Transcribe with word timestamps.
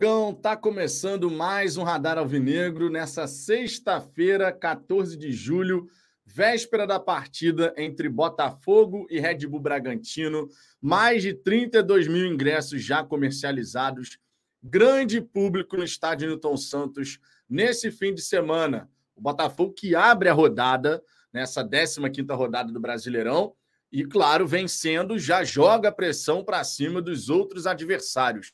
Fogão, 0.00 0.32
tá 0.32 0.56
começando 0.56 1.30
mais 1.30 1.76
um 1.76 1.82
Radar 1.82 2.16
Alvinegro 2.16 2.88
nessa 2.88 3.26
sexta-feira, 3.26 4.50
14 4.50 5.14
de 5.14 5.30
julho, 5.30 5.90
véspera 6.24 6.86
da 6.86 6.98
partida 6.98 7.74
entre 7.76 8.08
Botafogo 8.08 9.06
e 9.10 9.20
Red 9.20 9.46
Bull 9.46 9.60
Bragantino. 9.60 10.48
Mais 10.80 11.22
de 11.22 11.34
32 11.34 12.08
mil 12.08 12.24
ingressos 12.24 12.82
já 12.82 13.04
comercializados. 13.04 14.18
Grande 14.62 15.20
público 15.20 15.76
no 15.76 15.84
estádio 15.84 16.28
Newton 16.28 16.56
Santos 16.56 17.18
nesse 17.46 17.90
fim 17.90 18.14
de 18.14 18.22
semana. 18.22 18.88
O 19.14 19.20
Botafogo 19.20 19.74
que 19.74 19.94
abre 19.94 20.30
a 20.30 20.32
rodada, 20.32 21.02
nessa 21.30 21.62
15 21.62 22.00
rodada 22.30 22.72
do 22.72 22.80
Brasileirão, 22.80 23.52
e, 23.92 24.02
claro, 24.02 24.46
vencendo, 24.46 25.18
já 25.18 25.44
joga 25.44 25.92
pressão 25.92 26.42
para 26.42 26.64
cima 26.64 27.02
dos 27.02 27.28
outros 27.28 27.66
adversários. 27.66 28.50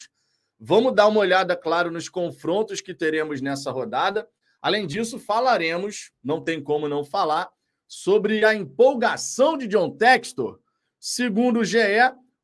Vamos 0.58 0.94
dar 0.94 1.06
uma 1.08 1.20
olhada, 1.20 1.54
claro, 1.54 1.90
nos 1.90 2.08
confrontos 2.08 2.80
que 2.80 2.94
teremos 2.94 3.40
nessa 3.40 3.70
rodada. 3.70 4.26
Além 4.60 4.86
disso, 4.86 5.18
falaremos, 5.18 6.12
não 6.24 6.40
tem 6.40 6.62
como 6.62 6.88
não 6.88 7.04
falar, 7.04 7.48
sobre 7.86 8.44
a 8.44 8.54
empolgação 8.54 9.56
de 9.56 9.68
John 9.68 9.90
Textor. 9.90 10.58
Segundo 10.98 11.60
o 11.60 11.64
GE, 11.64 11.78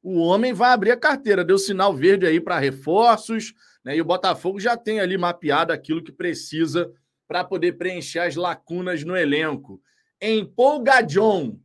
o 0.03 0.19
homem 0.20 0.53
vai 0.53 0.70
abrir 0.70 0.91
a 0.91 0.97
carteira, 0.97 1.45
deu 1.45 1.59
sinal 1.59 1.95
verde 1.95 2.27
aí 2.27 2.41
para 2.41 2.59
reforços, 2.59 3.55
né? 3.84 3.97
E 3.97 4.01
o 4.01 4.05
Botafogo 4.05 4.61
já 4.61 4.77
tem 4.77 5.01
ali 5.01 5.17
mapeado 5.17 5.73
aquilo 5.73 6.03
que 6.03 6.12
precisa 6.12 6.92
para 7.27 7.45
poder 7.45 7.73
preencher 7.73 8.20
as 8.20 8.37
lacunas 8.37 9.05
no 9.05 9.17
elenco. 9.17 9.81
Empolga 10.20 11.01
John, 11.01 11.59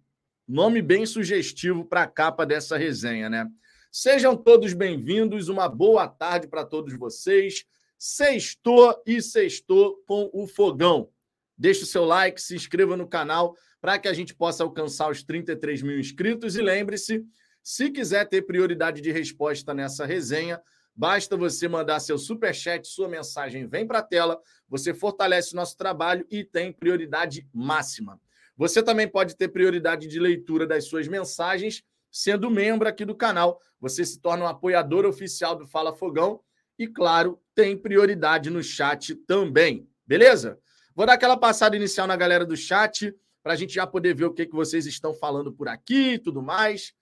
nome 0.48 0.82
bem 0.82 1.06
sugestivo 1.06 1.86
para 1.86 2.04
a 2.04 2.08
capa 2.08 2.46
dessa 2.46 2.78
resenha, 2.78 3.30
né? 3.30 3.48
Sejam 3.92 4.36
todos 4.36 4.74
bem-vindos, 4.74 5.48
uma 5.48 5.70
boa 5.70 6.08
tarde 6.08 6.48
para 6.48 6.66
todos 6.66 6.94
vocês. 6.94 7.66
Sextou 7.98 9.02
e 9.06 9.22
sextou 9.22 10.04
com 10.06 10.30
o 10.34 10.46
fogão. 10.46 11.10
Deixe 11.58 11.84
o 11.84 11.88
seu 11.88 12.04
like, 12.04 12.40
se 12.40 12.54
inscreva 12.54 12.98
no 12.98 13.08
canal 13.08 13.56
para 13.80 13.98
que 13.98 14.08
a 14.08 14.14
gente 14.14 14.36
possa 14.36 14.64
alcançar 14.64 15.10
os 15.10 15.24
33 15.24 15.82
mil 15.82 16.00
inscritos. 16.00 16.56
E 16.58 16.62
lembre-se, 16.62 17.24
se 17.64 17.90
quiser 17.90 18.28
ter 18.28 18.42
prioridade 18.44 19.02
de 19.02 19.12
resposta 19.12 19.74
nessa 19.74 20.06
resenha, 20.06 20.62
basta 20.94 21.38
você 21.38 21.68
mandar 21.68 22.00
seu 22.02 22.18
super 22.18 22.54
chat, 22.54 22.86
sua 22.86 23.08
mensagem 23.08 23.68
vem 23.68 23.88
para 23.88 24.00
a 24.00 24.04
tela, 24.04 24.40
você 24.68 24.94
fortalece 24.94 25.54
o 25.54 25.56
nosso 25.56 25.78
trabalho 25.78 26.26
e 26.30 26.44
tem 26.44 26.74
prioridade 26.74 27.48
máxima. 27.54 28.20
Você 28.58 28.84
também 28.84 29.08
pode 29.08 29.36
ter 29.36 29.48
prioridade 29.48 30.08
de 30.08 30.20
leitura 30.20 30.68
das 30.68 30.86
suas 30.86 31.08
mensagens 31.08 31.84
sendo 32.12 32.50
membro 32.50 32.88
aqui 32.88 33.06
do 33.06 33.16
canal. 33.16 33.62
Você 33.80 34.06
se 34.06 34.20
torna 34.20 34.46
um 34.46 34.48
apoiador 34.48 35.06
oficial 35.06 35.56
do 35.56 35.68
Fala 35.68 35.94
Fogão 35.94 36.42
e, 36.78 36.88
claro, 36.88 37.40
tem 37.54 37.78
prioridade 37.78 38.50
no 38.50 38.64
chat 38.64 39.16
também. 39.16 39.90
Beleza? 40.06 40.60
Vou 40.96 41.06
dar 41.06 41.14
aquela 41.14 41.38
passada 41.38 41.76
inicial 41.76 42.08
na 42.08 42.16
galera 42.16 42.46
do 42.46 42.58
chat 42.58 43.14
para 43.44 43.54
a 43.54 43.56
gente 43.56 43.74
já 43.74 43.86
poder 43.86 44.16
ver 44.16 44.26
o 44.26 44.34
que, 44.34 44.46
que 44.46 44.56
vocês 44.56 44.86
estão 44.86 45.14
falando 45.14 45.52
por 45.52 45.68
aqui 45.68 46.14
e 46.14 46.20
tudo 46.20 46.42
mais. 46.42 46.94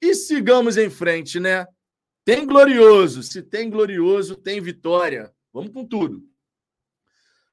E 0.00 0.14
sigamos 0.14 0.76
em 0.76 0.88
frente, 0.88 1.38
né? 1.38 1.66
Tem 2.24 2.46
glorioso. 2.46 3.22
Se 3.22 3.42
tem 3.42 3.68
glorioso, 3.68 4.36
tem 4.36 4.60
vitória. 4.60 5.32
Vamos 5.52 5.72
com 5.72 5.86
tudo. 5.86 6.24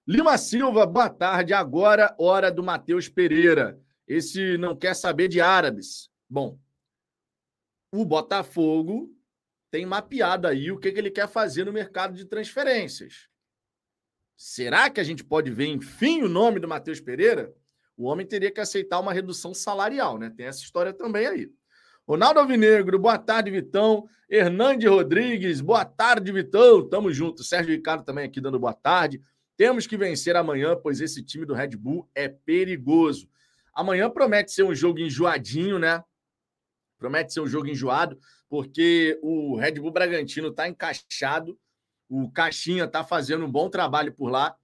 Lima 0.07 0.37
Silva, 0.37 0.85
boa 0.85 1.09
tarde. 1.09 1.53
Agora, 1.53 2.15
hora 2.17 2.49
do 2.49 2.63
Matheus 2.63 3.09
Pereira. 3.09 3.79
Esse 4.07 4.57
não 4.57 4.75
quer 4.75 4.95
saber 4.95 5.27
de 5.27 5.41
árabes. 5.41 6.09
Bom, 6.29 6.57
o 7.91 8.05
Botafogo 8.05 9.13
tem 9.71 9.85
mapeado 9.85 10.47
aí 10.47 10.71
o 10.71 10.79
que, 10.79 10.91
que 10.91 10.99
ele 10.99 11.11
quer 11.11 11.27
fazer 11.27 11.65
no 11.65 11.73
mercado 11.73 12.15
de 12.15 12.25
transferências. 12.25 13.27
Será 14.35 14.89
que 14.89 14.99
a 14.99 15.03
gente 15.03 15.23
pode 15.23 15.51
ver, 15.51 15.67
enfim, 15.67 16.21
o 16.21 16.29
nome 16.29 16.59
do 16.59 16.67
Matheus 16.67 17.01
Pereira? 17.01 17.53
O 17.97 18.05
homem 18.05 18.25
teria 18.25 18.51
que 18.51 18.59
aceitar 18.59 18.99
uma 18.99 19.11
redução 19.11 19.53
salarial, 19.53 20.19
né? 20.19 20.31
Tem 20.35 20.45
essa 20.45 20.59
história 20.59 20.93
também 20.93 21.25
aí. 21.25 21.49
Ronaldo 22.07 22.39
Alvinegro, 22.39 22.99
boa 22.99 23.17
tarde, 23.17 23.49
Vitão. 23.49 24.07
Hernande 24.29 24.87
Rodrigues, 24.87 25.59
boa 25.59 25.83
tarde, 25.83 26.31
Vitão. 26.31 26.87
Tamo 26.87 27.11
junto. 27.11 27.43
Sérgio 27.43 27.73
Ricardo 27.73 28.05
também 28.05 28.25
aqui 28.25 28.39
dando 28.39 28.59
boa 28.59 28.73
tarde. 28.73 29.19
Temos 29.57 29.87
que 29.87 29.97
vencer 29.97 30.35
amanhã, 30.35 30.77
pois 30.81 31.01
esse 31.01 31.23
time 31.23 31.45
do 31.45 31.55
Red 31.55 31.69
Bull 31.69 32.07
é 32.13 32.29
perigoso. 32.29 33.27
Amanhã 33.73 34.09
promete 34.09 34.51
ser 34.51 34.63
um 34.63 34.75
jogo 34.75 34.99
enjoadinho, 34.99 35.79
né? 35.79 36.03
Promete 36.97 37.33
ser 37.33 37.41
um 37.41 37.47
jogo 37.47 37.67
enjoado, 37.67 38.19
porque 38.49 39.19
o 39.21 39.55
Red 39.55 39.73
Bull 39.73 39.91
Bragantino 39.91 40.49
está 40.49 40.67
encaixado, 40.67 41.57
o 42.09 42.31
Caixinha 42.31 42.85
está 42.85 43.03
fazendo 43.03 43.45
um 43.45 43.51
bom 43.51 43.69
trabalho 43.69 44.13
por 44.13 44.29
lá. 44.29 44.55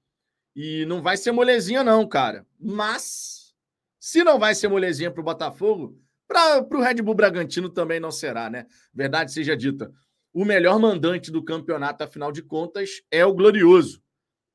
E 0.56 0.86
não 0.86 1.02
vai 1.02 1.18
ser 1.18 1.32
molezinha, 1.32 1.84
não, 1.84 2.08
cara. 2.08 2.46
Mas, 2.60 3.54
se 4.00 4.24
não 4.24 4.40
vai 4.40 4.54
ser 4.56 4.68
molezinha 4.68 5.12
para 5.12 5.22
o 5.22 5.24
Botafogo, 5.24 6.00
para 6.28 6.66
o 6.72 6.82
Red 6.82 7.02
Bull 7.02 7.16
Bragantino 7.16 7.70
também 7.70 8.00
não 8.00 8.12
será, 8.12 8.50
né? 8.50 8.66
Verdade 8.94 9.32
seja 9.32 9.58
dita. 9.58 9.92
O 10.32 10.46
melhor 10.46 10.80
mandante 10.80 11.32
do 11.32 11.44
campeonato, 11.44 12.04
afinal 12.04 12.32
de 12.32 12.42
contas, 12.42 13.02
é 13.12 13.26
o 13.26 13.34
Glorioso. 13.34 14.02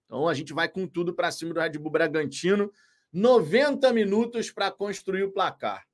Então 0.07 0.27
a 0.27 0.35
gente 0.35 0.53
vai 0.53 0.69
com 0.69 0.87
tudo 0.87 1.15
para 1.15 1.31
cima 1.31 1.53
do 1.53 1.61
Red 1.61 1.79
Bull 1.79 1.93
Bragantino. 1.93 2.73
90 3.13 3.93
minutos 3.93 4.51
para 4.51 4.71
construir 4.71 5.23
o 5.23 5.33
placar 5.33 5.89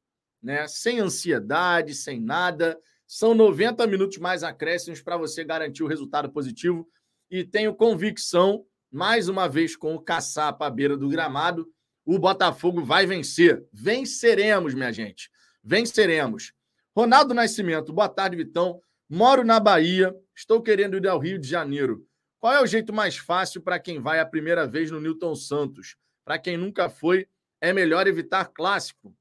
né? 0.44 0.69
Sem 0.69 1.00
ansiedade, 1.00 1.94
sem 1.94 2.21
nada. 2.21 2.78
São 3.06 3.34
90 3.34 3.87
minutos 3.87 4.19
mais 4.19 4.43
acréscimos 4.43 5.00
para 5.00 5.16
você 5.16 5.43
garantir 5.43 5.82
o 5.82 5.88
resultado 5.88 6.31
positivo. 6.31 6.87
E 7.31 7.43
tenho 7.43 7.75
convicção, 7.75 8.65
mais 8.93 9.28
uma 9.28 9.49
vez 9.49 9.75
com 9.75 9.94
o 9.94 10.00
caçapa 10.00 10.66
à 10.66 10.71
beira 10.71 10.97
do 10.97 11.09
gramado, 11.09 11.66
o 12.05 12.19
Botafogo 12.19 12.84
vai 12.84 13.06
vencer. 13.06 13.65
Venceremos, 13.72 14.75
minha 14.75 14.93
gente. 14.93 15.31
Venceremos. 15.62 16.53
Ronaldo 16.94 17.32
Nascimento, 17.32 17.93
boa 17.93 18.09
tarde, 18.09 18.37
Vitão. 18.37 18.81
Moro 19.09 19.43
na 19.43 19.59
Bahia, 19.59 20.15
estou 20.37 20.62
querendo 20.62 20.97
ir 20.97 21.09
ao 21.09 21.19
Rio 21.19 21.38
de 21.38 21.49
Janeiro. 21.49 22.06
Qual 22.38 22.53
é 22.53 22.61
o 22.62 22.66
jeito 22.66 22.93
mais 22.93 23.16
fácil 23.16 23.62
para 23.62 23.81
quem 23.81 24.00
vai 24.00 24.21
a 24.21 24.26
primeira 24.26 24.66
vez 24.66 24.91
no 24.91 25.00
Newton 25.00 25.34
Santos? 25.34 25.97
Para 26.25 26.38
quem 26.38 26.59
nunca 26.59 26.91
foi, 26.91 27.26
é 27.61 27.72
melhor 27.72 28.06
evitar 28.06 28.44
clássico. 28.47 29.15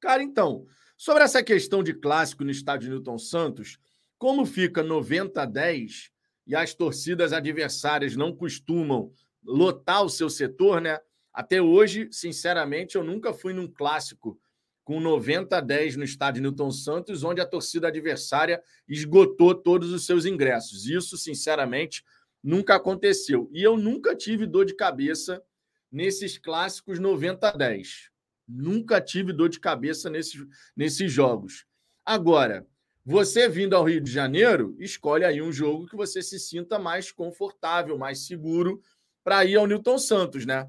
Cara, 0.00 0.22
então, 0.22 0.66
sobre 0.96 1.22
essa 1.22 1.42
questão 1.42 1.82
de 1.82 1.94
clássico 1.94 2.44
no 2.44 2.50
estádio 2.50 2.90
Newton 2.90 3.18
Santos, 3.18 3.78
como 4.18 4.44
fica 4.46 4.82
90 4.82 5.42
a 5.42 5.46
10 5.46 6.10
e 6.46 6.54
as 6.54 6.74
torcidas 6.74 7.32
adversárias 7.32 8.16
não 8.16 8.34
costumam 8.34 9.12
lotar 9.44 10.02
o 10.02 10.08
seu 10.08 10.28
setor, 10.28 10.80
né? 10.80 10.98
Até 11.32 11.62
hoje, 11.62 12.08
sinceramente, 12.10 12.96
eu 12.96 13.04
nunca 13.04 13.32
fui 13.32 13.52
num 13.52 13.68
clássico 13.68 14.38
com 14.84 14.98
90 14.98 15.56
a 15.56 15.60
10 15.60 15.96
no 15.96 16.04
estádio 16.04 16.42
Newton 16.42 16.70
Santos, 16.70 17.22
onde 17.22 17.40
a 17.40 17.46
torcida 17.46 17.88
adversária 17.88 18.62
esgotou 18.88 19.54
todos 19.54 19.92
os 19.92 20.04
seus 20.04 20.24
ingressos. 20.26 20.86
Isso, 20.86 21.16
sinceramente, 21.16 22.04
nunca 22.42 22.74
aconteceu. 22.74 23.48
E 23.52 23.62
eu 23.62 23.76
nunca 23.76 24.16
tive 24.16 24.46
dor 24.46 24.64
de 24.64 24.74
cabeça 24.74 25.42
nesses 25.92 26.36
clássicos 26.38 26.98
90 26.98 27.48
a 27.48 27.52
10. 27.52 28.09
Nunca 28.52 29.00
tive 29.00 29.32
dor 29.32 29.48
de 29.48 29.60
cabeça 29.60 30.10
nesses, 30.10 30.44
nesses 30.76 31.12
jogos. 31.12 31.64
Agora, 32.04 32.66
você 33.04 33.48
vindo 33.48 33.74
ao 33.74 33.84
Rio 33.84 34.00
de 34.00 34.10
Janeiro, 34.10 34.76
escolhe 34.78 35.24
aí 35.24 35.40
um 35.40 35.52
jogo 35.52 35.86
que 35.86 35.96
você 35.96 36.22
se 36.22 36.38
sinta 36.38 36.78
mais 36.78 37.10
confortável, 37.10 37.96
mais 37.96 38.26
seguro 38.26 38.80
para 39.24 39.44
ir 39.44 39.56
ao 39.56 39.66
Newton 39.66 39.98
Santos, 39.98 40.44
né? 40.44 40.68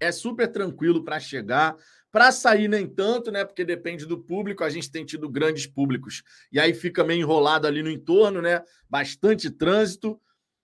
É 0.00 0.12
super 0.12 0.50
tranquilo 0.50 1.04
para 1.04 1.18
chegar, 1.18 1.76
para 2.10 2.30
sair 2.30 2.68
nem 2.68 2.86
tanto, 2.86 3.30
né? 3.32 3.44
Porque 3.44 3.64
depende 3.64 4.06
do 4.06 4.18
público. 4.18 4.62
A 4.62 4.68
gente 4.68 4.90
tem 4.90 5.04
tido 5.04 5.28
grandes 5.28 5.66
públicos 5.66 6.22
e 6.52 6.60
aí 6.60 6.72
fica 6.74 7.02
meio 7.02 7.20
enrolado 7.20 7.66
ali 7.66 7.82
no 7.82 7.90
entorno, 7.90 8.40
né? 8.40 8.62
Bastante 8.88 9.50
trânsito. 9.50 10.20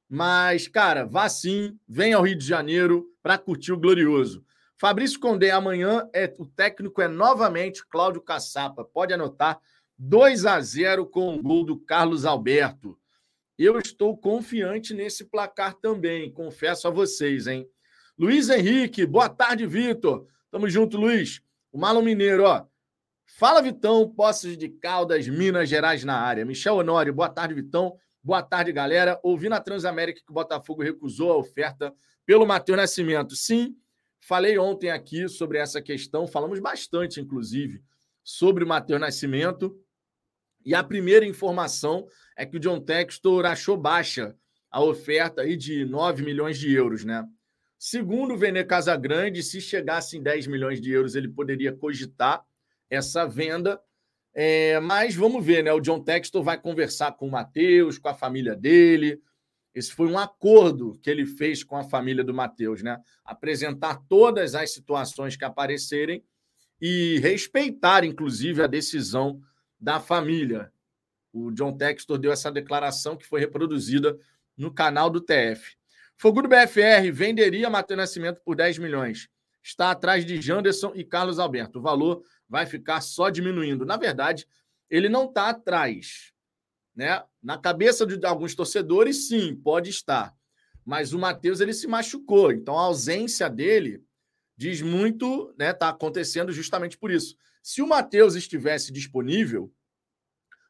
Mas, 0.09 0.69
cara, 0.69 1.05
vá 1.05 1.29
sim, 1.29 1.79
vem 1.89 2.13
ao 2.13 2.23
Rio 2.23 2.37
de 2.37 2.45
Janeiro 2.45 3.07
para 3.23 3.39
curtir 3.39 3.73
o 3.73 3.79
glorioso. 3.79 4.45
Fabrício 4.81 5.21
Condé, 5.21 5.51
amanhã 5.51 6.09
é, 6.11 6.35
o 6.39 6.47
técnico 6.47 7.03
é 7.03 7.07
novamente 7.07 7.87
Cláudio 7.87 8.23
Caçapa. 8.23 8.83
Pode 8.83 9.13
anotar. 9.13 9.61
2 9.99 10.47
a 10.47 10.59
0 10.59 11.05
com 11.05 11.35
o 11.35 11.43
gol 11.43 11.67
do 11.67 11.79
Carlos 11.79 12.25
Alberto. 12.25 12.99
Eu 13.59 13.79
estou 13.79 14.17
confiante 14.17 14.95
nesse 14.95 15.27
placar 15.27 15.75
também, 15.75 16.33
confesso 16.33 16.89
a 16.89 16.91
vocês, 16.91 17.47
hein? 17.47 17.69
Luiz 18.19 18.49
Henrique, 18.49 19.05
boa 19.05 19.29
tarde, 19.29 19.67
Vitor. 19.67 20.27
Tamo 20.51 20.67
junto, 20.67 20.97
Luiz. 20.97 21.43
O 21.71 21.79
Malo 21.79 22.01
Mineiro, 22.01 22.45
ó. 22.45 22.65
Fala, 23.27 23.61
Vitão, 23.61 24.09
Poços 24.09 24.57
de 24.57 24.71
Caldas, 24.71 25.29
Minas 25.29 25.69
Gerais 25.69 26.05
na 26.05 26.19
área. 26.19 26.47
Michel 26.47 26.77
Honório, 26.77 27.13
boa 27.13 27.29
tarde, 27.29 27.53
Vitão. 27.53 27.99
Boa 28.25 28.43
tarde, 28.43 28.73
galera. 28.73 29.21
Ouvi 29.23 29.51
na 29.51 29.61
Transamérica 29.61 30.23
que 30.25 30.31
o 30.31 30.35
Botafogo 30.35 30.83
recusou 30.83 31.33
a 31.33 31.37
oferta 31.37 31.95
pelo 32.25 32.47
Matheus 32.47 32.79
Nascimento. 32.79 33.37
Sim, 33.37 33.77
Falei 34.21 34.59
ontem 34.59 34.91
aqui 34.91 35.29
sobre 35.29 35.59
essa 35.59 35.81
questão, 35.81 36.27
falamos 36.27 36.61
bastante, 36.61 37.21
inclusive, 37.21 37.83
sobre 38.23 38.63
o 38.63 38.67
Matheus 38.67 39.01
Nascimento. 39.01 39.79
E 40.65 40.75
a 40.75 40.85
primeira 40.85 41.25
informação 41.25 42.07
é 42.37 42.45
que 42.45 42.57
o 42.57 42.61
John 42.61 42.81
Textor 42.81 43.47
achou 43.47 43.77
baixa 43.77 44.37
a 44.71 44.83
oferta 44.83 45.43
aí 45.43 45.57
de 45.57 45.85
9 45.85 46.23
milhões 46.23 46.59
de 46.59 46.73
euros, 46.73 47.05
né? 47.05 47.27
Segundo 47.79 48.35
o 48.35 48.37
Vene 48.37 48.63
Casagrande, 48.63 49.43
se 49.43 49.59
chegasse 49.59 50.19
em 50.19 50.23
10 50.23 50.47
milhões 50.47 50.81
de 50.81 50.93
euros, 50.93 51.15
ele 51.15 51.29
poderia 51.29 51.73
cogitar 51.73 52.45
essa 52.91 53.27
venda. 53.27 53.81
É, 54.35 54.79
mas 54.81 55.15
vamos 55.15 55.45
ver, 55.45 55.65
né? 55.65 55.73
O 55.73 55.81
John 55.81 55.99
Textor 55.99 56.43
vai 56.43 56.61
conversar 56.61 57.13
com 57.13 57.27
o 57.27 57.31
Matheus, 57.31 57.97
com 57.97 58.09
a 58.09 58.15
família 58.15 58.55
dele. 58.55 59.21
Esse 59.75 59.93
foi 59.93 60.09
um 60.09 60.19
acordo 60.19 60.99
que 61.01 61.09
ele 61.09 61.25
fez 61.25 61.63
com 61.63 61.77
a 61.77 61.85
família 61.85 62.25
do 62.25 62.35
Matheus, 62.35 62.83
né? 62.83 63.01
Apresentar 63.25 64.03
todas 64.09 64.55
as 64.55 64.73
situações 64.73 65.37
que 65.37 65.45
aparecerem 65.45 66.25
e 66.81 67.19
respeitar, 67.21 68.05
inclusive, 68.05 68.63
a 68.63 68.67
decisão 68.67 69.41
da 69.79 70.01
família. 70.01 70.73
O 71.33 71.53
John 71.53 71.77
Textor 71.77 72.19
deu 72.19 72.33
essa 72.33 72.51
declaração 72.51 73.17
que 73.17 73.27
foi 73.27 73.41
reproduzida 73.41 74.19
no 74.57 74.73
canal 74.73 75.09
do 75.09 75.21
TF. 75.21 75.77
Fogo 76.17 76.43
do 76.43 76.49
BFR 76.49 77.11
venderia 77.13 77.71
Matheus 77.71 77.99
Nascimento 77.99 78.41
por 78.45 78.57
10 78.57 78.79
milhões. 78.79 79.29
Está 79.63 79.91
atrás 79.91 80.25
de 80.27 80.41
Janderson 80.41 80.93
e 80.95 81.05
Carlos 81.05 81.39
Alberto. 81.39 81.79
O 81.79 81.83
valor 81.83 82.23
vai 82.49 82.67
ficar 82.67 83.01
só 83.01 83.31
diminuindo. 83.31 83.87
Na 83.87 83.97
verdade, 83.97 84.47
ele 84.89 85.09
não 85.09 85.27
está 85.27 85.49
atrás. 85.51 86.33
Né? 86.95 87.23
Na 87.43 87.57
cabeça 87.59 88.07
de 88.07 88.25
alguns 88.27 88.55
torcedores, 88.55 89.29
sim, 89.29 89.55
pode 89.55 89.91
estar. 89.91 90.35
Mas 90.85 91.13
o 91.13 91.19
Matheus 91.19 91.61
ele 91.61 91.73
se 91.73 91.87
machucou. 91.87 92.53
Então 92.53 92.79
a 92.79 92.83
ausência 92.83 93.49
dele 93.49 94.03
diz 94.57 94.83
muito, 94.83 95.55
né? 95.59 95.71
Está 95.71 95.89
acontecendo 95.89 96.53
justamente 96.53 96.99
por 96.99 97.11
isso. 97.11 97.35
Se 97.63 97.81
o 97.81 97.87
Matheus 97.87 98.35
estivesse 98.35 98.93
disponível, 98.93 99.73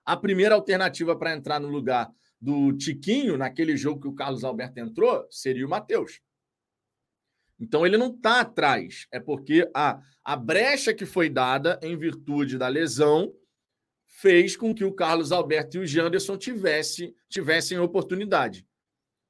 a 0.04 0.16
primeira 0.16 0.54
alternativa 0.54 1.16
para 1.16 1.34
entrar 1.34 1.60
no 1.60 1.68
lugar 1.68 2.10
do 2.40 2.72
Tiquinho, 2.72 3.36
naquele 3.36 3.76
jogo 3.76 4.00
que 4.00 4.08
o 4.08 4.14
Carlos 4.14 4.44
Alberto 4.44 4.78
entrou, 4.78 5.26
seria 5.30 5.66
o 5.66 5.70
Matheus. 5.70 6.20
Então 7.58 7.84
ele 7.84 7.98
não 7.98 8.08
está 8.08 8.40
atrás, 8.40 9.06
é 9.12 9.20
porque 9.20 9.70
a, 9.74 10.00
a 10.24 10.36
brecha 10.36 10.94
que 10.94 11.04
foi 11.04 11.28
dada 11.28 11.78
em 11.82 11.96
virtude 11.96 12.56
da 12.56 12.68
lesão 12.68 13.32
fez 14.20 14.54
com 14.54 14.74
que 14.74 14.84
o 14.84 14.92
Carlos 14.92 15.32
Alberto 15.32 15.78
e 15.78 15.80
o 15.80 15.86
Janderson 15.86 16.36
tivesse, 16.36 17.14
tivessem 17.26 17.78
oportunidade. 17.78 18.66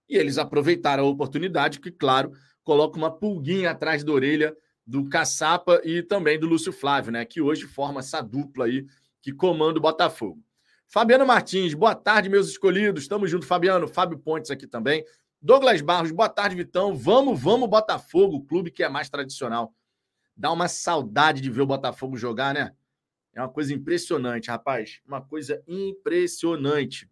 E 0.09 0.17
eles 0.17 0.37
aproveitaram 0.37 1.05
a 1.05 1.09
oportunidade, 1.09 1.79
que, 1.79 1.93
claro, 1.93 2.33
coloca 2.65 2.99
uma 2.99 3.11
pulguinha 3.11 3.71
atrás 3.71 4.03
da 4.03 4.11
orelha 4.11 4.57
do 4.85 5.09
Caçapa 5.09 5.81
e 5.85 6.03
também 6.03 6.41
do 6.41 6.49
Lúcio 6.49 6.73
Flávio, 6.73 7.13
né? 7.13 7.25
Que 7.25 7.41
hoje 7.41 7.67
forma 7.67 8.01
essa 8.01 8.21
dupla 8.21 8.65
aí 8.65 8.85
que 9.23 9.33
comanda 9.33 9.79
o 9.79 9.83
Botafogo. 9.83 10.43
Fabiano 10.89 11.25
Martins, 11.25 11.73
boa 11.73 11.95
tarde, 11.95 12.29
meus 12.29 12.49
escolhidos. 12.49 13.03
Estamos 13.03 13.31
junto, 13.31 13.47
Fabiano. 13.47 13.87
Fábio 13.87 14.19
Pontes 14.19 14.51
aqui 14.51 14.67
também. 14.67 15.05
Douglas 15.41 15.81
Barros, 15.81 16.11
boa 16.11 16.29
tarde, 16.29 16.57
Vitão. 16.57 16.97
Vamos, 16.97 17.41
vamos, 17.41 17.71
Botafogo, 17.71 18.39
o 18.39 18.45
clube 18.45 18.73
que 18.73 18.83
é 18.83 18.89
mais 18.89 19.09
tradicional. 19.09 19.73
Dá 20.37 20.51
uma 20.51 20.67
saudade 20.67 21.41
de 21.41 21.49
ver 21.49 21.61
o 21.61 21.67
Botafogo 21.67 22.17
jogar, 22.17 22.53
né? 22.53 22.73
É 23.35 23.41
uma 23.41 23.49
coisa 23.49 23.73
impressionante, 23.73 24.51
rapaz. 24.51 25.01
Uma 25.07 25.21
coisa 25.21 25.63
impressionante. 25.67 27.09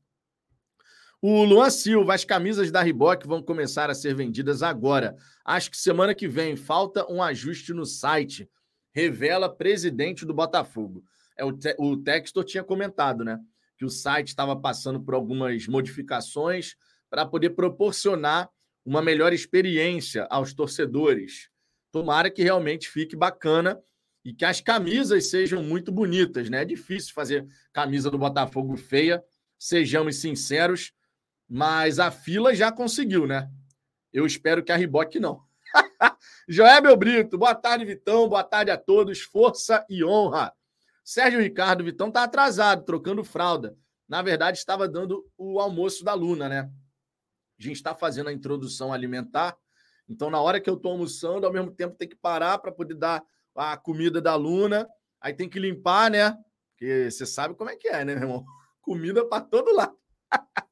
O 1.20 1.44
Luan 1.44 1.70
Silva, 1.70 2.14
as 2.14 2.24
camisas 2.24 2.70
da 2.70 2.82
Reebok 2.82 3.26
vão 3.26 3.42
começar 3.42 3.90
a 3.90 3.94
ser 3.94 4.14
vendidas 4.14 4.62
agora. 4.62 5.16
Acho 5.44 5.70
que 5.70 5.76
semana 5.76 6.14
que 6.14 6.28
vem 6.28 6.56
falta 6.56 7.10
um 7.10 7.22
ajuste 7.22 7.72
no 7.72 7.84
site. 7.84 8.48
Revela 8.92 9.54
presidente 9.54 10.24
do 10.24 10.34
Botafogo. 10.34 11.04
É, 11.36 11.44
o, 11.44 11.52
te, 11.52 11.74
o 11.78 11.96
Textor 11.96 12.44
tinha 12.44 12.64
comentado, 12.64 13.24
né? 13.24 13.38
que 13.78 13.84
o 13.84 13.90
site 13.90 14.28
estava 14.28 14.56
passando 14.60 15.00
por 15.00 15.14
algumas 15.14 15.68
modificações 15.68 16.74
para 17.08 17.24
poder 17.24 17.50
proporcionar 17.50 18.50
uma 18.84 19.00
melhor 19.00 19.32
experiência 19.32 20.26
aos 20.28 20.52
torcedores. 20.52 21.48
Tomara 21.92 22.28
que 22.28 22.42
realmente 22.42 22.88
fique 22.88 23.14
bacana 23.14 23.80
e 24.28 24.34
que 24.34 24.44
as 24.44 24.60
camisas 24.60 25.30
sejam 25.30 25.62
muito 25.62 25.90
bonitas, 25.90 26.50
né? 26.50 26.60
É 26.60 26.64
difícil 26.66 27.14
fazer 27.14 27.48
camisa 27.72 28.10
do 28.10 28.18
Botafogo 28.18 28.76
feia, 28.76 29.24
sejamos 29.58 30.16
sinceros, 30.16 30.92
mas 31.48 31.98
a 31.98 32.10
fila 32.10 32.54
já 32.54 32.70
conseguiu, 32.70 33.26
né? 33.26 33.50
Eu 34.12 34.26
espero 34.26 34.62
que 34.62 34.70
a 34.70 34.76
Riboc 34.76 35.14
não. 35.14 35.42
Joébel 36.46 36.94
Brito, 36.94 37.38
boa 37.38 37.54
tarde, 37.54 37.86
Vitão, 37.86 38.28
boa 38.28 38.44
tarde 38.44 38.70
a 38.70 38.76
todos, 38.76 39.22
força 39.22 39.82
e 39.88 40.04
honra. 40.04 40.52
Sérgio 41.02 41.40
Ricardo 41.40 41.82
Vitão 41.82 42.10
tá 42.10 42.24
atrasado, 42.24 42.84
trocando 42.84 43.24
fralda. 43.24 43.78
Na 44.06 44.20
verdade, 44.20 44.58
estava 44.58 44.86
dando 44.86 45.26
o 45.38 45.58
almoço 45.58 46.04
da 46.04 46.12
Luna, 46.12 46.50
né? 46.50 46.70
A 47.58 47.62
gente 47.62 47.76
está 47.76 47.94
fazendo 47.94 48.28
a 48.28 48.32
introdução 48.34 48.92
alimentar. 48.92 49.56
Então, 50.06 50.28
na 50.28 50.38
hora 50.38 50.60
que 50.60 50.68
eu 50.68 50.74
estou 50.74 50.92
almoçando, 50.92 51.46
ao 51.46 51.52
mesmo 51.52 51.70
tempo 51.70 51.96
tem 51.96 52.06
que 52.06 52.14
parar 52.14 52.58
para 52.58 52.70
poder 52.70 52.94
dar 52.94 53.24
a 53.58 53.76
comida 53.76 54.20
da 54.20 54.36
Luna. 54.36 54.88
Aí 55.20 55.34
tem 55.34 55.48
que 55.48 55.58
limpar, 55.58 56.08
né? 56.10 56.36
Porque 56.70 57.10
você 57.10 57.26
sabe 57.26 57.54
como 57.54 57.70
é 57.70 57.76
que 57.76 57.88
é, 57.88 58.04
né, 58.04 58.14
meu 58.14 58.22
irmão? 58.22 58.44
Comida 58.80 59.26
para 59.26 59.42
todo 59.42 59.74
lado. 59.74 59.96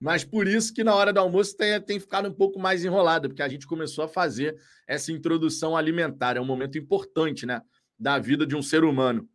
Mas 0.00 0.24
por 0.24 0.46
isso 0.46 0.74
que 0.74 0.84
na 0.84 0.94
hora 0.94 1.12
do 1.12 1.18
almoço 1.20 1.56
tem, 1.56 1.80
tem 1.80 1.98
ficado 1.98 2.28
um 2.28 2.32
pouco 2.32 2.58
mais 2.58 2.84
enrolado, 2.84 3.28
porque 3.28 3.42
a 3.42 3.48
gente 3.48 3.66
começou 3.66 4.04
a 4.04 4.08
fazer 4.08 4.56
essa 4.86 5.10
introdução 5.12 5.76
alimentar. 5.76 6.36
É 6.36 6.40
um 6.40 6.44
momento 6.44 6.76
importante, 6.76 7.46
né? 7.46 7.62
Da 7.98 8.18
vida 8.18 8.46
de 8.46 8.54
um 8.54 8.62
ser 8.62 8.84
humano. 8.84 9.26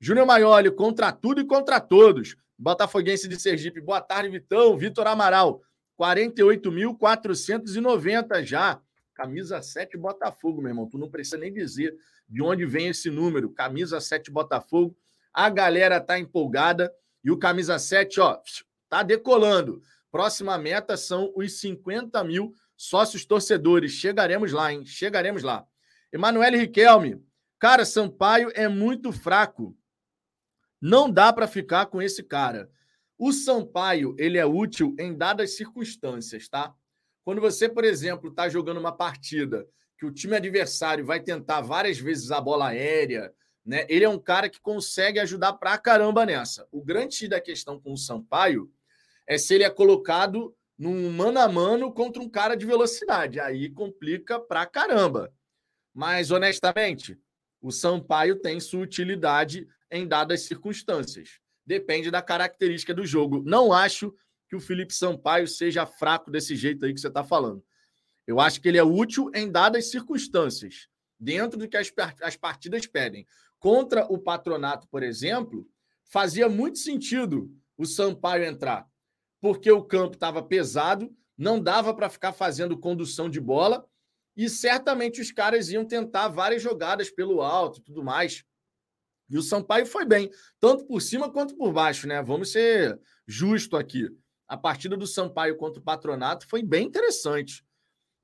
Júnior 0.00 0.26
Maioli, 0.26 0.70
contra 0.70 1.12
tudo 1.12 1.40
e 1.40 1.44
contra 1.44 1.80
todos. 1.80 2.36
Botafoguense 2.56 3.28
de 3.28 3.38
Sergipe, 3.38 3.80
boa 3.80 4.00
tarde, 4.00 4.30
Vitão. 4.30 4.76
Vitor 4.76 5.06
Amaral, 5.06 5.62
48.490 6.00 8.44
já. 8.44 8.80
Camisa 9.14 9.60
7 9.60 9.96
Botafogo, 9.96 10.62
meu 10.62 10.70
irmão. 10.70 10.88
Tu 10.88 10.98
não 10.98 11.10
precisa 11.10 11.36
nem 11.36 11.52
dizer 11.52 11.94
de 12.28 12.42
onde 12.42 12.66
vem 12.66 12.88
esse 12.88 13.10
número. 13.10 13.50
Camisa 13.50 14.00
7 14.00 14.30
Botafogo. 14.30 14.96
A 15.32 15.48
galera 15.48 16.00
tá 16.00 16.18
empolgada. 16.18 16.92
E 17.24 17.30
o 17.30 17.38
camisa 17.38 17.78
7, 17.78 18.20
ó, 18.20 18.38
tá 18.88 19.02
decolando. 19.02 19.82
Próxima 20.10 20.56
meta 20.56 20.96
são 20.96 21.32
os 21.36 21.60
50 21.60 22.22
mil 22.24 22.54
sócios 22.76 23.24
torcedores. 23.24 23.92
Chegaremos 23.92 24.52
lá, 24.52 24.72
hein? 24.72 24.84
Chegaremos 24.84 25.42
lá. 25.42 25.66
Emanuele 26.12 26.56
Riquelme. 26.56 27.22
Cara, 27.58 27.84
Sampaio 27.84 28.50
é 28.54 28.68
muito 28.68 29.12
fraco. 29.12 29.76
Não 30.80 31.10
dá 31.10 31.32
para 31.32 31.48
ficar 31.48 31.86
com 31.86 32.00
esse 32.00 32.22
cara. 32.22 32.70
O 33.18 33.32
Sampaio, 33.32 34.14
ele 34.16 34.38
é 34.38 34.46
útil 34.46 34.94
em 34.98 35.12
dadas 35.12 35.56
circunstâncias, 35.56 36.48
tá? 36.48 36.72
Quando 37.24 37.40
você, 37.40 37.68
por 37.68 37.84
exemplo, 37.84 38.30
está 38.30 38.48
jogando 38.48 38.78
uma 38.78 38.96
partida 38.96 39.66
que 39.98 40.06
o 40.06 40.12
time 40.12 40.36
adversário 40.36 41.04
vai 41.04 41.20
tentar 41.20 41.60
várias 41.60 41.98
vezes 41.98 42.30
a 42.30 42.40
bola 42.40 42.68
aérea, 42.68 43.34
né? 43.66 43.84
Ele 43.88 44.04
é 44.04 44.08
um 44.08 44.18
cara 44.18 44.48
que 44.48 44.60
consegue 44.60 45.18
ajudar 45.18 45.54
pra 45.54 45.76
caramba 45.76 46.24
nessa. 46.24 46.66
O 46.70 46.82
grande 46.82 47.28
da 47.28 47.40
questão 47.40 47.80
com 47.80 47.92
o 47.92 47.98
Sampaio 47.98 48.72
é 49.26 49.36
se 49.36 49.54
ele 49.54 49.64
é 49.64 49.70
colocado 49.70 50.56
num 50.78 51.10
mano 51.10 51.40
a 51.40 51.48
mano 51.48 51.92
contra 51.92 52.22
um 52.22 52.28
cara 52.28 52.54
de 52.54 52.64
velocidade. 52.64 53.40
Aí 53.40 53.68
complica 53.68 54.38
pra 54.38 54.64
caramba. 54.64 55.34
Mas, 55.92 56.30
honestamente, 56.30 57.18
o 57.60 57.72
Sampaio 57.72 58.36
tem 58.36 58.60
sua 58.60 58.80
utilidade 58.80 59.66
em 59.90 60.06
dadas 60.06 60.42
circunstâncias. 60.42 61.40
Depende 61.66 62.10
da 62.10 62.22
característica 62.22 62.94
do 62.94 63.04
jogo. 63.04 63.42
Não 63.44 63.72
acho 63.72 64.14
que 64.48 64.54
o 64.54 64.60
Felipe 64.60 64.94
Sampaio 64.94 65.48
seja 65.48 65.84
fraco 65.84 66.30
desse 66.30 66.54
jeito 66.54 66.86
aí 66.86 66.94
que 66.94 67.00
você 67.00 67.08
está 67.08 67.24
falando. 67.24 67.62
Eu 68.28 68.38
acho 68.38 68.60
que 68.60 68.68
ele 68.68 68.76
é 68.76 68.84
útil 68.84 69.30
em 69.34 69.50
dadas 69.50 69.90
circunstâncias, 69.90 70.86
dentro 71.18 71.58
do 71.58 71.66
que 71.66 71.78
as, 71.78 71.90
as 72.20 72.36
partidas 72.36 72.86
pedem. 72.86 73.26
Contra 73.58 74.04
o 74.04 74.18
patronato, 74.18 74.86
por 74.88 75.02
exemplo, 75.02 75.66
fazia 76.04 76.46
muito 76.46 76.76
sentido 76.76 77.50
o 77.74 77.86
Sampaio 77.86 78.44
entrar, 78.44 78.86
porque 79.40 79.72
o 79.72 79.82
campo 79.82 80.12
estava 80.12 80.42
pesado, 80.42 81.10
não 81.38 81.58
dava 81.58 81.94
para 81.94 82.10
ficar 82.10 82.34
fazendo 82.34 82.78
condução 82.78 83.30
de 83.30 83.40
bola, 83.40 83.88
e 84.36 84.46
certamente 84.50 85.22
os 85.22 85.32
caras 85.32 85.70
iam 85.70 85.86
tentar 85.86 86.28
várias 86.28 86.60
jogadas 86.62 87.10
pelo 87.10 87.40
alto 87.40 87.80
e 87.80 87.82
tudo 87.82 88.04
mais. 88.04 88.44
E 89.30 89.38
o 89.38 89.42
Sampaio 89.42 89.86
foi 89.86 90.04
bem, 90.04 90.30
tanto 90.60 90.84
por 90.84 91.00
cima 91.00 91.32
quanto 91.32 91.56
por 91.56 91.72
baixo, 91.72 92.06
né? 92.06 92.22
Vamos 92.22 92.52
ser 92.52 93.00
justo 93.26 93.74
aqui. 93.74 94.06
A 94.46 94.56
partida 94.56 94.98
do 94.98 95.06
Sampaio 95.06 95.56
contra 95.56 95.80
o 95.80 95.82
Patronato 95.82 96.46
foi 96.46 96.62
bem 96.62 96.86
interessante. 96.86 97.66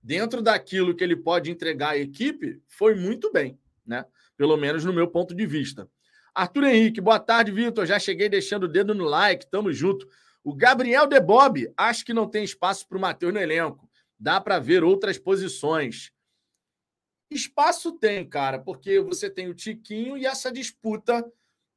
Dentro 0.05 0.43
daquilo 0.43 0.95
que 0.95 1.03
ele 1.03 1.17
pode 1.17 1.51
entregar 1.51 1.93
à 1.93 1.97
equipe, 1.97 2.61
foi 2.69 2.95
muito 2.95 3.33
bem, 3.33 3.59
né? 3.87 4.05
Pelo 4.37 4.55
menos 4.55 4.85
no 4.85 4.93
meu 4.93 5.09
ponto 5.09 5.35
de 5.35 5.47
vista. 5.47 5.89
Arthur 6.35 6.65
Henrique, 6.65 7.01
boa 7.01 7.19
tarde, 7.19 7.51
Vitor. 7.51 7.87
Já 7.87 7.99
cheguei 7.99 8.29
deixando 8.29 8.65
o 8.65 8.69
dedo 8.69 8.95
no 8.95 9.05
like, 9.05 9.51
tamo 9.51 9.73
junto. 9.73 10.07
O 10.43 10.55
Gabriel 10.55 11.07
De 11.07 11.19
Bob, 11.19 11.73
acho 11.75 12.05
que 12.05 12.13
não 12.13 12.29
tem 12.29 12.45
espaço 12.45 12.87
para 12.87 12.99
o 12.99 13.01
Matheus 13.01 13.33
no 13.33 13.41
elenco. 13.41 13.89
Dá 14.21 14.39
para 14.43 14.59
ver 14.59 14.85
outras 14.85 15.17
posições. 15.19 16.13
Espaço 17.31 17.91
tem, 17.93 18.29
cara, 18.29 18.59
porque 18.59 19.01
você 19.01 19.31
tem 19.31 19.49
o 19.49 19.55
Tiquinho 19.55 20.19
e 20.19 20.27
essa 20.27 20.53
disputa 20.53 21.25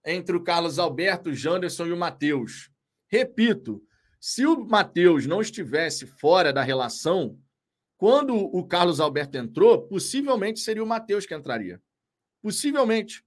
entre 0.06 0.36
o 0.36 0.44
Carlos 0.44 0.80
Alberto, 0.80 1.30
o 1.30 1.34
Janderson 1.34 1.86
e 1.86 1.94
o 1.94 1.98
Matheus. 1.98 2.70
Repito, 3.08 3.82
Se 4.20 4.46
o 4.46 4.66
Matheus 4.66 5.26
não 5.26 5.40
estivesse 5.40 6.06
fora 6.06 6.52
da 6.52 6.62
relação, 6.62 7.40
quando 7.98 8.36
o 8.36 8.66
Carlos 8.66 9.00
Alberto 9.00 9.38
entrou, 9.38 9.82
possivelmente 9.88 10.60
seria 10.60 10.84
o 10.84 10.88
Matheus 10.88 11.26
que 11.26 11.34
entraria. 11.34 11.82
Possivelmente. 12.42 13.26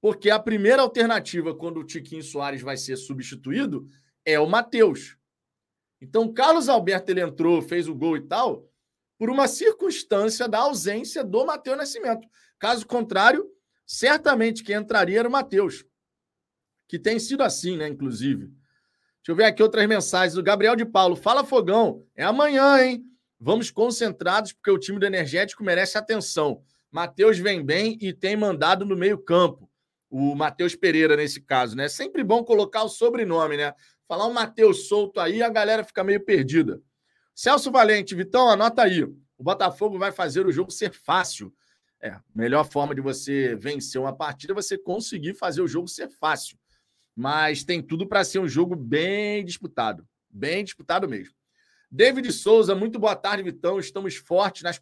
Porque 0.00 0.30
a 0.30 0.38
primeira 0.38 0.82
alternativa, 0.82 1.54
quando 1.54 1.80
o 1.80 1.84
Tiquinho 1.84 2.22
Soares 2.22 2.62
vai 2.62 2.76
ser 2.76 2.96
substituído, 2.96 3.88
é 4.24 4.38
o 4.38 4.48
Matheus. 4.48 5.16
Então, 6.00 6.24
o 6.24 6.32
Carlos 6.32 6.68
Alberto 6.68 7.10
ele 7.10 7.20
entrou, 7.20 7.60
fez 7.60 7.88
o 7.88 7.94
gol 7.94 8.16
e 8.16 8.20
tal, 8.20 8.70
por 9.18 9.28
uma 9.28 9.48
circunstância 9.48 10.46
da 10.46 10.58
ausência 10.58 11.24
do 11.24 11.44
Matheus 11.44 11.76
Nascimento. 11.76 12.28
Caso 12.58 12.86
contrário, 12.86 13.50
certamente 13.84 14.62
quem 14.62 14.76
entraria 14.76 15.18
era 15.18 15.28
o 15.28 15.32
Matheus. 15.32 15.84
Que 16.86 16.98
tem 16.98 17.18
sido 17.18 17.42
assim, 17.42 17.76
né? 17.76 17.88
Inclusive. 17.88 18.46
Deixa 18.46 19.32
eu 19.32 19.34
ver 19.34 19.44
aqui 19.44 19.62
outras 19.62 19.88
mensagens 19.88 20.34
do 20.34 20.42
Gabriel 20.42 20.76
de 20.76 20.84
Paulo. 20.84 21.16
Fala, 21.16 21.42
Fogão. 21.42 22.06
É 22.14 22.22
amanhã, 22.22 22.80
hein? 22.80 23.04
Vamos 23.38 23.70
concentrados, 23.70 24.52
porque 24.52 24.70
o 24.70 24.78
time 24.78 24.98
do 24.98 25.06
Energético 25.06 25.62
merece 25.62 25.98
atenção. 25.98 26.62
Matheus 26.90 27.38
vem 27.38 27.64
bem 27.64 27.98
e 28.00 28.12
tem 28.12 28.36
mandado 28.36 28.84
no 28.84 28.96
meio-campo. 28.96 29.70
O 30.08 30.34
Matheus 30.34 30.74
Pereira, 30.74 31.16
nesse 31.16 31.40
caso, 31.40 31.76
né? 31.76 31.88
Sempre 31.88 32.24
bom 32.24 32.42
colocar 32.42 32.82
o 32.84 32.88
sobrenome, 32.88 33.56
né? 33.56 33.74
Falar 34.08 34.26
o 34.26 34.32
Matheus 34.32 34.88
solto 34.88 35.20
aí, 35.20 35.42
a 35.42 35.48
galera 35.48 35.84
fica 35.84 36.02
meio 36.02 36.24
perdida. 36.24 36.80
Celso 37.34 37.70
Valente, 37.70 38.14
Vitão, 38.14 38.48
anota 38.48 38.82
aí. 38.82 39.02
O 39.02 39.42
Botafogo 39.42 39.98
vai 39.98 40.10
fazer 40.10 40.46
o 40.46 40.52
jogo 40.52 40.70
ser 40.70 40.90
fácil. 40.90 41.52
É, 42.00 42.18
melhor 42.34 42.64
forma 42.64 42.94
de 42.94 43.02
você 43.02 43.54
vencer 43.56 44.00
uma 44.00 44.16
partida 44.16 44.52
é 44.52 44.54
você 44.54 44.78
conseguir 44.78 45.34
fazer 45.34 45.60
o 45.60 45.68
jogo 45.68 45.88
ser 45.88 46.08
fácil. 46.08 46.58
Mas 47.14 47.64
tem 47.64 47.82
tudo 47.82 48.06
para 48.06 48.24
ser 48.24 48.38
um 48.38 48.48
jogo 48.48 48.74
bem 48.74 49.44
disputado. 49.44 50.06
Bem 50.30 50.64
disputado 50.64 51.06
mesmo. 51.06 51.35
David 51.96 52.30
Souza, 52.30 52.74
muito 52.74 52.98
boa 52.98 53.16
tarde, 53.16 53.42
Vitão. 53.42 53.78
Estamos 53.78 54.16
fortes 54.16 54.62
nas, 54.62 54.78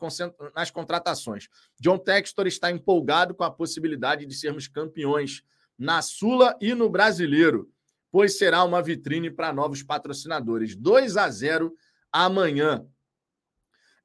nas 0.53 0.69
contratações. 0.73 1.49
John 1.79 1.97
Textor 1.97 2.45
está 2.49 2.73
empolgado 2.73 3.37
com 3.37 3.45
a 3.45 3.53
possibilidade 3.53 4.27
de 4.27 4.35
sermos 4.35 4.67
campeões 4.67 5.45
na 5.79 6.03
Sula 6.03 6.59
e 6.61 6.75
no 6.75 6.91
Brasileiro, 6.91 7.71
pois 8.11 8.37
será 8.37 8.65
uma 8.65 8.83
vitrine 8.83 9.31
para 9.31 9.53
novos 9.53 9.81
patrocinadores. 9.81 10.75
2 10.75 11.17
a 11.17 11.31
0 11.31 11.73
amanhã. 12.11 12.85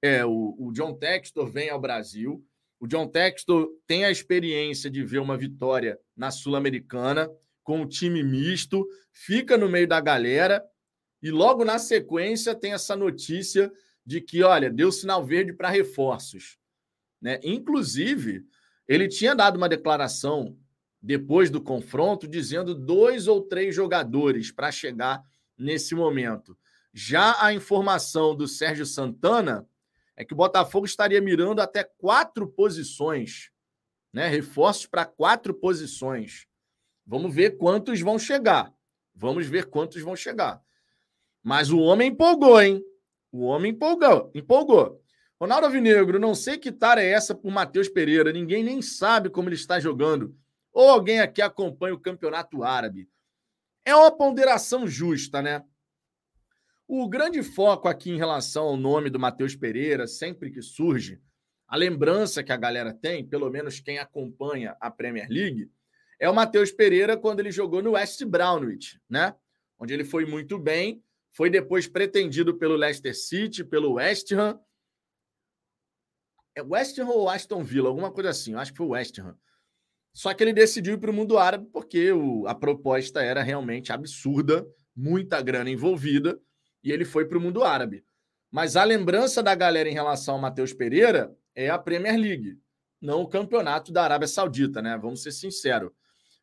É, 0.04 0.24
o, 0.24 0.56
o 0.60 0.72
John 0.72 0.94
Textor 0.94 1.50
vem 1.50 1.72
ao 1.72 1.82
Brasil. 1.82 2.46
O 2.80 2.86
John 2.86 3.08
Textor 3.08 3.70
tem 3.88 4.06
a 4.06 4.12
experiência 4.12 4.88
de 4.88 5.04
ver 5.04 5.18
uma 5.18 5.36
vitória 5.36 6.00
na 6.16 6.30
Sul-Americana 6.30 7.28
com 7.64 7.82
o 7.82 7.88
time 7.88 8.22
misto, 8.22 8.88
fica 9.12 9.58
no 9.58 9.68
meio 9.68 9.88
da 9.88 10.00
galera 10.00 10.64
e 11.22 11.32
logo 11.32 11.66
na 11.66 11.78
sequência 11.78 12.56
tem 12.56 12.74
essa 12.74 12.96
notícia 12.96 13.72
de 14.06 14.22
que, 14.22 14.42
olha, 14.44 14.72
deu 14.72 14.92
sinal 14.92 15.24
verde 15.24 15.54
para 15.54 15.70
reforços. 15.70 16.58
Né? 17.22 17.40
Inclusive, 17.44 18.46
ele 18.88 19.08
tinha 19.08 19.36
dado 19.36 19.58
uma 19.58 19.70
declaração 19.70 20.58
depois 21.02 21.50
do 21.50 21.62
confronto 21.62 22.28
dizendo 22.28 22.74
dois 22.74 23.28
ou 23.28 23.42
três 23.42 23.76
jogadores 23.76 24.52
para 24.52 24.72
chegar 24.72 25.24
nesse 25.58 25.94
momento. 25.94 26.58
Já 26.94 27.44
a 27.44 27.54
informação 27.54 28.36
do 28.36 28.48
Sérgio 28.48 28.86
Santana 28.86 29.68
é 30.16 30.26
que 30.26 30.34
o 30.34 30.38
Botafogo 30.38 30.86
estaria 30.86 31.22
mirando 31.22 31.62
até 31.62 31.84
quatro 31.84 32.48
posições, 32.48 33.52
né? 34.12 34.28
Reforços 34.28 34.86
para 34.86 35.06
quatro 35.06 35.54
posições. 35.54 36.48
Vamos 37.06 37.34
ver 37.34 37.58
quantos 37.58 38.02
vão 38.02 38.20
chegar. 38.20 38.74
Vamos 39.16 39.48
ver 39.48 39.66
quantos 39.66 40.02
vão 40.02 40.16
chegar. 40.16 40.62
Mas 41.50 41.72
o 41.72 41.80
homem 41.80 42.10
empolgou, 42.12 42.62
hein? 42.62 42.80
O 43.32 43.46
homem 43.46 43.72
empolgou, 43.72 44.30
empolgou. 44.36 45.02
Ronaldo 45.42 45.66
Avinegro, 45.66 46.20
não 46.20 46.36
sei 46.36 46.60
que 46.60 46.72
tara 46.72 47.02
é 47.02 47.10
essa 47.10 47.34
por 47.34 47.50
Matheus 47.50 47.90
Pereira. 47.90 48.32
Ninguém 48.32 48.64
nem 48.64 48.84
sabe 48.84 49.32
como 49.32 49.50
ele 49.50 49.56
está 49.56 49.80
jogando. 49.80 50.38
Ou 50.72 50.88
alguém 50.88 51.20
aqui 51.20 51.42
acompanha 51.42 51.96
o 51.96 52.00
campeonato 52.00 52.64
árabe. 52.64 53.10
É 53.84 53.96
uma 53.96 54.16
ponderação 54.16 54.86
justa, 54.86 55.42
né? 55.42 55.64
O 56.88 57.10
grande 57.10 57.42
foco 57.42 57.88
aqui 57.88 58.12
em 58.12 58.18
relação 58.18 58.66
ao 58.66 58.78
nome 58.78 59.10
do 59.10 59.18
Matheus 59.18 59.56
Pereira, 59.56 60.06
sempre 60.06 60.52
que 60.52 60.62
surge, 60.62 61.20
a 61.68 61.76
lembrança 61.76 62.44
que 62.44 62.52
a 62.52 62.58
galera 62.58 62.94
tem, 62.94 63.26
pelo 63.26 63.50
menos 63.50 63.80
quem 63.80 63.98
acompanha 63.98 64.78
a 64.80 64.92
Premier 64.92 65.28
League, 65.28 65.68
é 66.20 66.30
o 66.30 66.36
Matheus 66.36 66.72
Pereira 66.72 67.18
quando 67.18 67.40
ele 67.40 67.52
jogou 67.52 67.82
no 67.82 67.94
West 67.94 68.24
Brownwich, 68.24 69.02
né? 69.10 69.34
Onde 69.80 69.96
ele 69.96 70.04
foi 70.04 70.28
muito 70.28 70.60
bem, 70.60 71.02
foi 71.32 71.50
depois 71.50 71.88
pretendido 71.88 72.58
pelo 72.58 72.76
Leicester 72.76 73.16
City, 73.16 73.64
pelo 73.64 73.94
West 73.94 74.32
Ham. 74.32 74.60
É 76.56 76.62
West 76.62 76.98
Ham 77.00 77.10
ou 77.10 77.30
Aston 77.30 77.64
Villa, 77.64 77.88
alguma 77.88 78.12
coisa 78.12 78.30
assim, 78.30 78.56
acho 78.56 78.72
que 78.72 78.78
foi 78.78 78.88
o 78.88 78.92
West 78.92 79.18
Ham. 79.20 79.38
Só 80.14 80.34
que 80.34 80.44
ele 80.44 80.54
decidiu 80.54 80.96
ir 80.96 80.98
para 80.98 81.12
o 81.12 81.14
mundo 81.14 81.38
árabe 81.38 81.70
porque 81.72 82.12
o, 82.12 82.48
a 82.48 82.56
proposta 82.56 83.22
era 83.22 83.44
realmente 83.44 83.92
absurda, 83.94 84.68
muita 84.96 85.42
grana 85.42 85.70
envolvida 85.70 86.40
e 86.84 86.92
ele 86.92 87.06
foi 87.06 87.26
para 87.26 87.38
o 87.38 87.42
mundo 87.42 87.64
árabe. 87.64 88.04
Mas 88.52 88.76
a 88.76 88.84
lembrança 88.84 89.44
da 89.44 89.54
galera 89.54 89.88
em 89.88 89.94
relação 89.94 90.36
ao 90.36 90.42
Matheus 90.42 90.74
Pereira 90.74 91.34
é 91.56 91.70
a 91.70 91.78
Premier 91.78 92.18
League, 92.18 92.58
não 93.00 93.22
o 93.22 93.28
campeonato 93.28 93.92
da 93.92 94.04
Arábia 94.04 94.28
Saudita, 94.28 94.82
né? 94.82 94.98
Vamos 94.98 95.22
ser 95.22 95.32
sinceros. 95.32 95.92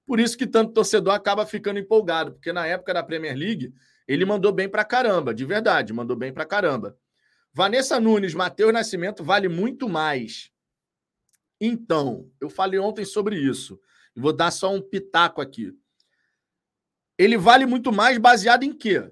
Por 0.07 0.21
isso 0.21 0.39
que 0.39 0.47
tanto 0.47 0.73
torcedor 0.73 1.13
acaba 1.13 1.45
ficando 1.45 1.81
empolgado, 1.81 2.33
porque 2.33 2.53
na 2.53 2.65
época 2.67 2.95
da 2.95 3.03
Premier 3.03 3.37
League 3.37 3.75
ele 4.07 4.25
mandou 4.25 4.53
bem 4.53 4.69
para 4.69 4.85
caramba, 4.85 5.35
de 5.35 5.45
verdade, 5.45 5.93
mandou 5.93 6.17
bem 6.17 6.33
para 6.33 6.45
caramba. 6.45 6.99
Vanessa 7.53 7.99
Nunes, 7.99 8.35
Matheus 8.35 8.73
Nascimento 8.73 9.25
vale 9.25 9.49
muito 9.49 9.89
mais. 9.89 10.51
Então, 11.61 12.31
eu 12.41 12.51
falei 12.51 12.79
ontem 12.79 13.05
sobre 13.05 13.37
isso. 13.37 13.81
E 14.15 14.21
vou 14.21 14.33
dar 14.33 14.51
só 14.51 14.73
um 14.73 14.81
pitaco 14.81 15.41
aqui. 15.41 15.73
Ele 17.19 17.39
vale 17.39 17.65
muito 17.65 17.91
mais 17.91 18.19
baseado 18.19 18.63
em 18.63 18.73
quê? 18.73 19.11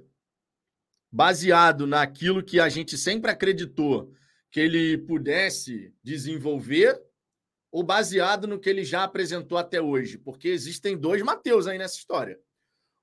baseado 1.14 1.86
naquilo 1.86 2.42
que 2.42 2.58
a 2.58 2.68
gente 2.68 2.98
sempre 2.98 3.30
acreditou 3.30 4.12
que 4.50 4.58
ele 4.58 4.98
pudesse 4.98 5.94
desenvolver 6.02 7.00
ou 7.70 7.84
baseado 7.84 8.48
no 8.48 8.58
que 8.58 8.68
ele 8.68 8.82
já 8.82 9.04
apresentou 9.04 9.56
até 9.56 9.80
hoje? 9.80 10.18
Porque 10.18 10.48
existem 10.48 10.98
dois 10.98 11.22
Mateus 11.22 11.68
aí 11.68 11.78
nessa 11.78 11.96
história. 11.96 12.36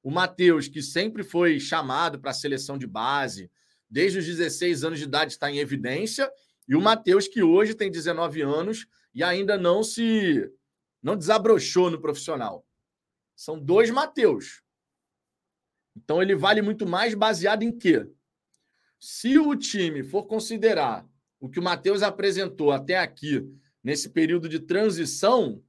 O 0.03 0.09
Mateus, 0.09 0.67
que 0.67 0.81
sempre 0.81 1.23
foi 1.23 1.59
chamado 1.59 2.19
para 2.19 2.31
a 2.31 2.33
seleção 2.33 2.77
de 2.77 2.87
base, 2.87 3.51
desde 3.89 4.19
os 4.19 4.25
16 4.25 4.83
anos 4.83 4.99
de 4.99 5.05
idade 5.05 5.33
está 5.33 5.51
em 5.51 5.59
evidência, 5.59 6.31
e 6.67 6.75
o 6.75 6.81
Mateus, 6.81 7.27
que 7.27 7.43
hoje 7.43 7.75
tem 7.75 7.91
19 7.91 8.41
anos 8.41 8.87
e 9.13 9.23
ainda 9.23 9.57
não 9.57 9.83
se 9.83 10.49
não 11.03 11.17
desabrochou 11.17 11.89
no 11.89 11.99
profissional. 11.99 12.65
São 13.35 13.59
dois 13.59 13.89
Mateus. 13.89 14.63
Então 15.95 16.21
ele 16.21 16.35
vale 16.35 16.61
muito 16.61 16.87
mais 16.87 17.13
baseado 17.13 17.63
em 17.63 17.75
quê? 17.75 18.07
Se 18.99 19.37
o 19.37 19.55
time 19.55 20.03
for 20.03 20.25
considerar 20.25 21.07
o 21.39 21.49
que 21.49 21.59
o 21.59 21.63
Matheus 21.63 22.03
apresentou 22.03 22.71
até 22.71 22.97
aqui, 22.97 23.43
nesse 23.83 24.09
período 24.09 24.47
de 24.47 24.59
transição, 24.59 25.61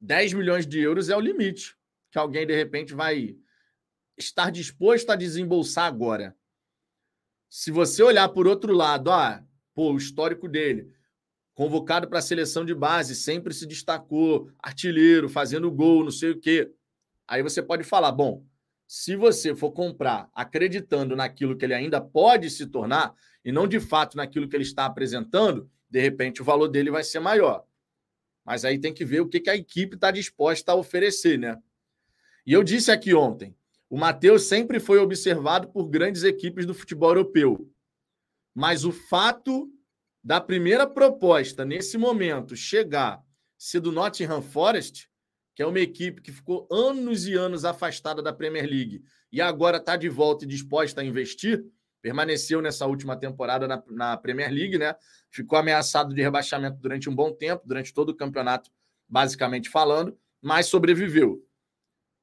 10 0.00 0.32
milhões 0.32 0.66
de 0.66 0.78
euros 0.78 1.08
é 1.08 1.16
o 1.16 1.20
limite 1.20 1.77
que 2.10 2.18
alguém, 2.18 2.46
de 2.46 2.54
repente, 2.54 2.94
vai 2.94 3.36
estar 4.16 4.50
disposto 4.50 5.10
a 5.10 5.16
desembolsar 5.16 5.86
agora. 5.86 6.36
Se 7.48 7.70
você 7.70 8.02
olhar 8.02 8.28
por 8.28 8.46
outro 8.46 8.72
lado, 8.72 9.10
ah, 9.10 9.42
pô, 9.74 9.92
o 9.92 9.96
histórico 9.96 10.48
dele, 10.48 10.92
convocado 11.54 12.08
para 12.08 12.18
a 12.18 12.22
seleção 12.22 12.64
de 12.64 12.74
base, 12.74 13.14
sempre 13.14 13.54
se 13.54 13.66
destacou, 13.66 14.50
artilheiro, 14.58 15.28
fazendo 15.28 15.70
gol, 15.70 16.04
não 16.04 16.10
sei 16.10 16.30
o 16.30 16.40
quê. 16.40 16.70
Aí 17.26 17.42
você 17.42 17.62
pode 17.62 17.84
falar, 17.84 18.12
bom, 18.12 18.44
se 18.86 19.16
você 19.16 19.54
for 19.54 19.70
comprar 19.72 20.30
acreditando 20.34 21.14
naquilo 21.14 21.56
que 21.56 21.64
ele 21.64 21.74
ainda 21.74 22.00
pode 22.00 22.48
se 22.48 22.66
tornar 22.66 23.14
e 23.44 23.52
não 23.52 23.68
de 23.68 23.78
fato 23.80 24.16
naquilo 24.16 24.48
que 24.48 24.56
ele 24.56 24.64
está 24.64 24.86
apresentando, 24.86 25.70
de 25.90 26.00
repente 26.00 26.40
o 26.40 26.44
valor 26.44 26.68
dele 26.68 26.90
vai 26.90 27.04
ser 27.04 27.20
maior. 27.20 27.64
Mas 28.44 28.64
aí 28.64 28.78
tem 28.78 28.94
que 28.94 29.04
ver 29.04 29.20
o 29.20 29.28
que, 29.28 29.48
a 29.50 29.54
equipe 29.54 29.94
está 29.94 30.10
disposta 30.10 30.72
a 30.72 30.74
oferecer, 30.74 31.38
né? 31.38 31.58
E 32.48 32.52
eu 32.54 32.64
disse 32.64 32.90
aqui 32.90 33.12
ontem, 33.12 33.54
o 33.90 33.98
Matheus 33.98 34.44
sempre 34.44 34.80
foi 34.80 34.98
observado 34.98 35.68
por 35.68 35.86
grandes 35.86 36.22
equipes 36.22 36.64
do 36.64 36.72
futebol 36.72 37.10
europeu. 37.10 37.70
Mas 38.54 38.86
o 38.86 38.90
fato 38.90 39.70
da 40.24 40.40
primeira 40.40 40.86
proposta 40.86 41.62
nesse 41.62 41.98
momento 41.98 42.56
chegar 42.56 43.22
ser 43.58 43.80
do 43.80 43.92
Nottingham 43.92 44.40
Forest 44.40 45.10
que 45.54 45.62
é 45.62 45.66
uma 45.66 45.80
equipe 45.80 46.22
que 46.22 46.30
ficou 46.30 46.68
anos 46.70 47.26
e 47.26 47.34
anos 47.34 47.64
afastada 47.64 48.22
da 48.22 48.32
Premier 48.32 48.64
League 48.64 49.02
e 49.32 49.42
agora 49.42 49.76
está 49.78 49.96
de 49.96 50.08
volta 50.08 50.44
e 50.44 50.48
disposta 50.48 51.00
a 51.00 51.04
investir, 51.04 51.64
permaneceu 52.00 52.62
nessa 52.62 52.86
última 52.86 53.16
temporada 53.16 53.66
na, 53.66 53.82
na, 53.88 54.16
Premier 54.16 54.52
League, 54.52 54.78
né? 54.78 54.94
Ficou 55.28 55.58
ameaçado 55.58 56.14
de 56.14 56.22
rebaixamento 56.22 56.78
durante 56.80 57.10
um 57.10 57.14
bom 57.14 57.32
tempo, 57.32 57.66
durante 57.66 57.92
todo 57.92 58.10
o 58.10 58.16
campeonato, 58.16 58.70
basicamente 59.08 59.68
falando, 59.68 60.16
mas 60.40 60.66
sobreviveu. 60.66 61.44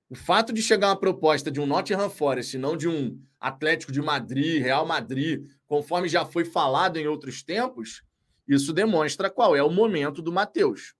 O 0.07 0.15
fato 0.15 0.53
de 0.53 0.62
chegar 0.62 0.89
uma 0.89 1.00
proposta 1.00 1.50
de 1.50 1.59
um 1.59 1.65
Nottingham 1.65 2.09
Forest, 2.09 2.57
não 2.57 2.77
de 2.77 2.88
um 2.88 3.19
Atlético 3.39 3.91
de 3.91 4.01
Madrid, 4.01 4.62
Real 4.62 4.85
Madrid, 4.85 5.50
conforme 5.65 6.07
já 6.07 6.25
foi 6.25 6.45
falado 6.45 6.97
em 6.97 7.07
outros 7.07 7.41
tempos, 7.41 8.03
isso 8.47 8.71
demonstra 8.71 9.29
qual 9.29 9.55
é 9.55 9.63
o 9.63 9.69
momento 9.69 10.21
do 10.21 10.31
Matheus. 10.31 10.93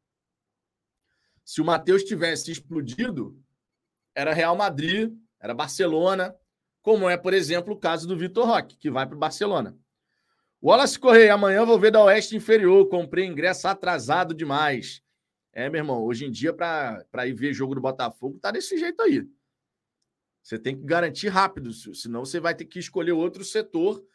Se 1.44 1.62
o 1.62 1.66
Matheus 1.66 2.04
tivesse 2.04 2.52
explodido, 2.52 3.40
era 4.16 4.34
Real 4.34 4.56
Madrid, 4.56 5.14
era 5.40 5.54
Barcelona, 5.54 6.36
como 6.82 7.08
é, 7.08 7.16
por 7.18 7.34
exemplo, 7.34 7.74
o 7.74 7.80
caso 7.80 8.08
do 8.08 8.18
Vitor 8.18 8.48
Roque, 8.48 8.78
que 8.78 8.90
vai 8.90 9.06
para 9.06 9.16
o 9.16 9.20
Barcelona. 9.20 9.78
Wallace 10.62 10.98
Correia, 10.98 11.36
amanhã 11.36 11.64
vou 11.64 11.80
ver 11.80 11.92
da 11.92 12.04
Oeste 12.04 12.36
Inferior. 12.36 12.88
Comprei 12.90 13.26
ingresso 13.26 13.68
atrasado 13.68 14.34
demais. 14.34 15.02
É, 15.56 15.70
meu 15.70 15.80
irmão, 15.80 16.04
hoje 16.04 16.26
em 16.26 16.32
dia, 16.32 16.54
para 16.54 17.26
ir 17.26 17.34
ver 17.34 17.54
jogo 17.54 17.74
do 17.74 17.82
Botafogo, 17.82 18.38
tá 18.40 18.52
desse 18.52 18.78
jeito 18.78 19.02
aí. 19.02 19.26
Você 20.44 20.60
tem 20.60 20.78
que 20.78 20.84
garantir 20.84 21.30
rápido, 21.30 21.72
senão 21.72 22.26
você 22.26 22.40
vai 22.40 22.54
ter 22.54 22.66
que 22.66 22.78
escolher 22.78 23.14
outro 23.14 23.44
setor 23.44 24.06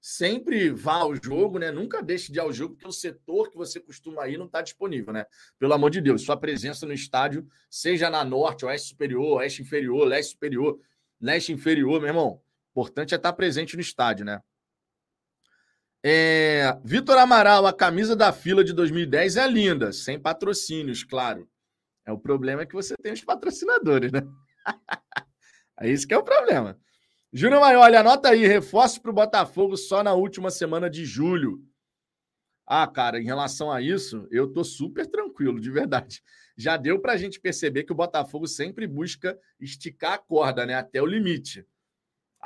sempre 0.00 0.70
vá 0.70 0.98
ao 0.98 1.14
jogo, 1.16 1.58
né? 1.58 1.70
Nunca 1.70 2.02
deixe 2.02 2.30
de 2.30 2.38
ir 2.38 2.40
ao 2.40 2.52
jogo, 2.52 2.74
porque 2.74 2.86
o 2.86 2.92
setor 2.92 3.50
que 3.50 3.56
você 3.56 3.80
costuma 3.80 4.28
ir 4.28 4.38
não 4.38 4.46
está 4.46 4.62
disponível, 4.62 5.12
né? 5.12 5.26
Pelo 5.58 5.74
amor 5.74 5.90
de 5.90 6.00
Deus, 6.00 6.22
sua 6.22 6.36
presença 6.36 6.86
no 6.86 6.92
estádio, 6.92 7.46
seja 7.68 8.08
na 8.08 8.24
norte, 8.24 8.64
oeste 8.64 8.88
superior, 8.88 9.38
oeste 9.38 9.62
inferior, 9.62 10.06
leste 10.06 10.32
superior, 10.32 10.78
leste 11.20 11.52
inferior, 11.52 12.00
meu 12.00 12.08
irmão. 12.08 12.40
Importante 12.70 13.14
é 13.14 13.16
estar 13.16 13.32
presente 13.32 13.74
no 13.74 13.80
estádio, 13.80 14.24
né? 14.24 14.40
É... 16.08 16.78
Vitor 16.84 17.18
Amaral, 17.18 17.66
a 17.66 17.72
camisa 17.72 18.14
da 18.14 18.32
fila 18.32 18.62
de 18.62 18.72
2010 18.72 19.36
é 19.38 19.48
linda, 19.48 19.92
sem 19.92 20.20
patrocínios, 20.20 21.02
claro. 21.02 21.50
É 22.06 22.12
o 22.12 22.18
problema 22.18 22.62
é 22.62 22.66
que 22.66 22.76
você 22.76 22.94
tem 22.96 23.12
os 23.12 23.24
patrocinadores, 23.24 24.12
né? 24.12 24.22
é 25.80 25.90
isso 25.90 26.06
que 26.06 26.14
é 26.14 26.16
o 26.16 26.22
problema. 26.22 26.78
Júnior 27.32 27.60
Maioli, 27.60 27.96
anota 27.96 28.28
aí, 28.28 28.46
reforço 28.46 29.02
para 29.02 29.10
o 29.10 29.14
Botafogo 29.14 29.76
só 29.76 30.04
na 30.04 30.14
última 30.14 30.48
semana 30.48 30.88
de 30.88 31.04
julho. 31.04 31.60
Ah, 32.64 32.86
cara, 32.86 33.20
em 33.20 33.24
relação 33.24 33.72
a 33.72 33.80
isso, 33.80 34.28
eu 34.30 34.46
tô 34.52 34.62
super 34.62 35.08
tranquilo, 35.08 35.60
de 35.60 35.72
verdade. 35.72 36.22
Já 36.56 36.76
deu 36.76 37.00
para 37.00 37.14
a 37.14 37.16
gente 37.16 37.40
perceber 37.40 37.82
que 37.82 37.92
o 37.92 37.96
Botafogo 37.96 38.46
sempre 38.46 38.86
busca 38.86 39.36
esticar 39.58 40.12
a 40.12 40.18
corda, 40.18 40.64
né, 40.64 40.74
até 40.74 41.02
o 41.02 41.06
limite. 41.06 41.66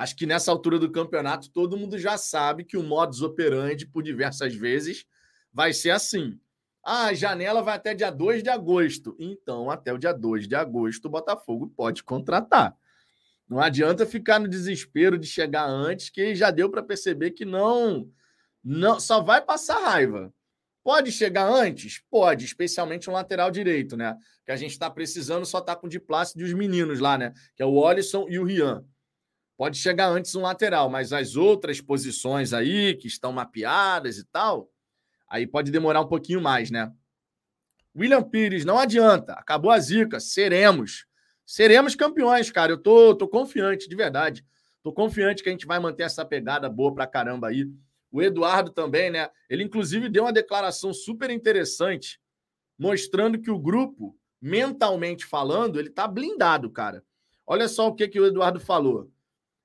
Acho 0.00 0.16
que 0.16 0.24
nessa 0.24 0.50
altura 0.50 0.78
do 0.78 0.90
campeonato 0.90 1.50
todo 1.50 1.76
mundo 1.76 1.98
já 1.98 2.16
sabe 2.16 2.64
que 2.64 2.78
o 2.78 2.82
modus 2.82 3.20
operandi, 3.20 3.86
por 3.86 4.02
diversas 4.02 4.54
vezes, 4.54 5.04
vai 5.52 5.74
ser 5.74 5.90
assim. 5.90 6.40
Ah, 6.82 7.08
a 7.08 7.12
janela 7.12 7.60
vai 7.60 7.76
até 7.76 7.94
dia 7.94 8.10
2 8.10 8.42
de 8.42 8.48
agosto. 8.48 9.14
Então, 9.18 9.70
até 9.70 9.92
o 9.92 9.98
dia 9.98 10.14
2 10.14 10.48
de 10.48 10.54
agosto, 10.54 11.04
o 11.04 11.10
Botafogo 11.10 11.70
pode 11.76 12.02
contratar. 12.02 12.74
Não 13.46 13.60
adianta 13.60 14.06
ficar 14.06 14.38
no 14.38 14.48
desespero 14.48 15.18
de 15.18 15.26
chegar 15.26 15.66
antes, 15.66 16.08
que 16.08 16.34
já 16.34 16.50
deu 16.50 16.70
para 16.70 16.82
perceber 16.82 17.32
que 17.32 17.44
não, 17.44 18.10
não 18.64 18.98
só 18.98 19.20
vai 19.20 19.42
passar 19.42 19.80
raiva. 19.80 20.32
Pode 20.82 21.12
chegar 21.12 21.46
antes? 21.46 22.02
Pode, 22.10 22.46
especialmente 22.46 23.10
um 23.10 23.12
lateral 23.12 23.50
direito, 23.50 23.98
né? 23.98 24.16
Que 24.46 24.52
a 24.52 24.56
gente 24.56 24.70
está 24.70 24.88
precisando, 24.88 25.44
só 25.44 25.60
tá 25.60 25.76
com 25.76 25.88
o 25.88 25.90
de 25.90 26.00
Plácido 26.00 26.40
e 26.40 26.44
os 26.44 26.54
meninos 26.54 27.00
lá, 27.00 27.18
né? 27.18 27.34
Que 27.54 27.62
é 27.62 27.66
o 27.66 27.74
Olisson 27.74 28.24
e 28.30 28.38
o 28.38 28.44
Rian. 28.44 28.82
Pode 29.60 29.76
chegar 29.76 30.08
antes 30.08 30.34
um 30.34 30.40
lateral, 30.40 30.88
mas 30.88 31.12
as 31.12 31.36
outras 31.36 31.82
posições 31.82 32.54
aí 32.54 32.94
que 32.94 33.06
estão 33.06 33.30
mapeadas 33.30 34.16
e 34.16 34.24
tal, 34.24 34.72
aí 35.28 35.46
pode 35.46 35.70
demorar 35.70 36.00
um 36.00 36.08
pouquinho 36.08 36.40
mais, 36.40 36.70
né? 36.70 36.90
William 37.94 38.22
Pires, 38.22 38.64
não 38.64 38.78
adianta, 38.78 39.34
acabou 39.34 39.70
a 39.70 39.78
zica, 39.78 40.18
seremos. 40.18 41.04
Seremos 41.44 41.94
campeões, 41.94 42.50
cara. 42.50 42.72
Eu 42.72 42.78
tô, 42.78 43.14
tô 43.14 43.28
confiante, 43.28 43.86
de 43.86 43.94
verdade. 43.94 44.42
Tô 44.82 44.94
confiante 44.94 45.42
que 45.42 45.50
a 45.50 45.52
gente 45.52 45.66
vai 45.66 45.78
manter 45.78 46.04
essa 46.04 46.24
pegada 46.24 46.66
boa 46.66 46.94
pra 46.94 47.06
caramba 47.06 47.48
aí. 47.48 47.70
O 48.10 48.22
Eduardo 48.22 48.70
também, 48.70 49.10
né? 49.10 49.28
Ele, 49.46 49.62
inclusive, 49.62 50.08
deu 50.08 50.24
uma 50.24 50.32
declaração 50.32 50.94
super 50.94 51.28
interessante, 51.28 52.18
mostrando 52.78 53.38
que 53.38 53.50
o 53.50 53.58
grupo, 53.58 54.16
mentalmente 54.40 55.26
falando, 55.26 55.78
ele 55.78 55.90
tá 55.90 56.08
blindado, 56.08 56.70
cara. 56.70 57.04
Olha 57.46 57.68
só 57.68 57.88
o 57.88 57.94
que, 57.94 58.08
que 58.08 58.18
o 58.18 58.24
Eduardo 58.24 58.58
falou. 58.58 59.12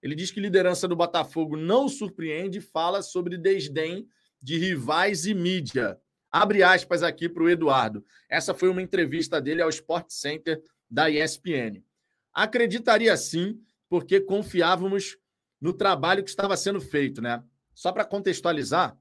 Ele 0.05 0.13
diz 0.13 0.29
que 0.29 0.39
liderança 0.39 0.87
do 0.87 0.95
Botafogo 0.95 1.57
não 1.57 1.89
surpreende 1.89 2.59
e 2.59 2.61
fala 2.61 3.01
sobre 3.01 3.39
desdém 3.39 4.07
de 4.39 4.55
rivais 4.55 5.25
e 5.25 5.33
mídia. 5.33 5.99
Abre 6.31 6.61
aspas 6.61 7.01
aqui 7.01 7.27
para 7.27 7.41
o 7.41 7.49
Eduardo. 7.49 8.05
Essa 8.29 8.53
foi 8.53 8.69
uma 8.69 8.83
entrevista 8.83 9.41
dele 9.41 9.63
ao 9.63 9.69
Sport 9.69 10.11
Center 10.11 10.61
da 10.87 11.09
ESPN. 11.09 11.83
Acreditaria 12.31 13.17
sim, 13.17 13.59
porque 13.89 14.21
confiávamos 14.21 15.17
no 15.59 15.73
trabalho 15.73 16.23
que 16.23 16.29
estava 16.29 16.55
sendo 16.55 16.79
feito, 16.79 17.19
né? 17.19 17.43
Só 17.73 17.91
para 17.91 18.05
contextualizar, 18.05 18.95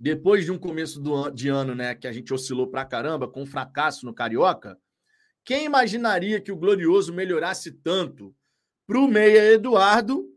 depois 0.00 0.44
de 0.44 0.50
um 0.50 0.58
começo 0.58 1.00
do, 1.00 1.30
de 1.30 1.48
ano, 1.48 1.76
né, 1.76 1.94
que 1.94 2.08
a 2.08 2.12
gente 2.12 2.34
oscilou 2.34 2.66
para 2.66 2.84
caramba 2.84 3.28
com 3.28 3.42
um 3.42 3.46
fracasso 3.46 4.04
no 4.04 4.12
Carioca, 4.12 4.76
quem 5.44 5.64
imaginaria 5.64 6.40
que 6.40 6.50
o 6.50 6.56
Glorioso 6.56 7.14
melhorasse 7.14 7.70
tanto? 7.70 8.34
Para 8.92 9.00
o 9.00 9.08
Meia 9.08 9.52
Eduardo, 9.52 10.28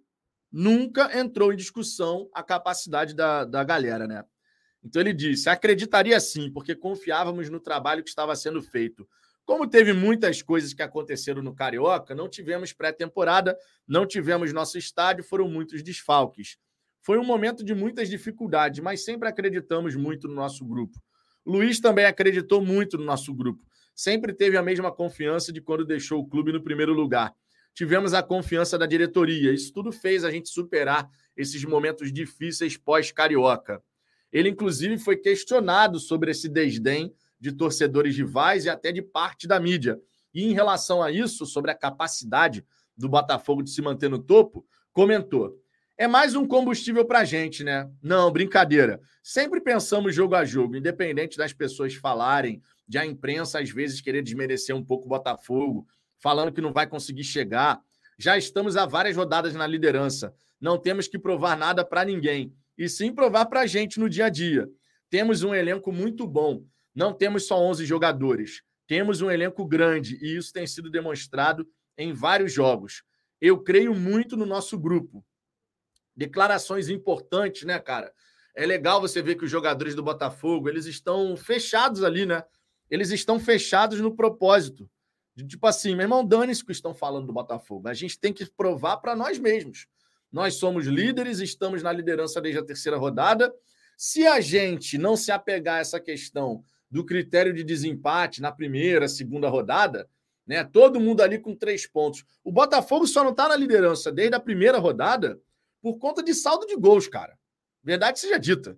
nunca 0.50 1.20
entrou 1.20 1.52
em 1.52 1.58
discussão 1.58 2.30
a 2.34 2.42
capacidade 2.42 3.14
da, 3.14 3.44
da 3.44 3.66
galera, 3.66 4.08
né? 4.08 4.24
Então 4.82 5.02
ele 5.02 5.12
disse: 5.12 5.50
acreditaria 5.50 6.18
sim, 6.22 6.50
porque 6.50 6.74
confiávamos 6.74 7.50
no 7.50 7.60
trabalho 7.60 8.02
que 8.02 8.08
estava 8.08 8.34
sendo 8.34 8.62
feito. 8.62 9.06
Como 9.44 9.68
teve 9.68 9.92
muitas 9.92 10.42
coisas 10.42 10.74
que 10.74 10.82
aconteceram 10.82 11.42
no 11.42 11.54
Carioca, 11.54 12.16
não 12.16 12.30
tivemos 12.30 12.72
pré-temporada, 12.72 13.58
não 13.86 14.06
tivemos 14.08 14.54
nosso 14.54 14.78
estádio, 14.78 15.26
foram 15.26 15.50
muitos 15.50 15.84
desfalques. 15.84 16.58
Foi 17.02 17.18
um 17.18 17.26
momento 17.26 17.62
de 17.62 17.76
muitas 17.76 18.08
dificuldades, 18.08 18.80
mas 18.80 19.04
sempre 19.04 19.28
acreditamos 19.28 19.98
muito 19.98 20.30
no 20.30 20.34
nosso 20.34 20.64
grupo. 20.64 20.98
Luiz 21.46 21.82
também 21.82 22.06
acreditou 22.06 22.62
muito 22.62 22.98
no 22.98 23.04
nosso 23.04 23.34
grupo. 23.34 23.66
Sempre 23.94 24.32
teve 24.32 24.56
a 24.56 24.64
mesma 24.64 24.94
confiança 24.94 25.52
de 25.52 25.60
quando 25.60 25.84
deixou 25.84 26.22
o 26.22 26.26
clube 26.26 26.54
no 26.54 26.64
primeiro 26.64 26.94
lugar. 26.94 27.36
Tivemos 27.76 28.14
a 28.14 28.24
confiança 28.24 28.78
da 28.78 28.86
diretoria. 28.86 29.54
Isso 29.54 29.72
tudo 29.74 29.92
fez 29.92 30.24
a 30.24 30.32
gente 30.32 30.48
superar 30.48 31.10
esses 31.36 31.62
momentos 31.66 32.12
difíceis 32.12 32.78
pós-carioca. 32.78 33.84
Ele, 34.32 34.50
inclusive, 34.50 34.98
foi 34.98 35.18
questionado 35.18 36.00
sobre 36.00 36.32
esse 36.32 36.48
desdém 36.48 37.14
de 37.38 37.52
torcedores 37.52 38.16
rivais 38.16 38.64
e 38.64 38.70
até 38.70 38.94
de 38.94 39.02
parte 39.02 39.46
da 39.46 39.60
mídia. 39.60 40.00
E 40.34 40.46
em 40.46 40.54
relação 40.54 41.04
a 41.04 41.12
isso, 41.12 41.46
sobre 41.46 41.70
a 41.70 41.76
capacidade 41.76 42.66
do 42.98 43.10
Botafogo 43.10 43.62
de 43.62 43.70
se 43.70 43.82
manter 43.82 44.10
no 44.10 44.20
topo, 44.20 44.66
comentou: 44.94 45.62
é 45.98 46.08
mais 46.08 46.34
um 46.34 46.48
combustível 46.48 47.06
para 47.06 47.20
a 47.20 47.26
gente, 47.26 47.62
né? 47.62 47.90
Não, 48.02 48.32
brincadeira. 48.32 49.02
Sempre 49.22 49.60
pensamos 49.60 50.16
jogo 50.16 50.36
a 50.36 50.46
jogo, 50.46 50.78
independente 50.78 51.38
das 51.38 51.52
pessoas 51.52 51.94
falarem, 51.94 52.62
de 52.88 52.98
a 52.98 53.06
imprensa 53.06 53.60
às 53.60 53.70
vezes 53.70 54.00
querer 54.00 54.22
desmerecer 54.22 54.76
um 54.76 54.84
pouco 54.84 55.06
o 55.06 55.10
Botafogo, 55.10 55.86
falando 56.26 56.52
que 56.52 56.60
não 56.60 56.74
vai 56.74 56.88
conseguir 56.88 57.24
chegar. 57.24 57.80
Já 58.18 58.36
estamos 58.36 58.76
há 58.76 58.88
várias 58.88 59.16
rodadas 59.16 59.54
na 59.54 59.68
liderança. 59.68 60.34
Não 60.60 60.76
temos 60.76 61.08
que 61.08 61.20
provar 61.20 61.56
nada 61.56 61.86
para 61.86 62.04
ninguém, 62.04 62.52
e 62.76 62.90
sim 62.90 63.14
provar 63.14 63.46
para 63.46 63.62
a 63.62 63.68
gente 63.68 64.00
no 64.00 64.10
dia 64.10 64.26
a 64.26 64.30
dia. 64.30 64.68
Temos 65.08 65.44
um 65.44 65.54
elenco 65.54 65.92
muito 65.92 66.26
bom. 66.26 66.66
Não 66.96 67.14
temos 67.14 67.46
só 67.46 67.60
11 67.60 67.86
jogadores, 67.86 68.64
temos 68.88 69.22
um 69.22 69.30
elenco 69.30 69.64
grande 69.68 70.18
e 70.20 70.36
isso 70.36 70.52
tem 70.52 70.66
sido 70.66 70.90
demonstrado 70.90 71.68
em 71.96 72.12
vários 72.12 72.52
jogos. 72.52 73.04
Eu 73.40 73.62
creio 73.62 73.94
muito 73.94 74.36
no 74.36 74.48
nosso 74.48 74.80
grupo. 74.80 75.24
Declarações 76.16 76.90
importantes, 76.90 77.66
né, 77.66 77.78
cara? 77.78 78.12
É 78.56 78.66
legal 78.66 79.00
você 79.00 79.22
ver 79.22 79.36
que 79.36 79.46
os 79.46 79.52
jogadores 79.52 79.94
do 79.94 80.02
Botafogo, 80.02 80.70
eles 80.70 80.88
estão 80.88 81.38
fechados 81.38 82.04
ali, 82.04 82.26
né? 82.26 82.44
Eles 82.90 83.12
estão 83.12 83.40
fechados 83.40 84.02
no 84.02 84.16
propósito. 84.16 84.90
Tipo 85.44 85.68
assim, 85.68 85.96
meu 85.96 86.04
irmão, 86.04 86.26
dane-se 86.26 86.64
que 86.64 86.72
estão 86.72 86.94
falando 86.94 87.28
do 87.28 87.34
Botafogo. 87.34 87.88
A 87.88 87.94
gente 87.94 88.18
tem 88.20 88.32
que 88.32 88.46
provar 88.46 88.98
para 88.98 89.16
nós 89.16 89.38
mesmos. 89.38 89.88
Nós 90.32 90.56
somos 90.56 90.86
líderes, 90.86 91.40
estamos 91.40 91.84
na 91.84 91.92
liderança 91.92 92.42
desde 92.42 92.60
a 92.60 92.66
terceira 92.66 92.98
rodada. 92.98 93.54
Se 93.98 94.26
a 94.26 94.40
gente 94.40 94.98
não 94.98 95.16
se 95.16 95.32
apegar 95.32 95.78
a 95.78 95.80
essa 95.80 96.00
questão 96.00 96.64
do 96.90 97.06
critério 97.06 97.54
de 97.54 97.64
desempate 97.64 98.42
na 98.42 98.52
primeira, 98.52 99.08
segunda 99.08 99.50
rodada, 99.50 100.10
né? 100.46 100.64
Todo 100.64 101.00
mundo 101.00 101.22
ali 101.22 101.40
com 101.40 101.56
três 101.56 101.88
pontos. 101.88 102.24
O 102.44 102.52
Botafogo 102.52 103.08
só 103.08 103.24
não 103.24 103.32
está 103.32 103.48
na 103.48 103.56
liderança 103.56 104.12
desde 104.12 104.36
a 104.36 104.40
primeira 104.40 104.78
rodada 104.78 105.40
por 105.82 105.98
conta 105.98 106.24
de 106.24 106.34
saldo 106.34 106.66
de 106.66 106.76
gols, 106.76 107.08
cara. 107.08 107.38
Verdade 107.84 108.20
seja 108.20 108.38
dita. 108.38 108.78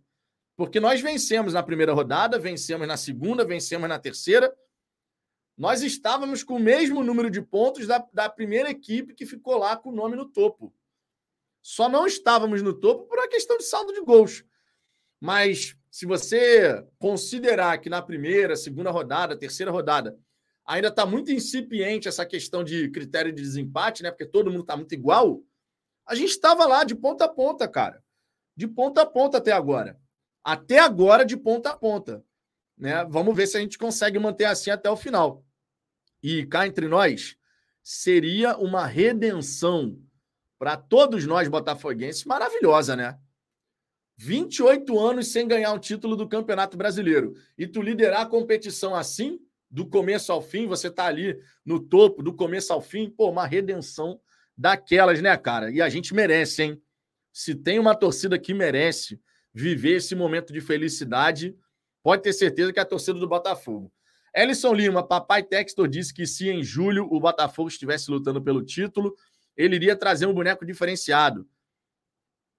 Porque 0.55 0.79
nós 0.79 1.01
vencemos 1.01 1.53
na 1.53 1.61
primeira 1.61 1.93
rodada, 1.93 2.39
vencemos 2.39 2.87
na 2.87 2.97
segunda, 2.97 3.45
vencemos 3.45 3.87
na 3.87 3.99
terceira. 3.99 4.51
Nós 5.57 5.81
estávamos 5.81 6.43
com 6.43 6.55
o 6.55 6.59
mesmo 6.59 7.03
número 7.03 7.31
de 7.31 7.41
pontos 7.41 7.87
da, 7.87 8.05
da 8.13 8.29
primeira 8.29 8.69
equipe 8.69 9.15
que 9.15 9.25
ficou 9.25 9.57
lá 9.57 9.75
com 9.75 9.89
o 9.89 9.95
nome 9.95 10.15
no 10.15 10.25
topo. 10.25 10.71
Só 11.63 11.89
não 11.89 12.05
estávamos 12.05 12.61
no 12.61 12.73
topo 12.73 13.05
por 13.05 13.17
uma 13.17 13.27
questão 13.27 13.57
de 13.57 13.63
saldo 13.63 13.91
de 13.91 14.01
gols. 14.01 14.45
Mas 15.19 15.75
se 15.89 16.05
você 16.05 16.85
considerar 16.99 17.79
que 17.79 17.89
na 17.89 18.03
primeira, 18.03 18.55
segunda 18.55 18.91
rodada, 18.91 19.35
terceira 19.35 19.71
rodada, 19.71 20.15
ainda 20.63 20.89
está 20.89 21.07
muito 21.07 21.31
incipiente 21.31 22.07
essa 22.07 22.23
questão 22.23 22.63
de 22.63 22.89
critério 22.91 23.33
de 23.33 23.41
desempate, 23.41 24.03
né? 24.03 24.11
Porque 24.11 24.27
todo 24.27 24.51
mundo 24.51 24.61
está 24.61 24.77
muito 24.77 24.93
igual. 24.93 25.41
A 26.05 26.13
gente 26.13 26.29
estava 26.29 26.67
lá 26.67 26.83
de 26.83 26.93
ponta 26.93 27.25
a 27.25 27.29
ponta, 27.29 27.67
cara. 27.67 28.03
De 28.55 28.67
ponta 28.67 29.01
a 29.01 29.05
ponta 29.07 29.39
até 29.39 29.51
agora. 29.51 29.99
Até 30.43 30.77
agora, 30.77 31.25
de 31.25 31.35
ponta 31.35 31.71
a 31.71 31.75
ponta. 31.75 32.23
Né? 32.77 33.03
Vamos 33.05 33.35
ver 33.35 33.47
se 33.47 33.57
a 33.57 33.59
gente 33.59 33.77
consegue 33.77 34.19
manter 34.19 34.45
assim 34.45 34.69
até 34.69 34.89
o 34.89 34.95
final. 34.95 35.43
E 36.29 36.45
cá 36.45 36.67
entre 36.67 36.89
nós, 36.89 37.37
seria 37.81 38.57
uma 38.57 38.85
redenção 38.85 39.97
para 40.59 40.75
todos 40.75 41.25
nós 41.25 41.47
botafoguenses 41.47 42.25
maravilhosa, 42.25 42.97
né? 42.97 43.17
28 44.17 44.99
anos 44.99 45.29
sem 45.29 45.47
ganhar 45.47 45.71
um 45.71 45.79
título 45.79 46.17
do 46.17 46.27
Campeonato 46.27 46.75
Brasileiro. 46.75 47.33
E 47.57 47.65
tu 47.65 47.81
liderar 47.81 48.23
a 48.23 48.25
competição 48.25 48.93
assim, 48.93 49.39
do 49.71 49.85
começo 49.85 50.29
ao 50.33 50.41
fim, 50.41 50.67
você 50.67 50.91
tá 50.91 51.05
ali 51.05 51.39
no 51.65 51.79
topo, 51.79 52.21
do 52.21 52.33
começo 52.33 52.73
ao 52.73 52.81
fim, 52.81 53.09
pô, 53.09 53.29
uma 53.29 53.47
redenção 53.47 54.19
daquelas, 54.57 55.21
né, 55.21 55.37
cara? 55.37 55.71
E 55.71 55.81
a 55.81 55.87
gente 55.87 56.13
merece, 56.13 56.61
hein? 56.61 56.81
Se 57.31 57.55
tem 57.55 57.79
uma 57.79 57.95
torcida 57.95 58.37
que 58.37 58.53
merece 58.53 59.17
viver 59.53 59.95
esse 59.95 60.13
momento 60.13 60.51
de 60.51 60.59
felicidade, 60.59 61.55
pode 62.03 62.21
ter 62.21 62.33
certeza 62.33 62.73
que 62.73 62.79
é 62.79 62.81
a 62.81 62.85
torcida 62.85 63.17
do 63.17 63.29
Botafogo. 63.29 63.89
Ellison 64.37 64.71
Lima, 64.71 65.01
papai 65.01 65.41
Textor 65.41 65.87
disse 65.87 66.13
que 66.13 66.27
se 66.27 66.47
em 66.47 66.63
julho 66.63 67.07
o 67.11 67.19
Botafogo 67.19 67.69
estivesse 67.69 68.11
lutando 68.11 68.39
pelo 68.39 68.63
título, 68.63 69.15
ele 69.55 69.75
iria 69.75 69.95
trazer 69.95 70.27
um 70.27 70.33
boneco 70.33 70.63
diferenciado. 70.63 71.49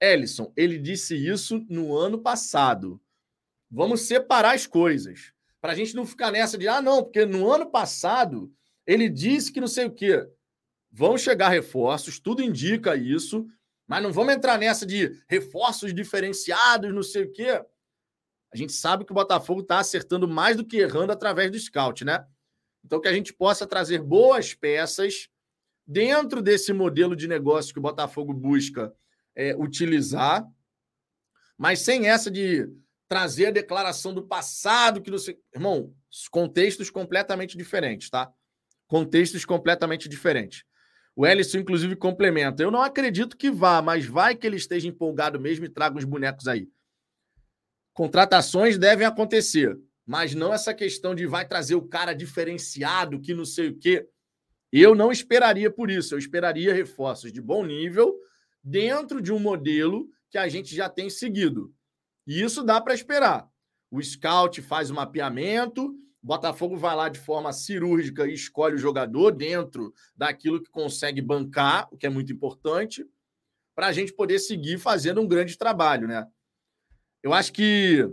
Ellison, 0.00 0.52
ele 0.56 0.76
disse 0.76 1.14
isso 1.14 1.64
no 1.68 1.96
ano 1.96 2.18
passado. 2.18 3.00
Vamos 3.70 4.02
separar 4.02 4.56
as 4.56 4.66
coisas. 4.66 5.32
Para 5.60 5.72
a 5.72 5.74
gente 5.76 5.94
não 5.94 6.04
ficar 6.04 6.32
nessa 6.32 6.58
de, 6.58 6.66
ah, 6.66 6.82
não, 6.82 7.04
porque 7.04 7.24
no 7.24 7.48
ano 7.48 7.70
passado 7.70 8.52
ele 8.84 9.08
disse 9.08 9.52
que 9.52 9.60
não 9.60 9.68
sei 9.68 9.86
o 9.86 9.90
quê. 9.92 10.26
Vão 10.90 11.16
chegar 11.16 11.48
reforços, 11.48 12.18
tudo 12.18 12.42
indica 12.42 12.96
isso, 12.96 13.46
mas 13.86 14.02
não 14.02 14.12
vamos 14.12 14.34
entrar 14.34 14.58
nessa 14.58 14.84
de 14.84 15.16
reforços 15.28 15.94
diferenciados, 15.94 16.92
não 16.92 17.04
sei 17.04 17.22
o 17.22 17.32
quê. 17.32 17.62
A 18.52 18.56
gente 18.56 18.72
sabe 18.72 19.04
que 19.04 19.12
o 19.12 19.14
Botafogo 19.14 19.60
está 19.60 19.78
acertando 19.78 20.26
mais 20.26 20.56
do 20.56 20.64
que 20.64 20.78
errando 20.78 21.12
através 21.12 21.50
do 21.50 21.58
scout, 21.58 22.04
né? 22.04 22.26
Então, 22.84 23.00
que 23.00 23.08
a 23.08 23.12
gente 23.12 23.32
possa 23.32 23.66
trazer 23.66 24.00
boas 24.00 24.54
peças 24.54 25.28
dentro 25.86 26.40
desse 26.40 26.72
modelo 26.72 27.14
de 27.14 27.28
negócio 27.28 27.72
que 27.72 27.78
o 27.78 27.82
Botafogo 27.82 28.32
busca 28.32 28.94
é, 29.34 29.54
utilizar, 29.56 30.46
mas 31.56 31.80
sem 31.80 32.08
essa 32.08 32.30
de 32.30 32.68
trazer 33.08 33.46
a 33.46 33.50
declaração 33.50 34.12
do 34.12 34.22
passado 34.22 35.00
que 35.00 35.10
não. 35.10 35.18
Irmão, 35.54 35.94
contextos 36.30 36.90
completamente 36.90 37.56
diferentes, 37.56 38.10
tá? 38.10 38.30
Contextos 38.86 39.44
completamente 39.44 40.08
diferentes. 40.08 40.64
O 41.16 41.26
Ellison, 41.26 41.58
inclusive, 41.58 41.96
complementa. 41.96 42.62
Eu 42.62 42.70
não 42.70 42.80
acredito 42.80 43.36
que 43.36 43.50
vá, 43.50 43.82
mas 43.82 44.06
vai 44.06 44.36
que 44.36 44.46
ele 44.46 44.56
esteja 44.56 44.86
empolgado 44.86 45.40
mesmo 45.40 45.64
e 45.64 45.68
traga 45.68 45.98
os 45.98 46.04
bonecos 46.04 46.46
aí. 46.46 46.68
Contratações 47.98 48.78
devem 48.78 49.04
acontecer, 49.04 49.76
mas 50.06 50.32
não 50.32 50.54
essa 50.54 50.72
questão 50.72 51.16
de 51.16 51.26
vai 51.26 51.44
trazer 51.44 51.74
o 51.74 51.82
cara 51.82 52.12
diferenciado, 52.12 53.20
que 53.20 53.34
não 53.34 53.44
sei 53.44 53.70
o 53.70 53.76
quê. 53.76 54.06
Eu 54.72 54.94
não 54.94 55.10
esperaria 55.10 55.68
por 55.68 55.90
isso. 55.90 56.14
Eu 56.14 56.18
esperaria 56.20 56.72
reforços 56.72 57.32
de 57.32 57.40
bom 57.40 57.66
nível 57.66 58.16
dentro 58.62 59.20
de 59.20 59.32
um 59.32 59.40
modelo 59.40 60.08
que 60.30 60.38
a 60.38 60.46
gente 60.46 60.76
já 60.76 60.88
tem 60.88 61.10
seguido. 61.10 61.74
E 62.24 62.40
isso 62.40 62.62
dá 62.62 62.80
para 62.80 62.94
esperar. 62.94 63.48
O 63.90 64.00
scout 64.00 64.62
faz 64.62 64.90
o 64.90 64.94
mapeamento, 64.94 65.92
Botafogo 66.22 66.76
vai 66.76 66.94
lá 66.94 67.08
de 67.08 67.18
forma 67.18 67.52
cirúrgica 67.52 68.28
e 68.28 68.34
escolhe 68.34 68.76
o 68.76 68.78
jogador 68.78 69.32
dentro 69.32 69.92
daquilo 70.14 70.62
que 70.62 70.70
consegue 70.70 71.20
bancar, 71.20 71.88
o 71.90 71.96
que 71.96 72.06
é 72.06 72.10
muito 72.10 72.32
importante, 72.32 73.04
para 73.74 73.88
a 73.88 73.92
gente 73.92 74.12
poder 74.12 74.38
seguir 74.38 74.78
fazendo 74.78 75.20
um 75.20 75.26
grande 75.26 75.58
trabalho, 75.58 76.06
né? 76.06 76.28
Eu 77.22 77.32
acho 77.32 77.52
que 77.52 78.08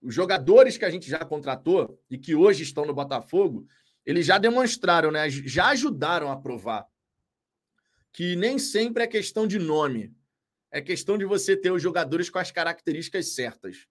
os 0.00 0.14
jogadores 0.14 0.76
que 0.76 0.84
a 0.84 0.90
gente 0.90 1.08
já 1.08 1.24
contratou 1.24 2.00
e 2.10 2.18
que 2.18 2.34
hoje 2.34 2.62
estão 2.62 2.84
no 2.84 2.94
Botafogo, 2.94 3.66
eles 4.04 4.26
já 4.26 4.38
demonstraram, 4.38 5.10
né? 5.10 5.28
Já 5.30 5.68
ajudaram 5.68 6.30
a 6.30 6.36
provar 6.36 6.86
que 8.14 8.36
nem 8.36 8.60
sempre 8.60 9.02
é 9.02 9.08
questão 9.08 9.44
de 9.44 9.58
nome. 9.58 10.14
É 10.70 10.80
questão 10.80 11.18
de 11.18 11.24
você 11.24 11.56
ter 11.56 11.72
os 11.72 11.82
jogadores 11.82 12.30
com 12.30 12.38
as 12.38 12.50
características 12.50 13.34
certas. 13.34 13.86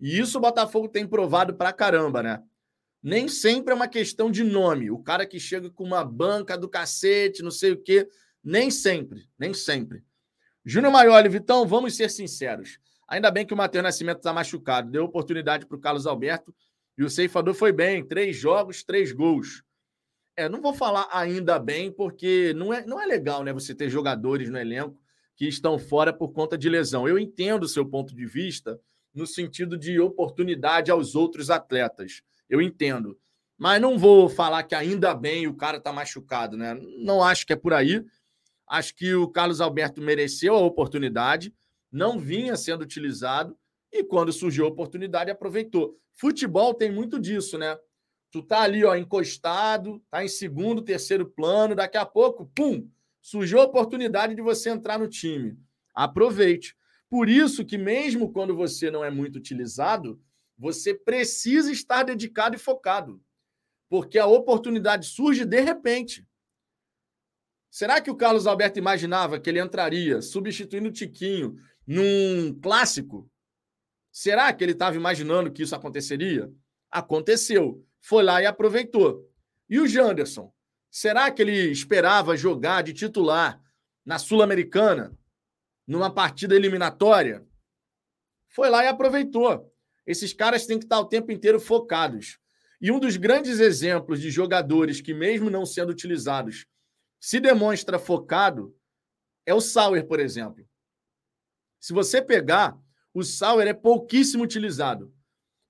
E 0.00 0.18
isso 0.18 0.38
o 0.38 0.40
Botafogo 0.40 0.88
tem 0.88 1.06
provado 1.06 1.54
pra 1.54 1.72
caramba, 1.72 2.22
né? 2.22 2.42
Nem 3.02 3.28
sempre 3.28 3.72
é 3.72 3.76
uma 3.76 3.88
questão 3.88 4.30
de 4.30 4.42
nome. 4.42 4.90
O 4.90 4.98
cara 4.98 5.26
que 5.26 5.38
chega 5.38 5.70
com 5.70 5.84
uma 5.84 6.02
banca 6.02 6.56
do 6.56 6.68
cacete, 6.68 7.42
não 7.42 7.50
sei 7.50 7.72
o 7.72 7.82
quê. 7.82 8.08
Nem 8.42 8.70
sempre, 8.70 9.28
nem 9.38 9.52
sempre. 9.52 10.02
Júnior 10.64 10.92
Maioli, 10.92 11.28
Vitão, 11.28 11.66
vamos 11.66 11.96
ser 11.96 12.10
sinceros. 12.10 12.78
Ainda 13.10 13.28
bem 13.28 13.44
que 13.44 13.52
o 13.52 13.56
Matheus 13.56 13.82
Nascimento 13.82 14.18
está 14.18 14.32
machucado. 14.32 14.88
Deu 14.88 15.04
oportunidade 15.04 15.66
para 15.66 15.76
o 15.76 15.80
Carlos 15.80 16.06
Alberto 16.06 16.54
e 16.96 17.02
o 17.02 17.10
ceifador 17.10 17.54
foi 17.54 17.72
bem. 17.72 18.06
Três 18.06 18.36
jogos, 18.36 18.84
três 18.84 19.10
gols. 19.10 19.64
É, 20.36 20.48
não 20.48 20.62
vou 20.62 20.72
falar 20.72 21.08
ainda 21.10 21.58
bem, 21.58 21.90
porque 21.90 22.54
não 22.54 22.72
é, 22.72 22.86
não 22.86 23.00
é 23.00 23.04
legal 23.04 23.42
né, 23.42 23.52
você 23.52 23.74
ter 23.74 23.90
jogadores 23.90 24.48
no 24.48 24.56
elenco 24.56 24.96
que 25.34 25.48
estão 25.48 25.76
fora 25.76 26.12
por 26.12 26.32
conta 26.32 26.56
de 26.56 26.68
lesão. 26.68 27.08
Eu 27.08 27.18
entendo 27.18 27.64
o 27.64 27.68
seu 27.68 27.84
ponto 27.84 28.14
de 28.14 28.26
vista 28.26 28.80
no 29.12 29.26
sentido 29.26 29.76
de 29.76 29.98
oportunidade 29.98 30.90
aos 30.90 31.16
outros 31.16 31.50
atletas. 31.50 32.22
Eu 32.48 32.62
entendo. 32.62 33.18
Mas 33.58 33.80
não 33.80 33.98
vou 33.98 34.28
falar 34.28 34.62
que 34.62 34.74
ainda 34.74 35.14
bem 35.14 35.48
o 35.48 35.54
cara 35.54 35.78
está 35.78 35.92
machucado, 35.92 36.56
né? 36.56 36.78
Não 36.98 37.22
acho 37.22 37.44
que 37.44 37.52
é 37.52 37.56
por 37.56 37.74
aí. 37.74 38.04
Acho 38.68 38.94
que 38.94 39.14
o 39.14 39.28
Carlos 39.28 39.60
Alberto 39.60 40.00
mereceu 40.00 40.54
a 40.54 40.60
oportunidade, 40.60 41.52
não 41.90 42.18
vinha 42.18 42.56
sendo 42.56 42.82
utilizado 42.82 43.56
e 43.92 44.04
quando 44.04 44.32
surgiu 44.32 44.64
a 44.64 44.68
oportunidade 44.68 45.30
aproveitou. 45.30 45.98
Futebol 46.12 46.74
tem 46.74 46.92
muito 46.92 47.18
disso, 47.18 47.58
né? 47.58 47.76
Tu 48.30 48.42
tá 48.42 48.60
ali, 48.60 48.84
ó, 48.84 48.94
encostado, 48.94 50.00
tá 50.08 50.24
em 50.24 50.28
segundo, 50.28 50.82
terceiro 50.82 51.26
plano, 51.26 51.74
daqui 51.74 51.96
a 51.96 52.06
pouco, 52.06 52.46
pum, 52.54 52.88
surgiu 53.20 53.60
a 53.60 53.64
oportunidade 53.64 54.34
de 54.34 54.42
você 54.42 54.70
entrar 54.70 54.98
no 54.98 55.08
time. 55.08 55.58
Aproveite. 55.94 56.76
Por 57.08 57.28
isso 57.28 57.64
que 57.64 57.76
mesmo 57.76 58.32
quando 58.32 58.54
você 58.54 58.90
não 58.90 59.04
é 59.04 59.10
muito 59.10 59.36
utilizado, 59.36 60.22
você 60.56 60.94
precisa 60.94 61.72
estar 61.72 62.04
dedicado 62.04 62.54
e 62.54 62.58
focado. 62.58 63.20
Porque 63.88 64.18
a 64.18 64.26
oportunidade 64.26 65.06
surge 65.06 65.44
de 65.44 65.60
repente. 65.60 66.24
Será 67.68 68.00
que 68.00 68.10
o 68.10 68.16
Carlos 68.16 68.46
Alberto 68.46 68.78
imaginava 68.78 69.40
que 69.40 69.50
ele 69.50 69.60
entraria 69.60 70.22
substituindo 70.22 70.88
o 70.88 70.92
Tiquinho 70.92 71.56
num 71.86 72.58
clássico? 72.60 73.30
Será 74.12 74.52
que 74.52 74.64
ele 74.64 74.72
estava 74.72 74.96
imaginando 74.96 75.52
que 75.52 75.62
isso 75.62 75.74
aconteceria? 75.74 76.52
Aconteceu 76.90 77.86
foi 78.00 78.22
lá 78.22 78.42
e 78.42 78.46
aproveitou. 78.46 79.28
E 79.68 79.78
o 79.78 79.86
Janderson? 79.86 80.52
Será 80.90 81.30
que 81.30 81.42
ele 81.42 81.70
esperava 81.70 82.36
jogar 82.36 82.82
de 82.82 82.92
titular 82.92 83.62
na 84.04 84.18
Sul-Americana, 84.18 85.16
numa 85.86 86.12
partida 86.12 86.56
eliminatória? 86.56 87.46
Foi 88.48 88.68
lá 88.68 88.82
e 88.82 88.88
aproveitou. 88.88 89.72
Esses 90.06 90.32
caras 90.32 90.66
têm 90.66 90.78
que 90.78 90.86
estar 90.86 90.98
o 90.98 91.04
tempo 91.04 91.30
inteiro 91.30 91.60
focados. 91.60 92.38
E 92.80 92.90
um 92.90 92.98
dos 92.98 93.16
grandes 93.16 93.60
exemplos 93.60 94.20
de 94.20 94.30
jogadores 94.30 95.00
que, 95.00 95.14
mesmo 95.14 95.50
não 95.50 95.64
sendo 95.64 95.90
utilizados, 95.90 96.66
se 97.20 97.38
demonstra 97.38 97.98
focado 97.98 98.74
é 99.46 99.54
o 99.54 99.60
Sauer, 99.60 100.06
por 100.06 100.18
exemplo. 100.18 100.66
Se 101.80 101.94
você 101.94 102.20
pegar, 102.20 102.78
o 103.12 103.24
Sauer 103.24 103.66
é 103.66 103.72
pouquíssimo 103.72 104.44
utilizado. 104.44 105.12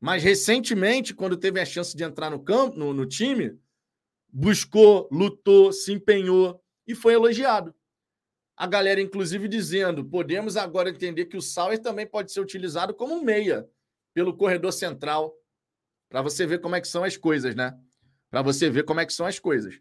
Mas 0.00 0.22
recentemente, 0.22 1.14
quando 1.14 1.36
teve 1.36 1.60
a 1.60 1.64
chance 1.64 1.96
de 1.96 2.02
entrar 2.02 2.30
no 2.30 2.42
campo, 2.42 2.76
no, 2.76 2.92
no 2.92 3.06
time, 3.06 3.56
buscou, 4.28 5.08
lutou, 5.12 5.72
se 5.72 5.92
empenhou 5.92 6.60
e 6.86 6.94
foi 6.94 7.14
elogiado. 7.14 7.74
A 8.56 8.66
galera, 8.66 9.00
inclusive, 9.00 9.46
dizendo: 9.46 10.04
podemos 10.04 10.56
agora 10.56 10.90
entender 10.90 11.26
que 11.26 11.36
o 11.36 11.42
Sauer 11.42 11.78
também 11.78 12.06
pode 12.06 12.32
ser 12.32 12.40
utilizado 12.40 12.92
como 12.92 13.14
um 13.14 13.22
meia 13.22 13.68
pelo 14.12 14.36
corredor 14.36 14.72
central. 14.72 15.34
Para 16.08 16.22
você 16.22 16.44
ver 16.46 16.60
como 16.60 16.74
é 16.74 16.80
que 16.80 16.88
são 16.88 17.04
as 17.04 17.16
coisas, 17.16 17.54
né? 17.54 17.78
Para 18.30 18.42
você 18.42 18.68
ver 18.68 18.82
como 18.84 19.00
é 19.00 19.06
que 19.06 19.12
são 19.12 19.26
as 19.26 19.38
coisas. 19.38 19.80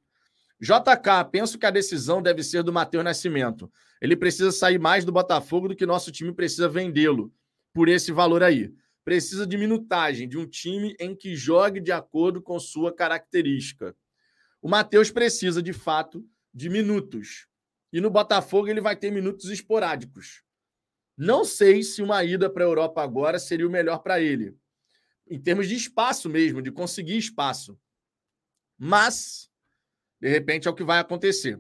JK, 0.62 1.30
penso 1.32 1.58
que 1.58 1.66
a 1.66 1.72
decisão 1.72 2.22
deve 2.22 2.44
ser 2.44 2.62
do 2.62 2.74
Matheus 2.74 3.04
Nascimento. 3.04 3.72
Ele 4.02 4.16
precisa 4.16 4.52
sair 4.52 4.80
mais 4.80 5.04
do 5.04 5.12
Botafogo 5.12 5.70
do 5.70 5.76
que 5.76 5.86
nosso 5.86 6.12
time 6.12 6.34
precisa 6.34 6.70
vendê-lo 6.70 7.34
por 7.74 7.88
esse 7.88 8.12
valor 8.12 8.44
aí 8.44 8.74
precisa 9.10 9.48
de 9.48 9.58
minutagem, 9.58 10.30
de 10.30 10.38
um 10.38 10.46
time 10.46 10.96
em 11.00 11.16
que 11.16 11.36
jogue 11.36 11.80
de 11.80 11.92
acordo 11.92 12.44
com 12.44 12.60
sua 12.60 12.94
característica. 12.94 13.96
O 14.62 14.70
Matheus 14.70 15.10
precisa, 15.10 15.64
de 15.64 15.74
fato, 15.74 16.24
de 16.54 16.70
minutos. 16.70 17.48
E 17.92 18.00
no 18.00 18.12
Botafogo 18.12 18.68
ele 18.68 18.80
vai 18.80 18.96
ter 18.96 19.10
minutos 19.10 19.50
esporádicos. 19.50 20.44
Não 21.18 21.44
sei 21.44 21.82
se 21.82 22.04
uma 22.04 22.24
ida 22.24 22.52
para 22.52 22.64
a 22.64 22.68
Europa 22.68 23.02
agora 23.02 23.40
seria 23.40 23.68
o 23.68 23.72
melhor 23.72 23.98
para 23.98 24.22
ele. 24.22 24.56
Em 25.28 25.40
termos 25.40 25.68
de 25.68 25.74
espaço 25.74 26.30
mesmo, 26.30 26.62
de 26.62 26.72
conseguir 26.72 27.18
espaço. 27.18 27.80
Mas, 28.78 29.50
de 30.22 30.30
repente, 30.30 30.68
é 30.68 30.72
o 30.72 30.76
que 30.76 30.84
vai 30.84 31.00
acontecer. 31.00 31.60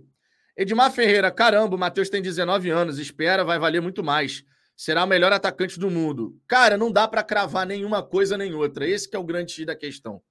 Edmar 0.61 0.91
Ferreira, 0.91 1.31
caramba, 1.31 1.77
o 1.77 1.79
Matheus 1.79 2.09
tem 2.09 2.21
19 2.21 2.69
anos, 2.69 2.99
espera, 2.99 3.45
vai 3.45 3.57
valer 3.57 3.81
muito 3.81 4.03
mais. 4.03 4.43
Será 4.75 5.05
o 5.05 5.07
melhor 5.07 5.31
atacante 5.31 5.79
do 5.79 5.89
mundo. 5.89 6.37
Cara, 6.45 6.75
não 6.75 6.91
dá 6.91 7.07
para 7.07 7.23
cravar 7.23 7.65
nenhuma 7.65 8.03
coisa 8.03 8.37
nem 8.37 8.53
outra. 8.53 8.85
Esse 8.85 9.07
é 9.13 9.17
o 9.17 9.23
grande 9.23 9.53
X 9.53 9.65
da 9.65 9.73
questão. 9.73 10.21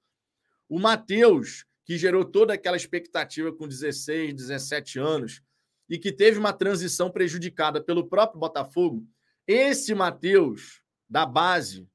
O 0.69 0.79
Matheus, 0.79 1.65
que 1.83 1.97
gerou 1.97 2.27
toda 2.27 2.53
aquela 2.53 2.77
expectativa 2.77 3.51
com 3.51 3.67
16, 3.67 4.35
17 4.35 4.99
anos, 4.99 5.41
e 5.89 5.99
que 5.99 6.13
teve 6.13 6.39
uma 6.39 6.53
transição 6.53 7.11
prejudicada 7.11 7.83
pelo 7.83 8.07
próprio 8.07 8.39
Botafogo, 8.39 9.07
esse 9.47 9.95
Matheus, 9.95 10.83
da 11.09 11.25
base, 11.25 11.89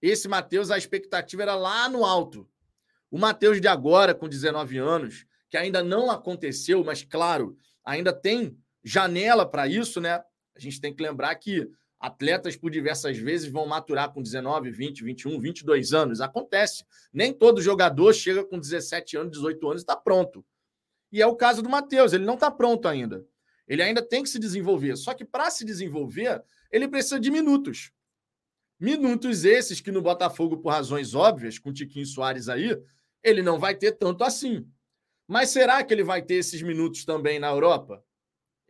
esse 0.00 0.26
Matheus, 0.28 0.70
a 0.70 0.78
expectativa 0.78 1.42
era 1.42 1.54
lá 1.54 1.90
no 1.90 2.06
alto. 2.06 2.48
O 3.10 3.18
Matheus 3.18 3.60
de 3.60 3.68
agora, 3.68 4.14
com 4.14 4.26
19 4.26 4.78
anos, 4.78 5.26
que 5.50 5.56
ainda 5.56 5.82
não 5.82 6.10
aconteceu, 6.10 6.82
mas 6.84 7.02
claro, 7.02 7.56
ainda 7.84 8.12
tem 8.12 8.56
janela 8.84 9.48
para 9.48 9.66
isso, 9.66 10.00
né? 10.00 10.22
A 10.54 10.60
gente 10.60 10.80
tem 10.80 10.94
que 10.94 11.02
lembrar 11.02 11.34
que 11.36 11.68
atletas 11.98 12.56
por 12.56 12.70
diversas 12.70 13.16
vezes 13.18 13.50
vão 13.50 13.66
maturar 13.66 14.12
com 14.12 14.22
19, 14.22 14.70
20, 14.70 15.04
21, 15.04 15.40
22 15.40 15.92
anos. 15.92 16.20
Acontece. 16.20 16.84
Nem 17.12 17.32
todo 17.32 17.62
jogador 17.62 18.12
chega 18.12 18.44
com 18.44 18.58
17 18.58 19.16
anos, 19.16 19.32
18 19.32 19.66
anos 19.68 19.82
e 19.82 19.84
está 19.84 19.96
pronto. 19.96 20.44
E 21.10 21.22
é 21.22 21.26
o 21.26 21.36
caso 21.36 21.62
do 21.62 21.68
Matheus, 21.68 22.12
ele 22.12 22.24
não 22.24 22.34
está 22.34 22.50
pronto 22.50 22.86
ainda. 22.88 23.24
Ele 23.66 23.82
ainda 23.82 24.02
tem 24.02 24.22
que 24.22 24.28
se 24.28 24.38
desenvolver. 24.38 24.96
Só 24.96 25.14
que 25.14 25.24
para 25.24 25.50
se 25.50 25.64
desenvolver, 25.64 26.42
ele 26.70 26.88
precisa 26.88 27.18
de 27.18 27.30
minutos. 27.30 27.90
Minutos 28.78 29.44
esses 29.44 29.80
que 29.80 29.90
no 29.90 30.02
Botafogo, 30.02 30.58
por 30.58 30.70
razões 30.70 31.14
óbvias, 31.14 31.58
com 31.58 31.70
o 31.70 31.72
Tiquinho 31.72 32.06
Soares 32.06 32.48
aí, 32.48 32.78
ele 33.22 33.42
não 33.42 33.58
vai 33.58 33.74
ter 33.74 33.92
tanto 33.92 34.22
assim. 34.22 34.68
Mas 35.26 35.50
será 35.50 35.82
que 35.82 35.92
ele 35.92 36.04
vai 36.04 36.22
ter 36.22 36.34
esses 36.34 36.62
minutos 36.62 37.04
também 37.04 37.38
na 37.38 37.48
Europa? 37.48 38.04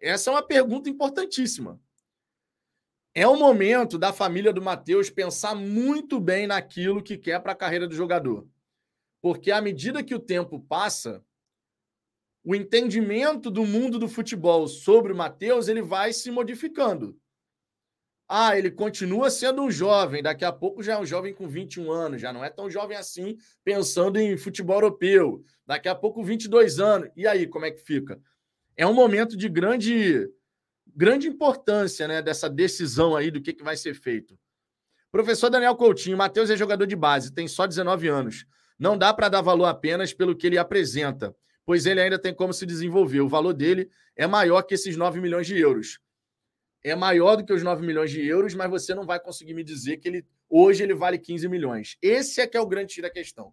Essa 0.00 0.30
é 0.30 0.32
uma 0.32 0.42
pergunta 0.42 0.88
importantíssima. 0.88 1.80
É 3.14 3.26
o 3.26 3.36
momento 3.36 3.98
da 3.98 4.12
família 4.12 4.52
do 4.52 4.60
Matheus 4.60 5.08
pensar 5.08 5.54
muito 5.54 6.20
bem 6.20 6.46
naquilo 6.46 7.02
que 7.02 7.16
quer 7.16 7.40
para 7.40 7.52
a 7.52 7.56
carreira 7.56 7.88
do 7.88 7.94
jogador. 7.94 8.46
Porque 9.22 9.50
à 9.50 9.60
medida 9.60 10.04
que 10.04 10.14
o 10.14 10.20
tempo 10.20 10.60
passa, 10.60 11.24
o 12.44 12.54
entendimento 12.54 13.50
do 13.50 13.64
mundo 13.64 13.98
do 13.98 14.06
futebol 14.06 14.68
sobre 14.68 15.12
o 15.12 15.16
Matheus 15.16 15.66
ele 15.66 15.82
vai 15.82 16.12
se 16.12 16.30
modificando. 16.30 17.18
Ah, 18.28 18.58
ele 18.58 18.72
continua 18.72 19.30
sendo 19.30 19.62
um 19.62 19.70
jovem, 19.70 20.20
daqui 20.20 20.44
a 20.44 20.52
pouco 20.52 20.82
já 20.82 20.94
é 20.94 20.98
um 20.98 21.06
jovem 21.06 21.32
com 21.32 21.46
21 21.46 21.92
anos, 21.92 22.20
já 22.20 22.32
não 22.32 22.44
é 22.44 22.50
tão 22.50 22.68
jovem 22.68 22.96
assim, 22.96 23.36
pensando 23.62 24.18
em 24.18 24.36
futebol 24.36 24.76
europeu. 24.76 25.44
Daqui 25.64 25.88
a 25.88 25.94
pouco 25.94 26.24
22 26.24 26.80
anos. 26.80 27.08
E 27.16 27.26
aí, 27.26 27.46
como 27.46 27.64
é 27.64 27.70
que 27.70 27.80
fica? 27.80 28.20
É 28.76 28.86
um 28.86 28.94
momento 28.94 29.36
de 29.36 29.48
grande 29.48 30.28
grande 30.94 31.28
importância, 31.28 32.08
né, 32.08 32.22
dessa 32.22 32.48
decisão 32.48 33.14
aí 33.14 33.30
do 33.30 33.40
que, 33.40 33.52
que 33.52 33.62
vai 33.62 33.76
ser 33.76 33.94
feito. 33.94 34.38
Professor 35.12 35.50
Daniel 35.50 35.76
Coutinho, 35.76 36.16
Matheus 36.16 36.48
é 36.48 36.56
jogador 36.56 36.86
de 36.86 36.96
base, 36.96 37.34
tem 37.34 37.46
só 37.46 37.66
19 37.66 38.08
anos. 38.08 38.46
Não 38.78 38.96
dá 38.96 39.12
para 39.12 39.28
dar 39.28 39.42
valor 39.42 39.66
apenas 39.66 40.14
pelo 40.14 40.34
que 40.34 40.46
ele 40.46 40.56
apresenta, 40.56 41.34
pois 41.66 41.84
ele 41.86 42.00
ainda 42.00 42.18
tem 42.18 42.34
como 42.34 42.52
se 42.52 42.64
desenvolver. 42.64 43.20
O 43.20 43.28
valor 43.28 43.52
dele 43.52 43.90
é 44.16 44.26
maior 44.26 44.62
que 44.62 44.74
esses 44.74 44.96
9 44.96 45.20
milhões 45.20 45.46
de 45.46 45.58
euros 45.58 45.98
é 46.82 46.94
maior 46.94 47.36
do 47.36 47.44
que 47.44 47.52
os 47.52 47.62
9 47.62 47.84
milhões 47.84 48.10
de 48.10 48.24
euros, 48.24 48.54
mas 48.54 48.70
você 48.70 48.94
não 48.94 49.04
vai 49.04 49.18
conseguir 49.18 49.54
me 49.54 49.64
dizer 49.64 49.96
que 49.98 50.08
ele 50.08 50.26
hoje 50.48 50.82
ele 50.82 50.94
vale 50.94 51.18
15 51.18 51.48
milhões. 51.48 51.96
Esse 52.00 52.40
é 52.40 52.46
que 52.46 52.56
é 52.56 52.60
o 52.60 52.66
grande 52.66 52.92
X 52.92 53.02
da 53.02 53.10
questão. 53.10 53.52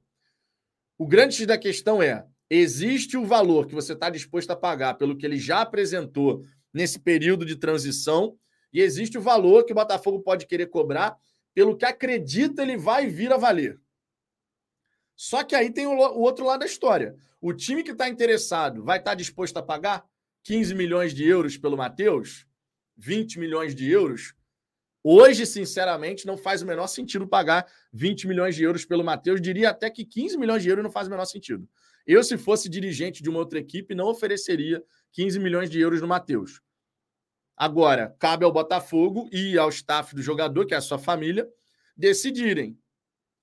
O 0.98 1.08
grande 1.08 1.36
X 1.36 1.48
da 1.48 1.58
questão 1.58 2.02
é: 2.02 2.26
existe 2.50 3.18
o 3.18 3.26
valor 3.26 3.66
que 3.68 3.76
você 3.76 3.94
está 3.94 4.10
disposto 4.10 4.52
a 4.52 4.56
pagar 4.56 4.96
pelo 4.96 5.18
que 5.18 5.26
ele 5.26 5.38
já 5.38 5.62
apresentou 5.62 6.44
nesse 6.74 7.00
período 7.00 7.46
de 7.46 7.56
transição, 7.56 8.38
e 8.72 8.82
existe 8.82 9.18
o 9.18 9.22
valor 9.22 9.64
que 9.64 9.72
o 9.72 9.76
Botafogo 9.76 10.22
pode 10.22 10.48
querer 10.48 10.68
cobrar 10.68 11.16
pelo 11.54 11.78
que 11.78 11.86
acredita 11.86 12.64
ele 12.64 12.76
vai 12.76 13.08
vir 13.08 13.32
a 13.32 13.38
valer. 13.38 13.80
Só 15.16 15.44
que 15.44 15.56
aí 15.56 15.72
tem 15.72 15.86
o, 15.86 15.96
outro 15.96 16.46
lado 16.46 16.62
da 16.62 16.66
história. 16.66 17.16
O 17.40 17.54
time 17.54 17.84
que 17.84 17.92
está 17.92 18.10
interessado 18.10 18.84
vai 18.84 18.98
estar 18.98 19.12
tá 19.12 19.16
disposto 19.16 19.58
a 19.58 19.64
pagar 19.64 20.04
15 20.44 20.74
milhões 20.74 21.14
de 21.14 21.24
euros 21.24 21.56
pelo 21.56 21.78
Matheus? 21.78 22.48
20 22.98 23.40
milhões 23.40 23.74
de 23.76 23.90
euros, 23.90 24.34
hoje, 25.04 25.46
sinceramente, 25.46 26.26
não 26.26 26.38
faz 26.38 26.62
o 26.62 26.66
menor 26.66 26.88
sentido 26.88 27.28
pagar 27.28 27.66
20 27.92 28.28
milhões 28.28 28.56
de 28.56 28.64
euros 28.64 28.86
pelo 28.86 29.04
Matheus. 29.04 29.42
Diria 29.42 29.70
até 29.70 29.90
que 29.90 30.06
15 30.06 30.38
milhões 30.38 30.64
de 30.64 30.70
euros 30.70 30.84
não 30.84 30.92
faz 30.92 31.08
o 31.08 31.12
menor 31.12 31.26
sentido. 31.26 31.68
Eu, 32.06 32.24
se 32.24 32.38
fosse 32.38 32.70
dirigente 32.70 33.24
de 33.24 33.30
uma 33.30 33.40
outra 33.40 33.60
equipe, 33.60 33.96
não 33.96 34.08
ofereceria 34.08 34.84
15 35.14 35.40
milhões 35.40 35.70
de 35.70 35.80
euros 35.80 36.02
no 36.02 36.08
Matheus. 36.08 36.62
Agora, 37.56 38.16
cabe 38.20 38.44
ao 38.44 38.52
Botafogo 38.52 39.30
e 39.32 39.58
ao 39.58 39.70
staff 39.70 40.16
do 40.16 40.22
jogador, 40.22 40.66
que 40.66 40.74
é 40.74 40.78
a 40.78 40.82
sua 40.82 40.98
família, 40.98 41.48
decidirem. 41.96 42.78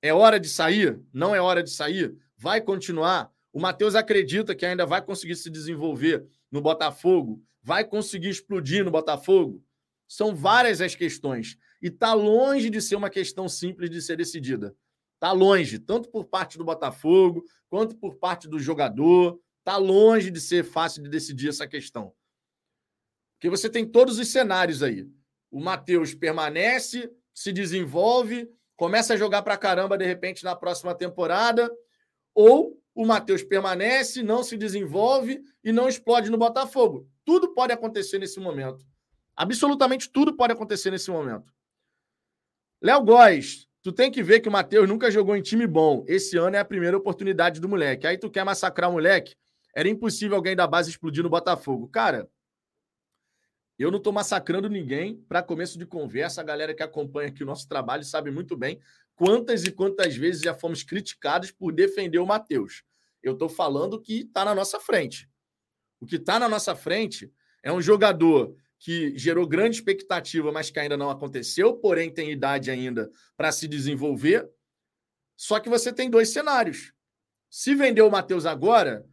É 0.03 0.13
hora 0.13 0.41
de 0.41 0.49
sair? 0.49 1.01
Não 1.13 1.35
é 1.35 1.41
hora 1.41 1.63
de 1.63 1.71
sair? 1.71 2.15
Vai 2.37 2.61
continuar? 2.61 3.31
O 3.53 3.61
Matheus 3.61 3.95
acredita 3.95 4.55
que 4.55 4.67
ainda 4.67 4.87
vai 4.87 5.03
conseguir 5.03 5.37
se 5.37 5.51
desenvolver 5.51 6.27
no 6.51 6.61
Botafogo 6.61 7.43
vai 7.63 7.85
conseguir 7.85 8.29
explodir 8.29 8.85
no 8.85 8.91
Botafogo? 8.91 9.63
São 10.09 10.35
várias 10.35 10.81
as 10.81 10.95
questões. 10.95 11.57
E 11.83 11.89
está 11.89 12.13
longe 12.13 12.69
de 12.69 12.81
ser 12.81 12.97
uma 12.97 13.11
questão 13.11 13.49
simples 13.49 13.91
de 13.91 14.03
ser 14.03 14.17
decidida. 14.17 14.75
Está 15.15 15.33
longe, 15.33 15.79
tanto 15.79 16.11
por 16.11 16.25
parte 16.25 16.57
do 16.57 16.65
Botafogo, 16.65 17.45
quanto 17.69 17.97
por 17.97 18.17
parte 18.17 18.49
do 18.49 18.59
jogador. 18.59 19.41
Está 19.59 19.77
longe 19.77 20.31
de 20.31 20.41
ser 20.41 20.65
fácil 20.65 21.03
de 21.03 21.11
decidir 21.11 21.49
essa 21.49 21.67
questão. 21.67 22.13
Porque 23.35 23.51
você 23.51 23.69
tem 23.69 23.87
todos 23.87 24.19
os 24.19 24.29
cenários 24.29 24.83
aí. 24.83 25.07
O 25.51 25.61
Matheus 25.61 26.15
permanece, 26.15 27.11
se 27.35 27.53
desenvolve, 27.53 28.49
começa 28.77 29.15
a 29.15 29.17
jogar 29.17 29.43
para 29.43 29.57
caramba 29.57 29.99
de 29.99 30.07
repente 30.07 30.45
na 30.45 30.55
próxima 30.57 30.95
temporada, 30.95 31.71
ou 32.35 32.81
o 32.95 33.05
Matheus 33.05 33.43
permanece, 33.43 34.23
não 34.23 34.43
se 34.43 34.57
desenvolve 34.57 35.43
e 35.63 35.73
não 35.73 35.89
explode 35.89 36.31
no 36.31 36.39
Botafogo. 36.39 37.10
Tudo 37.25 37.55
pode 37.55 37.73
acontecer 37.73 38.19
nesse 38.19 38.41
momento. 38.41 38.85
Absolutamente 39.37 40.11
tudo 40.11 40.37
pode 40.37 40.53
acontecer 40.53 40.91
nesse 40.91 41.11
momento. 41.11 41.53
Léo 42.83 43.03
Góes, 43.03 43.69
tu 43.83 43.93
tem 43.93 44.11
que 44.11 44.23
ver 44.23 44.41
que 44.41 44.49
o 44.49 44.53
Matheus 44.53 44.89
nunca 44.89 45.11
jogou 45.11 45.37
em 45.37 45.43
time 45.43 45.67
bom. 45.67 46.05
Esse 46.09 46.37
ano 46.37 46.57
é 46.57 46.59
a 46.59 46.65
primeira 46.65 46.97
oportunidade 46.97 47.61
do 47.61 47.69
moleque. 47.69 48.07
Aí 48.07 48.19
tu 48.19 48.31
quer 48.31 48.45
massacrar 48.45 48.91
o 48.91 48.95
moleque? 48.95 49.37
Era 49.75 49.89
impossível 49.89 50.37
alguém 50.37 50.57
da 50.57 50.67
base 50.67 50.91
explodir 50.91 51.23
no 51.23 51.31
Botafogo. 51.31 51.89
Cara, 51.89 52.29
eu 53.79 53.91
não 53.91 53.97
estou 53.97 54.13
massacrando 54.13 54.69
ninguém. 54.69 55.23
Para 55.29 55.43
começo 55.43 55.79
de 55.79 55.87
conversa, 55.87 56.43
a 56.43 56.45
galera 56.45 56.75
que 56.75 56.83
acompanha 56.83 57.29
aqui 57.29 57.43
o 57.43 57.47
nosso 57.47 57.69
trabalho 57.69 58.05
sabe 58.05 58.31
muito 58.31 58.57
bem 58.57 58.81
quantas 59.15 59.65
e 59.65 59.71
quantas 59.71 60.17
vezes 60.17 60.43
já 60.43 60.55
fomos 60.55 60.83
criticados 60.83 61.51
por 61.51 61.73
defender 61.73 62.19
o 62.19 62.27
Matheus. 62.27 62.83
Eu 63.23 63.35
estou 63.35 63.49
falando 63.49 64.01
que 64.01 64.21
está 64.21 64.45
na 64.45 64.55
nossa 64.55 64.81
frente. 64.81 65.30
O 66.01 66.07
que 66.07 66.17
está 66.17 66.39
na 66.39 66.49
nossa 66.49 66.75
frente 66.75 67.31
é 67.63 67.73
um 67.73 67.81
jogador 67.81 68.57
que 68.79 69.17
gerou 69.19 69.47
grande 69.47 69.77
expectativa, 69.77 70.51
mas 70.51 70.71
que 70.71 70.81
ainda 70.81 70.97
não 70.97 71.11
aconteceu, 71.11 71.75
porém 71.75 72.11
tem 72.11 72.31
idade 72.31 72.71
ainda 72.71 73.11
para 73.37 73.53
se 73.53 73.69
desenvolver. 73.69 74.49
Só 75.37 75.61
que 75.61 75.69
você 75.69 75.93
tem 75.93 76.09
dois 76.09 76.31
cenários. 76.31 76.93
Se 77.51 77.75
vender 77.75 78.01
o 78.01 78.11
Matheus 78.11 78.47
agora, 78.47 79.07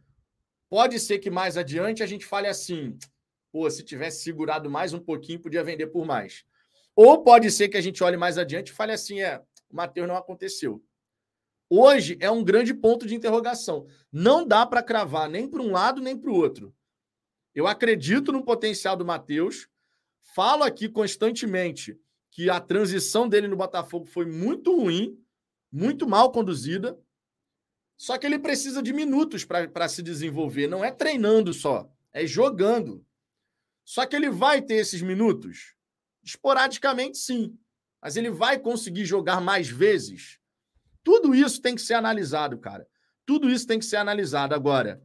pode 0.70 0.98
ser 0.98 1.18
que 1.18 1.30
mais 1.30 1.58
adiante 1.58 2.02
a 2.02 2.06
gente 2.06 2.24
fale 2.24 2.46
assim: 2.46 2.96
pô, 3.52 3.68
se 3.70 3.82
tivesse 3.82 4.22
segurado 4.22 4.70
mais 4.70 4.94
um 4.94 5.00
pouquinho, 5.00 5.40
podia 5.40 5.62
vender 5.62 5.88
por 5.88 6.06
mais. 6.06 6.44
Ou 6.96 7.22
pode 7.22 7.50
ser 7.50 7.68
que 7.68 7.76
a 7.76 7.80
gente 7.80 8.02
olhe 8.02 8.16
mais 8.16 8.38
adiante 8.38 8.68
e 8.68 8.74
fale 8.74 8.92
assim: 8.92 9.20
é, 9.20 9.38
o 9.68 9.76
Matheus 9.76 10.08
não 10.08 10.16
aconteceu. 10.16 10.82
Hoje 11.68 12.16
é 12.20 12.30
um 12.30 12.42
grande 12.42 12.72
ponto 12.72 13.06
de 13.06 13.14
interrogação. 13.14 13.86
Não 14.10 14.46
dá 14.46 14.64
para 14.64 14.82
cravar 14.82 15.28
nem 15.28 15.46
para 15.46 15.60
um 15.60 15.72
lado 15.72 16.00
nem 16.00 16.16
para 16.16 16.30
o 16.30 16.34
outro. 16.34 16.74
Eu 17.58 17.66
acredito 17.66 18.30
no 18.30 18.44
potencial 18.44 18.96
do 18.96 19.04
Matheus. 19.04 19.68
Falo 20.32 20.62
aqui 20.62 20.88
constantemente 20.88 22.00
que 22.30 22.48
a 22.48 22.60
transição 22.60 23.28
dele 23.28 23.48
no 23.48 23.56
Botafogo 23.56 24.04
foi 24.06 24.26
muito 24.26 24.76
ruim, 24.76 25.20
muito 25.68 26.08
mal 26.08 26.30
conduzida. 26.30 26.96
Só 27.96 28.16
que 28.16 28.24
ele 28.24 28.38
precisa 28.38 28.80
de 28.80 28.92
minutos 28.92 29.44
para 29.44 29.88
se 29.88 30.04
desenvolver. 30.04 30.68
Não 30.68 30.84
é 30.84 30.92
treinando 30.92 31.52
só, 31.52 31.92
é 32.12 32.24
jogando. 32.24 33.04
Só 33.84 34.06
que 34.06 34.14
ele 34.14 34.30
vai 34.30 34.62
ter 34.62 34.74
esses 34.74 35.02
minutos? 35.02 35.74
Esporadicamente, 36.22 37.18
sim. 37.18 37.58
Mas 38.00 38.16
ele 38.16 38.30
vai 38.30 38.60
conseguir 38.60 39.04
jogar 39.04 39.40
mais 39.40 39.68
vezes? 39.68 40.38
Tudo 41.02 41.34
isso 41.34 41.60
tem 41.60 41.74
que 41.74 41.82
ser 41.82 41.94
analisado, 41.94 42.56
cara. 42.58 42.86
Tudo 43.26 43.50
isso 43.50 43.66
tem 43.66 43.80
que 43.80 43.84
ser 43.84 43.96
analisado. 43.96 44.54
Agora, 44.54 45.02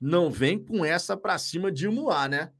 não 0.00 0.30
vem 0.30 0.62
com 0.62 0.84
essa 0.84 1.16
para 1.16 1.38
cima 1.38 1.70
de 1.72 1.88
Muá, 1.88 2.28
né? 2.28 2.52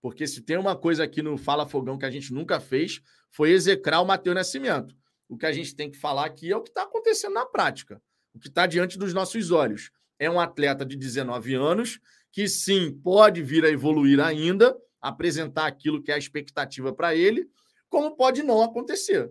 Porque 0.00 0.26
se 0.26 0.40
tem 0.40 0.56
uma 0.56 0.74
coisa 0.74 1.04
aqui 1.04 1.22
no 1.22 1.38
Fala 1.38 1.66
Fogão 1.66 1.96
que 1.96 2.04
a 2.04 2.10
gente 2.10 2.32
nunca 2.32 2.58
fez, 2.58 3.00
foi 3.30 3.50
execrar 3.50 4.00
o 4.00 4.04
Matheus 4.04 4.34
Nascimento. 4.34 4.96
O 5.28 5.36
que 5.36 5.46
a 5.46 5.52
gente 5.52 5.74
tem 5.74 5.90
que 5.90 5.96
falar 5.96 6.26
aqui 6.26 6.50
é 6.50 6.56
o 6.56 6.62
que 6.62 6.70
está 6.70 6.82
acontecendo 6.82 7.34
na 7.34 7.46
prática, 7.46 8.02
o 8.34 8.38
que 8.38 8.48
está 8.48 8.66
diante 8.66 8.98
dos 8.98 9.14
nossos 9.14 9.50
olhos. 9.50 9.90
é 10.18 10.30
um 10.30 10.38
atleta 10.38 10.84
de 10.84 10.96
19 10.96 11.54
anos 11.54 11.98
que 12.30 12.46
sim 12.46 12.92
pode 12.92 13.42
vir 13.42 13.64
a 13.64 13.68
evoluir 13.68 14.20
ainda, 14.20 14.76
apresentar 15.00 15.66
aquilo 15.66 16.00
que 16.00 16.12
é 16.12 16.14
a 16.14 16.18
expectativa 16.18 16.92
para 16.92 17.14
ele, 17.14 17.50
como 17.88 18.16
pode 18.16 18.42
não 18.42 18.62
acontecer. 18.62 19.30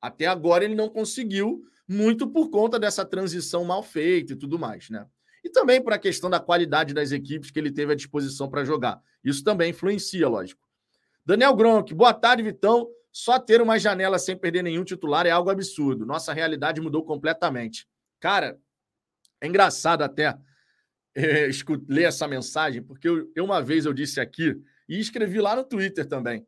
Até 0.00 0.26
agora 0.26 0.64
ele 0.64 0.74
não 0.74 0.88
conseguiu, 0.88 1.64
muito 1.88 2.28
por 2.28 2.50
conta 2.50 2.78
dessa 2.78 3.04
transição 3.04 3.64
mal 3.64 3.82
feita 3.82 4.34
e 4.34 4.36
tudo 4.36 4.58
mais, 4.58 4.90
né? 4.90 5.06
E 5.46 5.48
também 5.48 5.80
por 5.80 5.92
a 5.92 5.98
questão 5.98 6.28
da 6.28 6.40
qualidade 6.40 6.92
das 6.92 7.12
equipes 7.12 7.52
que 7.52 7.58
ele 7.60 7.70
teve 7.70 7.92
à 7.92 7.94
disposição 7.94 8.50
para 8.50 8.64
jogar. 8.64 9.00
Isso 9.22 9.44
também 9.44 9.70
influencia, 9.70 10.28
lógico. 10.28 10.60
Daniel 11.24 11.54
Gronk, 11.54 11.94
boa 11.94 12.12
tarde, 12.12 12.42
Vitão. 12.42 12.88
Só 13.12 13.38
ter 13.38 13.62
uma 13.62 13.78
janela 13.78 14.18
sem 14.18 14.36
perder 14.36 14.64
nenhum 14.64 14.82
titular 14.82 15.24
é 15.24 15.30
algo 15.30 15.48
absurdo. 15.48 16.04
Nossa 16.04 16.32
realidade 16.32 16.80
mudou 16.80 17.04
completamente. 17.04 17.86
Cara, 18.18 18.58
é 19.40 19.46
engraçado 19.46 20.02
até 20.02 20.36
é, 21.14 21.48
ler 21.88 22.02
essa 22.02 22.26
mensagem, 22.26 22.82
porque 22.82 23.08
eu, 23.08 23.30
eu, 23.36 23.44
uma 23.44 23.62
vez 23.62 23.86
eu 23.86 23.92
disse 23.92 24.18
aqui 24.18 24.60
e 24.88 24.98
escrevi 24.98 25.40
lá 25.40 25.54
no 25.54 25.62
Twitter 25.62 26.08
também, 26.08 26.44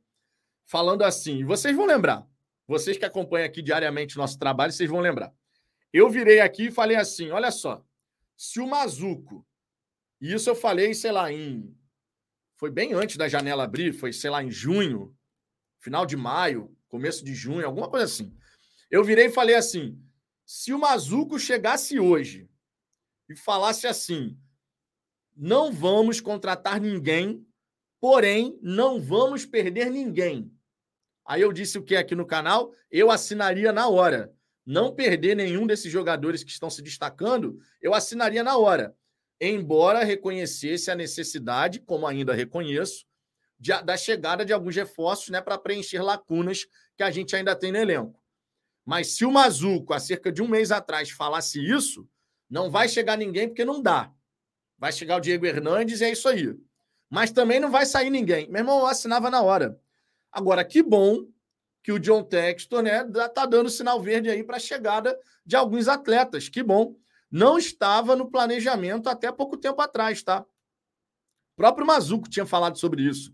falando 0.66 1.04
assim, 1.04 1.44
vocês 1.44 1.76
vão 1.76 1.86
lembrar, 1.86 2.26
vocês 2.66 2.98
que 2.98 3.04
acompanham 3.04 3.46
aqui 3.46 3.62
diariamente 3.62 4.16
nosso 4.16 4.36
trabalho, 4.40 4.72
vocês 4.72 4.90
vão 4.90 4.98
lembrar. 4.98 5.32
Eu 5.92 6.10
virei 6.10 6.40
aqui 6.40 6.66
e 6.66 6.72
falei 6.72 6.96
assim: 6.96 7.30
olha 7.30 7.52
só, 7.52 7.84
se 8.38 8.60
o 8.60 8.68
Mazuco, 8.68 9.44
e 10.20 10.32
isso 10.32 10.48
eu 10.48 10.54
falei, 10.54 10.94
sei 10.94 11.10
lá, 11.10 11.32
em. 11.32 11.76
Foi 12.56 12.70
bem 12.70 12.92
antes 12.92 13.16
da 13.16 13.28
janela 13.28 13.64
abrir, 13.64 13.92
foi, 13.92 14.12
sei 14.12 14.30
lá, 14.30 14.42
em 14.42 14.50
junho, 14.50 15.16
final 15.80 16.06
de 16.06 16.16
maio, 16.16 16.76
começo 16.86 17.24
de 17.24 17.34
junho, 17.34 17.66
alguma 17.66 17.90
coisa 17.90 18.04
assim. 18.04 18.32
Eu 18.88 19.02
virei 19.02 19.26
e 19.26 19.32
falei 19.32 19.56
assim: 19.56 20.00
se 20.46 20.72
o 20.72 20.78
Mazuco 20.78 21.36
chegasse 21.36 21.98
hoje 21.98 22.48
e 23.28 23.34
falasse 23.34 23.88
assim: 23.88 24.40
não 25.36 25.72
vamos 25.72 26.20
contratar 26.20 26.80
ninguém, 26.80 27.44
porém 28.00 28.56
não 28.62 29.00
vamos 29.00 29.44
perder 29.44 29.90
ninguém. 29.90 30.56
Aí 31.26 31.40
eu 31.40 31.52
disse 31.52 31.76
o 31.76 31.84
que 31.84 31.96
aqui 31.96 32.14
no 32.14 32.26
canal? 32.26 32.72
Eu 32.88 33.10
assinaria 33.10 33.72
na 33.72 33.88
hora. 33.88 34.32
Não 34.68 34.94
perder 34.94 35.34
nenhum 35.34 35.66
desses 35.66 35.90
jogadores 35.90 36.44
que 36.44 36.50
estão 36.50 36.68
se 36.68 36.82
destacando, 36.82 37.58
eu 37.80 37.94
assinaria 37.94 38.44
na 38.44 38.58
hora. 38.58 38.94
Embora 39.40 40.04
reconhecesse 40.04 40.90
a 40.90 40.94
necessidade, 40.94 41.80
como 41.80 42.06
ainda 42.06 42.34
reconheço, 42.34 43.06
de, 43.58 43.72
da 43.80 43.96
chegada 43.96 44.44
de 44.44 44.52
alguns 44.52 44.76
reforços 44.76 45.30
né, 45.30 45.40
para 45.40 45.56
preencher 45.56 46.02
lacunas 46.02 46.66
que 46.98 47.02
a 47.02 47.10
gente 47.10 47.34
ainda 47.34 47.56
tem 47.56 47.72
no 47.72 47.78
elenco. 47.78 48.22
Mas 48.84 49.12
se 49.12 49.24
o 49.24 49.32
Mazuco, 49.32 49.94
há 49.94 49.98
cerca 49.98 50.30
de 50.30 50.42
um 50.42 50.48
mês 50.48 50.70
atrás, 50.70 51.08
falasse 51.08 51.58
isso, 51.58 52.06
não 52.50 52.70
vai 52.70 52.90
chegar 52.90 53.16
ninguém 53.16 53.48
porque 53.48 53.64
não 53.64 53.80
dá. 53.80 54.12
Vai 54.76 54.92
chegar 54.92 55.16
o 55.16 55.20
Diego 55.20 55.46
Hernandes 55.46 56.02
e 56.02 56.04
é 56.04 56.12
isso 56.12 56.28
aí. 56.28 56.54
Mas 57.08 57.30
também 57.30 57.58
não 57.58 57.70
vai 57.70 57.86
sair 57.86 58.10
ninguém. 58.10 58.46
Meu 58.48 58.60
irmão, 58.60 58.80
eu 58.80 58.86
assinava 58.86 59.30
na 59.30 59.40
hora. 59.40 59.80
Agora, 60.30 60.62
que 60.62 60.82
bom 60.82 61.26
que 61.88 61.92
o 61.92 61.98
John 61.98 62.22
Textor 62.22 62.82
né, 62.82 63.02
tá 63.34 63.46
dando 63.46 63.70
sinal 63.70 63.98
verde 63.98 64.28
aí 64.28 64.44
para 64.44 64.58
a 64.58 64.60
chegada 64.60 65.18
de 65.42 65.56
alguns 65.56 65.88
atletas. 65.88 66.46
Que 66.46 66.62
bom. 66.62 66.94
Não 67.30 67.56
estava 67.56 68.14
no 68.14 68.30
planejamento 68.30 69.08
até 69.08 69.32
pouco 69.32 69.56
tempo 69.56 69.80
atrás, 69.80 70.22
tá? 70.22 70.42
O 70.42 71.56
próprio 71.56 71.86
Mazuco 71.86 72.28
tinha 72.28 72.44
falado 72.44 72.78
sobre 72.78 73.04
isso. 73.04 73.32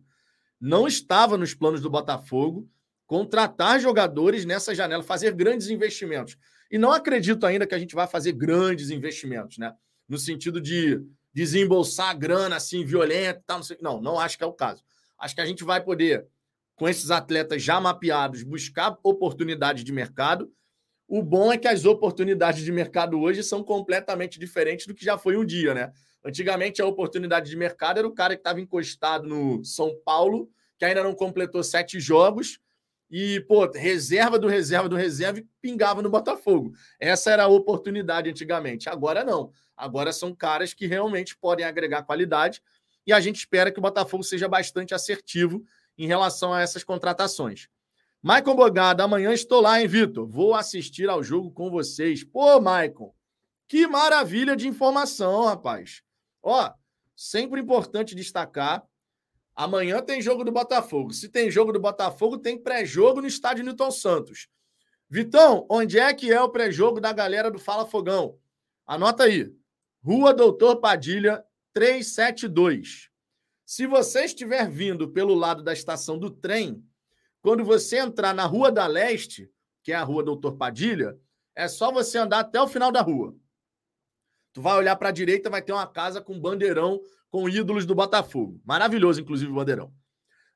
Não 0.61 0.87
estava 0.87 1.37
nos 1.37 1.53
planos 1.53 1.81
do 1.81 1.91
Botafogo 1.91 2.71
contratar 3.09 3.81
jogadores 3.81 4.45
nessa 4.45 4.73
janela, 4.73 5.03
fazer 5.03 5.33
grandes 5.33 5.69
investimentos. 5.69 6.39
E 6.71 6.79
não 6.79 6.93
acredito 6.93 7.47
ainda 7.47 7.67
que 7.67 7.75
a 7.75 7.79
gente 7.81 7.97
vai 7.97 8.07
fazer 8.07 8.35
grandes 8.35 8.89
investimentos, 8.89 9.59
né? 9.59 9.75
No 10.09 10.17
sentido 10.17 10.61
de 10.61 11.03
desembolsar 11.33 12.17
grana 12.17 12.55
assim 12.55 12.85
violenta, 12.85 13.43
tal, 13.45 13.57
não, 13.57 13.65
sei, 13.65 13.79
não, 13.81 14.01
não 14.01 14.21
acho 14.21 14.39
que 14.39 14.45
é 14.45 14.47
o 14.47 14.53
caso. 14.53 14.85
Acho 15.19 15.35
que 15.35 15.41
a 15.41 15.47
gente 15.47 15.65
vai 15.65 15.83
poder 15.83 16.25
com 16.77 16.89
esses 16.89 17.11
atletas 17.11 17.63
já 17.63 17.81
mapeados, 17.81 18.43
buscar 18.43 18.97
oportunidades 19.03 19.85
de 19.85 19.93
mercado. 19.93 20.53
O 21.07 21.23
bom 21.23 21.53
é 21.53 21.59
que 21.59 21.69
as 21.69 21.85
oportunidades 21.85 22.65
de 22.65 22.73
mercado 22.73 23.21
hoje 23.21 23.43
são 23.43 23.63
completamente 23.63 24.39
diferentes 24.39 24.87
do 24.87 24.95
que 24.95 25.05
já 25.05 25.17
foi 25.17 25.37
um 25.37 25.45
dia, 25.45 25.75
né? 25.75 25.93
Antigamente, 26.25 26.81
a 26.81 26.87
oportunidade 26.87 27.51
de 27.51 27.57
mercado 27.57 27.99
era 27.99 28.09
o 28.09 28.15
cara 28.15 28.35
que 28.35 28.41
estava 28.41 28.61
encostado 28.61 29.29
no 29.29 29.63
São 29.65 29.95
Paulo, 30.05 30.49
que 30.79 30.85
ainda 30.85 31.05
não 31.05 31.15
completou 31.15 31.63
sete 31.63 32.01
jogos, 32.01 32.59
e, 33.11 33.41
pô, 33.43 33.71
reserva 33.71 34.39
do 34.39 34.49
reserva 34.49 34.89
do 34.89 34.97
reserva 34.97 35.39
e 35.39 35.47
pingava 35.61 36.03
no 36.03 36.11
Botafogo. 36.11 36.73
Essa 36.99 37.31
era 37.31 37.45
a 37.45 37.49
oportunidade 37.49 38.31
antigamente. 38.31 38.89
Agora 38.89 39.23
não. 39.23 39.53
Agora 39.77 40.13
são 40.13 40.35
caras 40.35 40.73
que 40.73 40.87
realmente 40.87 41.37
podem 41.37 41.65
agregar 41.65 42.03
qualidade 42.03 42.63
e 43.07 43.13
a 43.13 43.21
gente 43.21 43.37
espera 43.37 43.71
que 43.71 43.79
o 43.79 43.83
Botafogo 43.83 44.25
seja 44.25 44.49
bastante 44.49 44.95
assertivo 44.95 45.63
em 45.97 46.07
relação 46.07 46.53
a 46.53 46.61
essas 46.61 46.85
contratações. 46.85 47.69
Maicon 48.23 48.55
Bogada, 48.55 49.05
amanhã 49.05 49.33
estou 49.33 49.61
lá, 49.61 49.81
hein, 49.81 49.87
Vitor? 49.87 50.27
Vou 50.27 50.55
assistir 50.55 51.09
ao 51.09 51.23
jogo 51.23 51.51
com 51.51 51.71
vocês. 51.71 52.25
Pô, 52.25 52.61
Maicon, 52.61 53.15
que 53.69 53.87
maravilha 53.87 54.57
de 54.57 54.67
informação, 54.67 55.45
rapaz. 55.45 56.03
Ó, 56.43 56.73
sempre 57.15 57.61
importante 57.61 58.15
destacar. 58.15 58.83
Amanhã 59.55 60.03
tem 60.03 60.21
jogo 60.21 60.43
do 60.43 60.51
Botafogo. 60.51 61.13
Se 61.13 61.29
tem 61.29 61.51
jogo 61.51 61.73
do 61.73 61.79
Botafogo, 61.79 62.39
tem 62.39 62.59
pré-jogo 62.59 63.21
no 63.21 63.27
estádio 63.27 63.65
Newton 63.65 63.91
Santos. 63.91 64.49
Vitão, 65.09 65.67
onde 65.71 65.99
é 65.99 66.13
que 66.13 66.33
é 66.33 66.41
o 66.41 66.49
pré-jogo 66.49 67.01
da 67.01 67.13
galera 67.13 67.51
do 67.51 67.59
Fala 67.59 67.87
Fogão? 67.87 68.39
Anota 68.87 69.25
aí. 69.25 69.53
Rua 70.03 70.35
Doutor 70.35 70.81
Padilha, 70.81 71.45
372. 71.73 73.11
Se 73.65 73.87
você 73.87 74.25
estiver 74.25 74.69
vindo 74.69 75.09
pelo 75.09 75.35
lado 75.35 75.63
da 75.63 75.73
estação 75.73 76.19
do 76.19 76.31
trem, 76.31 76.85
quando 77.41 77.65
você 77.65 77.99
entrar 77.99 78.35
na 78.35 78.45
Rua 78.45 78.71
da 78.71 78.87
Leste, 78.87 79.51
que 79.83 79.93
é 79.93 79.95
a 79.95 80.03
Rua 80.03 80.23
Doutor 80.23 80.57
Padilha, 80.57 81.19
é 81.55 81.69
só 81.69 81.91
você 81.93 82.19
andar 82.19 82.41
até 82.41 82.61
o 82.61 82.69
final 82.69 82.91
da 82.91 83.01
rua. 83.01 83.35
Tu 84.53 84.61
vai 84.61 84.77
olhar 84.77 84.97
para 84.97 85.09
a 85.09 85.13
direita, 85.13 85.51
vai 85.51 85.63
ter 85.63 85.73
uma 85.73 85.87
casa 85.87 86.21
com 86.21 86.39
bandeirão 86.39 87.01
com 87.31 87.49
ídolos 87.49 87.85
do 87.85 87.95
Botafogo. 87.95 88.61
Maravilhoso, 88.65 89.21
inclusive, 89.21 89.51
o 89.51 89.55
bandeirão. 89.55 89.93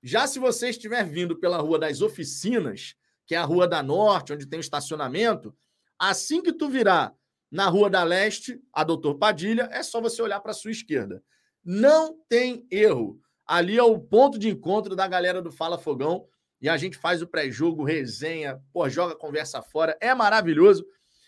Já 0.03 0.27
se 0.27 0.39
você 0.39 0.69
estiver 0.69 1.05
vindo 1.05 1.37
pela 1.37 1.59
Rua 1.59 1.79
das 1.79 2.01
Oficinas, 2.01 2.95
que 3.27 3.35
é 3.35 3.39
a 3.39 3.45
Rua 3.45 3.67
da 3.67 3.83
Norte, 3.83 4.33
onde 4.33 4.47
tem 4.47 4.59
o 4.59 4.61
estacionamento, 4.61 5.55
assim 5.99 6.41
que 6.41 6.53
tu 6.53 6.69
virar 6.69 7.15
na 7.51 7.69
Rua 7.69 7.91
da 7.91 8.05
Leste, 8.05 8.61
a 8.73 8.85
Doutor 8.85 9.17
Padilha, 9.17 9.69
é 9.73 9.83
só 9.83 10.01
você 10.01 10.23
olhar 10.23 10.41
para 10.41 10.53
a 10.53 10.55
sua 10.55 10.71
esquerda. 10.71 11.23
Não 11.71 12.19
tem 12.31 12.67
erro. 12.71 13.21
Ali 13.47 13.77
é 13.77 13.83
o 13.83 14.01
ponto 14.01 14.39
de 14.39 14.49
encontro 14.49 14.97
da 14.97 15.07
galera 15.07 15.43
do 15.43 15.53
Fala 15.53 15.77
Fogão. 15.77 16.27
E 16.63 16.67
a 16.67 16.79
gente 16.79 16.97
faz 16.97 17.21
o 17.21 17.27
pré-jogo, 17.27 17.85
resenha, 17.85 18.59
pô, 18.73 18.89
joga 18.89 19.15
conversa 19.15 19.61
fora. 19.61 19.95
É 20.01 20.15
maravilhoso. 20.15 20.87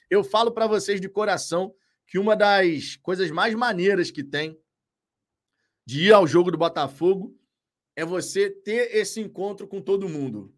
Eu 0.08 0.24
falo 0.24 0.50
para 0.50 0.66
vocês 0.66 0.98
de 0.98 1.10
coração 1.10 1.74
que 2.06 2.18
uma 2.18 2.34
das 2.34 2.96
coisas 2.96 3.30
mais 3.30 3.54
maneiras 3.54 4.10
que 4.10 4.24
tem 4.24 4.58
de 5.86 6.04
ir 6.06 6.12
ao 6.14 6.26
jogo 6.26 6.50
do 6.50 6.56
Botafogo 6.56 7.38
é 7.94 8.02
você 8.02 8.48
ter 8.48 8.96
esse 8.96 9.20
encontro 9.20 9.68
com 9.68 9.78
todo 9.82 10.08
mundo. 10.08 10.54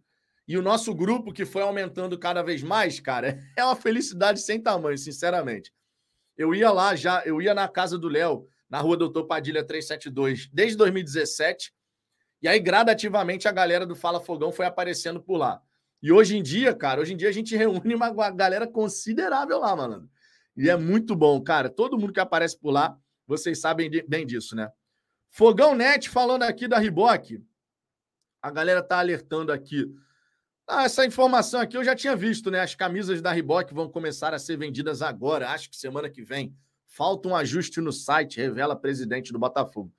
E 0.47 0.57
o 0.57 0.63
nosso 0.63 0.95
grupo, 0.95 1.33
que 1.33 1.45
foi 1.45 1.63
aumentando 1.63 2.17
cada 2.17 2.41
vez 2.41 2.63
mais, 2.63 3.01
cara, 3.01 3.37
é 3.59 3.65
uma 3.65 3.75
felicidade 3.75 4.43
sem 4.43 4.63
tamanho, 4.63 4.97
sinceramente. 4.97 5.75
Eu 6.37 6.55
ia 6.55 6.71
lá 6.71 6.95
já, 6.95 7.21
eu 7.25 7.43
ia 7.43 7.53
na 7.53 7.67
casa 7.67 7.99
do 7.99 8.07
Léo 8.07 8.47
na 8.73 8.81
rua 8.81 8.97
Doutor 8.97 9.27
Padilha 9.27 9.63
372 9.63 10.49
desde 10.51 10.79
2017. 10.79 11.75
E 12.41 12.49
aí, 12.49 12.59
gradativamente, 12.59 13.47
a 13.47 13.53
galera 13.53 13.85
do 13.85 13.95
Fala 13.95 14.19
Fogão 14.19 14.51
foi 14.51 14.65
aparecendo 14.65 15.23
por 15.23 15.37
lá. 15.37 15.61
E 16.03 16.11
hoje 16.11 16.39
em 16.39 16.43
dia, 16.43 16.75
cara, 16.75 17.03
hoje 17.03 17.13
em 17.13 17.17
dia 17.19 17.29
a 17.29 17.33
gente 17.33 17.55
reúne 17.55 17.95
uma 17.95 18.09
galera 18.31 18.67
considerável 18.67 19.59
lá, 19.59 19.77
mano. 19.77 20.11
E 20.57 20.71
é 20.71 20.77
muito 20.77 21.15
bom, 21.15 21.39
cara. 21.43 21.69
Todo 21.69 21.99
mundo 21.99 22.15
que 22.15 22.19
aparece 22.19 22.59
por 22.59 22.71
lá, 22.71 22.97
vocês 23.27 23.61
sabem 23.61 23.91
bem 24.09 24.27
disso, 24.27 24.57
né? 24.57 24.73
Fogão 25.29 25.75
Net 25.75 26.09
falando 26.09 26.43
aqui 26.45 26.67
da 26.67 26.79
Riboc. 26.79 27.43
A 28.41 28.51
galera 28.51 28.83
tá 28.83 28.99
alertando 28.99 29.53
aqui. 29.53 29.87
Ah, 30.67 30.85
essa 30.85 31.05
informação 31.05 31.61
aqui 31.61 31.77
eu 31.77 31.85
já 31.85 31.95
tinha 31.95 32.17
visto, 32.17 32.51
né? 32.51 32.61
As 32.61 32.75
camisas 32.75 33.21
da 33.21 33.33
Riboc 33.33 33.71
vão 33.73 33.91
começar 33.91 34.33
a 34.33 34.39
ser 34.39 34.57
vendidas 34.57 35.03
agora, 35.03 35.51
acho 35.51 35.69
que 35.69 35.77
semana 35.77 36.09
que 36.09 36.23
vem. 36.23 36.57
Falta 36.95 37.27
um 37.27 37.35
ajuste 37.35 37.81
no 37.81 37.91
site, 37.91 38.37
revela 38.37 38.77
presidente 38.77 39.33
do 39.33 39.39
Botafogo. 39.39 39.91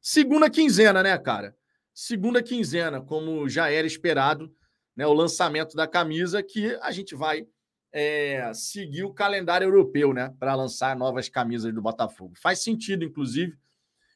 Segunda 0.00 0.50
quinzena, 0.50 1.00
né, 1.00 1.16
cara? 1.16 1.56
Segunda 1.94 2.42
quinzena, 2.42 3.00
como 3.00 3.48
já 3.48 3.70
era 3.70 3.86
esperado, 3.86 4.52
né, 4.96 5.06
o 5.06 5.12
lançamento 5.12 5.76
da 5.76 5.86
camisa, 5.86 6.42
que 6.42 6.76
a 6.82 6.90
gente 6.90 7.14
vai 7.14 7.46
é, 7.92 8.52
seguir 8.54 9.04
o 9.04 9.14
calendário 9.14 9.66
europeu, 9.66 10.12
né, 10.12 10.34
para 10.40 10.56
lançar 10.56 10.96
novas 10.96 11.28
camisas 11.28 11.72
do 11.72 11.80
Botafogo. 11.80 12.34
Faz 12.36 12.58
sentido, 12.58 13.04
inclusive. 13.04 13.56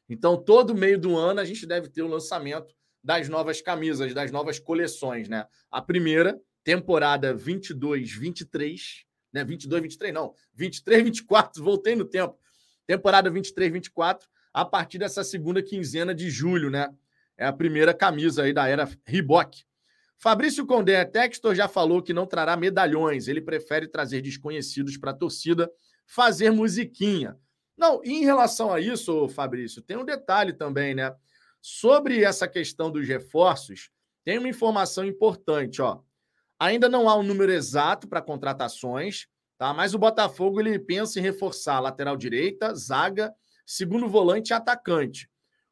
Então, 0.09 0.35
todo 0.35 0.75
meio 0.75 0.99
do 0.99 1.15
ano 1.15 1.39
a 1.39 1.45
gente 1.45 1.65
deve 1.65 1.87
ter 1.87 2.01
o 2.01 2.09
lançamento 2.09 2.75
das 3.01 3.29
novas 3.29 3.61
camisas, 3.61 4.13
das 4.13 4.33
novas 4.33 4.59
coleções, 4.59 5.29
né? 5.29 5.47
A 5.71 5.81
primeira, 5.81 6.37
temporada 6.61 7.33
22-23, 7.33 9.06
né? 9.37 9.43
22, 9.43 9.81
23, 9.81 10.13
não, 10.13 10.33
23, 10.53 11.03
24, 11.03 11.63
voltei 11.63 11.95
no 11.95 12.05
tempo. 12.05 12.37
Temporada 12.85 13.29
23-24, 13.29 14.21
a 14.53 14.65
partir 14.65 14.97
dessa 14.97 15.23
segunda 15.23 15.61
quinzena 15.61 16.13
de 16.15 16.29
julho, 16.29 16.69
né? 16.69 16.89
É 17.37 17.45
a 17.45 17.53
primeira 17.53 17.93
camisa 17.93 18.43
aí 18.43 18.53
da 18.53 18.67
era 18.67 18.89
Reebok. 19.05 19.63
Fabrício 20.17 20.65
Condé, 20.65 21.05
Textor 21.05 21.53
já 21.53 21.67
falou 21.67 22.01
que 22.01 22.13
não 22.13 22.25
trará 22.25 22.57
medalhões, 22.57 23.27
ele 23.27 23.39
prefere 23.39 23.87
trazer 23.87 24.21
desconhecidos 24.21 24.97
para 24.97 25.11
a 25.11 25.13
torcida 25.13 25.71
fazer 26.07 26.49
musiquinha. 26.49 27.37
Não, 27.77 28.01
em 28.03 28.23
relação 28.23 28.73
a 28.73 28.79
isso, 28.79 29.29
Fabrício, 29.29 29.83
tem 29.83 29.97
um 29.97 30.05
detalhe 30.05 30.53
também, 30.53 30.95
né? 30.95 31.13
Sobre 31.61 32.23
essa 32.23 32.47
questão 32.47 32.89
dos 32.89 33.07
reforços, 33.07 33.91
tem 34.23 34.39
uma 34.39 34.49
informação 34.49 35.05
importante, 35.05 35.81
ó. 35.81 35.99
Ainda 36.59 36.89
não 36.89 37.07
há 37.07 37.15
um 37.15 37.23
número 37.23 37.51
exato 37.51 38.07
para 38.07 38.21
contratações, 38.21 39.27
tá? 39.57 39.73
Mas 39.73 39.93
o 39.93 39.99
Botafogo 39.99 40.59
ele 40.59 40.79
pensa 40.79 41.19
em 41.19 41.21
reforçar 41.21 41.79
lateral 41.79 42.17
direita, 42.17 42.73
zaga, 42.73 43.33
segundo 43.65 44.07
volante 44.07 44.49
e 44.49 44.53
atacante. 44.53 45.29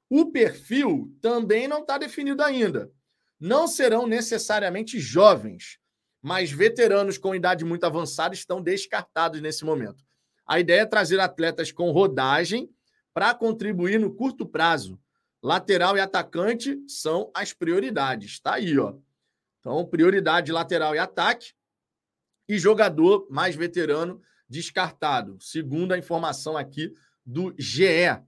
O 0.09 0.31
perfil 0.31 1.11
também 1.21 1.67
não 1.67 1.81
está 1.81 1.97
definido 1.97 2.43
ainda. 2.43 2.91
Não 3.39 3.67
serão 3.67 4.05
necessariamente 4.05 4.99
jovens, 4.99 5.79
mas 6.21 6.51
veteranos 6.51 7.17
com 7.17 7.35
idade 7.35 7.65
muito 7.65 7.83
avançada 7.83 8.33
estão 8.33 8.61
descartados 8.61 9.41
nesse 9.41 9.65
momento. 9.65 10.03
A 10.47 10.59
ideia 10.59 10.81
é 10.81 10.85
trazer 10.85 11.19
atletas 11.19 11.71
com 11.71 11.91
rodagem 11.91 12.69
para 13.13 13.33
contribuir 13.33 13.99
no 13.99 14.13
curto 14.13 14.45
prazo. 14.45 14.99
Lateral 15.41 15.97
e 15.97 15.99
atacante 15.99 16.79
são 16.87 17.31
as 17.33 17.53
prioridades. 17.53 18.33
Está 18.33 18.55
aí, 18.55 18.77
ó. 18.77 18.95
Então, 19.65 19.83
prioridade 19.83 20.51
lateral 20.51 20.93
e 20.93 20.99
ataque. 20.99 21.53
E 22.47 22.59
jogador 22.59 23.25
mais 23.31 23.55
veterano 23.55 24.21
descartado, 24.47 25.37
segundo 25.39 25.91
a 25.91 25.97
informação 25.97 26.55
aqui 26.55 26.93
do 27.25 27.51
GE. 27.57 28.21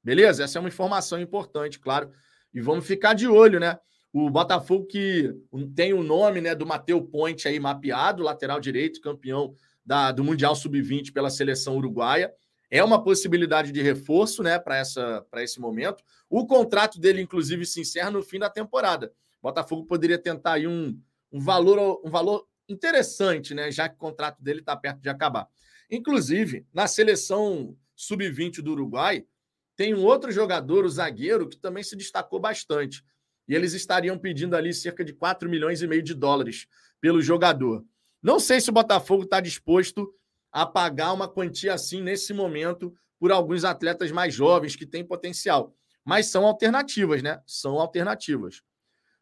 Beleza? 0.00 0.44
Essa 0.44 0.58
é 0.58 0.60
uma 0.60 0.68
informação 0.68 1.20
importante, 1.20 1.80
claro. 1.80 2.12
E 2.54 2.60
vamos 2.60 2.86
ficar 2.86 3.14
de 3.14 3.26
olho, 3.26 3.58
né? 3.58 3.76
O 4.12 4.30
Botafogo 4.30 4.86
que 4.86 5.34
tem 5.74 5.92
o 5.92 6.04
nome 6.04 6.40
né, 6.40 6.54
do 6.54 6.64
Mateu 6.64 7.02
Ponte 7.02 7.48
aí 7.48 7.58
mapeado, 7.58 8.22
lateral 8.22 8.60
direito, 8.60 9.00
campeão 9.00 9.56
da, 9.84 10.12
do 10.12 10.22
Mundial 10.22 10.54
Sub-20 10.54 11.12
pela 11.12 11.28
seleção 11.28 11.76
uruguaia. 11.76 12.32
É 12.70 12.84
uma 12.84 13.02
possibilidade 13.02 13.72
de 13.72 13.82
reforço 13.82 14.40
né, 14.44 14.60
para 14.60 15.42
esse 15.42 15.60
momento. 15.60 16.04
O 16.30 16.46
contrato 16.46 17.00
dele, 17.00 17.20
inclusive, 17.20 17.66
se 17.66 17.80
encerra 17.80 18.12
no 18.12 18.22
fim 18.22 18.38
da 18.38 18.48
temporada. 18.48 19.12
Botafogo 19.46 19.84
poderia 19.84 20.18
tentar 20.18 20.54
aí 20.54 20.66
um, 20.66 21.00
um, 21.32 21.40
valor, 21.40 22.00
um 22.04 22.10
valor 22.10 22.46
interessante, 22.68 23.54
né? 23.54 23.70
Já 23.70 23.88
que 23.88 23.94
o 23.94 23.98
contrato 23.98 24.42
dele 24.42 24.60
está 24.60 24.76
perto 24.76 25.00
de 25.00 25.08
acabar. 25.08 25.48
Inclusive, 25.90 26.66
na 26.72 26.88
seleção 26.88 27.76
sub-20 27.94 28.60
do 28.60 28.72
Uruguai, 28.72 29.24
tem 29.76 29.94
um 29.94 30.04
outro 30.04 30.32
jogador, 30.32 30.84
o 30.84 30.88
zagueiro, 30.88 31.48
que 31.48 31.56
também 31.56 31.84
se 31.84 31.94
destacou 31.94 32.40
bastante. 32.40 33.04
E 33.46 33.54
eles 33.54 33.72
estariam 33.72 34.18
pedindo 34.18 34.56
ali 34.56 34.74
cerca 34.74 35.04
de 35.04 35.12
4 35.12 35.48
milhões 35.48 35.80
e 35.80 35.86
meio 35.86 36.02
de 36.02 36.14
dólares 36.14 36.66
pelo 37.00 37.22
jogador. 37.22 37.84
Não 38.20 38.40
sei 38.40 38.60
se 38.60 38.70
o 38.70 38.72
Botafogo 38.72 39.22
está 39.22 39.40
disposto 39.40 40.12
a 40.50 40.66
pagar 40.66 41.12
uma 41.12 41.28
quantia 41.28 41.74
assim 41.74 42.02
nesse 42.02 42.32
momento 42.32 42.92
por 43.18 43.30
alguns 43.30 43.64
atletas 43.64 44.10
mais 44.10 44.34
jovens 44.34 44.74
que 44.74 44.86
têm 44.86 45.04
potencial. 45.04 45.72
Mas 46.04 46.26
são 46.26 46.44
alternativas, 46.46 47.22
né? 47.22 47.40
São 47.46 47.78
alternativas. 47.78 48.62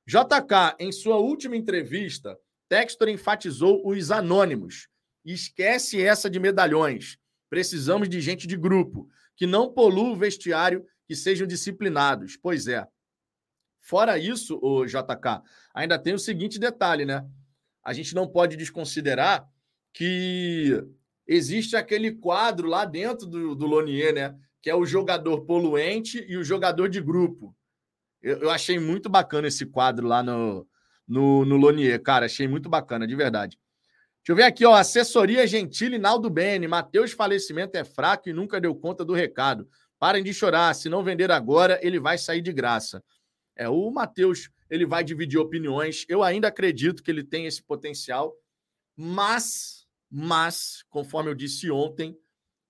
JK, 0.07 0.77
em 0.79 0.93
sua 0.93 1.17
última 1.17 1.57
entrevista, 1.57 2.39
Textor 2.69 3.09
enfatizou 3.09 3.87
os 3.87 4.11
anônimos. 4.11 4.89
Esquece 5.25 6.03
essa 6.03 6.29
de 6.29 6.39
medalhões. 6.39 7.19
Precisamos 7.49 8.09
de 8.09 8.21
gente 8.21 8.47
de 8.47 8.57
grupo 8.57 9.09
que 9.37 9.47
não 9.47 9.73
polua 9.73 10.11
o 10.11 10.17
vestiário, 10.17 10.85
que 11.07 11.15
sejam 11.15 11.47
disciplinados. 11.47 12.37
Pois 12.37 12.69
é. 12.69 12.87
Fora 13.81 14.19
isso, 14.19 14.59
o 14.63 14.87
JK, 14.87 15.43
ainda 15.75 15.99
tem 15.99 16.15
o 16.15 16.19
seguinte 16.19 16.59
detalhe, 16.59 17.05
né? 17.05 17.27
A 17.83 17.93
gente 17.93 18.15
não 18.15 18.27
pode 18.27 18.57
desconsiderar 18.57 19.47
que 19.93 20.83
existe 21.27 21.77
aquele 21.77 22.13
quadro 22.13 22.69
lá 22.69 22.85
dentro 22.85 23.27
do, 23.27 23.55
do 23.55 23.67
Lonier, 23.67 24.15
né? 24.15 24.39
Que 24.63 24.71
é 24.71 24.75
o 24.75 24.87
jogador 24.87 25.43
poluente 25.43 26.25
e 26.27 26.37
o 26.37 26.45
jogador 26.45 26.89
de 26.89 27.01
grupo. 27.01 27.55
Eu, 28.25 28.39
eu 28.39 28.51
achei 28.51 28.79
muito 28.79 29.11
bacana 29.11 29.49
esse 29.49 29.67
quadro 29.67 30.07
lá 30.07 30.23
no, 30.23 30.67
no, 31.07 31.45
no 31.45 31.57
Lonier, 31.59 32.03
cara. 32.03 32.25
Achei 32.25 32.49
muito 32.49 32.71
bacana, 32.71 33.07
de 33.07 33.15
verdade. 33.15 33.59
Deixa 34.21 34.33
eu 34.33 34.37
ver 34.37 34.45
aqui, 34.45 34.65
ó. 34.65 34.75
Assessoria 34.75 35.47
Gentile 35.47 35.99
Naldo 35.99 36.31
Bene. 36.31 36.67
Matheus 36.67 37.13
falecimento 37.13 37.77
é 37.77 37.85
fraco 37.85 38.31
e 38.31 38.33
nunca 38.33 38.59
deu 38.59 38.75
conta 38.75 39.05
do 39.05 39.13
recado. 39.13 39.69
Parem 39.99 40.25
de 40.25 40.33
chorar. 40.33 40.75
Se 40.75 40.89
não 40.89 41.05
vender 41.05 41.31
agora, 41.31 41.79
ele 41.83 42.01
vai 42.01 42.17
sair 42.17 42.41
de 42.41 42.51
graça. 42.51 43.05
É, 43.55 43.69
o 43.69 43.91
Matheus, 43.91 44.49
ele 44.71 44.87
vai 44.87 45.05
dividir 45.05 45.39
opiniões. 45.39 46.07
Eu 46.09 46.23
ainda 46.23 46.49
acredito 46.49 47.03
que 47.03 47.11
ele 47.11 47.23
tem 47.23 47.45
esse 47.45 47.63
potencial, 47.63 48.35
mas, 48.97 49.87
mas, 50.11 50.83
conforme 50.89 51.31
eu 51.31 51.35
disse 51.35 51.71
ontem, 51.71 52.17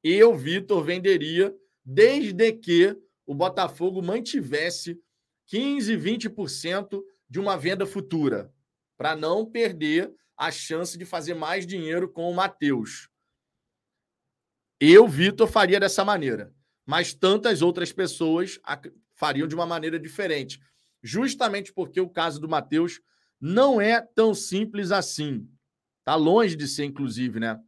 eu, 0.02 0.36
Vitor, 0.36 0.82
venderia 0.82 1.54
desde 1.84 2.52
que 2.52 2.96
o 3.24 3.34
Botafogo 3.34 4.02
mantivesse 4.02 5.00
15, 5.46 5.96
20% 5.96 7.02
de 7.28 7.38
uma 7.38 7.56
venda 7.56 7.86
futura, 7.86 8.52
para 8.96 9.16
não 9.16 9.44
perder 9.44 10.12
a 10.36 10.50
chance 10.50 10.96
de 10.98 11.04
fazer 11.04 11.34
mais 11.34 11.66
dinheiro 11.66 12.08
com 12.08 12.30
o 12.30 12.34
Matheus. 12.34 13.08
Eu, 14.80 15.06
Vitor, 15.06 15.48
faria 15.48 15.80
dessa 15.80 16.04
maneira, 16.04 16.52
mas 16.84 17.14
tantas 17.14 17.62
outras 17.62 17.92
pessoas 17.92 18.58
fariam 19.14 19.46
de 19.46 19.54
uma 19.54 19.66
maneira 19.66 19.98
diferente, 19.98 20.60
justamente 21.02 21.72
porque 21.72 22.00
o 22.00 22.08
caso 22.08 22.40
do 22.40 22.48
Matheus 22.48 23.00
não 23.40 23.80
é 23.80 24.00
tão 24.00 24.34
simples 24.34 24.90
assim. 24.90 25.48
Tá 26.04 26.14
longe 26.14 26.56
de 26.56 26.66
ser, 26.66 26.84
inclusive, 26.84 27.40
né? 27.40 27.58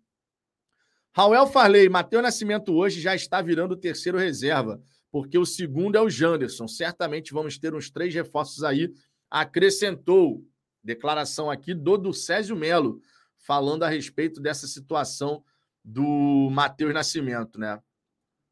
Raul 1.12 1.46
Farley, 1.46 1.88
Matheus 1.88 2.22
Nascimento 2.22 2.74
hoje 2.74 3.00
já 3.00 3.14
está 3.14 3.40
virando 3.40 3.72
o 3.72 3.76
terceiro 3.78 4.18
reserva, 4.18 4.82
porque 5.16 5.38
o 5.38 5.46
segundo 5.46 5.96
é 5.96 6.00
o 6.02 6.10
Janderson. 6.10 6.68
Certamente 6.68 7.32
vamos 7.32 7.56
ter 7.56 7.74
uns 7.74 7.88
três 7.88 8.12
reforços 8.12 8.62
aí. 8.62 8.92
Acrescentou 9.30 10.44
Declaração 10.84 11.50
aqui 11.50 11.72
do, 11.72 11.96
do 11.96 12.12
Césio 12.12 12.54
Melo, 12.54 13.00
falando 13.38 13.82
a 13.82 13.88
respeito 13.88 14.42
dessa 14.42 14.66
situação 14.66 15.42
do 15.82 16.50
Matheus 16.52 16.92
Nascimento, 16.92 17.58
né? 17.58 17.80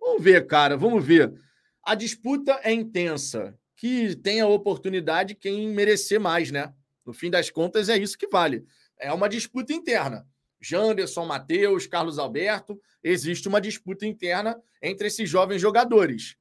Vamos 0.00 0.24
ver, 0.24 0.46
cara, 0.46 0.74
vamos 0.74 1.04
ver. 1.04 1.34
A 1.82 1.94
disputa 1.94 2.58
é 2.62 2.72
intensa. 2.72 3.54
Que 3.76 4.16
tenha 4.16 4.46
oportunidade 4.46 5.34
quem 5.34 5.68
merecer 5.68 6.18
mais, 6.18 6.50
né? 6.50 6.72
No 7.04 7.12
fim 7.12 7.28
das 7.28 7.50
contas, 7.50 7.90
é 7.90 7.98
isso 7.98 8.16
que 8.16 8.26
vale. 8.26 8.64
É 8.98 9.12
uma 9.12 9.28
disputa 9.28 9.74
interna. 9.74 10.26
Janderson, 10.62 11.26
Matheus, 11.26 11.86
Carlos 11.86 12.18
Alberto, 12.18 12.80
existe 13.02 13.48
uma 13.48 13.60
disputa 13.60 14.06
interna 14.06 14.58
entre 14.82 15.08
esses 15.08 15.28
jovens 15.28 15.60
jogadores. 15.60 16.38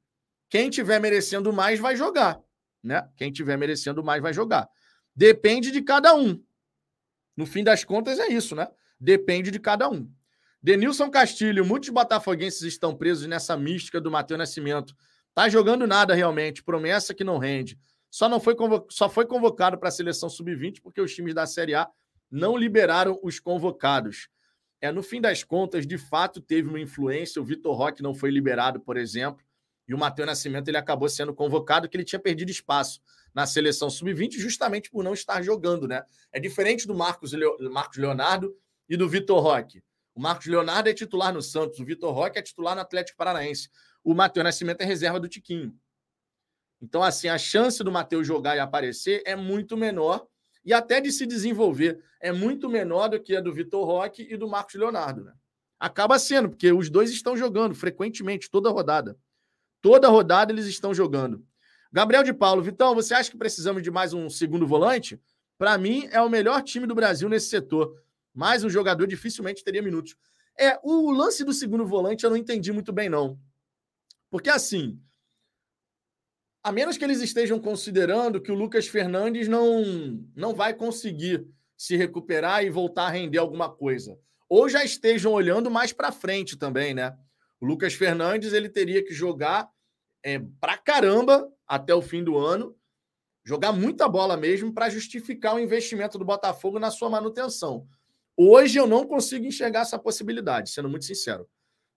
Quem 0.54 0.70
tiver 0.70 1.00
merecendo 1.00 1.52
mais 1.52 1.80
vai 1.80 1.96
jogar, 1.96 2.40
né? 2.80 3.10
Quem 3.16 3.32
tiver 3.32 3.58
merecendo 3.58 4.04
mais 4.04 4.22
vai 4.22 4.32
jogar. 4.32 4.68
Depende 5.12 5.72
de 5.72 5.82
cada 5.82 6.14
um. 6.14 6.40
No 7.36 7.44
fim 7.44 7.64
das 7.64 7.82
contas, 7.82 8.20
é 8.20 8.28
isso, 8.28 8.54
né? 8.54 8.68
Depende 9.00 9.50
de 9.50 9.58
cada 9.58 9.90
um. 9.90 10.08
Denilson 10.62 11.10
Castilho, 11.10 11.64
muitos 11.64 11.88
botafoguenses 11.88 12.62
estão 12.62 12.94
presos 12.94 13.26
nessa 13.26 13.56
mística 13.56 14.00
do 14.00 14.12
Matheus 14.12 14.38
Nascimento. 14.38 14.94
Tá 15.34 15.48
jogando 15.48 15.88
nada 15.88 16.14
realmente, 16.14 16.62
promessa 16.62 17.12
que 17.12 17.24
não 17.24 17.38
rende. 17.38 17.76
Só 18.08 18.28
não 18.28 18.38
foi 18.38 18.54
só 18.90 19.10
foi 19.10 19.26
convocado 19.26 19.76
para 19.76 19.88
a 19.88 19.92
seleção 19.92 20.28
sub-20 20.28 20.80
porque 20.80 21.00
os 21.00 21.12
times 21.12 21.34
da 21.34 21.46
Série 21.46 21.74
A 21.74 21.88
não 22.30 22.56
liberaram 22.56 23.18
os 23.24 23.40
convocados. 23.40 24.28
É, 24.80 24.92
no 24.92 25.02
fim 25.02 25.20
das 25.20 25.42
contas, 25.42 25.84
de 25.84 25.98
fato 25.98 26.40
teve 26.40 26.68
uma 26.68 26.78
influência. 26.78 27.42
O 27.42 27.44
Vitor 27.44 27.74
Roque 27.74 28.04
não 28.04 28.14
foi 28.14 28.30
liberado, 28.30 28.78
por 28.78 28.96
exemplo, 28.96 29.43
e 29.86 29.94
o 29.94 29.98
Matheus 29.98 30.26
Nascimento 30.26 30.68
ele 30.68 30.76
acabou 30.76 31.08
sendo 31.08 31.34
convocado 31.34 31.88
que 31.88 31.96
ele 31.96 32.04
tinha 32.04 32.18
perdido 32.18 32.50
espaço 32.50 33.00
na 33.34 33.46
seleção 33.46 33.90
sub-20 33.90 34.38
justamente 34.38 34.90
por 34.90 35.02
não 35.02 35.12
estar 35.12 35.42
jogando, 35.42 35.86
né? 35.86 36.02
É 36.32 36.40
diferente 36.40 36.86
do 36.86 36.94
Marcos, 36.94 37.32
Leo, 37.32 37.56
Marcos 37.70 37.98
Leonardo 37.98 38.56
e 38.88 38.96
do 38.96 39.08
Vitor 39.08 39.42
Roque. 39.42 39.82
O 40.14 40.20
Marcos 40.20 40.46
Leonardo 40.46 40.88
é 40.88 40.94
titular 40.94 41.32
no 41.32 41.42
Santos, 41.42 41.80
o 41.80 41.84
Vitor 41.84 42.12
Roque 42.14 42.38
é 42.38 42.42
titular 42.42 42.74
no 42.74 42.80
Atlético 42.80 43.18
Paranaense. 43.18 43.68
O 44.02 44.14
Matheus 44.14 44.44
Nascimento 44.44 44.80
é 44.80 44.84
reserva 44.84 45.18
do 45.18 45.28
Tiquinho. 45.28 45.76
Então, 46.80 47.02
assim, 47.02 47.28
a 47.28 47.38
chance 47.38 47.82
do 47.82 47.90
Matheus 47.90 48.26
jogar 48.26 48.56
e 48.56 48.60
aparecer 48.60 49.22
é 49.26 49.34
muito 49.34 49.76
menor 49.76 50.26
e 50.64 50.72
até 50.72 51.00
de 51.00 51.10
se 51.10 51.26
desenvolver 51.26 52.02
é 52.20 52.32
muito 52.32 52.68
menor 52.68 53.08
do 53.08 53.20
que 53.20 53.34
a 53.36 53.40
do 53.40 53.52
Vitor 53.52 53.84
Roque 53.84 54.26
e 54.30 54.36
do 54.36 54.48
Marcos 54.48 54.74
Leonardo, 54.74 55.24
né? 55.24 55.32
Acaba 55.78 56.18
sendo, 56.18 56.48
porque 56.48 56.72
os 56.72 56.88
dois 56.88 57.10
estão 57.10 57.36
jogando 57.36 57.74
frequentemente, 57.74 58.50
toda 58.50 58.70
rodada. 58.70 59.18
Toda 59.84 60.08
rodada 60.08 60.50
eles 60.50 60.64
estão 60.64 60.94
jogando. 60.94 61.46
Gabriel 61.92 62.22
de 62.22 62.32
Paulo, 62.32 62.62
Vitão, 62.62 62.94
você 62.94 63.12
acha 63.12 63.30
que 63.30 63.36
precisamos 63.36 63.82
de 63.82 63.90
mais 63.90 64.14
um 64.14 64.30
segundo 64.30 64.66
volante? 64.66 65.20
Para 65.58 65.76
mim, 65.76 66.08
é 66.10 66.22
o 66.22 66.30
melhor 66.30 66.62
time 66.62 66.86
do 66.86 66.94
Brasil 66.94 67.28
nesse 67.28 67.50
setor. 67.50 67.94
Mais 68.32 68.64
um 68.64 68.70
jogador 68.70 69.06
dificilmente 69.06 69.62
teria 69.62 69.82
minutos. 69.82 70.16
É, 70.58 70.80
o 70.82 71.10
lance 71.10 71.44
do 71.44 71.52
segundo 71.52 71.84
volante 71.84 72.24
eu 72.24 72.30
não 72.30 72.36
entendi 72.38 72.72
muito 72.72 72.94
bem, 72.94 73.10
não. 73.10 73.38
Porque 74.30 74.48
assim, 74.48 74.98
a 76.62 76.72
menos 76.72 76.96
que 76.96 77.04
eles 77.04 77.20
estejam 77.20 77.60
considerando 77.60 78.40
que 78.40 78.50
o 78.50 78.54
Lucas 78.54 78.88
Fernandes 78.88 79.48
não, 79.48 79.84
não 80.34 80.54
vai 80.54 80.72
conseguir 80.72 81.46
se 81.76 81.94
recuperar 81.94 82.64
e 82.64 82.70
voltar 82.70 83.08
a 83.08 83.10
render 83.10 83.36
alguma 83.36 83.68
coisa. 83.68 84.18
Ou 84.48 84.66
já 84.66 84.82
estejam 84.82 85.30
olhando 85.30 85.70
mais 85.70 85.92
para 85.92 86.10
frente 86.10 86.56
também, 86.56 86.94
né? 86.94 87.14
O 87.60 87.66
Lucas 87.66 87.92
Fernandes 87.92 88.54
ele 88.54 88.70
teria 88.70 89.04
que 89.04 89.12
jogar 89.12 89.73
é, 90.24 90.40
pra 90.58 90.78
caramba 90.78 91.48
até 91.66 91.94
o 91.94 92.00
fim 92.00 92.24
do 92.24 92.38
ano, 92.38 92.74
jogar 93.44 93.72
muita 93.72 94.08
bola 94.08 94.36
mesmo 94.36 94.72
para 94.72 94.88
justificar 94.88 95.54
o 95.54 95.60
investimento 95.60 96.18
do 96.18 96.24
Botafogo 96.24 96.78
na 96.78 96.90
sua 96.90 97.10
manutenção. 97.10 97.86
Hoje 98.34 98.78
eu 98.78 98.86
não 98.86 99.06
consigo 99.06 99.44
enxergar 99.44 99.80
essa 99.80 99.98
possibilidade, 99.98 100.70
sendo 100.70 100.88
muito 100.88 101.04
sincero. 101.04 101.46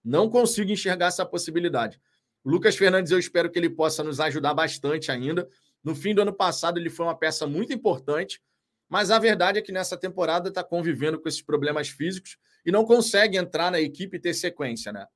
Não 0.03 0.29
consigo 0.29 0.69
enxergar 0.71 1.07
essa 1.07 1.25
possibilidade. 1.25 1.99
Lucas 2.45 2.75
Fernandes, 2.75 3.11
eu 3.11 3.17
espero 3.17 3.49
que 3.49 3.57
ele 3.57 3.69
possa 3.69 4.03
nos 4.03 4.19
ajudar 4.19 4.53
bastante 4.53 5.11
ainda. 5.11 5.47
No 5.83 5.95
fim 5.95 6.13
do 6.13 6.21
ano 6.21 6.33
passado, 6.33 6.77
ele 6.77 6.89
foi 6.89 7.05
uma 7.05 7.17
peça 7.17 7.47
muito 7.47 7.73
importante, 7.73 8.41
mas 8.89 9.09
a 9.09 9.17
verdade 9.17 9.57
é 9.57 9.61
que 9.61 9.71
nessa 9.71 9.97
temporada 9.97 10.49
está 10.49 10.63
convivendo 10.63 11.19
com 11.19 11.27
esses 11.27 11.41
problemas 11.41 11.89
físicos 11.89 12.37
e 12.65 12.71
não 12.71 12.85
consegue 12.85 13.37
entrar 13.37 13.71
na 13.71 13.79
equipe 13.79 14.17
e 14.17 14.19
ter 14.19 14.33
sequência, 14.33 14.91
né? 14.91 15.07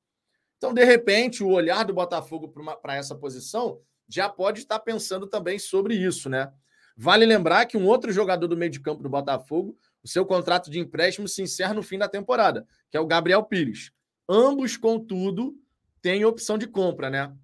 Então, 0.61 0.75
de 0.75 0.85
repente, 0.85 1.43
o 1.43 1.49
olhar 1.49 1.83
do 1.83 1.91
Botafogo 1.91 2.47
para 2.83 2.95
essa 2.95 3.15
posição 3.15 3.81
já 4.07 4.29
pode 4.29 4.59
estar 4.59 4.77
pensando 4.77 5.25
também 5.25 5.57
sobre 5.57 5.95
isso, 5.95 6.29
né? 6.29 6.53
Vale 6.95 7.25
lembrar 7.25 7.65
que 7.65 7.75
um 7.75 7.87
outro 7.87 8.11
jogador 8.11 8.47
do 8.47 8.55
meio 8.55 8.69
de 8.69 8.79
campo 8.79 9.01
do 9.01 9.09
Botafogo, 9.09 9.75
o 10.03 10.07
seu 10.07 10.23
contrato 10.23 10.69
de 10.69 10.77
empréstimo 10.77 11.27
se 11.27 11.41
encerra 11.41 11.73
no 11.73 11.81
fim 11.81 11.97
da 11.97 12.07
temporada, 12.07 12.67
que 12.91 12.95
é 12.95 12.99
o 12.99 13.07
Gabriel 13.07 13.43
Pires. 13.43 13.91
Ambos, 14.29 14.77
contudo, 14.77 15.59
tem 15.99 16.23
opção 16.25 16.59
de 16.59 16.67
compra, 16.67 17.09
né? 17.09 17.35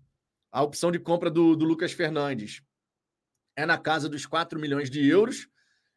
A 0.51 0.61
opção 0.61 0.91
de 0.91 0.99
compra 0.99 1.31
do, 1.31 1.55
do 1.55 1.65
Lucas 1.65 1.93
Fernandes 1.93 2.61
é 3.55 3.65
na 3.65 3.79
casa 3.79 4.07
dos 4.07 4.27
4 4.27 4.59
milhões 4.59 4.91
de 4.91 5.03
euros 5.03 5.49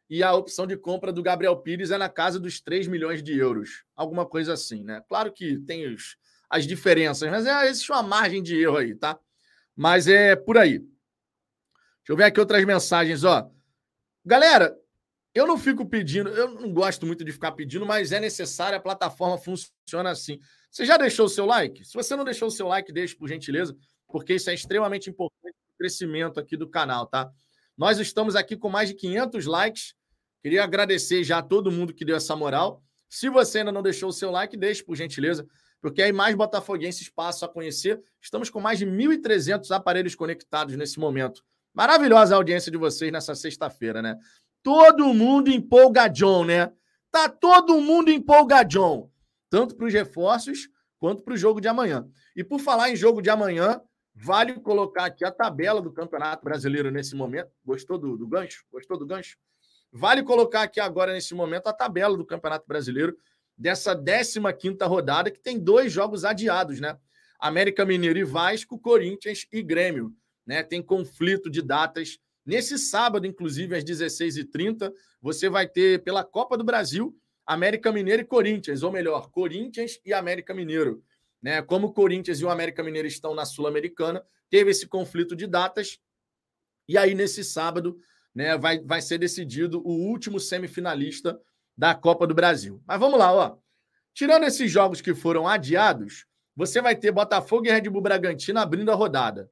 e 0.09 0.23
a 0.23 0.33
opção 0.33 0.65
de 0.65 0.75
compra 0.75 1.13
do 1.13 1.21
Gabriel 1.21 1.55
Pires 1.57 1.91
é 1.91 1.99
na 1.99 2.09
casa 2.09 2.39
dos 2.39 2.59
3 2.59 2.87
milhões 2.87 3.21
de 3.21 3.37
euros. 3.37 3.85
Alguma 3.95 4.25
coisa 4.25 4.53
assim, 4.53 4.83
né? 4.83 5.03
Claro 5.07 5.31
que 5.31 5.59
tem 5.59 5.85
os, 5.85 6.17
as 6.51 6.67
diferenças, 6.67 7.29
mas 7.31 7.45
é, 7.45 7.69
existe 7.69 7.89
uma 7.91 8.03
margem 8.03 8.43
de 8.43 8.61
erro 8.61 8.75
aí, 8.75 8.93
tá? 8.93 9.17
Mas 9.73 10.05
é 10.07 10.35
por 10.35 10.57
aí. 10.57 10.79
Deixa 10.79 12.09
eu 12.09 12.17
ver 12.17 12.25
aqui 12.25 12.41
outras 12.41 12.63
mensagens, 12.65 13.23
ó. 13.23 13.49
Galera, 14.25 14.77
eu 15.33 15.47
não 15.47 15.57
fico 15.57 15.85
pedindo, 15.85 16.29
eu 16.29 16.49
não 16.55 16.73
gosto 16.73 17.05
muito 17.05 17.23
de 17.23 17.31
ficar 17.31 17.53
pedindo, 17.53 17.85
mas 17.85 18.11
é 18.11 18.19
necessário, 18.19 18.77
a 18.77 18.81
plataforma 18.81 19.37
funciona 19.37 20.09
assim. 20.09 20.39
Você 20.69 20.85
já 20.85 20.97
deixou 20.97 21.25
o 21.25 21.29
seu 21.29 21.45
like? 21.45 21.85
Se 21.85 21.93
você 21.93 22.17
não 22.17 22.25
deixou 22.25 22.49
o 22.49 22.51
seu 22.51 22.67
like, 22.67 22.91
deixe 22.91 23.15
por 23.15 23.29
gentileza, 23.29 23.73
porque 24.09 24.33
isso 24.33 24.49
é 24.49 24.53
extremamente 24.53 25.09
importante 25.09 25.53
para 25.53 25.73
o 25.73 25.77
crescimento 25.77 26.37
aqui 26.37 26.57
do 26.57 26.67
canal, 26.67 27.07
tá? 27.07 27.31
Nós 27.77 27.97
estamos 27.97 28.35
aqui 28.35 28.57
com 28.57 28.67
mais 28.67 28.89
de 28.89 28.95
500 28.95 29.45
likes. 29.45 29.95
Queria 30.41 30.65
agradecer 30.65 31.23
já 31.23 31.37
a 31.37 31.41
todo 31.41 31.71
mundo 31.71 31.93
que 31.93 32.03
deu 32.03 32.17
essa 32.17 32.35
moral. 32.35 32.83
Se 33.09 33.29
você 33.29 33.59
ainda 33.59 33.71
não 33.71 33.81
deixou 33.81 34.09
o 34.09 34.13
seu 34.13 34.31
like, 34.31 34.57
deixe 34.57 34.83
por 34.83 34.97
gentileza, 34.97 35.47
porque 35.81 36.01
aí 36.01 36.13
mais 36.13 36.35
botafoguenses 36.35 37.09
passam 37.09 37.49
a 37.49 37.51
conhecer. 37.51 38.01
Estamos 38.21 38.49
com 38.49 38.61
mais 38.61 38.79
de 38.79 38.85
1.300 38.85 39.71
aparelhos 39.71 40.15
conectados 40.15 40.75
nesse 40.77 40.99
momento. 40.99 41.43
Maravilhosa 41.73 42.35
a 42.35 42.37
audiência 42.37 42.71
de 42.71 42.77
vocês 42.77 43.11
nessa 43.11 43.33
sexta-feira, 43.35 44.01
né? 44.01 44.17
Todo 44.61 45.13
mundo 45.13 45.49
empolgadão, 45.49 46.45
né? 46.45 46.71
Tá 47.11 47.27
todo 47.27 47.81
mundo 47.81 48.11
empolgadão 48.11 49.11
tanto 49.51 49.75
para 49.75 49.85
os 49.85 49.93
reforços 49.93 50.69
quanto 50.97 51.21
para 51.23 51.33
o 51.33 51.37
jogo 51.37 51.59
de 51.59 51.67
amanhã. 51.67 52.07
E 52.35 52.43
por 52.43 52.59
falar 52.59 52.89
em 52.89 52.95
jogo 52.95 53.21
de 53.21 53.29
amanhã, 53.29 53.81
vale 54.15 54.53
colocar 54.53 55.05
aqui 55.05 55.25
a 55.25 55.31
tabela 55.31 55.81
do 55.81 55.91
Campeonato 55.91 56.43
Brasileiro 56.43 56.89
nesse 56.89 57.15
momento. 57.15 57.51
Gostou 57.65 57.97
do, 57.97 58.17
do 58.17 58.25
gancho? 58.25 58.63
Gostou 58.71 58.97
do 58.97 59.05
gancho? 59.05 59.37
Vale 59.91 60.23
colocar 60.23 60.61
aqui 60.61 60.79
agora, 60.79 61.11
nesse 61.11 61.35
momento, 61.35 61.67
a 61.67 61.73
tabela 61.73 62.15
do 62.15 62.25
Campeonato 62.25 62.65
Brasileiro 62.65 63.17
dessa 63.61 63.95
15 63.95 64.77
rodada, 64.85 65.29
que 65.29 65.39
tem 65.39 65.59
dois 65.59 65.93
jogos 65.93 66.25
adiados, 66.25 66.79
né? 66.79 66.97
América 67.39 67.85
Mineiro 67.85 68.17
e 68.17 68.23
Vasco, 68.23 68.79
Corinthians 68.79 69.45
e 69.51 69.61
Grêmio. 69.61 70.15
Né? 70.45 70.63
Tem 70.63 70.81
conflito 70.81 71.49
de 71.49 71.61
datas. 71.61 72.17
Nesse 72.43 72.77
sábado, 72.79 73.27
inclusive, 73.27 73.75
às 73.75 73.83
16h30, 73.83 74.91
você 75.21 75.47
vai 75.47 75.67
ter, 75.67 76.03
pela 76.03 76.23
Copa 76.23 76.57
do 76.57 76.63
Brasil, 76.63 77.15
América 77.45 77.91
Mineiro 77.91 78.23
e 78.23 78.25
Corinthians, 78.25 78.81
ou 78.81 78.91
melhor, 78.91 79.29
Corinthians 79.29 79.99
e 80.03 80.11
América 80.11 80.53
Mineiro. 80.53 81.03
Né? 81.39 81.61
Como 81.61 81.87
o 81.87 81.93
Corinthians 81.93 82.39
e 82.39 82.45
o 82.45 82.49
América 82.49 82.81
Mineiro 82.81 83.07
estão 83.07 83.35
na 83.35 83.45
Sul-Americana, 83.45 84.23
teve 84.49 84.71
esse 84.71 84.87
conflito 84.87 85.35
de 85.35 85.45
datas. 85.45 85.99
E 86.87 86.97
aí, 86.97 87.13
nesse 87.13 87.43
sábado, 87.43 87.99
né, 88.33 88.57
vai, 88.57 88.79
vai 88.79 89.01
ser 89.01 89.19
decidido 89.19 89.81
o 89.85 89.91
último 89.91 90.39
semifinalista 90.39 91.39
da 91.81 91.95
Copa 91.95 92.27
do 92.27 92.35
Brasil. 92.35 92.79
Mas 92.85 92.99
vamos 92.99 93.17
lá, 93.17 93.33
ó. 93.33 93.57
Tirando 94.13 94.43
esses 94.43 94.71
jogos 94.71 95.01
que 95.01 95.15
foram 95.15 95.47
adiados, 95.47 96.27
você 96.55 96.79
vai 96.79 96.95
ter 96.95 97.11
Botafogo 97.11 97.65
e 97.65 97.71
Red 97.71 97.89
Bull 97.89 98.03
Bragantino 98.03 98.59
abrindo 98.59 98.91
a 98.91 98.93
rodada. 98.93 99.49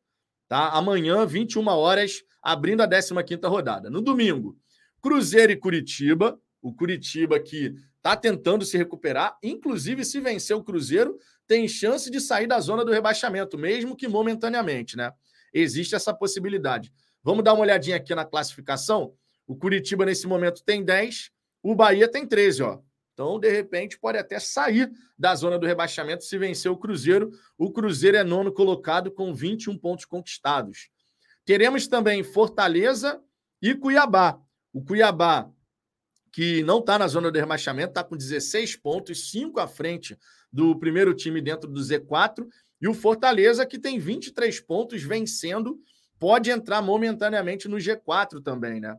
Tá? 0.48 0.70
Amanhã, 0.70 1.26
21 1.26 1.68
horas, 1.70 2.22
abrindo 2.40 2.82
a 2.82 2.88
15 2.88 3.14
rodada. 3.46 3.90
No 3.90 4.00
domingo, 4.00 4.56
Cruzeiro 5.02 5.54
e 5.54 5.56
Curitiba. 5.56 6.40
O 6.62 6.72
Curitiba 6.72 7.40
que 7.40 7.74
está 7.98 8.16
tentando 8.16 8.64
se 8.64 8.78
recuperar. 8.78 9.36
Inclusive, 9.42 10.06
se 10.06 10.20
vencer 10.20 10.56
o 10.56 10.64
Cruzeiro, 10.64 11.18
tem 11.48 11.68
chance 11.68 12.12
de 12.12 12.22
sair 12.22 12.46
da 12.46 12.60
zona 12.60 12.86
do 12.86 12.92
rebaixamento, 12.92 13.58
mesmo 13.58 13.96
que 13.96 14.08
momentaneamente, 14.08 14.96
né? 14.96 15.12
Existe 15.52 15.96
essa 15.96 16.14
possibilidade. 16.14 16.94
Vamos 17.24 17.44
dar 17.44 17.54
uma 17.54 17.64
olhadinha 17.64 17.96
aqui 17.96 18.14
na 18.14 18.24
classificação. 18.24 19.16
O 19.48 19.56
Curitiba, 19.56 20.06
nesse 20.06 20.28
momento, 20.28 20.64
tem 20.64 20.86
10, 20.86 21.32
o 21.62 21.76
Bahia 21.76 22.08
tem 22.08 22.26
13, 22.26 22.64
ó. 22.64 22.80
Então, 23.14 23.40
de 23.40 23.50
repente, 23.50 24.00
pode 24.00 24.18
até 24.18 24.40
sair 24.40 24.90
da 25.18 25.36
zona 25.36 25.60
do 25.60 25.68
rebaixamento 25.68 26.24
se 26.24 26.38
vencer 26.38 26.72
o 26.72 26.78
Cruzeiro. 26.78 27.32
O 27.58 27.72
Cruzeiro 27.72 28.16
é 28.16 28.24
nono 28.24 28.52
colocado 28.52 29.12
com 29.12 29.34
21 29.34 29.78
pontos 29.78 30.06
conquistados. 30.06 30.90
Teremos 31.44 31.88
também 31.88 32.24
Fortaleza 32.24 33.22
e 33.62 33.76
Cuiabá. 33.76 34.40
O 34.72 34.82
Cuiabá 34.82 35.52
que 36.32 36.64
não 36.64 36.80
está 36.80 36.98
na 36.98 37.08
zona 37.08 37.32
de 37.32 37.40
rebaixamento, 37.40 37.90
está 37.90 38.04
com 38.04 38.16
16 38.16 38.76
pontos, 38.78 39.32
5 39.32 39.60
à 39.60 39.68
frente 39.68 40.18
do 40.52 40.78
primeiro 40.78 41.14
time 41.14 41.42
dentro 41.42 41.70
do 41.70 41.80
Z4, 41.80 42.48
e 42.82 42.88
o 42.88 42.94
Fortaleza, 42.94 43.66
que 43.66 43.78
tem 43.78 44.00
23 44.00 44.60
pontos, 44.62 45.04
vencendo, 45.04 45.80
pode 46.18 46.50
entrar 46.50 46.82
momentaneamente 46.82 47.68
no 47.68 47.78
G4 47.78 48.42
também, 48.42 48.80
né? 48.80 48.98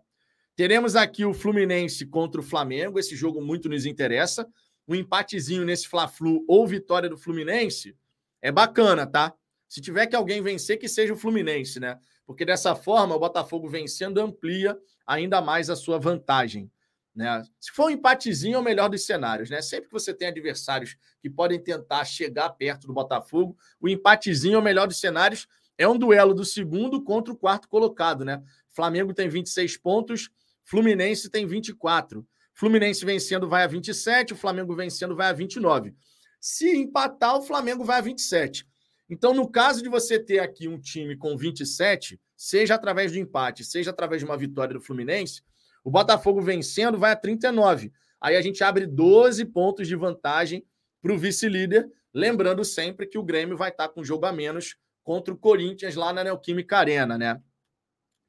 Teremos 0.57 0.97
aqui 0.97 1.25
o 1.25 1.33
Fluminense 1.33 2.05
contra 2.07 2.41
o 2.41 2.45
Flamengo, 2.45 2.99
esse 2.99 3.17
jogo 3.17 3.41
muito 3.41 3.69
nos 3.69 3.87
interessa. 3.87 4.47
Um 4.87 4.95
empatezinho 4.95 5.65
nesse 5.65 5.89
Fla-Flu 5.89 6.45
ou 6.49 6.67
vitória 6.67 7.09
do 7.09 7.17
Fluminense 7.17 7.97
é 8.43 8.51
bacana, 8.51 9.07
tá? 9.07 9.35
Se 9.69 9.81
tiver 9.81 10.07
que 10.07 10.17
alguém 10.17 10.43
vencer, 10.43 10.79
que 10.79 10.89
seja 10.89 11.13
o 11.13 11.17
Fluminense, 11.17 11.79
né? 11.79 11.99
Porque 12.27 12.45
dessa 12.45 12.75
forma, 12.75 13.15
o 13.15 13.19
Botafogo 13.19 13.69
vencendo 13.69 14.21
amplia 14.21 14.79
ainda 15.07 15.41
mais 15.41 15.69
a 15.69 15.77
sua 15.77 15.99
vantagem. 15.99 16.71
Né? 17.15 17.43
Se 17.59 17.73
for 17.73 17.87
um 17.87 17.91
empatezinho, 17.91 18.55
é 18.55 18.59
o 18.59 18.63
melhor 18.63 18.89
dos 18.89 19.05
cenários. 19.05 19.51
Né? 19.51 19.61
Sempre 19.61 19.87
que 19.87 19.93
você 19.93 20.15
tem 20.15 20.29
adversários 20.29 20.97
que 21.21 21.29
podem 21.29 21.61
tentar 21.61 22.05
chegar 22.05 22.49
perto 22.51 22.87
do 22.87 22.93
Botafogo, 22.93 23.57
o 23.81 23.89
empatezinho 23.89 24.55
é 24.55 24.59
o 24.59 24.63
melhor 24.63 24.87
dos 24.87 25.01
cenários. 25.01 25.49
É 25.77 25.89
um 25.89 25.99
duelo 25.99 26.35
do 26.35 26.45
segundo 26.45 27.03
contra 27.03 27.33
o 27.33 27.37
quarto 27.37 27.69
colocado. 27.69 28.25
Né? 28.25 28.43
Flamengo 28.71 29.13
tem 29.13 29.29
26 29.29 29.77
pontos, 29.79 30.31
Fluminense 30.71 31.29
tem 31.29 31.49
24. 31.49 32.25
Fluminense 32.55 33.05
vencendo 33.05 33.49
vai 33.49 33.65
a 33.65 33.67
27, 33.67 34.35
o 34.35 34.37
Flamengo 34.37 34.73
vencendo 34.77 35.17
vai 35.17 35.27
a 35.27 35.33
29. 35.33 35.93
Se 36.41 36.71
empatar, 36.77 37.37
o 37.37 37.43
Flamengo 37.43 37.83
vai 37.83 37.99
a 37.99 38.01
27. 38.01 38.65
Então, 39.09 39.35
no 39.35 39.51
caso 39.51 39.83
de 39.83 39.89
você 39.89 40.17
ter 40.17 40.39
aqui 40.39 40.69
um 40.69 40.81
time 40.81 41.17
com 41.17 41.37
27, 41.37 42.21
seja 42.37 42.77
através 42.77 43.11
do 43.11 43.19
empate, 43.19 43.65
seja 43.65 43.91
através 43.91 44.21
de 44.21 44.27
uma 44.27 44.37
vitória 44.37 44.73
do 44.73 44.81
Fluminense, 44.81 45.43
o 45.83 45.91
Botafogo 45.91 46.41
vencendo 46.41 46.97
vai 46.97 47.11
a 47.11 47.17
39. 47.17 47.93
Aí 48.21 48.37
a 48.37 48.41
gente 48.41 48.63
abre 48.63 48.87
12 48.87 49.45
pontos 49.47 49.89
de 49.89 49.97
vantagem 49.97 50.65
para 51.03 51.13
o 51.13 51.19
vice-líder. 51.19 51.91
Lembrando 52.15 52.65
sempre 52.65 53.09
que 53.09 53.19
o 53.19 53.25
Grêmio 53.25 53.57
vai 53.57 53.71
estar 53.71 53.89
com 53.89 54.05
jogo 54.05 54.25
a 54.25 54.33
menos 54.33 54.77
contra 55.03 55.35
o 55.35 55.37
Corinthians 55.37 55.97
lá 55.97 56.13
na 56.13 56.23
Neoquímica 56.23 56.79
Arena, 56.79 57.19
né? 57.19 57.43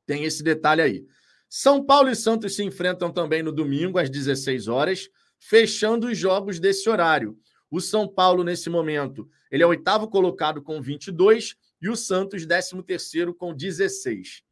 Tem 0.08 0.24
esse 0.24 0.42
detalhe 0.42 0.82
aí. 0.82 1.06
São 1.54 1.86
Paulo 1.86 2.10
e 2.10 2.16
Santos 2.16 2.56
se 2.56 2.64
enfrentam 2.64 3.12
também 3.12 3.44
no 3.44 3.52
domingo, 3.52 4.00
às 4.00 4.10
16 4.10 4.70
horas, 4.70 5.10
fechando 5.38 6.08
os 6.08 6.18
jogos 6.18 6.62
desse 6.62 6.90
horário. 6.90 7.38
O 7.70 7.82
São 7.82 8.08
Paulo, 8.08 8.42
nesse 8.42 8.70
momento, 8.70 9.28
ele 9.52 9.62
é 9.62 9.68
oitavo 9.68 10.08
colocado 10.08 10.62
com 10.62 10.82
22 10.82 11.58
e 11.82 11.90
o 11.90 11.96
Santos, 11.98 12.46
décimo 12.46 12.82
terceiro 12.82 13.36
com 13.36 13.54
16. 13.54 14.44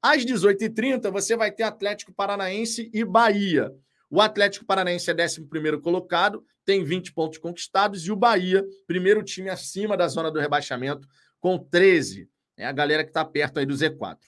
Às 0.00 0.24
18h30, 0.24 1.10
você 1.10 1.36
vai 1.36 1.50
ter 1.50 1.64
Atlético 1.64 2.14
Paranaense 2.14 2.88
e 2.94 3.04
Bahia. 3.04 3.72
O 4.08 4.20
Atlético 4.20 4.64
Paranaense 4.64 5.10
é 5.10 5.14
11 5.14 5.48
colocado, 5.82 6.44
tem 6.64 6.84
20 6.84 7.12
pontos 7.12 7.38
conquistados, 7.38 8.06
e 8.06 8.12
o 8.12 8.16
Bahia, 8.16 8.64
primeiro 8.86 9.20
time 9.24 9.50
acima 9.50 9.96
da 9.96 10.06
zona 10.06 10.30
do 10.30 10.38
rebaixamento, 10.38 11.08
com 11.40 11.58
13. 11.58 12.30
É 12.56 12.64
a 12.64 12.72
galera 12.72 13.02
que 13.02 13.10
está 13.10 13.24
perto 13.24 13.58
aí 13.58 13.66
do 13.66 13.74
Z4. 13.74 14.18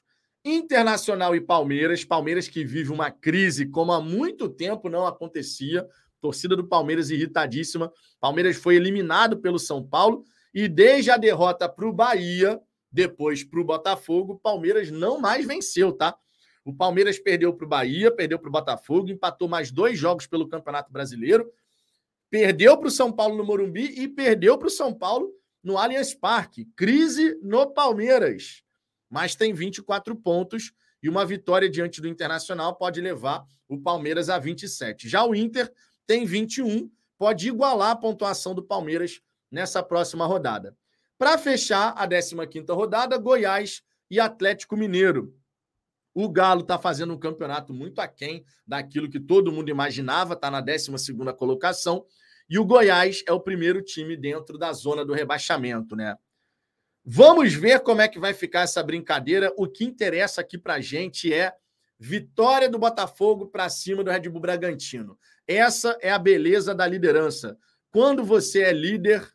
Internacional 0.55 1.37
e 1.37 1.41
Palmeiras. 1.41 2.05
Palmeiras 2.05 2.49
que 2.49 2.65
vive 2.65 2.91
uma 2.91 3.11
crise 3.11 3.67
como 3.67 3.93
há 3.93 4.01
muito 4.01 4.49
tempo 4.49 4.89
não 4.89 5.07
acontecia. 5.07 5.87
Torcida 6.21 6.57
do 6.57 6.67
Palmeiras 6.67 7.11
irritadíssima. 7.11 7.93
Palmeiras 8.19 8.57
foi 8.57 8.77
eliminado 8.77 9.39
pelo 9.39 9.59
São 9.59 9.83
Paulo 9.83 10.25
e 10.55 10.67
desde 10.67 11.11
a 11.11 11.17
derrota 11.17 11.69
para 11.69 11.87
o 11.87 11.93
Bahia, 11.93 12.61
depois 12.91 13.45
para 13.45 13.61
o 13.61 13.65
Botafogo, 13.65 14.41
Palmeiras 14.43 14.91
não 14.91 15.21
mais 15.21 15.47
venceu, 15.47 15.93
tá? 15.93 16.17
O 16.65 16.75
Palmeiras 16.75 17.19
perdeu 17.19 17.53
para 17.55 17.65
o 17.65 17.69
Bahia, 17.69 18.11
perdeu 18.11 18.39
para 18.39 18.49
o 18.49 18.53
Botafogo, 18.53 19.09
empatou 19.09 19.49
mais 19.49 19.71
dois 19.71 19.99
jogos 19.99 20.27
pelo 20.27 20.49
Campeonato 20.49 20.93
Brasileiro, 20.93 21.51
perdeu 22.31 22.77
para 22.77 22.89
o 22.89 22.91
São 22.91 23.13
Paulo 23.13 23.37
no 23.37 23.45
Morumbi 23.45 24.03
e 24.03 24.09
perdeu 24.09 24.59
para 24.59 24.69
o 24.69 24.71
São 24.71 24.93
Paulo 24.93 25.31
no 25.63 25.79
Allianz 25.79 26.15
Parque. 26.15 26.67
Crise 26.77 27.39
no 27.43 27.73
Palmeiras. 27.73 28.63
Mas 29.11 29.35
tem 29.35 29.53
24 29.53 30.15
pontos 30.17 30.73
e 31.03 31.09
uma 31.09 31.25
vitória 31.25 31.69
diante 31.69 32.01
do 32.01 32.09
Internacional 32.09 32.77
pode 32.77 33.01
levar 33.01 33.45
o 33.69 33.79
Palmeiras 33.79 34.29
a 34.29 34.39
27. 34.39 35.09
Já 35.09 35.25
o 35.25 35.35
Inter 35.35 35.73
tem 36.07 36.25
21, 36.25 36.91
pode 37.17 37.49
igualar 37.49 37.91
a 37.91 37.97
pontuação 37.97 38.55
do 38.55 38.63
Palmeiras 38.63 39.21
nessa 39.51 39.83
próxima 39.83 40.27
rodada. 40.27 40.77
Para 41.17 41.37
fechar 41.37 41.91
a 41.97 42.07
15ª 42.07 42.75
rodada, 42.75 43.19
Goiás 43.19 43.83
e 44.11 44.21
Atlético 44.21 44.77
Mineiro. 44.77 45.35
O 46.15 46.29
Galo 46.29 46.63
está 46.63 46.79
fazendo 46.79 47.13
um 47.13 47.19
campeonato 47.19 47.73
muito 47.73 48.01
aquém 48.01 48.45
daquilo 48.67 49.09
que 49.09 49.21
todo 49.21 49.53
mundo 49.53 49.69
imaginava, 49.69 50.35
está 50.35 50.51
na 50.51 50.63
12ª 50.63 51.35
colocação, 51.35 52.05
e 52.49 52.59
o 52.59 52.65
Goiás 52.65 53.23
é 53.27 53.33
o 53.33 53.41
primeiro 53.41 53.83
time 53.83 54.17
dentro 54.17 54.57
da 54.57 54.73
zona 54.73 55.05
do 55.05 55.13
rebaixamento, 55.13 55.95
né? 55.95 56.17
Vamos 57.11 57.55
ver 57.55 57.81
como 57.81 58.03
é 58.03 58.07
que 58.07 58.19
vai 58.19 58.35
ficar 58.35 58.61
essa 58.61 58.83
brincadeira. 58.83 59.51
O 59.57 59.67
que 59.67 59.83
interessa 59.83 60.43
aqui 60.43 60.59
para 60.59 60.79
gente 60.79 61.33
é 61.33 61.55
vitória 61.99 62.69
do 62.69 62.79
Botafogo 62.79 63.47
para 63.47 63.71
cima 63.71 64.05
do 64.05 64.11
Red 64.11 64.29
Bull 64.29 64.43
Bragantino. 64.43 65.19
Essa 65.47 65.97
é 66.03 66.11
a 66.11 66.19
beleza 66.19 66.75
da 66.75 66.87
liderança. 66.87 67.57
Quando 67.91 68.23
você 68.23 68.61
é 68.61 68.75
líder, 68.75 69.27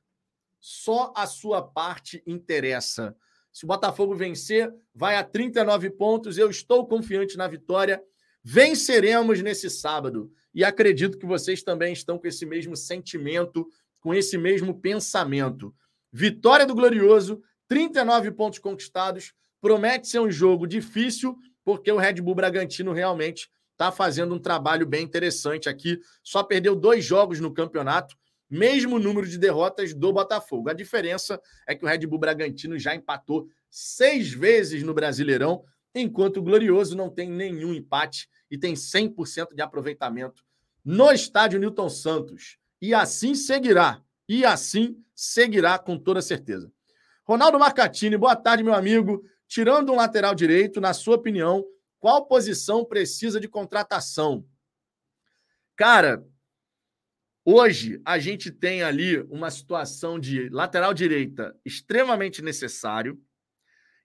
só 0.59 1.11
a 1.17 1.25
sua 1.25 1.63
parte 1.63 2.21
interessa. 2.27 3.15
Se 3.51 3.65
o 3.65 3.67
Botafogo 3.67 4.13
vencer, 4.13 4.71
vai 4.93 5.15
a 5.15 5.23
39 5.23 5.89
pontos. 5.89 6.37
Eu 6.37 6.51
estou 6.51 6.85
confiante 6.85 7.35
na 7.37 7.47
vitória. 7.47 8.03
Venceremos 8.43 9.41
nesse 9.41 9.67
sábado. 9.67 10.31
E 10.53 10.63
acredito 10.63 11.17
que 11.17 11.25
vocês 11.25 11.63
também 11.63 11.91
estão 11.91 12.19
com 12.19 12.27
esse 12.27 12.45
mesmo 12.45 12.77
sentimento, 12.77 13.67
com 13.99 14.13
esse 14.13 14.37
mesmo 14.37 14.79
pensamento. 14.79 15.73
Vitória 16.11 16.67
do 16.67 16.75
Glorioso, 16.75 17.41
39 17.73 18.29
pontos 18.33 18.59
conquistados. 18.59 19.33
Promete 19.59 20.07
ser 20.07 20.19
um 20.19 20.29
jogo 20.29 20.67
difícil, 20.67 21.35
porque 21.65 21.91
o 21.91 21.97
Red 21.97 22.21
Bull 22.21 22.35
Bragantino 22.35 22.93
realmente 22.93 23.49
está 23.71 23.91
fazendo 23.91 24.35
um 24.35 24.39
trabalho 24.39 24.85
bem 24.85 25.03
interessante 25.03 25.67
aqui. 25.67 25.99
Só 26.21 26.43
perdeu 26.43 26.75
dois 26.75 27.03
jogos 27.03 27.39
no 27.39 27.51
campeonato, 27.51 28.15
mesmo 28.47 28.99
número 28.99 29.27
de 29.27 29.39
derrotas 29.39 29.91
do 29.91 30.13
Botafogo. 30.13 30.69
A 30.69 30.73
diferença 30.73 31.41
é 31.67 31.73
que 31.73 31.83
o 31.83 31.87
Red 31.87 32.05
Bull 32.05 32.19
Bragantino 32.19 32.77
já 32.77 32.93
empatou 32.93 33.47
seis 33.71 34.31
vezes 34.31 34.83
no 34.83 34.93
Brasileirão, 34.93 35.63
enquanto 35.95 36.37
o 36.37 36.43
Glorioso 36.43 36.95
não 36.95 37.09
tem 37.09 37.27
nenhum 37.27 37.73
empate 37.73 38.29
e 38.51 38.57
tem 38.57 38.75
100% 38.75 39.55
de 39.55 39.63
aproveitamento 39.63 40.43
no 40.85 41.11
estádio 41.11 41.59
Newton 41.59 41.89
Santos. 41.89 42.59
E 42.79 42.93
assim 42.93 43.33
seguirá. 43.33 43.99
E 44.29 44.45
assim 44.45 44.95
seguirá 45.15 45.79
com 45.79 45.97
toda 45.97 46.21
certeza. 46.21 46.71
Ronaldo 47.25 47.57
Marcatini, 47.57 48.17
boa 48.17 48.35
tarde, 48.35 48.63
meu 48.63 48.73
amigo. 48.73 49.23
Tirando 49.47 49.93
um 49.93 49.95
lateral 49.95 50.35
direito, 50.35 50.81
na 50.81 50.93
sua 50.93 51.15
opinião, 51.15 51.63
qual 51.99 52.25
posição 52.25 52.83
precisa 52.83 53.39
de 53.39 53.47
contratação? 53.47 54.45
Cara, 55.73 56.21
hoje 57.45 58.01
a 58.03 58.19
gente 58.19 58.51
tem 58.51 58.83
ali 58.83 59.21
uma 59.29 59.49
situação 59.49 60.19
de 60.19 60.49
lateral 60.49 60.93
direita 60.93 61.55
extremamente 61.63 62.41
necessário. 62.41 63.17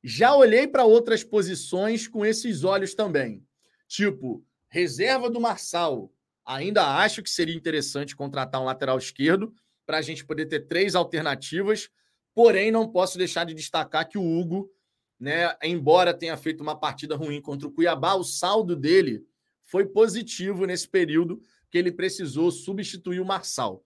Já 0.02 0.36
olhei 0.36 0.68
para 0.68 0.84
outras 0.84 1.24
posições 1.24 2.06
com 2.06 2.24
esses 2.24 2.62
olhos 2.62 2.94
também. 2.94 3.44
Tipo, 3.88 4.46
reserva 4.68 5.28
do 5.28 5.40
Marçal. 5.40 6.12
Ainda 6.46 6.98
acho 6.98 7.20
que 7.20 7.30
seria 7.30 7.56
interessante 7.56 8.14
contratar 8.14 8.60
um 8.60 8.66
lateral 8.66 8.96
esquerdo 8.96 9.52
para 9.84 9.98
a 9.98 10.02
gente 10.02 10.24
poder 10.24 10.46
ter 10.46 10.68
três 10.68 10.94
alternativas. 10.94 11.90
Porém, 12.38 12.70
não 12.70 12.88
posso 12.88 13.18
deixar 13.18 13.44
de 13.44 13.52
destacar 13.52 14.08
que 14.08 14.16
o 14.16 14.38
Hugo 14.38 14.70
né? 15.18 15.56
Embora 15.62 16.14
tenha 16.14 16.36
feito 16.36 16.62
uma 16.62 16.78
partida 16.78 17.16
ruim 17.16 17.40
contra 17.40 17.66
o 17.66 17.72
Cuiabá, 17.72 18.14
o 18.14 18.22
saldo 18.22 18.76
dele 18.76 19.26
foi 19.64 19.84
positivo 19.84 20.64
nesse 20.64 20.88
período 20.88 21.42
que 21.70 21.76
ele 21.76 21.90
precisou 21.90 22.50
substituir 22.50 23.20
o 23.20 23.24
Marçal. 23.24 23.84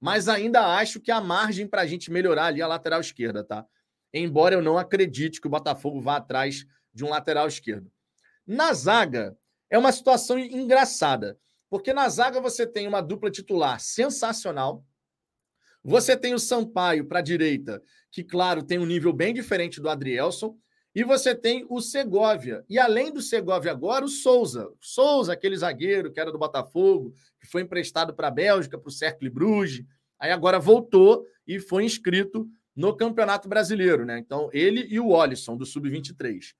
Mas 0.00 0.28
ainda 0.28 0.76
acho 0.76 1.00
que 1.00 1.10
há 1.10 1.20
margem 1.20 1.66
para 1.66 1.82
a 1.82 1.86
gente 1.86 2.10
melhorar 2.10 2.46
ali 2.46 2.62
a 2.62 2.68
lateral 2.68 3.00
esquerda, 3.00 3.42
tá? 3.42 3.66
Embora 4.14 4.54
eu 4.54 4.62
não 4.62 4.78
acredite 4.78 5.40
que 5.40 5.48
o 5.48 5.50
Botafogo 5.50 6.00
vá 6.00 6.16
atrás 6.16 6.64
de 6.94 7.04
um 7.04 7.10
lateral 7.10 7.48
esquerdo. 7.48 7.90
Na 8.46 8.72
zaga, 8.72 9.36
é 9.68 9.76
uma 9.76 9.92
situação 9.92 10.38
engraçada, 10.38 11.36
porque 11.68 11.92
na 11.92 12.08
zaga 12.08 12.40
você 12.40 12.66
tem 12.66 12.86
uma 12.86 13.02
dupla 13.02 13.30
titular 13.30 13.80
sensacional. 13.80 14.82
Você 15.88 16.14
tem 16.14 16.34
o 16.34 16.38
Sampaio 16.38 17.06
para 17.06 17.20
a 17.20 17.22
direita, 17.22 17.82
que, 18.12 18.22
claro, 18.22 18.62
tem 18.62 18.78
um 18.78 18.84
nível 18.84 19.10
bem 19.10 19.32
diferente 19.32 19.80
do 19.80 19.88
Adrielson. 19.88 20.54
E 20.94 21.02
você 21.02 21.34
tem 21.34 21.64
o 21.70 21.80
Segovia. 21.80 22.62
E 22.68 22.78
além 22.78 23.10
do 23.10 23.22
Segovia 23.22 23.70
agora, 23.70 24.04
o 24.04 24.08
Souza. 24.08 24.70
Souza, 24.82 25.32
aquele 25.32 25.56
zagueiro 25.56 26.12
que 26.12 26.20
era 26.20 26.30
do 26.30 26.38
Botafogo, 26.38 27.14
que 27.40 27.46
foi 27.46 27.62
emprestado 27.62 28.14
para 28.14 28.28
a 28.28 28.30
Bélgica, 28.30 28.78
para 28.78 28.88
o 28.88 28.92
Cercle 28.92 29.30
Bruges. 29.30 29.82
Aí 30.18 30.30
agora 30.30 30.58
voltou 30.58 31.24
e 31.46 31.58
foi 31.58 31.84
inscrito 31.84 32.46
no 32.76 32.94
Campeonato 32.94 33.48
Brasileiro, 33.48 34.04
né? 34.04 34.18
Então, 34.18 34.50
ele 34.52 34.86
e 34.90 35.00
o 35.00 35.08
Olisson, 35.08 35.56
do 35.56 35.64
Sub-23. 35.64 36.54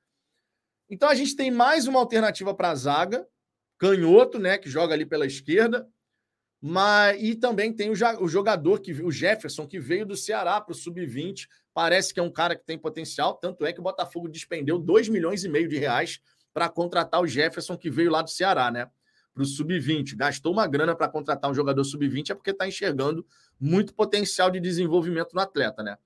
Então, 0.88 1.06
a 1.06 1.14
gente 1.14 1.36
tem 1.36 1.50
mais 1.50 1.86
uma 1.86 1.98
alternativa 1.98 2.54
para 2.54 2.70
a 2.70 2.74
zaga, 2.74 3.26
canhoto, 3.78 4.38
né? 4.38 4.56
Que 4.56 4.70
joga 4.70 4.94
ali 4.94 5.04
pela 5.04 5.26
esquerda. 5.26 5.86
Mas, 6.60 7.22
e 7.22 7.36
também 7.36 7.72
tem 7.72 7.90
o, 7.90 7.94
jogador, 7.94 8.80
que 8.80 8.92
o 8.92 9.12
Jefferson, 9.12 9.66
que 9.66 9.78
veio 9.78 10.04
do 10.04 10.16
Ceará 10.16 10.60
para 10.60 10.72
o 10.72 10.74
Sub-20, 10.74 11.46
parece 11.72 12.12
que 12.12 12.18
é 12.18 12.22
um 12.22 12.30
cara 12.30 12.56
que 12.56 12.64
tem 12.64 12.76
potencial, 12.76 13.34
tanto 13.34 13.64
é 13.64 13.72
que 13.72 13.78
o 13.78 13.82
Botafogo 13.82 14.28
despendeu 14.28 14.78
2 14.78 15.08
milhões 15.08 15.44
e 15.44 15.48
meio 15.48 15.68
de 15.68 15.78
reais 15.78 16.20
para 16.52 16.68
contratar 16.68 17.20
o 17.20 17.26
Jefferson, 17.26 17.76
que 17.76 17.88
veio 17.88 18.10
lá 18.10 18.22
do 18.22 18.30
Ceará, 18.30 18.70
né? 18.70 18.90
Para 19.32 19.44
o 19.44 19.46
Sub-20. 19.46 20.16
Gastou 20.16 20.52
uma 20.52 20.66
grana 20.66 20.96
para 20.96 21.08
contratar 21.08 21.48
um 21.48 21.54
jogador 21.54 21.84
Sub-20, 21.84 22.30
é 22.30 22.34
porque 22.34 22.50
está 22.50 22.66
enxergando 22.66 23.24
muito 23.60 23.94
potencial 23.94 24.50
de 24.50 24.58
desenvolvimento 24.58 25.34
no 25.34 25.40
atleta, 25.40 25.82
né? 25.82 25.96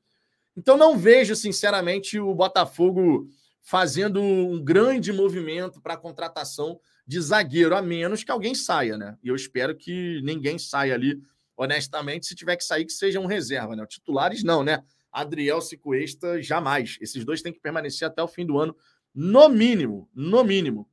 Então 0.55 0.77
não 0.77 0.99
vejo, 0.99 1.35
sinceramente, 1.35 2.21
o 2.21 2.35
Botafogo 2.35 3.27
fazendo 3.63 4.21
um 4.21 4.63
grande 4.63 5.13
movimento 5.13 5.81
para 5.81 5.95
a 5.95 5.97
contratação 5.97 6.79
de 7.07 7.21
zagueiro, 7.21 7.75
a 7.75 7.83
menos 7.83 8.25
que 8.25 8.31
alguém 8.31 8.55
saia, 8.55 8.97
né? 8.97 9.17
E 9.23 9.29
eu 9.29 9.35
espero 9.35 9.77
que 9.77 10.21
ninguém 10.23 10.59
saia 10.59 10.95
ali, 10.95 11.21
honestamente, 11.57 12.27
se 12.27 12.35
tiver 12.35 12.57
que 12.57 12.65
sair, 12.65 12.85
que 12.85 12.93
seja 12.93 13.21
um 13.21 13.27
reserva, 13.27 13.75
né? 13.75 13.85
Titulares 13.87 14.43
não, 14.43 14.63
né? 14.63 14.83
Adriel 15.11 15.61
Cicuesta, 15.61 16.41
jamais. 16.41 16.97
Esses 17.01 17.25
dois 17.25 17.43
têm 17.43 17.53
que 17.53 17.61
permanecer 17.61 18.07
até 18.07 18.23
o 18.23 18.29
fim 18.29 18.47
do 18.47 18.59
ano, 18.59 18.75
no 19.15 19.49
mínimo, 19.49 20.09
no 20.15 20.43
mínimo. 20.43 20.89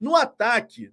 No 0.00 0.16
ataque, 0.16 0.90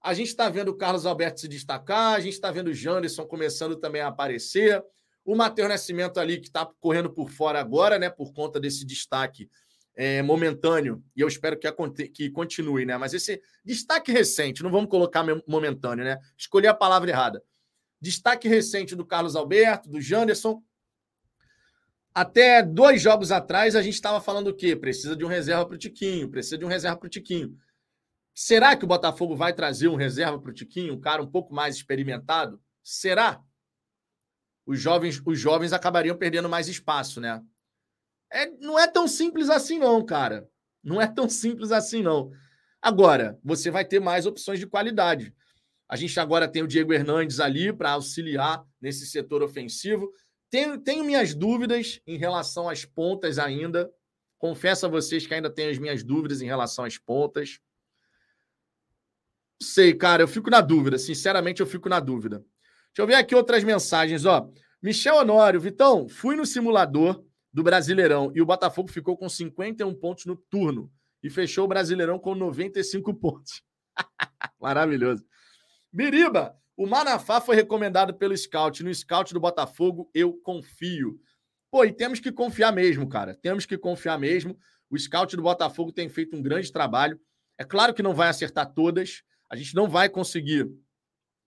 a 0.00 0.14
gente 0.14 0.28
está 0.28 0.48
vendo 0.48 0.68
o 0.68 0.76
Carlos 0.76 1.04
Alberto 1.04 1.40
se 1.40 1.48
destacar, 1.48 2.14
a 2.14 2.20
gente 2.20 2.34
está 2.34 2.50
vendo 2.50 2.68
o 2.68 2.74
Janderson 2.74 3.26
começando 3.26 3.76
também 3.76 4.00
a 4.00 4.08
aparecer, 4.08 4.82
o 5.24 5.34
Matheus 5.34 5.68
Nascimento 5.68 6.18
ali, 6.18 6.38
que 6.38 6.46
está 6.46 6.64
correndo 6.80 7.10
por 7.10 7.28
fora 7.28 7.60
agora, 7.60 7.98
né, 7.98 8.08
por 8.08 8.32
conta 8.32 8.58
desse 8.58 8.86
destaque 8.86 9.50
é, 10.02 10.22
momentâneo, 10.22 11.04
e 11.14 11.20
eu 11.20 11.28
espero 11.28 11.58
que, 11.58 12.08
que 12.08 12.30
continue, 12.30 12.86
né? 12.86 12.96
Mas 12.96 13.12
esse 13.12 13.38
destaque 13.62 14.10
recente, 14.10 14.62
não 14.62 14.70
vamos 14.70 14.88
colocar 14.88 15.22
momentâneo, 15.46 16.02
né? 16.02 16.18
Escolhi 16.38 16.66
a 16.66 16.72
palavra 16.72 17.10
errada. 17.10 17.44
Destaque 18.00 18.48
recente 18.48 18.96
do 18.96 19.04
Carlos 19.04 19.36
Alberto, 19.36 19.90
do 19.90 20.00
Janderson, 20.00 20.64
até 22.14 22.62
dois 22.62 23.02
jogos 23.02 23.30
atrás, 23.30 23.76
a 23.76 23.82
gente 23.82 23.92
estava 23.92 24.22
falando 24.22 24.48
o 24.48 24.56
quê? 24.56 24.74
Precisa 24.74 25.14
de 25.14 25.22
um 25.22 25.28
reserva 25.28 25.66
para 25.66 25.74
o 25.74 25.78
Tiquinho, 25.78 26.30
precisa 26.30 26.56
de 26.56 26.64
um 26.64 26.68
reserva 26.68 26.96
para 26.96 27.06
o 27.06 27.10
Tiquinho. 27.10 27.54
Será 28.34 28.74
que 28.74 28.86
o 28.86 28.88
Botafogo 28.88 29.36
vai 29.36 29.52
trazer 29.52 29.88
um 29.88 29.96
reserva 29.96 30.40
para 30.40 30.50
o 30.50 30.54
Tiquinho, 30.54 30.94
um 30.94 31.00
cara 31.00 31.22
um 31.22 31.30
pouco 31.30 31.52
mais 31.52 31.76
experimentado? 31.76 32.58
Será? 32.82 33.38
Os 34.64 34.80
jovens, 34.80 35.20
os 35.26 35.38
jovens 35.38 35.74
acabariam 35.74 36.16
perdendo 36.16 36.48
mais 36.48 36.68
espaço, 36.68 37.20
né? 37.20 37.42
É, 38.32 38.46
não 38.60 38.78
é 38.78 38.86
tão 38.86 39.08
simples 39.08 39.50
assim, 39.50 39.78
não, 39.78 40.04
cara. 40.04 40.48
Não 40.82 41.00
é 41.00 41.06
tão 41.06 41.28
simples 41.28 41.72
assim, 41.72 42.02
não. 42.02 42.30
Agora, 42.80 43.38
você 43.44 43.70
vai 43.70 43.84
ter 43.84 44.00
mais 44.00 44.24
opções 44.24 44.58
de 44.58 44.66
qualidade. 44.66 45.34
A 45.88 45.96
gente 45.96 46.18
agora 46.20 46.48
tem 46.48 46.62
o 46.62 46.68
Diego 46.68 46.92
Hernandes 46.92 47.40
ali 47.40 47.72
para 47.72 47.90
auxiliar 47.90 48.64
nesse 48.80 49.06
setor 49.06 49.42
ofensivo. 49.42 50.10
tenho, 50.48 50.78
tenho 50.78 51.04
minhas 51.04 51.34
dúvidas 51.34 52.00
em 52.06 52.16
relação 52.16 52.68
às 52.68 52.84
pontas 52.84 53.38
ainda. 53.38 53.90
Confesso 54.38 54.86
a 54.86 54.88
vocês 54.88 55.26
que 55.26 55.34
ainda 55.34 55.50
tenho 55.50 55.70
as 55.70 55.78
minhas 55.78 56.02
dúvidas 56.02 56.40
em 56.40 56.46
relação 56.46 56.84
às 56.84 56.96
pontas. 56.96 57.58
Sei, 59.60 59.92
cara, 59.92 60.22
eu 60.22 60.28
fico 60.28 60.48
na 60.48 60.60
dúvida. 60.60 60.96
Sinceramente, 60.96 61.60
eu 61.60 61.66
fico 61.66 61.88
na 61.88 62.00
dúvida. 62.00 62.38
Deixa 62.38 63.02
eu 63.02 63.06
ver 63.06 63.14
aqui 63.14 63.34
outras 63.34 63.62
mensagens, 63.62 64.24
ó. 64.24 64.48
Michel 64.80 65.16
Honório, 65.16 65.60
Vitão, 65.60 66.08
fui 66.08 66.34
no 66.36 66.46
simulador 66.46 67.22
do 67.52 67.62
Brasileirão 67.62 68.32
e 68.34 68.40
o 68.40 68.46
Botafogo 68.46 68.90
ficou 68.90 69.16
com 69.16 69.28
51 69.28 69.94
pontos 69.94 70.24
no 70.26 70.36
turno 70.36 70.90
e 71.22 71.28
fechou 71.28 71.64
o 71.64 71.68
Brasileirão 71.68 72.18
com 72.18 72.34
95 72.34 73.12
pontos. 73.14 73.62
Maravilhoso. 74.60 75.24
Biriba, 75.92 76.56
o 76.76 76.86
Manafá 76.86 77.40
foi 77.40 77.56
recomendado 77.56 78.14
pelo 78.14 78.36
scout. 78.36 78.82
No 78.82 78.94
scout 78.94 79.34
do 79.34 79.40
Botafogo, 79.40 80.10
eu 80.14 80.32
confio. 80.42 81.20
Pô, 81.70 81.84
e 81.84 81.92
temos 81.92 82.20
que 82.20 82.32
confiar 82.32 82.72
mesmo, 82.72 83.08
cara. 83.08 83.34
Temos 83.34 83.66
que 83.66 83.76
confiar 83.76 84.18
mesmo. 84.18 84.58
O 84.88 84.98
scout 84.98 85.36
do 85.36 85.42
Botafogo 85.42 85.92
tem 85.92 86.08
feito 86.08 86.36
um 86.36 86.42
grande 86.42 86.72
trabalho. 86.72 87.20
É 87.58 87.64
claro 87.64 87.92
que 87.92 88.02
não 88.02 88.14
vai 88.14 88.28
acertar 88.28 88.72
todas. 88.72 89.22
A 89.50 89.56
gente 89.56 89.74
não 89.74 89.88
vai 89.88 90.08
conseguir 90.08 90.70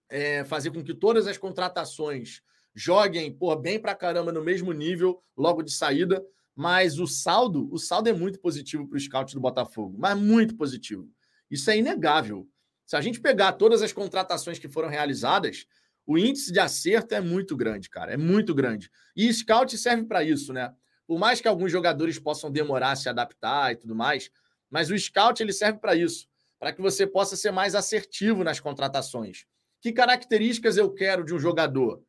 é, 0.09 0.43
fazer 0.43 0.71
com 0.71 0.83
que 0.83 0.93
todas 0.93 1.25
as 1.25 1.37
contratações 1.37 2.41
joguem 2.75 3.31
pô, 3.31 3.55
bem 3.55 3.79
pra 3.79 3.95
caramba 3.95 4.31
no 4.31 4.43
mesmo 4.43 4.71
nível 4.71 5.21
logo 5.37 5.61
de 5.61 5.71
saída, 5.71 6.23
mas 6.55 6.99
o 6.99 7.07
saldo, 7.07 7.67
o 7.71 7.77
saldo 7.77 8.09
é 8.09 8.13
muito 8.13 8.39
positivo 8.39 8.87
para 8.87 8.97
o 8.97 8.99
scout 8.99 9.33
do 9.33 9.41
Botafogo, 9.41 9.95
mas 9.97 10.17
muito 10.17 10.55
positivo. 10.55 11.09
Isso 11.49 11.69
é 11.69 11.77
inegável. 11.77 12.47
Se 12.85 12.95
a 12.95 13.01
gente 13.01 13.19
pegar 13.19 13.53
todas 13.53 13.81
as 13.81 13.93
contratações 13.93 14.59
que 14.59 14.67
foram 14.67 14.89
realizadas, 14.89 15.65
o 16.05 16.17
índice 16.17 16.51
de 16.51 16.59
acerto 16.59 17.15
é 17.15 17.21
muito 17.21 17.55
grande, 17.55 17.89
cara, 17.89 18.13
é 18.13 18.17
muito 18.17 18.53
grande. 18.53 18.89
E 19.15 19.31
scout 19.33 19.75
serve 19.77 20.05
para 20.05 20.23
isso, 20.23 20.51
né? 20.51 20.73
Por 21.07 21.17
mais 21.17 21.41
que 21.41 21.47
alguns 21.47 21.71
jogadores 21.71 22.19
possam 22.19 22.51
demorar 22.51 22.91
a 22.91 22.95
se 22.95 23.09
adaptar 23.09 23.71
e 23.71 23.75
tudo 23.75 23.95
mais, 23.95 24.29
mas 24.69 24.89
o 24.89 24.97
scout 24.97 25.41
ele 25.41 25.53
serve 25.53 25.79
para 25.79 25.95
isso, 25.95 26.27
para 26.59 26.73
que 26.73 26.81
você 26.81 27.05
possa 27.05 27.35
ser 27.35 27.51
mais 27.51 27.75
assertivo 27.75 28.43
nas 28.43 28.59
contratações. 28.59 29.45
Que 29.81 29.91
características 29.91 30.77
eu 30.77 30.91
quero 30.93 31.23
de 31.23 31.33
um 31.33 31.39
jogador? 31.39 32.01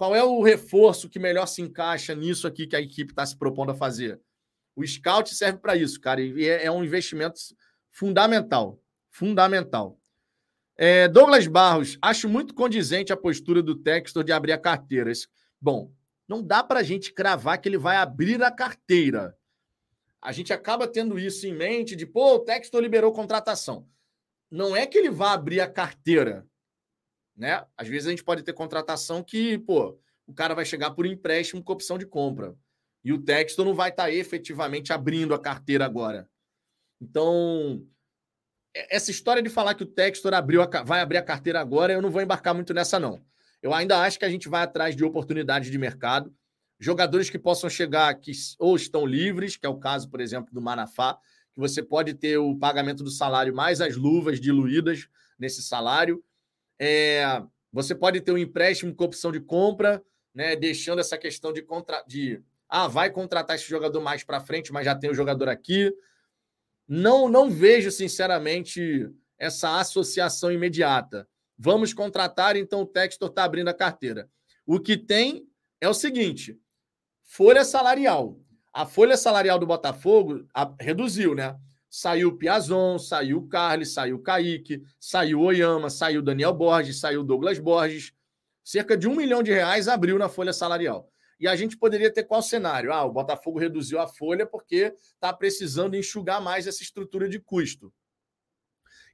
Qual 0.00 0.16
é 0.16 0.24
o 0.24 0.40
reforço 0.40 1.10
que 1.10 1.18
melhor 1.18 1.44
se 1.44 1.60
encaixa 1.60 2.14
nisso 2.14 2.46
aqui 2.46 2.66
que 2.66 2.74
a 2.74 2.80
equipe 2.80 3.12
está 3.12 3.26
se 3.26 3.36
propondo 3.36 3.72
a 3.72 3.74
fazer? 3.74 4.18
O 4.74 4.82
scout 4.82 5.34
serve 5.34 5.58
para 5.58 5.76
isso, 5.76 6.00
cara, 6.00 6.22
e 6.22 6.48
é, 6.48 6.64
é 6.64 6.70
um 6.70 6.82
investimento 6.82 7.38
fundamental. 7.90 8.82
Fundamental. 9.10 10.00
É, 10.74 11.06
Douglas 11.06 11.46
Barros, 11.46 11.98
acho 12.00 12.30
muito 12.30 12.54
condizente 12.54 13.12
a 13.12 13.16
postura 13.16 13.62
do 13.62 13.74
Textor 13.74 14.24
de 14.24 14.32
abrir 14.32 14.52
a 14.52 14.58
carteira. 14.58 15.12
Bom, 15.60 15.92
não 16.26 16.42
dá 16.42 16.64
para 16.64 16.80
a 16.80 16.82
gente 16.82 17.12
cravar 17.12 17.60
que 17.60 17.68
ele 17.68 17.76
vai 17.76 17.96
abrir 17.96 18.42
a 18.42 18.50
carteira. 18.50 19.36
A 20.18 20.32
gente 20.32 20.50
acaba 20.50 20.88
tendo 20.88 21.18
isso 21.18 21.46
em 21.46 21.52
mente 21.52 21.94
de, 21.94 22.06
pô, 22.06 22.36
o 22.36 22.40
Textor 22.40 22.80
liberou 22.80 23.12
contratação. 23.12 23.86
Não 24.50 24.74
é 24.74 24.86
que 24.86 24.96
ele 24.96 25.10
vá 25.10 25.32
abrir 25.32 25.60
a 25.60 25.68
carteira 25.68 26.48
né? 27.40 27.64
Às 27.74 27.88
vezes 27.88 28.06
a 28.06 28.10
gente 28.10 28.22
pode 28.22 28.42
ter 28.42 28.52
contratação 28.52 29.24
que, 29.24 29.56
pô, 29.58 29.98
o 30.26 30.34
cara 30.34 30.54
vai 30.54 30.66
chegar 30.66 30.90
por 30.90 31.06
empréstimo 31.06 31.64
com 31.64 31.72
opção 31.72 31.96
de 31.96 32.04
compra. 32.04 32.54
E 33.02 33.14
o 33.14 33.18
Texto 33.18 33.64
não 33.64 33.74
vai 33.74 33.88
estar 33.88 34.04
tá 34.04 34.12
efetivamente 34.12 34.92
abrindo 34.92 35.32
a 35.32 35.38
carteira 35.38 35.86
agora. 35.86 36.28
Então, 37.00 37.82
essa 38.74 39.10
história 39.10 39.42
de 39.42 39.48
falar 39.48 39.74
que 39.74 39.82
o 39.82 39.86
Textor 39.86 40.34
abriu 40.34 40.60
a, 40.60 40.66
vai 40.84 41.00
abrir 41.00 41.16
a 41.16 41.22
carteira 41.22 41.58
agora, 41.58 41.94
eu 41.94 42.02
não 42.02 42.10
vou 42.10 42.20
embarcar 42.20 42.54
muito 42.54 42.74
nessa, 42.74 43.00
não. 43.00 43.18
Eu 43.62 43.72
ainda 43.72 43.98
acho 44.02 44.18
que 44.18 44.26
a 44.26 44.30
gente 44.30 44.46
vai 44.46 44.62
atrás 44.62 44.94
de 44.94 45.02
oportunidades 45.02 45.70
de 45.70 45.78
mercado. 45.78 46.34
Jogadores 46.78 47.30
que 47.30 47.38
possam 47.38 47.70
chegar 47.70 48.14
que 48.16 48.32
ou 48.58 48.76
estão 48.76 49.06
livres, 49.06 49.56
que 49.56 49.64
é 49.64 49.68
o 49.68 49.78
caso, 49.78 50.10
por 50.10 50.20
exemplo, 50.20 50.52
do 50.52 50.60
Manafá, 50.60 51.14
que 51.54 51.58
você 51.58 51.82
pode 51.82 52.12
ter 52.12 52.36
o 52.36 52.54
pagamento 52.58 53.02
do 53.02 53.10
salário 53.10 53.54
mais 53.54 53.80
as 53.80 53.96
luvas 53.96 54.38
diluídas 54.38 55.08
nesse 55.38 55.62
salário. 55.62 56.22
É, 56.80 57.42
você 57.70 57.94
pode 57.94 58.22
ter 58.22 58.32
um 58.32 58.38
empréstimo 58.38 58.94
com 58.94 59.04
opção 59.04 59.30
de 59.30 59.38
compra, 59.38 60.02
né, 60.34 60.56
deixando 60.56 61.00
essa 61.00 61.18
questão 61.18 61.52
de, 61.52 61.60
contra, 61.60 62.02
de 62.08 62.42
ah, 62.68 62.88
vai 62.88 63.10
contratar 63.10 63.56
esse 63.56 63.68
jogador 63.68 64.00
mais 64.00 64.24
para 64.24 64.40
frente, 64.40 64.72
mas 64.72 64.86
já 64.86 64.94
tem 64.94 65.10
o 65.10 65.14
jogador 65.14 65.48
aqui. 65.48 65.94
Não, 66.88 67.28
não 67.28 67.50
vejo, 67.50 67.90
sinceramente, 67.90 69.10
essa 69.38 69.78
associação 69.78 70.50
imediata. 70.50 71.28
Vamos 71.58 71.92
contratar, 71.92 72.56
então 72.56 72.80
o 72.80 72.86
Textor 72.86 73.28
está 73.28 73.44
abrindo 73.44 73.68
a 73.68 73.74
carteira. 73.74 74.30
O 74.64 74.80
que 74.80 74.96
tem 74.96 75.46
é 75.80 75.88
o 75.88 75.94
seguinte: 75.94 76.58
folha 77.22 77.64
salarial. 77.64 78.40
A 78.72 78.86
folha 78.86 79.16
salarial 79.16 79.58
do 79.58 79.66
Botafogo 79.66 80.46
a, 80.54 80.72
reduziu, 80.80 81.34
né? 81.34 81.58
Saiu 81.90 82.28
o 82.28 82.38
Piazon, 82.38 82.98
saiu 83.00 83.38
o 83.38 83.84
saiu 83.84 84.16
o 84.16 84.22
Kaique, 84.22 84.80
saiu 85.00 85.40
o 85.40 85.42
Oyama, 85.42 85.90
saiu 85.90 86.20
o 86.20 86.24
Daniel 86.24 86.54
Borges, 86.54 87.00
saiu 87.00 87.22
o 87.22 87.24
Douglas 87.24 87.58
Borges. 87.58 88.12
Cerca 88.62 88.96
de 88.96 89.08
um 89.08 89.16
milhão 89.16 89.42
de 89.42 89.50
reais 89.50 89.88
abriu 89.88 90.16
na 90.16 90.28
folha 90.28 90.52
salarial. 90.52 91.10
E 91.40 91.48
a 91.48 91.56
gente 91.56 91.76
poderia 91.76 92.12
ter 92.12 92.22
qual 92.22 92.42
cenário? 92.42 92.92
Ah, 92.92 93.02
o 93.02 93.12
Botafogo 93.12 93.58
reduziu 93.58 93.98
a 93.98 94.06
folha 94.06 94.46
porque 94.46 94.94
está 95.14 95.32
precisando 95.32 95.96
enxugar 95.96 96.40
mais 96.40 96.68
essa 96.68 96.82
estrutura 96.82 97.28
de 97.28 97.40
custo. 97.40 97.92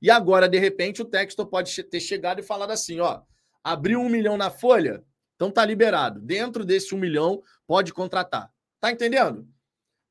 E 0.02 0.10
agora, 0.10 0.46
de 0.46 0.58
repente, 0.58 1.00
o 1.00 1.06
texto 1.06 1.46
pode 1.46 1.82
ter 1.84 2.00
chegado 2.00 2.40
e 2.40 2.42
falado 2.42 2.72
assim: 2.72 3.00
ó, 3.00 3.22
abriu 3.64 4.00
um 4.00 4.08
milhão 4.10 4.36
na 4.36 4.50
folha, 4.50 5.02
então 5.34 5.50
tá 5.50 5.64
liberado. 5.64 6.20
Dentro 6.20 6.62
desse 6.62 6.94
um 6.94 6.98
milhão, 6.98 7.42
pode 7.66 7.94
contratar. 7.94 8.52
Tá 8.80 8.90
entendendo? 8.90 9.48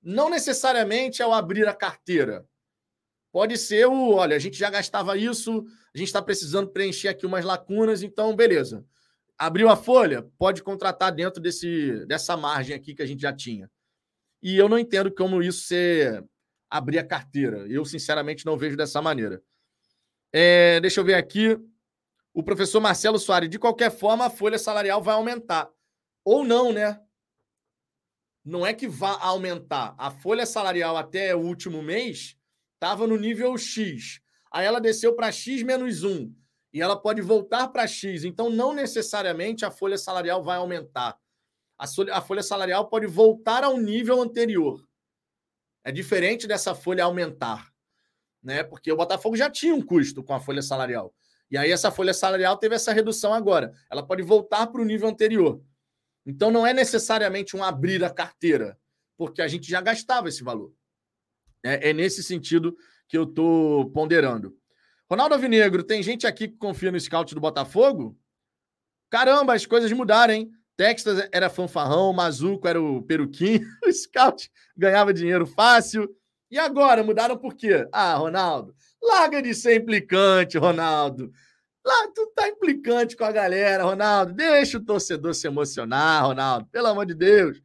Não 0.02 0.30
necessariamente 0.30 1.22
ao 1.22 1.32
abrir 1.32 1.68
a 1.68 1.74
carteira. 1.76 2.48
Pode 3.36 3.58
ser 3.58 3.86
o, 3.86 4.12
olha, 4.14 4.34
a 4.34 4.40
gente 4.40 4.58
já 4.58 4.70
gastava 4.70 5.18
isso, 5.18 5.68
a 5.94 5.98
gente 5.98 6.08
está 6.08 6.22
precisando 6.22 6.70
preencher 6.70 7.10
aqui 7.10 7.26
umas 7.26 7.44
lacunas, 7.44 8.02
então 8.02 8.34
beleza. 8.34 8.86
Abriu 9.38 9.68
a 9.68 9.76
folha, 9.76 10.26
pode 10.38 10.64
contratar 10.64 11.12
dentro 11.12 11.42
desse, 11.42 12.06
dessa 12.06 12.38
margem 12.38 12.74
aqui 12.74 12.96
que 12.96 13.02
a 13.02 13.06
gente 13.06 13.22
já 13.22 13.34
tinha. 13.34 13.70
E 14.42 14.56
eu 14.56 14.70
não 14.70 14.80
entendo 14.80 15.14
como 15.14 15.44
isso 15.44 15.66
ser 15.66 16.24
abrir 16.70 16.98
a 16.98 17.06
carteira. 17.06 17.68
Eu, 17.68 17.84
sinceramente, 17.84 18.46
não 18.46 18.58
vejo 18.58 18.78
dessa 18.78 19.02
maneira. 19.02 19.44
É, 20.32 20.80
deixa 20.80 21.02
eu 21.02 21.04
ver 21.04 21.16
aqui. 21.16 21.60
O 22.34 22.42
professor 22.42 22.80
Marcelo 22.80 23.20
Soares, 23.20 23.50
de 23.50 23.60
qualquer 23.60 23.92
forma, 23.92 24.28
a 24.28 24.30
folha 24.30 24.58
salarial 24.58 25.04
vai 25.04 25.16
aumentar. 25.16 25.70
Ou 26.24 26.46
não, 26.46 26.72
né? 26.72 27.02
Não 28.46 28.66
é 28.66 28.74
que 28.74 28.88
vá 28.88 29.20
aumentar. 29.20 29.94
A 29.98 30.10
folha 30.10 30.46
salarial 30.46 30.96
até 30.96 31.36
o 31.36 31.42
último 31.42 31.84
mês 31.84 32.38
estava 32.76 33.08
no 33.08 33.18
nível 33.18 33.58
X. 33.58 34.22
Aí 34.52 34.66
ela 34.66 34.80
desceu 34.80 35.16
para 35.16 35.32
X 35.32 35.64
menos 35.64 36.04
1. 36.04 36.34
E 36.72 36.82
ela 36.82 36.96
pode 36.96 37.22
voltar 37.22 37.70
para 37.70 37.88
X. 37.88 38.24
Então, 38.24 38.50
não 38.50 38.74
necessariamente 38.74 39.66
a 39.66 39.72
folha 39.72 39.98
salarial 39.98 40.44
vai 40.44 40.58
aumentar. 40.58 41.18
A, 41.78 42.22
folha 42.22 42.44
salarial 42.44 42.88
pode 42.88 43.08
voltar 43.08 43.64
ao 43.64 43.78
nível 43.78 44.22
anterior. 44.22 44.86
É 45.84 45.92
diferente 45.92 46.48
dessa 46.48 46.74
folha 46.76 47.04
aumentar. 47.04 47.70
Né? 48.44 48.64
Porque 48.64 48.92
o 48.92 48.96
Botafogo 48.96 49.36
já 49.36 49.50
tinha 49.50 49.74
um 49.74 49.82
custo 49.82 50.24
com 50.24 50.34
a 50.34 50.40
folha 50.40 50.62
salarial. 50.62 51.14
E 51.50 51.58
aí, 51.58 51.72
essa 51.72 51.92
folha 51.92 52.14
salarial 52.14 52.58
teve 52.58 52.76
essa 52.76 52.92
redução 52.92 53.34
agora. 53.34 53.74
Ela 53.90 54.06
pode 54.06 54.22
voltar 54.22 54.68
para 54.68 54.82
o 54.82 54.86
nível 54.86 55.08
anterior. 55.08 55.62
Então, 56.26 56.50
não 56.50 56.66
é 56.66 56.74
necessariamente 56.74 57.56
um 57.56 57.64
abrir 57.64 58.04
a 58.04 58.10
carteira, 58.10 58.78
porque 59.16 59.42
a 59.42 59.48
gente 59.48 59.70
já 59.70 59.80
gastava 59.80 60.28
esse 60.28 60.44
valor. 60.44 60.74
É, 61.66 61.90
é 61.90 61.94
nesse 61.94 62.22
sentido 62.22 62.78
que 63.08 63.18
eu 63.18 63.24
estou 63.24 63.90
ponderando. 63.90 64.56
Ronaldo 65.10 65.34
Alvinegro, 65.34 65.84
tem 65.84 66.04
gente 66.04 66.28
aqui 66.28 66.48
que 66.48 66.58
confia 66.58 66.92
no 66.92 67.00
scout 67.00 67.34
do 67.34 67.42
Botafogo? 67.42 68.18
Caramba, 69.10 69.54
as 69.56 69.66
coisas 69.66 69.92
mudaram, 69.92 70.34
hein? 70.34 70.52
Texas 70.78 71.28
era 71.32 71.50
fanfarrão, 71.50 72.14
Mazuco 72.14 72.68
era 72.68 72.82
o 72.82 73.02
peruquinho, 73.02 73.66
o 73.86 73.92
scout 73.92 74.52
ganhava 74.78 75.14
dinheiro 75.14 75.48
fácil. 75.48 76.10
E 76.52 76.60
agora, 76.60 77.04
mudaram 77.04 77.38
por 77.38 77.56
quê? 77.56 77.88
Ah, 77.92 78.16
Ronaldo, 78.16 78.76
larga 79.02 79.42
de 79.42 79.54
ser 79.56 79.76
implicante, 79.82 80.58
Ronaldo. 80.58 81.32
Lá, 81.84 82.08
tu 82.14 82.32
tá 82.36 82.48
implicante 82.48 83.16
com 83.16 83.24
a 83.24 83.32
galera, 83.32 83.84
Ronaldo. 83.84 84.34
Deixa 84.34 84.78
o 84.78 84.84
torcedor 84.84 85.34
se 85.34 85.48
emocionar, 85.48 86.26
Ronaldo. 86.26 86.68
Pelo 86.72 86.88
amor 86.88 87.06
de 87.06 87.14
Deus. 87.14 87.62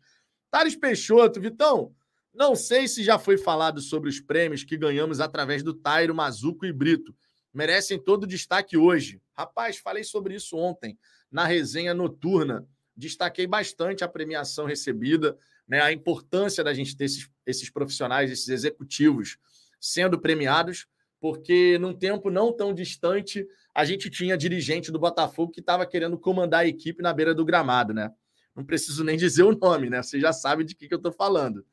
Thales 0.50 0.76
Peixoto, 0.76 1.40
Vitão, 1.40 1.94
não 2.32 2.54
sei 2.54 2.86
se 2.86 3.02
já 3.02 3.18
foi 3.18 3.36
falado 3.36 3.80
sobre 3.80 4.08
os 4.08 4.20
prêmios 4.20 4.62
que 4.62 4.76
ganhamos 4.76 5.20
através 5.20 5.62
do 5.62 5.74
Tairo, 5.74 6.14
Mazuco 6.14 6.64
e 6.64 6.72
Brito. 6.72 7.14
Merecem 7.52 7.98
todo 7.98 8.24
o 8.24 8.26
destaque 8.26 8.76
hoje. 8.76 9.20
Rapaz, 9.32 9.78
falei 9.78 10.04
sobre 10.04 10.34
isso 10.34 10.56
ontem, 10.56 10.98
na 11.30 11.44
resenha 11.44 11.92
noturna. 11.92 12.66
Destaquei 12.96 13.46
bastante 13.46 14.04
a 14.04 14.08
premiação 14.08 14.66
recebida, 14.66 15.36
né, 15.66 15.80
a 15.80 15.92
importância 15.92 16.62
da 16.62 16.72
gente 16.72 16.96
ter 16.96 17.04
esses, 17.04 17.28
esses 17.46 17.70
profissionais, 17.70 18.30
esses 18.30 18.48
executivos 18.48 19.38
sendo 19.80 20.20
premiados, 20.20 20.86
porque 21.20 21.78
num 21.78 21.94
tempo 21.94 22.30
não 22.30 22.52
tão 22.52 22.74
distante, 22.74 23.46
a 23.74 23.84
gente 23.84 24.10
tinha 24.10 24.36
dirigente 24.36 24.92
do 24.92 24.98
Botafogo 24.98 25.52
que 25.52 25.60
estava 25.60 25.86
querendo 25.86 26.18
comandar 26.18 26.60
a 26.60 26.66
equipe 26.66 27.02
na 27.02 27.12
beira 27.12 27.34
do 27.34 27.44
gramado, 27.44 27.94
né? 27.94 28.10
Não 28.54 28.64
preciso 28.64 29.04
nem 29.04 29.16
dizer 29.16 29.42
o 29.42 29.56
nome, 29.56 29.88
né? 29.88 30.02
Você 30.02 30.20
já 30.20 30.32
sabe 30.32 30.64
de 30.64 30.74
que, 30.74 30.88
que 30.88 30.94
eu 30.94 30.98
estou 30.98 31.12
falando. 31.12 31.64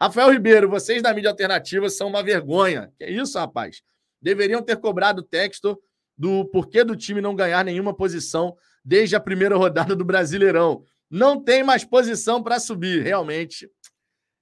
Rafael 0.00 0.30
Ribeiro, 0.30 0.68
vocês 0.68 1.02
da 1.02 1.12
mídia 1.12 1.30
alternativa 1.30 1.90
são 1.90 2.08
uma 2.08 2.22
vergonha. 2.22 2.92
Que 2.96 3.06
isso, 3.06 3.38
rapaz? 3.38 3.82
Deveriam 4.22 4.62
ter 4.62 4.76
cobrado 4.76 5.20
o 5.20 5.24
texto 5.24 5.80
do 6.16 6.44
porquê 6.46 6.84
do 6.84 6.96
time 6.96 7.20
não 7.20 7.34
ganhar 7.34 7.64
nenhuma 7.64 7.94
posição 7.94 8.56
desde 8.84 9.16
a 9.16 9.20
primeira 9.20 9.56
rodada 9.56 9.96
do 9.96 10.04
Brasileirão. 10.04 10.84
Não 11.10 11.42
tem 11.42 11.64
mais 11.64 11.84
posição 11.84 12.42
para 12.42 12.60
subir, 12.60 13.02
realmente. 13.02 13.70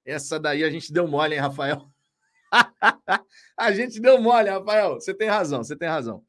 Essa 0.05 0.39
daí 0.39 0.63
a 0.63 0.69
gente 0.69 0.93
deu 0.93 1.07
mole, 1.07 1.35
hein, 1.35 1.41
Rafael? 1.41 1.89
a 3.57 3.71
gente 3.71 3.99
deu 3.99 4.21
mole, 4.21 4.49
Rafael. 4.49 4.95
Você 4.95 5.13
tem 5.13 5.27
razão, 5.27 5.63
você 5.63 5.75
tem 5.75 5.87
razão. 5.87 6.23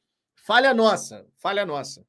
Falha 0.46 0.72
nossa, 0.72 1.26
falha 1.38 1.66
nossa. 1.66 2.04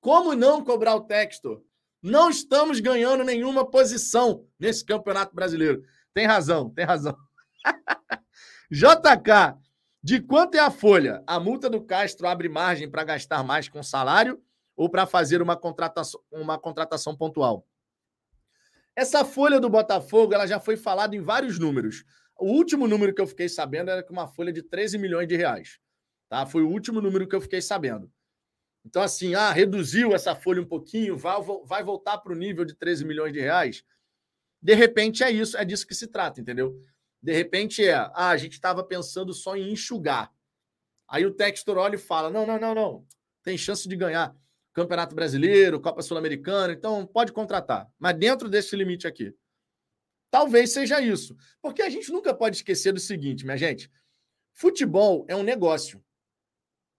Como 0.00 0.34
não 0.34 0.62
cobrar 0.62 0.94
o 0.94 1.06
texto? 1.06 1.64
Não 2.02 2.30
estamos 2.30 2.78
ganhando 2.78 3.24
nenhuma 3.24 3.68
posição 3.68 4.46
nesse 4.58 4.84
Campeonato 4.84 5.34
Brasileiro. 5.34 5.82
Tem 6.18 6.26
razão, 6.26 6.68
tem 6.70 6.84
razão. 6.84 7.16
JK, 8.68 9.56
de 10.02 10.20
quanto 10.20 10.56
é 10.56 10.58
a 10.58 10.68
folha? 10.68 11.22
A 11.24 11.38
multa 11.38 11.70
do 11.70 11.80
Castro 11.80 12.26
abre 12.26 12.48
margem 12.48 12.90
para 12.90 13.04
gastar 13.04 13.44
mais 13.44 13.68
com 13.68 13.80
salário 13.84 14.42
ou 14.76 14.90
para 14.90 15.06
fazer 15.06 15.40
uma 15.40 15.56
contratação, 15.56 16.20
uma 16.32 16.58
contratação 16.58 17.16
pontual? 17.16 17.64
Essa 18.96 19.24
folha 19.24 19.60
do 19.60 19.70
Botafogo 19.70 20.34
ela 20.34 20.44
já 20.44 20.58
foi 20.58 20.76
falada 20.76 21.14
em 21.14 21.20
vários 21.20 21.56
números. 21.56 22.04
O 22.36 22.46
último 22.46 22.88
número 22.88 23.14
que 23.14 23.22
eu 23.22 23.26
fiquei 23.28 23.48
sabendo 23.48 23.92
era 23.92 24.02
que 24.02 24.10
uma 24.10 24.26
folha 24.26 24.52
de 24.52 24.64
13 24.64 24.98
milhões 24.98 25.28
de 25.28 25.36
reais. 25.36 25.78
Tá? 26.28 26.44
Foi 26.44 26.64
o 26.64 26.68
último 26.68 27.00
número 27.00 27.28
que 27.28 27.36
eu 27.36 27.40
fiquei 27.40 27.62
sabendo. 27.62 28.10
Então, 28.84 29.02
assim, 29.02 29.36
ah, 29.36 29.52
reduziu 29.52 30.12
essa 30.16 30.34
folha 30.34 30.60
um 30.60 30.66
pouquinho, 30.66 31.16
vai, 31.16 31.36
vai 31.64 31.84
voltar 31.84 32.18
para 32.18 32.32
o 32.32 32.36
nível 32.36 32.64
de 32.64 32.74
13 32.74 33.04
milhões 33.04 33.32
de 33.32 33.38
reais. 33.38 33.84
De 34.60 34.74
repente 34.74 35.22
é 35.22 35.30
isso, 35.30 35.56
é 35.56 35.64
disso 35.64 35.86
que 35.86 35.94
se 35.94 36.06
trata, 36.08 36.40
entendeu? 36.40 36.80
De 37.22 37.32
repente 37.32 37.84
é, 37.84 37.94
ah, 37.94 38.30
a 38.30 38.36
gente 38.36 38.52
estava 38.52 38.82
pensando 38.84 39.32
só 39.32 39.56
em 39.56 39.72
enxugar. 39.72 40.32
Aí 41.08 41.24
o 41.24 41.34
Textor 41.34 41.78
olha 41.78 41.94
e 41.94 41.98
fala: 41.98 42.30
não, 42.30 42.46
não, 42.46 42.58
não, 42.58 42.74
não. 42.74 43.06
Tem 43.42 43.56
chance 43.56 43.88
de 43.88 43.96
ganhar 43.96 44.36
Campeonato 44.72 45.14
Brasileiro, 45.14 45.80
Copa 45.80 46.02
Sul-Americana, 46.02 46.72
então 46.72 47.06
pode 47.06 47.32
contratar. 47.32 47.90
Mas 47.98 48.16
dentro 48.16 48.48
desse 48.48 48.76
limite 48.76 49.06
aqui. 49.06 49.34
Talvez 50.30 50.72
seja 50.72 51.00
isso. 51.00 51.36
Porque 51.62 51.82
a 51.82 51.88
gente 51.88 52.12
nunca 52.12 52.34
pode 52.34 52.56
esquecer 52.56 52.92
do 52.92 53.00
seguinte, 53.00 53.44
minha 53.44 53.56
gente: 53.56 53.90
futebol 54.52 55.24
é 55.28 55.34
um 55.34 55.42
negócio. 55.42 56.04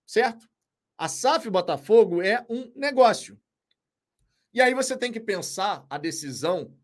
Certo? 0.06 0.50
A 0.98 1.08
SAF 1.08 1.50
Botafogo 1.50 2.22
é 2.22 2.46
um 2.50 2.72
negócio. 2.76 3.40
E 4.52 4.60
aí 4.60 4.74
você 4.74 4.98
tem 4.98 5.12
que 5.12 5.20
pensar 5.20 5.86
a 5.90 5.98
decisão 5.98 6.76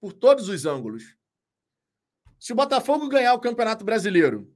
por 0.00 0.12
todos 0.12 0.48
os 0.48 0.64
ângulos. 0.64 1.16
Se 2.38 2.52
o 2.52 2.56
Botafogo 2.56 3.08
ganhar 3.08 3.34
o 3.34 3.40
Campeonato 3.40 3.84
Brasileiro, 3.84 4.50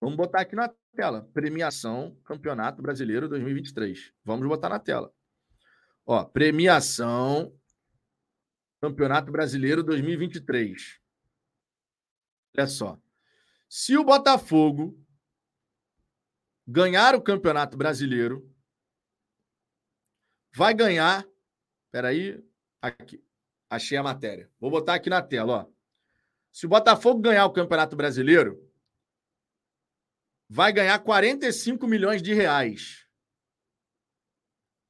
vamos 0.00 0.16
botar 0.16 0.40
aqui 0.40 0.56
na 0.56 0.68
tela: 0.94 1.28
premiação 1.32 2.16
Campeonato 2.24 2.82
Brasileiro 2.82 3.28
2023. 3.28 4.12
Vamos 4.24 4.48
botar 4.48 4.68
na 4.68 4.80
tela. 4.80 5.14
Ó, 6.04 6.24
premiação 6.24 7.56
Campeonato 8.80 9.30
Brasileiro 9.30 9.84
2023. 9.84 11.00
Olha 12.58 12.66
só. 12.66 13.00
Se 13.68 13.96
o 13.96 14.04
Botafogo 14.04 15.00
ganhar 16.66 17.14
o 17.14 17.22
Campeonato 17.22 17.76
Brasileiro, 17.76 18.52
vai 20.54 20.74
ganhar. 20.74 21.24
Peraí, 21.90 22.42
aqui. 22.80 23.24
Achei 23.72 23.96
a 23.96 24.02
matéria. 24.02 24.50
Vou 24.60 24.70
botar 24.70 24.96
aqui 24.96 25.08
na 25.08 25.22
tela, 25.22 25.62
ó. 25.62 25.66
Se 26.52 26.66
o 26.66 26.68
Botafogo 26.68 27.22
ganhar 27.22 27.46
o 27.46 27.52
Campeonato 27.54 27.96
Brasileiro, 27.96 28.70
vai 30.46 30.70
ganhar 30.74 30.98
45 30.98 31.86
milhões 31.86 32.20
de 32.20 32.34
reais. 32.34 33.08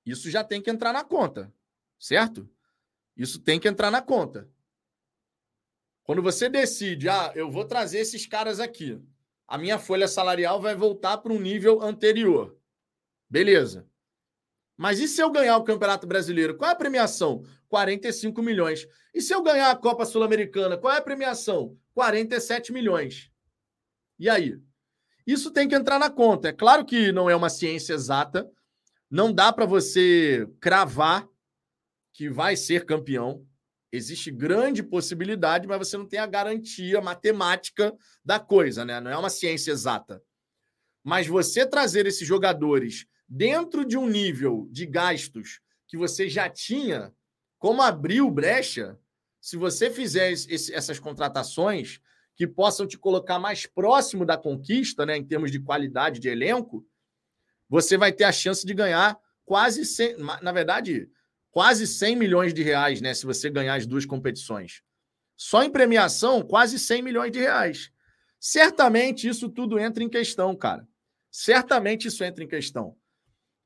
Isso 0.05 0.29
já 0.29 0.43
tem 0.43 0.61
que 0.61 0.69
entrar 0.69 0.93
na 0.93 1.05
conta, 1.05 1.55
certo? 1.97 2.51
Isso 3.17 3.39
tem 3.41 3.61
que 3.61 3.69
entrar 3.69 3.89
na 3.89 4.03
conta. 4.03 4.51
Quando 6.03 6.21
você 6.21 6.49
decide, 6.49 7.09
ah, 7.09 7.31
eu 7.37 7.49
vou 7.49 7.65
trazer 7.65 8.01
esses 8.01 8.27
caras 8.27 8.59
aqui, 8.59 9.01
a 9.47 9.57
minha 9.57 9.79
folha 9.79 10.09
salarial 10.09 10.61
vai 10.61 10.75
voltar 10.75 11.19
para 11.19 11.33
um 11.33 11.41
nível 11.41 11.81
anterior. 11.81 12.59
Beleza. 13.31 13.89
Mas 14.83 14.99
e 14.99 15.07
se 15.07 15.23
eu 15.23 15.31
ganhar 15.31 15.57
o 15.59 15.63
Campeonato 15.63 16.09
Brasileiro? 16.09 16.57
Qual 16.57 16.69
é 16.69 16.73
a 16.73 16.77
premiação? 16.77 17.45
45 17.69 18.43
milhões. 18.43 18.85
E 19.15 19.23
se 19.23 19.33
eu 19.33 19.41
ganhar 19.41 19.71
a 19.71 19.77
Copa 19.77 20.05
Sul-Americana? 20.05 20.77
Qual 20.77 20.93
é 20.93 20.97
a 20.97 21.01
premiação? 21.01 21.79
47 21.95 22.73
milhões. 22.73 23.31
E 24.19 24.29
aí? 24.29 24.59
Isso 25.25 25.53
tem 25.53 25.69
que 25.69 25.77
entrar 25.77 26.01
na 26.01 26.11
conta. 26.11 26.49
É 26.49 26.53
claro 26.53 26.85
que 26.85 27.13
não 27.13 27.31
é 27.31 27.37
uma 27.37 27.49
ciência 27.49 27.95
exata, 27.95 28.45
não 29.09 29.33
dá 29.33 29.53
para 29.53 29.67
você 29.67 30.49
cravar 30.59 31.29
que 32.13 32.29
vai 32.29 32.57
ser 32.57 32.85
campeão. 32.85 33.47
Existe 33.93 34.33
grande 34.33 34.83
possibilidade, 34.83 35.69
mas 35.69 35.79
você 35.79 35.97
não 35.97 36.09
tem 36.09 36.19
a 36.19 36.27
garantia 36.27 37.01
matemática 37.01 37.95
da 38.25 38.41
coisa, 38.41 38.85
né? 38.85 38.99
Não 38.99 39.13
é 39.13 39.17
uma 39.17 39.31
ciência 39.31 39.71
exata. 39.71 40.21
Mas 41.05 41.29
você 41.29 41.65
trazer 41.65 42.05
esses 42.05 42.27
jogadores 42.27 43.07
dentro 43.35 43.83
de 43.83 43.97
um 43.97 44.07
nível 44.07 44.69
de 44.71 44.85
gastos 44.85 45.63
que 45.89 45.97
você 45.97 46.29
já 46.29 46.51
tinha, 46.51 47.15
como 47.59 47.81
abriu 47.81 48.31
brecha, 48.31 48.99
se 49.41 49.57
você 49.57 49.91
fizer 49.91 50.31
esse, 50.31 50.73
essas 50.75 50.99
contratações 50.99 51.99
que 52.37 52.47
possam 52.47 52.87
te 52.87 52.99
colocar 52.99 53.39
mais 53.39 53.65
próximo 53.65 54.27
da 54.27 54.37
conquista, 54.37 55.07
né, 55.07 55.17
em 55.17 55.25
termos 55.25 55.51
de 55.51 55.59
qualidade 55.59 56.21
de 56.21 56.29
elenco, 56.29 56.87
você 57.71 57.97
vai 57.97 58.13
ter 58.13 58.25
a 58.25 58.33
chance 58.33 58.67
de 58.67 58.75
ganhar 58.75 59.19
quase 59.47 59.87
100, 59.87 60.19
na 60.43 60.53
verdade, 60.53 61.09
quase 61.51 61.87
100 61.87 62.17
milhões 62.17 62.53
de 62.53 62.63
reais, 62.63 63.01
né? 63.01 63.15
Se 63.15 63.25
você 63.25 63.49
ganhar 63.49 63.77
as 63.77 63.87
duas 63.87 64.05
competições. 64.05 64.83
Só 65.39 65.63
em 65.63 65.71
premiação, 65.71 66.43
quase 66.43 66.79
100 66.79 67.01
milhões 67.01 67.33
de 67.33 67.39
reais. 67.39 67.91
Certamente 68.39 69.27
isso 69.27 69.49
tudo 69.49 69.79
entra 69.79 70.05
em 70.05 70.09
questão, 70.09 70.55
cara. 70.55 70.87
Certamente 71.31 72.09
isso 72.09 72.23
entra 72.23 72.45
em 72.45 72.49
questão. 72.49 72.95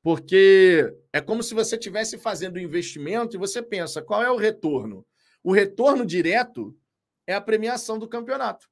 Porque 0.01 0.93
é 1.11 1.19
como 1.19 1.43
se 1.43 1.53
você 1.53 1.75
estivesse 1.75 2.17
fazendo 2.17 2.57
um 2.57 2.61
investimento 2.61 3.35
e 3.35 3.39
você 3.39 3.61
pensa, 3.61 4.01
qual 4.01 4.23
é 4.23 4.31
o 4.31 4.37
retorno? 4.37 5.05
O 5.43 5.51
retorno 5.51 6.05
direto 6.05 6.77
é 7.25 7.33
a 7.33 7.41
premiação 7.41 7.99
do 7.99 8.07
campeonato. 8.07 8.67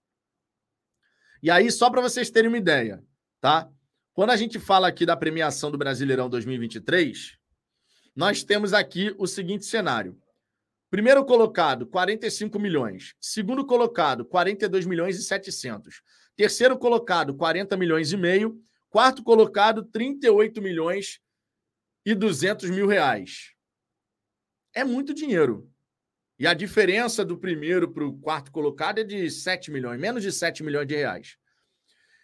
E 1.41 1.51
aí, 1.51 1.71
só 1.71 1.89
para 1.89 2.01
vocês 2.01 2.29
terem 2.29 2.47
uma 2.47 2.57
ideia, 2.57 3.03
tá? 3.39 3.69
Quando 4.13 4.29
a 4.29 4.37
gente 4.37 4.59
fala 4.59 4.87
aqui 4.87 5.05
da 5.05 5.17
premiação 5.17 5.69
do 5.69 5.77
Brasileirão 5.77 6.29
2023, 6.29 7.37
nós 8.15 8.43
temos 8.43 8.73
aqui 8.73 9.13
o 9.17 9.27
seguinte 9.27 9.65
cenário. 9.65 10.17
Primeiro 10.89 11.25
colocado, 11.25 11.85
45 11.85 12.57
milhões. 12.57 13.13
Segundo 13.19 13.65
colocado, 13.65 14.23
42 14.23 14.85
milhões 14.85 15.17
e 15.17 15.23
700. 15.23 16.01
Terceiro 16.35 16.77
colocado, 16.77 17.35
40 17.35 17.75
milhões 17.75 18.13
e 18.13 18.17
meio. 18.17 18.57
Quarto 18.95 19.21
colocado, 19.23 19.83
38 19.83 20.61
milhões 20.61 21.19
e 22.05 22.15
200 22.15 22.69
mil 22.69 22.87
reais. 22.87 23.51
É 24.73 24.85
muito 24.85 25.13
dinheiro. 25.13 25.69
E 26.39 26.47
a 26.47 26.53
diferença 26.53 27.25
do 27.25 27.37
primeiro 27.37 27.91
para 27.91 28.05
o 28.05 28.17
quarto 28.17 28.53
colocado 28.53 28.99
é 28.99 29.03
de 29.03 29.29
7 29.29 29.69
milhões, 29.69 29.99
menos 29.99 30.23
de 30.23 30.31
7 30.31 30.63
milhões 30.63 30.87
de 30.87 30.95
reais. 30.95 31.35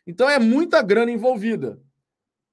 Então 0.08 0.30
é 0.30 0.40
muita 0.40 0.82
grana 0.82 1.12
envolvida. 1.12 1.78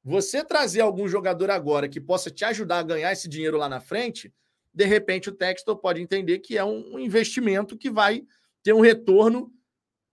Você 0.02 0.44
trazer 0.44 0.80
algum 0.80 1.06
jogador 1.06 1.48
agora 1.48 1.88
que 1.88 2.00
possa 2.00 2.28
te 2.28 2.44
ajudar 2.44 2.80
a 2.80 2.82
ganhar 2.82 3.12
esse 3.12 3.28
dinheiro 3.28 3.56
lá 3.56 3.68
na 3.68 3.78
frente, 3.78 4.34
de 4.74 4.84
repente 4.84 5.28
o 5.28 5.32
Textor 5.32 5.76
pode 5.76 6.02
entender 6.02 6.40
que 6.40 6.58
é 6.58 6.64
um 6.64 6.98
investimento 6.98 7.78
que 7.78 7.88
vai 7.88 8.26
ter 8.64 8.72
um 8.72 8.80
retorno 8.80 9.54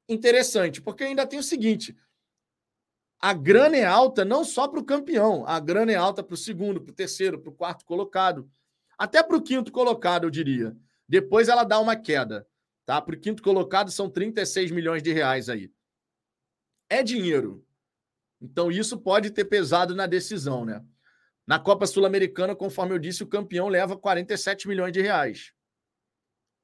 interessante. 0.08 0.80
Porque 0.80 1.06
ainda 1.06 1.26
tem 1.26 1.40
o 1.40 1.44
seguinte: 1.44 1.98
a 3.20 3.34
grana 3.34 3.78
é 3.78 3.86
alta 3.86 4.24
não 4.24 4.44
só 4.44 4.68
para 4.68 4.80
o 4.80 4.86
campeão, 4.86 5.46
a 5.48 5.60
grana 5.60 5.92
é 5.92 5.96
alta 5.96 6.24
para 6.24 6.34
o 6.34 6.38
segundo, 6.38 6.82
para 6.82 6.92
o 6.92 6.96
terceiro, 6.96 7.40
para 7.40 7.50
o 7.50 7.56
quarto 7.56 7.86
colocado, 7.86 8.50
até 8.98 9.22
para 9.22 9.36
o 9.36 9.42
quinto 9.42 9.72
colocado, 9.72 10.26
eu 10.26 10.30
diria. 10.30 10.76
Depois 11.08 11.48
ela 11.48 11.64
dá 11.64 11.80
uma 11.80 11.96
queda. 11.96 12.48
Tá? 12.86 13.02
Para 13.02 13.16
o 13.16 13.20
quinto 13.20 13.42
colocado 13.42 13.92
são 13.92 14.10
36 14.10 14.72
milhões 14.72 15.02
de 15.02 15.12
reais 15.12 15.50
aí. 15.50 15.72
É 16.90 17.04
dinheiro. 17.04 17.66
Então, 18.40 18.72
isso 18.72 18.98
pode 18.98 19.32
ter 19.32 19.46
pesado 19.46 19.96
na 19.96 20.06
decisão, 20.06 20.64
né? 20.64 20.84
Na 21.48 21.60
Copa 21.60 21.88
Sul-Americana, 21.88 22.56
conforme 22.56 22.94
eu 22.94 23.00
disse, 23.00 23.24
o 23.24 23.28
campeão 23.28 23.68
leva 23.68 23.98
47 23.98 24.68
milhões 24.68 24.92
de 24.92 25.02
reais. 25.02 25.52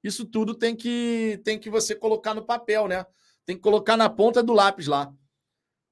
Isso 0.04 0.26
tudo 0.26 0.56
tem 0.56 0.76
que 0.76 1.40
tem 1.44 1.60
que 1.60 1.70
você 1.70 1.96
colocar 1.96 2.34
no 2.34 2.46
papel, 2.46 2.88
né? 2.88 3.06
Tem 3.46 3.56
que 3.56 3.62
colocar 3.62 3.96
na 3.96 4.10
ponta 4.10 4.42
do 4.42 4.54
lápis 4.54 4.88
lá. 4.88 5.14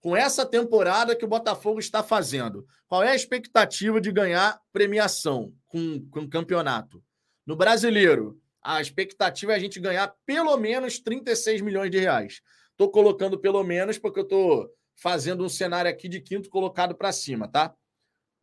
Com 0.01 0.15
essa 0.15 0.45
temporada 0.45 1.15
que 1.15 1.25
o 1.25 1.27
Botafogo 1.27 1.79
está 1.79 2.01
fazendo, 2.01 2.65
qual 2.87 3.03
é 3.03 3.11
a 3.11 3.15
expectativa 3.15 3.99
de 3.99 4.11
ganhar 4.11 4.59
premiação 4.71 5.53
com, 5.67 6.07
com 6.09 6.21
o 6.21 6.29
campeonato? 6.29 7.03
No 7.45 7.55
brasileiro, 7.55 8.39
a 8.61 8.81
expectativa 8.81 9.53
é 9.53 9.55
a 9.55 9.59
gente 9.59 9.79
ganhar 9.79 10.13
pelo 10.25 10.55
menos 10.57 10.99
36 10.99 11.61
milhões 11.61 11.91
de 11.91 11.99
reais. 11.99 12.41
Estou 12.71 12.89
colocando 12.89 13.37
pelo 13.37 13.63
menos 13.63 13.97
porque 13.97 14.19
eu 14.19 14.23
estou 14.23 14.69
fazendo 14.95 15.43
um 15.43 15.49
cenário 15.49 15.89
aqui 15.91 16.07
de 16.07 16.21
quinto 16.21 16.49
colocado 16.49 16.95
para 16.95 17.11
cima, 17.11 17.47
tá? 17.47 17.73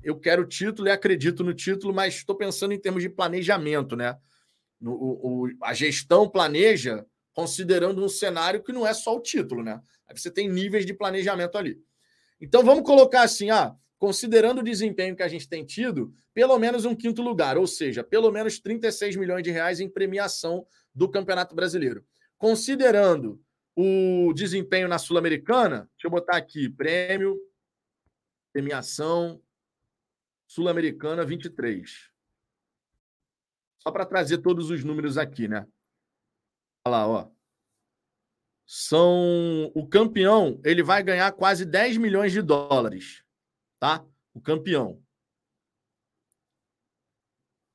Eu 0.02 0.18
quero 0.18 0.42
o 0.42 0.46
título 0.46 0.88
e 0.88 0.90
acredito 0.90 1.42
no 1.42 1.54
título, 1.54 1.94
mas 1.94 2.16
estou 2.16 2.36
pensando 2.36 2.72
em 2.72 2.80
termos 2.80 3.02
de 3.02 3.08
planejamento, 3.08 3.96
né? 3.96 4.16
No, 4.80 4.92
o, 4.92 5.48
a 5.62 5.72
gestão 5.72 6.28
planeja 6.28 7.04
considerando 7.32 8.04
um 8.04 8.08
cenário 8.08 8.62
que 8.62 8.72
não 8.72 8.86
é 8.86 8.92
só 8.92 9.16
o 9.16 9.20
título, 9.20 9.62
né? 9.62 9.80
Aí 10.08 10.16
você 10.16 10.30
tem 10.30 10.48
níveis 10.48 10.86
de 10.86 10.94
planejamento 10.94 11.58
ali. 11.58 11.80
Então 12.40 12.62
vamos 12.62 12.84
colocar 12.84 13.22
assim, 13.22 13.50
ah, 13.50 13.74
considerando 13.98 14.58
o 14.58 14.64
desempenho 14.64 15.16
que 15.16 15.22
a 15.22 15.28
gente 15.28 15.48
tem 15.48 15.64
tido, 15.64 16.14
pelo 16.34 16.58
menos 16.58 16.84
um 16.84 16.94
quinto 16.94 17.22
lugar, 17.22 17.56
ou 17.56 17.66
seja, 17.66 18.04
pelo 18.04 18.30
menos 18.30 18.58
36 18.60 19.16
milhões 19.16 19.42
de 19.42 19.50
reais 19.50 19.80
em 19.80 19.88
premiação 19.88 20.66
do 20.94 21.08
Campeonato 21.08 21.54
Brasileiro. 21.54 22.04
Considerando 22.38 23.42
o 23.74 24.32
desempenho 24.34 24.88
na 24.88 24.98
Sul-Americana, 24.98 25.88
deixa 25.92 26.06
eu 26.06 26.10
botar 26.10 26.36
aqui, 26.36 26.68
prêmio, 26.68 27.38
premiação, 28.52 29.42
Sul-Americana 30.46 31.24
23. 31.24 32.10
Só 33.82 33.90
para 33.90 34.06
trazer 34.06 34.38
todos 34.38 34.70
os 34.70 34.82
números 34.84 35.18
aqui, 35.18 35.48
né? 35.48 35.66
Olha 36.84 36.96
lá, 36.96 37.08
ó. 37.08 37.35
São 38.66 39.70
o 39.74 39.86
campeão, 39.86 40.60
ele 40.64 40.82
vai 40.82 41.00
ganhar 41.00 41.30
quase 41.32 41.64
10 41.64 41.98
milhões 41.98 42.32
de 42.32 42.42
dólares, 42.42 43.22
tá? 43.78 44.04
O 44.34 44.40
campeão. 44.40 45.00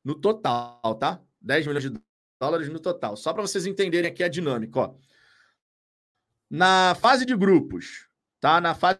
No 0.03 0.15
total, 0.15 0.95
tá? 0.95 1.23
10 1.39 1.67
milhões 1.67 1.83
de 1.83 2.01
dólares 2.41 2.67
no 2.67 2.79
total. 2.79 3.15
Só 3.15 3.31
para 3.31 3.41
vocês 3.41 3.65
entenderem 3.65 4.11
aqui 4.11 4.21
a 4.21 4.27
dinâmica, 4.27 4.79
ó. 4.79 4.95
Na 6.49 6.93
fase 6.95 7.25
de 7.25 7.37
grupos, 7.37 8.09
tá? 8.41 8.59
Na 8.59 8.75
fase 8.75 8.99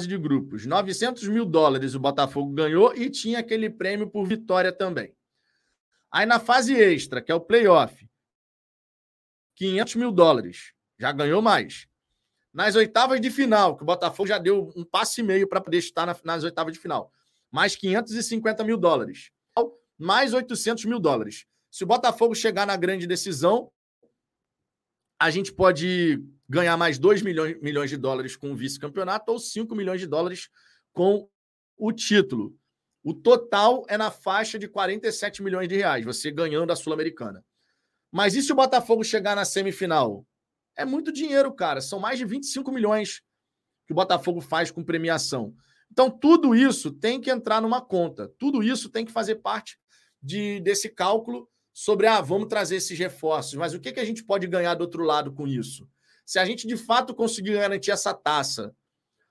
de 0.00 0.16
grupos, 0.16 0.64
900 0.64 1.28
mil 1.28 1.44
dólares 1.44 1.94
o 1.94 2.00
Botafogo 2.00 2.52
ganhou 2.52 2.94
e 2.94 3.10
tinha 3.10 3.40
aquele 3.40 3.68
prêmio 3.68 4.08
por 4.08 4.26
vitória 4.26 4.72
também. 4.72 5.14
Aí 6.10 6.24
na 6.24 6.40
fase 6.40 6.74
extra, 6.74 7.20
que 7.20 7.30
é 7.30 7.34
o 7.34 7.40
playoff, 7.40 8.08
500 9.56 9.94
mil 9.96 10.10
dólares. 10.10 10.75
Já 10.98 11.12
ganhou 11.12 11.42
mais. 11.42 11.86
Nas 12.52 12.74
oitavas 12.74 13.20
de 13.20 13.30
final, 13.30 13.76
que 13.76 13.82
o 13.82 13.86
Botafogo 13.86 14.26
já 14.26 14.38
deu 14.38 14.72
um 14.74 14.84
passe 14.84 15.20
e 15.20 15.24
meio 15.24 15.46
para 15.46 15.60
poder 15.60 15.78
estar 15.78 16.06
nas 16.24 16.42
oitavas 16.42 16.72
de 16.72 16.78
final. 16.78 17.12
Mais 17.50 17.76
550 17.76 18.64
mil 18.64 18.78
dólares. 18.78 19.30
Mais 19.98 20.32
800 20.32 20.84
mil 20.86 20.98
dólares. 20.98 21.46
Se 21.70 21.84
o 21.84 21.86
Botafogo 21.86 22.34
chegar 22.34 22.66
na 22.66 22.76
grande 22.76 23.06
decisão, 23.06 23.70
a 25.18 25.30
gente 25.30 25.52
pode 25.52 26.22
ganhar 26.48 26.76
mais 26.76 26.98
2 26.98 27.22
milhões, 27.22 27.60
milhões 27.60 27.90
de 27.90 27.96
dólares 27.96 28.36
com 28.36 28.52
o 28.52 28.56
vice-campeonato 28.56 29.32
ou 29.32 29.38
5 29.38 29.74
milhões 29.74 30.00
de 30.00 30.06
dólares 30.06 30.48
com 30.92 31.28
o 31.76 31.92
título. 31.92 32.56
O 33.02 33.12
total 33.14 33.84
é 33.88 33.96
na 33.96 34.10
faixa 34.10 34.58
de 34.58 34.66
47 34.66 35.42
milhões 35.42 35.68
de 35.68 35.76
reais, 35.76 36.04
você 36.04 36.30
ganhando 36.30 36.72
a 36.72 36.76
Sul-Americana. 36.76 37.44
Mas 38.10 38.34
e 38.34 38.42
se 38.42 38.52
o 38.52 38.56
Botafogo 38.56 39.04
chegar 39.04 39.36
na 39.36 39.44
semifinal? 39.44 40.26
É 40.76 40.84
muito 40.84 41.10
dinheiro, 41.10 41.52
cara. 41.52 41.80
São 41.80 41.98
mais 41.98 42.18
de 42.18 42.24
25 42.24 42.70
milhões 42.70 43.22
que 43.86 43.92
o 43.92 43.96
Botafogo 43.96 44.40
faz 44.40 44.70
com 44.70 44.84
premiação. 44.84 45.54
Então, 45.90 46.10
tudo 46.10 46.54
isso 46.54 46.90
tem 46.90 47.20
que 47.20 47.30
entrar 47.30 47.62
numa 47.62 47.80
conta. 47.80 48.30
Tudo 48.38 48.62
isso 48.62 48.90
tem 48.90 49.04
que 49.04 49.12
fazer 49.12 49.36
parte 49.36 49.78
de, 50.20 50.60
desse 50.60 50.88
cálculo 50.88 51.48
sobre, 51.72 52.06
ah, 52.06 52.20
vamos 52.20 52.48
trazer 52.48 52.76
esses 52.76 52.98
reforços. 52.98 53.54
Mas 53.54 53.74
o 53.74 53.80
que, 53.80 53.92
que 53.92 54.00
a 54.00 54.04
gente 54.04 54.24
pode 54.24 54.46
ganhar 54.46 54.74
do 54.74 54.82
outro 54.82 55.04
lado 55.04 55.32
com 55.32 55.46
isso? 55.46 55.88
Se 56.24 56.38
a 56.38 56.44
gente 56.44 56.66
de 56.66 56.76
fato 56.76 57.14
conseguir 57.14 57.54
garantir 57.54 57.92
essa 57.92 58.12
taça, 58.12 58.74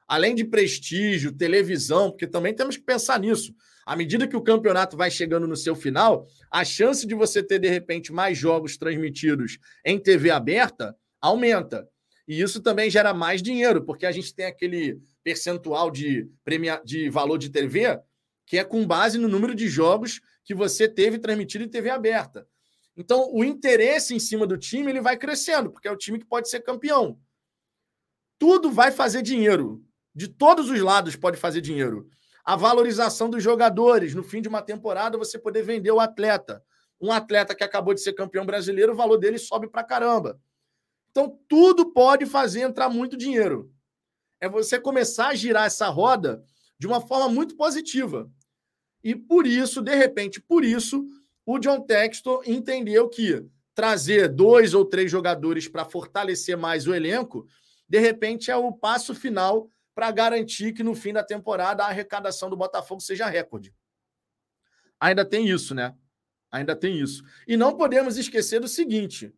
além 0.08 0.34
de 0.34 0.46
prestígio, 0.46 1.32
televisão, 1.32 2.10
porque 2.10 2.28
também 2.28 2.54
temos 2.54 2.78
que 2.78 2.84
pensar 2.84 3.20
nisso. 3.20 3.54
À 3.86 3.96
medida 3.96 4.28
que 4.28 4.36
o 4.36 4.42
campeonato 4.42 4.96
vai 4.96 5.12
chegando 5.12 5.48
no 5.48 5.56
seu 5.56 5.76
final, 5.76 6.26
a 6.50 6.64
chance 6.64 7.06
de 7.06 7.14
você 7.14 7.44
ter, 7.44 7.60
de 7.60 7.70
repente, 7.70 8.14
mais 8.14 8.38
jogos 8.38 8.78
transmitidos 8.78 9.60
em 9.84 10.00
TV 10.00 10.32
aberta 10.32 10.96
aumenta. 11.26 11.88
E 12.28 12.42
isso 12.42 12.62
também 12.62 12.90
gera 12.90 13.14
mais 13.14 13.42
dinheiro, 13.42 13.84
porque 13.84 14.06
a 14.06 14.12
gente 14.12 14.34
tem 14.34 14.46
aquele 14.46 15.00
percentual 15.24 15.92
de, 15.92 16.30
premia... 16.44 16.82
de 16.84 17.10
valor 17.10 17.38
de 17.38 17.50
TV 17.50 18.00
que 18.46 18.58
é 18.58 18.64
com 18.64 18.86
base 18.86 19.18
no 19.18 19.28
número 19.28 19.56
de 19.56 19.68
jogos 19.68 20.22
que 20.44 20.54
você 20.54 20.88
teve 20.88 21.18
transmitido 21.18 21.64
em 21.64 21.70
TV 21.70 21.90
aberta. 21.90 22.48
Então, 22.96 23.30
o 23.34 23.44
interesse 23.44 24.14
em 24.16 24.20
cima 24.20 24.46
do 24.46 24.58
time 24.58 24.92
ele 24.92 25.02
vai 25.02 25.18
crescendo, 25.18 25.72
porque 25.72 25.88
é 25.88 25.92
o 25.92 25.98
time 25.98 26.20
que 26.20 26.26
pode 26.26 26.50
ser 26.50 26.62
campeão. 26.62 27.20
Tudo 28.38 28.72
vai 28.72 28.92
fazer 28.92 29.22
dinheiro. 29.22 29.84
De 30.14 30.28
todos 30.28 30.70
os 30.70 30.80
lados 30.80 31.16
pode 31.16 31.38
fazer 31.38 31.60
dinheiro. 31.60 32.08
A 32.44 32.56
valorização 32.56 33.30
dos 33.30 33.44
jogadores. 33.44 34.14
No 34.14 34.24
fim 34.24 34.42
de 34.42 34.48
uma 34.48 34.62
temporada, 34.62 35.18
você 35.18 35.38
poder 35.38 35.64
vender 35.64 35.92
o 35.92 36.00
atleta. 36.00 36.64
Um 37.02 37.12
atleta 37.12 37.56
que 37.56 37.64
acabou 37.64 37.94
de 37.94 38.02
ser 38.02 38.14
campeão 38.14 38.46
brasileiro, 38.46 38.94
o 38.94 38.96
valor 38.96 39.18
dele 39.18 39.38
sobe 39.38 39.68
pra 39.68 39.84
caramba. 39.84 40.40
Então, 41.16 41.40
tudo 41.48 41.94
pode 41.94 42.26
fazer 42.26 42.60
entrar 42.60 42.90
muito 42.90 43.16
dinheiro. 43.16 43.74
É 44.42 44.50
você 44.50 44.78
começar 44.78 45.30
a 45.30 45.34
girar 45.34 45.66
essa 45.66 45.88
roda 45.88 46.44
de 46.78 46.86
uma 46.86 47.00
forma 47.00 47.30
muito 47.30 47.56
positiva. 47.56 48.30
E 49.02 49.16
por 49.16 49.48
isso, 49.48 49.82
de 49.82 49.96
repente, 49.96 50.42
por 50.42 50.66
isso, 50.66 51.08
o 51.46 51.58
John 51.58 51.80
Textor 51.80 52.44
entendeu 52.46 53.08
que 53.08 53.46
trazer 53.74 54.28
dois 54.28 54.74
ou 54.74 54.84
três 54.84 55.10
jogadores 55.10 55.70
para 55.70 55.86
fortalecer 55.86 56.58
mais 56.58 56.86
o 56.86 56.94
elenco, 56.94 57.48
de 57.88 58.00
repente, 58.00 58.52
é 58.52 58.58
o 58.58 58.74
passo 58.74 59.16
final 59.16 59.70
para 59.94 60.12
garantir 60.12 60.74
que 60.74 60.84
no 60.84 60.94
fim 60.94 61.14
da 61.14 61.24
temporada 61.24 61.86
a 61.86 61.88
arrecadação 61.88 62.50
do 62.50 62.58
Botafogo 62.58 63.00
seja 63.00 63.28
recorde. 63.28 63.74
Ainda 65.00 65.24
tem 65.24 65.48
isso, 65.48 65.74
né? 65.74 65.96
Ainda 66.52 66.76
tem 66.76 67.00
isso. 67.00 67.24
E 67.48 67.56
não 67.56 67.78
podemos 67.78 68.18
esquecer 68.18 68.60
do 68.60 68.68
seguinte: 68.68 69.34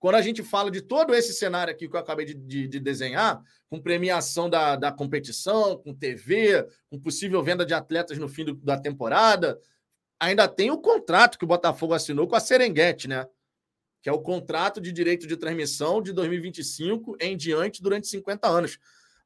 quando 0.00 0.14
a 0.14 0.22
gente 0.22 0.42
fala 0.42 0.70
de 0.70 0.80
todo 0.80 1.14
esse 1.14 1.34
cenário 1.34 1.70
aqui 1.70 1.86
que 1.86 1.94
eu 1.94 2.00
acabei 2.00 2.24
de, 2.24 2.34
de, 2.34 2.66
de 2.66 2.80
desenhar, 2.80 3.40
com 3.68 3.80
premiação 3.80 4.48
da, 4.48 4.74
da 4.74 4.90
competição, 4.90 5.76
com 5.76 5.94
TV, 5.94 6.66
com 6.88 6.98
possível 6.98 7.42
venda 7.42 7.66
de 7.66 7.74
atletas 7.74 8.16
no 8.16 8.26
fim 8.26 8.46
do, 8.46 8.54
da 8.54 8.80
temporada, 8.80 9.60
ainda 10.18 10.48
tem 10.48 10.70
o 10.70 10.78
contrato 10.78 11.38
que 11.38 11.44
o 11.44 11.48
Botafogo 11.48 11.92
assinou 11.92 12.26
com 12.26 12.34
a 12.34 12.40
Serengeti, 12.40 13.08
né? 13.08 13.26
Que 14.02 14.08
é 14.08 14.12
o 14.12 14.22
contrato 14.22 14.80
de 14.80 14.90
direito 14.90 15.26
de 15.26 15.36
transmissão 15.36 16.00
de 16.00 16.14
2025 16.14 17.18
em 17.20 17.36
diante 17.36 17.82
durante 17.82 18.08
50 18.08 18.48
anos. 18.48 18.78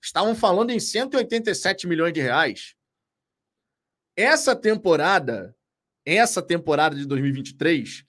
Estavam 0.02 0.34
falando 0.34 0.70
em 0.70 0.80
187 0.80 1.86
milhões 1.86 2.12
de 2.12 2.20
reais. 2.20 2.74
Essa 4.16 4.56
temporada, 4.56 5.56
essa 6.04 6.42
temporada 6.42 6.96
de 6.96 7.06
2023, 7.06 8.04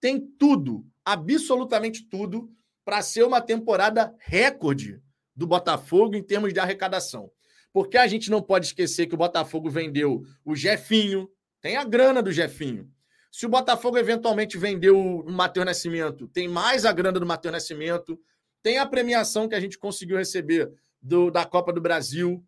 tem 0.00 0.18
tudo 0.18 0.90
absolutamente 1.06 2.02
tudo 2.08 2.50
para 2.84 3.00
ser 3.00 3.22
uma 3.22 3.40
temporada 3.40 4.14
recorde 4.18 5.00
do 5.34 5.46
Botafogo 5.46 6.16
em 6.16 6.22
termos 6.22 6.52
de 6.52 6.58
arrecadação. 6.58 7.30
Porque 7.72 7.96
a 7.96 8.06
gente 8.06 8.30
não 8.30 8.42
pode 8.42 8.66
esquecer 8.66 9.06
que 9.06 9.14
o 9.14 9.18
Botafogo 9.18 9.70
vendeu 9.70 10.24
o 10.44 10.56
Jefinho, 10.56 11.30
tem 11.60 11.76
a 11.76 11.84
grana 11.84 12.22
do 12.22 12.32
Jefinho. 12.32 12.90
Se 13.30 13.46
o 13.46 13.48
Botafogo 13.48 13.98
eventualmente 13.98 14.58
vendeu 14.58 14.98
o 14.98 15.30
Matheus 15.30 15.66
Nascimento, 15.66 16.26
tem 16.28 16.48
mais 16.48 16.84
a 16.84 16.92
grana 16.92 17.20
do 17.20 17.26
Matheus 17.26 17.52
Nascimento, 17.52 18.18
tem 18.62 18.78
a 18.78 18.86
premiação 18.86 19.48
que 19.48 19.54
a 19.54 19.60
gente 19.60 19.78
conseguiu 19.78 20.16
receber 20.16 20.72
do, 21.00 21.30
da 21.30 21.44
Copa 21.44 21.72
do 21.72 21.80
Brasil, 21.80 22.44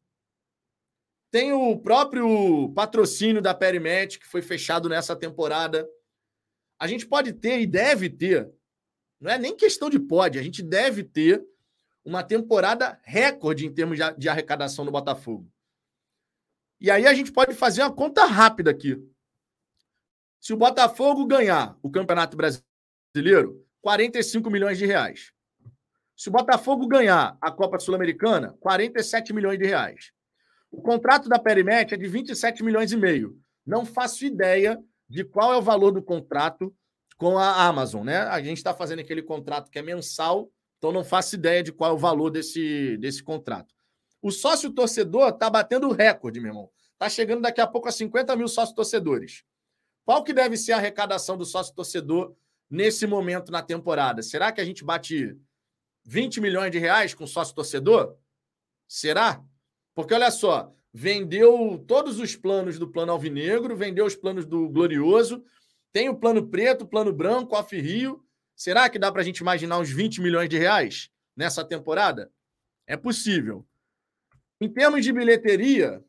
tem 1.31 1.53
o 1.53 1.79
próprio 1.79 2.73
patrocínio 2.75 3.43
da 3.43 3.53
Perimet, 3.53 4.19
que 4.19 4.27
foi 4.27 4.41
fechado 4.41 4.89
nessa 4.89 5.15
temporada. 5.15 5.87
A 6.79 6.87
gente 6.87 7.07
pode 7.07 7.33
ter 7.33 7.61
e 7.61 7.67
deve 7.67 8.09
ter, 8.09 8.51
não 9.21 9.31
é 9.31 9.39
nem 9.39 9.57
questão 9.57 9.91
de 9.91 9.99
pode, 9.99 10.39
a 10.39 10.43
gente 10.43 10.63
deve 10.63 11.03
ter 11.03 11.45
uma 12.05 12.23
temporada 12.23 12.99
recorde 13.03 13.67
em 13.67 13.73
termos 13.73 13.99
de 14.17 14.29
arrecadação 14.29 14.85
no 14.85 14.91
Botafogo. 14.91 15.51
E 16.81 16.91
aí 16.91 17.07
a 17.07 17.13
gente 17.13 17.33
pode 17.33 17.55
fazer 17.55 17.83
uma 17.83 17.93
conta 17.93 18.25
rápida 18.25 18.71
aqui. 18.71 18.97
Se 20.41 20.53
o 20.53 20.57
Botafogo 20.57 21.27
ganhar 21.27 21.77
o 21.83 21.91
Campeonato 21.91 22.37
Brasileiro, 22.37 23.67
45 23.83 24.49
milhões 24.49 24.79
de 24.79 24.87
reais. 24.87 25.33
Se 26.17 26.29
o 26.29 26.33
Botafogo 26.33 26.87
ganhar 26.87 27.37
a 27.41 27.51
Copa 27.51 27.79
Sul-Americana, 27.79 28.57
47 28.61 29.33
milhões 29.33 29.59
de 29.59 29.67
reais. 29.67 30.13
O 30.71 30.81
contrato 30.81 31.29
da 31.29 31.39
Perimet 31.39 31.95
é 31.95 31.97
de 31.97 32.07
27 32.07 32.63
milhões 32.63 32.93
e 32.93 32.97
meio. 32.97 33.41
Não 33.67 33.85
faço 33.85 34.25
ideia 34.25 34.83
de 35.09 35.25
qual 35.25 35.53
é 35.53 35.57
o 35.57 35.63
valor 35.63 35.93
do 35.93 36.03
contrato 36.03 36.75
com 37.17 37.39
a 37.39 37.67
Amazon, 37.67 38.05
né? 38.05 38.19
A 38.19 38.41
gente 38.41 38.59
está 38.59 38.73
fazendo 38.75 39.01
aquele 39.01 39.23
contrato 39.23 39.71
que 39.71 39.79
é 39.79 39.83
mensal, 39.83 40.51
então 40.77 40.93
não 40.93 41.03
faço 41.03 41.35
ideia 41.35 41.63
de 41.63 41.73
qual 41.73 41.91
é 41.91 41.95
o 41.95 41.99
valor 41.99 42.31
desse, 42.31 42.97
desse 42.99 43.23
contrato. 43.23 43.75
O 44.23 44.31
sócio 44.31 44.73
torcedor 44.73 45.31
está 45.31 45.49
batendo 45.49 45.89
o 45.89 45.93
recorde, 45.93 46.41
meu 46.41 46.51
irmão. 46.51 46.71
Está 46.93 47.09
chegando 47.09 47.43
daqui 47.43 47.61
a 47.61 47.67
pouco 47.67 47.89
a 47.89 47.93
50 47.93 48.35
mil 48.37 48.49
sócios 48.49 48.75
torcedores. 48.75 49.45
Qual 50.05 50.25
que 50.25 50.33
deve 50.33 50.57
ser 50.57 50.73
a 50.73 50.77
arrecadação 50.77 51.37
do 51.37 51.45
sócio 51.45 51.75
torcedor 51.75 52.35
nesse 52.71 53.07
momento 53.07 53.53
na 53.53 53.63
temporada? 53.63 54.23
Será 54.23 54.51
que 54.51 54.61
a 54.61 54.65
gente 54.65 54.85
bate 54.85 55.37
20 56.05 56.41
milhões 56.41 56.71
de 56.71 56.79
reais 56.79 57.15
com 57.15 57.27
sócio 57.27 57.55
torcedor? 57.55 58.17
Será? 58.89 59.45
Porque 59.95 60.15
olha 60.15 60.31
só, 60.31 60.75
vendeu 60.99 61.85
todos 61.87 62.19
os 62.19 62.35
planos 62.35 62.77
do 62.77 62.91
plano 62.91 63.13
alvinegro, 63.13 63.77
vendeu 63.77 64.05
os 64.05 64.17
planos 64.17 64.45
do 64.45 64.69
glorioso, 64.69 65.45
tem 65.93 66.09
o 66.09 66.17
plano 66.17 66.49
preto, 66.49 66.85
plano 66.85 67.13
branco, 67.13 67.55
off 67.55 67.79
Rio. 67.81 68.21
Será 68.57 68.91
que 68.91 68.99
dá 68.99 69.13
para 69.13 69.23
a 69.23 69.25
gente 69.25 69.39
imaginar 69.39 69.79
uns 69.79 69.91
20 69.91 70.21
milhões 70.21 70.49
de 70.49 70.59
reais 70.59 71.09
nessa 71.37 71.65
temporada? 71.65 72.33
É 72.85 72.97
possível. 72.97 73.65
Em 74.61 74.69
termos 74.69 75.05
de 75.05 75.13
bilheteria, 75.13 76.05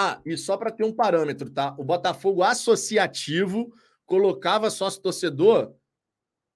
ah, 0.00 0.20
e 0.24 0.36
só 0.36 0.56
para 0.56 0.70
ter 0.70 0.84
um 0.84 0.94
parâmetro, 0.94 1.50
tá? 1.50 1.74
O 1.76 1.82
Botafogo 1.82 2.44
associativo 2.44 3.74
colocava 4.06 4.70
sócio 4.70 5.02
torcedor 5.02 5.74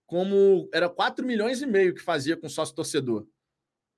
como 0.07 0.69
era 0.73 0.89
4 0.89 1.27
milhões 1.27 1.61
e 1.61 1.67
meio 1.67 1.95
que 1.97 2.01
fazia 2.01 2.37
com 2.37 2.49
sócio 2.49 2.77
torcedor. 2.77 3.27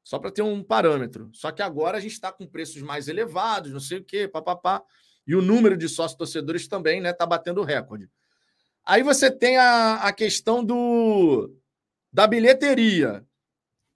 Só 0.06 0.20
para 0.20 0.30
ter 0.30 0.42
um 0.42 0.62
parâmetro. 0.62 1.28
Só 1.32 1.50
que 1.50 1.60
agora 1.60 1.98
a 1.98 2.00
gente 2.00 2.12
está 2.12 2.30
com 2.30 2.46
preços 2.46 2.80
mais 2.80 3.08
elevados, 3.08 3.72
não 3.72 3.80
sei 3.80 3.98
o 3.98 4.04
quê, 4.04 4.28
papapá. 4.28 4.80
E 5.26 5.34
o 5.34 5.42
número 5.42 5.76
de 5.76 5.88
sócios 5.88 6.16
torcedores 6.16 6.68
também 6.68 6.98
está 6.98 7.08
né, 7.08 7.12
tá 7.12 7.26
batendo 7.26 7.60
recorde. 7.64 8.08
Aí 8.84 9.02
você 9.02 9.28
tem 9.32 9.56
a, 9.56 9.94
a 9.94 10.12
questão 10.12 10.64
do 10.64 11.52
da 12.12 12.24
bilheteria. 12.24 13.26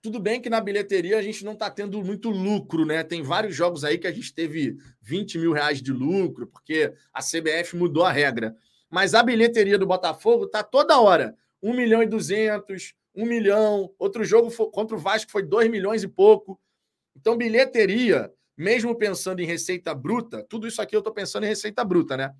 Tudo 0.01 0.19
bem 0.19 0.41
que 0.41 0.49
na 0.49 0.59
bilheteria 0.59 1.17
a 1.17 1.21
gente 1.21 1.45
não 1.45 1.53
está 1.53 1.71
tendo 1.71 2.03
muito 2.03 2.29
lucro, 2.29 2.85
né? 2.85 3.05
Tem 3.05 3.23
vários 3.23 3.55
jogos 3.55 3.85
aí 3.85 3.97
que 3.97 4.07
a 4.07 4.11
gente 4.11 4.33
teve 4.33 4.75
20 5.01 5.37
mil 5.37 5.53
reais 5.53 5.81
de 5.81 5.93
lucro, 5.93 6.45
porque 6.45 6.93
a 7.13 7.21
CBF 7.21 7.77
mudou 7.77 8.03
a 8.03 8.11
regra. 8.11 8.53
Mas 8.89 9.13
a 9.13 9.23
bilheteria 9.23 9.77
do 9.77 9.87
Botafogo 9.87 10.43
está 10.43 10.61
toda 10.61 10.99
hora. 10.99 11.33
1 11.63 11.73
milhão 11.73 12.03
e 12.03 12.05
200, 12.05 12.95
1 13.15 13.25
milhão. 13.25 13.93
Outro 13.97 14.23
jogo 14.23 14.51
contra 14.71 14.95
o 14.95 14.99
Vasco 14.99 15.31
foi 15.31 15.43
2 15.43 15.69
milhões 15.69 16.03
e 16.03 16.07
pouco. 16.07 16.59
Então, 17.15 17.37
bilheteria, 17.37 18.31
mesmo 18.57 18.95
pensando 18.95 19.41
em 19.41 19.45
receita 19.45 19.93
bruta, 19.93 20.45
tudo 20.49 20.67
isso 20.67 20.81
aqui 20.81 20.95
eu 20.95 20.99
estou 20.99 21.13
pensando 21.13 21.43
em 21.43 21.49
receita 21.49 21.83
bruta, 21.83 22.15
né? 22.15 22.33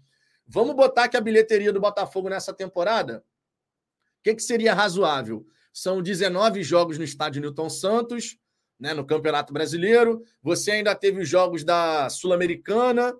Vamos 0.48 0.76
botar 0.76 1.08
que 1.08 1.18
a 1.18 1.22
bilheteria 1.22 1.72
do 1.72 1.80
Botafogo 1.80 2.30
nessa 2.30 2.54
temporada, 2.54 3.24
o 4.20 4.24
que, 4.24 4.36
que 4.36 4.44
seria 4.44 4.74
razoável? 4.74 5.46
São 5.74 6.02
19 6.02 6.64
jogos 6.64 6.98
no 6.98 7.04
estádio 7.04 7.42
Newton 7.42 7.70
Santos, 7.70 8.38
né, 8.80 8.94
no 8.94 9.06
Campeonato 9.06 9.54
Brasileiro. 9.54 10.24
Você 10.42 10.72
ainda 10.72 10.94
teve 10.96 11.22
os 11.22 11.30
jogos 11.30 11.64
da 11.64 12.10
Sul-Americana, 12.10 13.16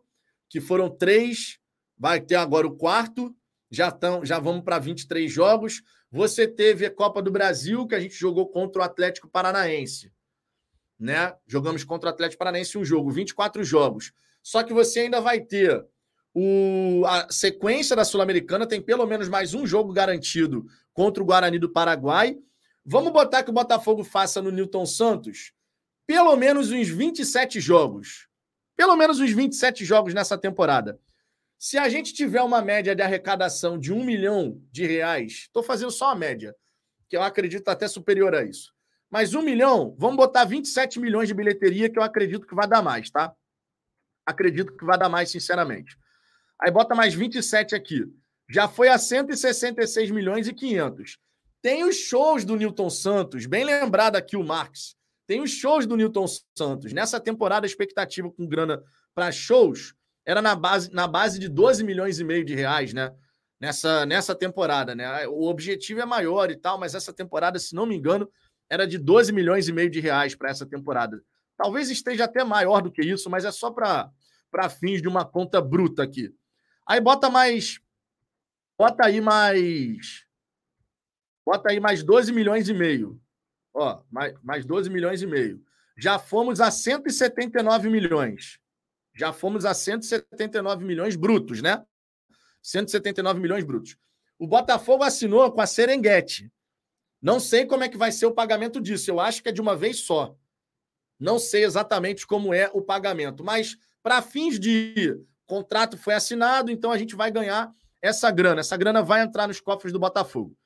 que 0.50 0.60
foram 0.60 0.90
três. 0.90 1.60
Vai 1.98 2.20
ter 2.20 2.36
agora 2.36 2.68
o 2.68 2.76
quarto. 2.76 3.34
Já, 3.70 3.90
tão, 3.90 4.26
já 4.26 4.38
vamos 4.38 4.64
para 4.64 4.80
23 4.80 5.32
jogos. 5.32 5.82
Você 6.12 6.48
teve 6.48 6.86
a 6.86 6.92
Copa 6.92 7.22
do 7.22 7.32
Brasil, 7.32 7.88
que 7.88 7.96
a 7.96 8.00
gente 8.00 8.16
jogou 8.16 8.48
contra 8.48 8.82
o 8.82 8.86
Atlético 8.86 9.30
Paranaense. 9.30 10.12
Né? 11.00 11.34
Jogamos 11.48 11.84
contra 11.84 12.10
o 12.10 12.14
Atlético 12.14 12.40
Paranaense 12.40 12.78
um 12.78 12.84
jogo, 12.84 13.10
24 13.10 13.64
jogos. 13.64 14.12
Só 14.44 14.62
que 14.62 14.74
você 14.74 15.02
ainda 15.02 15.22
vai 15.22 15.40
ter 15.40 15.86
o, 16.34 17.04
a 17.06 17.32
sequência 17.32 17.96
da 17.96 18.04
Sul-Americana, 18.04 18.68
tem 18.68 18.82
pelo 18.82 19.06
menos 19.06 19.30
mais 19.30 19.54
um 19.54 19.66
jogo 19.66 19.94
garantido 19.94 20.66
contra 20.94 21.24
o 21.24 21.26
Guarani 21.26 21.58
do 21.58 21.70
Paraguai. 21.70 22.38
Vamos 22.86 23.14
botar 23.14 23.44
que 23.44 23.50
o 23.50 23.54
Botafogo 23.54 24.04
faça 24.04 24.42
no 24.42 24.52
Newton 24.52 24.86
Santos 24.86 25.54
pelo 26.06 26.36
menos 26.36 26.72
uns 26.72 26.90
27 26.90 27.62
jogos. 27.62 28.28
Pelo 28.76 28.98
menos 28.98 29.20
uns 29.22 29.32
27 29.32 29.86
jogos 29.86 30.14
nessa 30.14 30.38
temporada. 30.38 31.00
Se 31.64 31.78
a 31.78 31.88
gente 31.88 32.12
tiver 32.12 32.42
uma 32.42 32.60
média 32.60 32.96
de 32.96 33.04
arrecadação 33.04 33.78
de 33.78 33.94
um 33.94 34.04
milhão 34.04 34.60
de 34.72 34.88
reais, 34.88 35.44
estou 35.44 35.62
fazendo 35.62 35.92
só 35.92 36.10
a 36.10 36.16
média, 36.16 36.56
que 37.08 37.16
eu 37.16 37.22
acredito 37.22 37.70
até 37.70 37.88
superior 37.88 38.34
a 38.34 38.44
isso. 38.44 38.74
Mas 39.12 39.36
um 39.36 39.44
milhão, 39.44 39.96
vamos 39.96 40.18
botar 40.18 40.44
27 40.44 41.00
milhões 41.00 41.28
de 41.28 41.36
bilheteria, 41.36 41.88
que 41.88 42.00
eu 42.00 42.02
acredito 42.02 42.48
que 42.48 42.56
vai 42.56 42.68
dar 42.68 42.82
mais, 42.82 43.12
tá? 43.12 43.32
Acredito 44.26 44.76
que 44.76 44.84
vai 44.84 44.98
dar 44.98 45.08
mais, 45.08 45.30
sinceramente. 45.30 45.96
Aí 46.60 46.72
bota 46.72 46.96
mais 46.96 47.14
27 47.14 47.76
aqui. 47.76 48.12
Já 48.50 48.68
foi 48.68 48.90
a 48.90 48.98
166 48.98 50.10
milhões 50.10 50.48
e 50.48 50.56
500. 50.56 51.20
Tem 51.62 51.84
os 51.84 51.96
shows 51.96 52.44
do 52.44 52.56
Newton 52.56 52.90
Santos, 52.90 53.46
bem 53.46 53.64
lembrado 53.64 54.16
aqui 54.16 54.36
o 54.36 54.44
Marx. 54.44 54.96
Tem 55.28 55.40
os 55.40 55.52
shows 55.52 55.86
do 55.86 55.96
Newton 55.96 56.26
Santos. 56.58 56.92
Nessa 56.92 57.20
temporada, 57.20 57.68
a 57.68 57.70
expectativa 57.70 58.32
com 58.32 58.48
grana 58.48 58.84
para 59.14 59.32
shows 59.32 59.94
era 60.26 60.42
na 60.42 60.56
base, 60.56 60.92
na 60.94 61.08
base 61.08 61.40
de 61.40 61.48
12 61.50 61.84
milhões 61.84 62.20
e 62.20 62.24
meio 62.24 62.46
de 62.46 62.54
reais, 62.56 62.94
né? 62.94 63.14
Nessa, 63.60 64.06
nessa 64.06 64.34
temporada, 64.34 64.96
né? 64.96 65.28
O 65.28 65.44
objetivo 65.44 66.02
é 66.02 66.06
maior 66.06 66.50
e 66.50 66.56
tal, 66.56 66.80
mas 66.80 66.96
essa 66.96 67.14
temporada, 67.14 67.60
se 67.60 67.76
não 67.76 67.86
me 67.86 67.96
engano, 67.96 68.30
era 68.70 68.88
de 68.88 68.98
12 68.98 69.32
milhões 69.32 69.68
e 69.68 69.74
meio 69.74 69.90
de 69.90 70.00
reais 70.00 70.34
para 70.34 70.50
essa 70.50 70.66
temporada. 70.66 71.22
Talvez 71.58 71.92
esteja 71.92 72.24
até 72.24 72.44
maior 72.44 72.82
do 72.82 72.92
que 72.92 73.02
isso, 73.02 73.30
mas 73.30 73.46
é 73.46 73.52
só 73.52 73.70
para 73.70 74.70
fins 74.80 75.02
de 75.02 75.08
uma 75.08 75.26
conta 75.26 75.62
bruta 75.62 76.02
aqui. 76.02 76.34
Aí 76.88 77.00
bota 77.00 77.30
mais. 77.30 77.80
Bota 78.78 79.06
aí 79.06 79.22
mais. 79.22 80.26
Bota 81.46 81.70
aí 81.70 81.80
mais 81.80 82.02
12 82.02 82.32
milhões 82.32 82.68
e 82.68 82.74
meio. 82.74 83.22
Ó, 83.74 84.02
mais, 84.10 84.34
mais 84.42 84.66
12 84.66 84.90
milhões 84.90 85.22
e 85.22 85.28
meio. 85.28 85.64
Já 85.98 86.18
fomos 86.18 86.60
a 86.60 86.72
179 86.72 87.90
milhões. 87.90 88.60
Já 89.14 89.34
fomos 89.34 89.66
a 89.66 89.74
179 89.74 90.86
milhões 90.86 91.16
brutos, 91.16 91.62
né? 91.62 91.84
179 92.62 93.40
milhões 93.40 93.64
brutos. 93.64 93.98
O 94.38 94.48
Botafogo 94.48 95.04
assinou 95.04 95.52
com 95.52 95.62
a 95.62 95.68
Serengeti. 95.68 96.52
Não 97.22 97.40
sei 97.40 97.66
como 97.66 97.84
é 97.84 97.90
que 97.90 97.98
vai 97.98 98.12
ser 98.12 98.26
o 98.26 98.34
pagamento 98.34 98.82
disso. 98.82 99.12
Eu 99.12 99.20
acho 99.20 99.44
que 99.44 99.50
é 99.50 99.52
de 99.52 99.62
uma 99.62 99.76
vez 99.76 100.00
só. 100.00 100.36
Não 101.20 101.38
sei 101.38 101.64
exatamente 101.64 102.26
como 102.26 102.54
é 102.54 102.70
o 102.74 102.82
pagamento, 102.82 103.44
mas 103.44 103.78
para 104.02 104.22
fins 104.22 104.60
de 104.60 105.16
contrato 105.46 105.98
foi 105.98 106.16
assinado, 106.16 106.72
então 106.72 106.92
a 106.92 106.98
gente 106.98 107.16
vai 107.16 107.30
ganhar 107.30 107.72
essa 108.02 108.32
grana. 108.32 108.62
Essa 108.62 108.76
grana 108.76 109.04
vai 109.04 109.22
entrar 109.22 109.48
nos 109.48 109.60
cofres 109.60 109.94
do 109.94 110.00
Botafogo. 110.00 110.58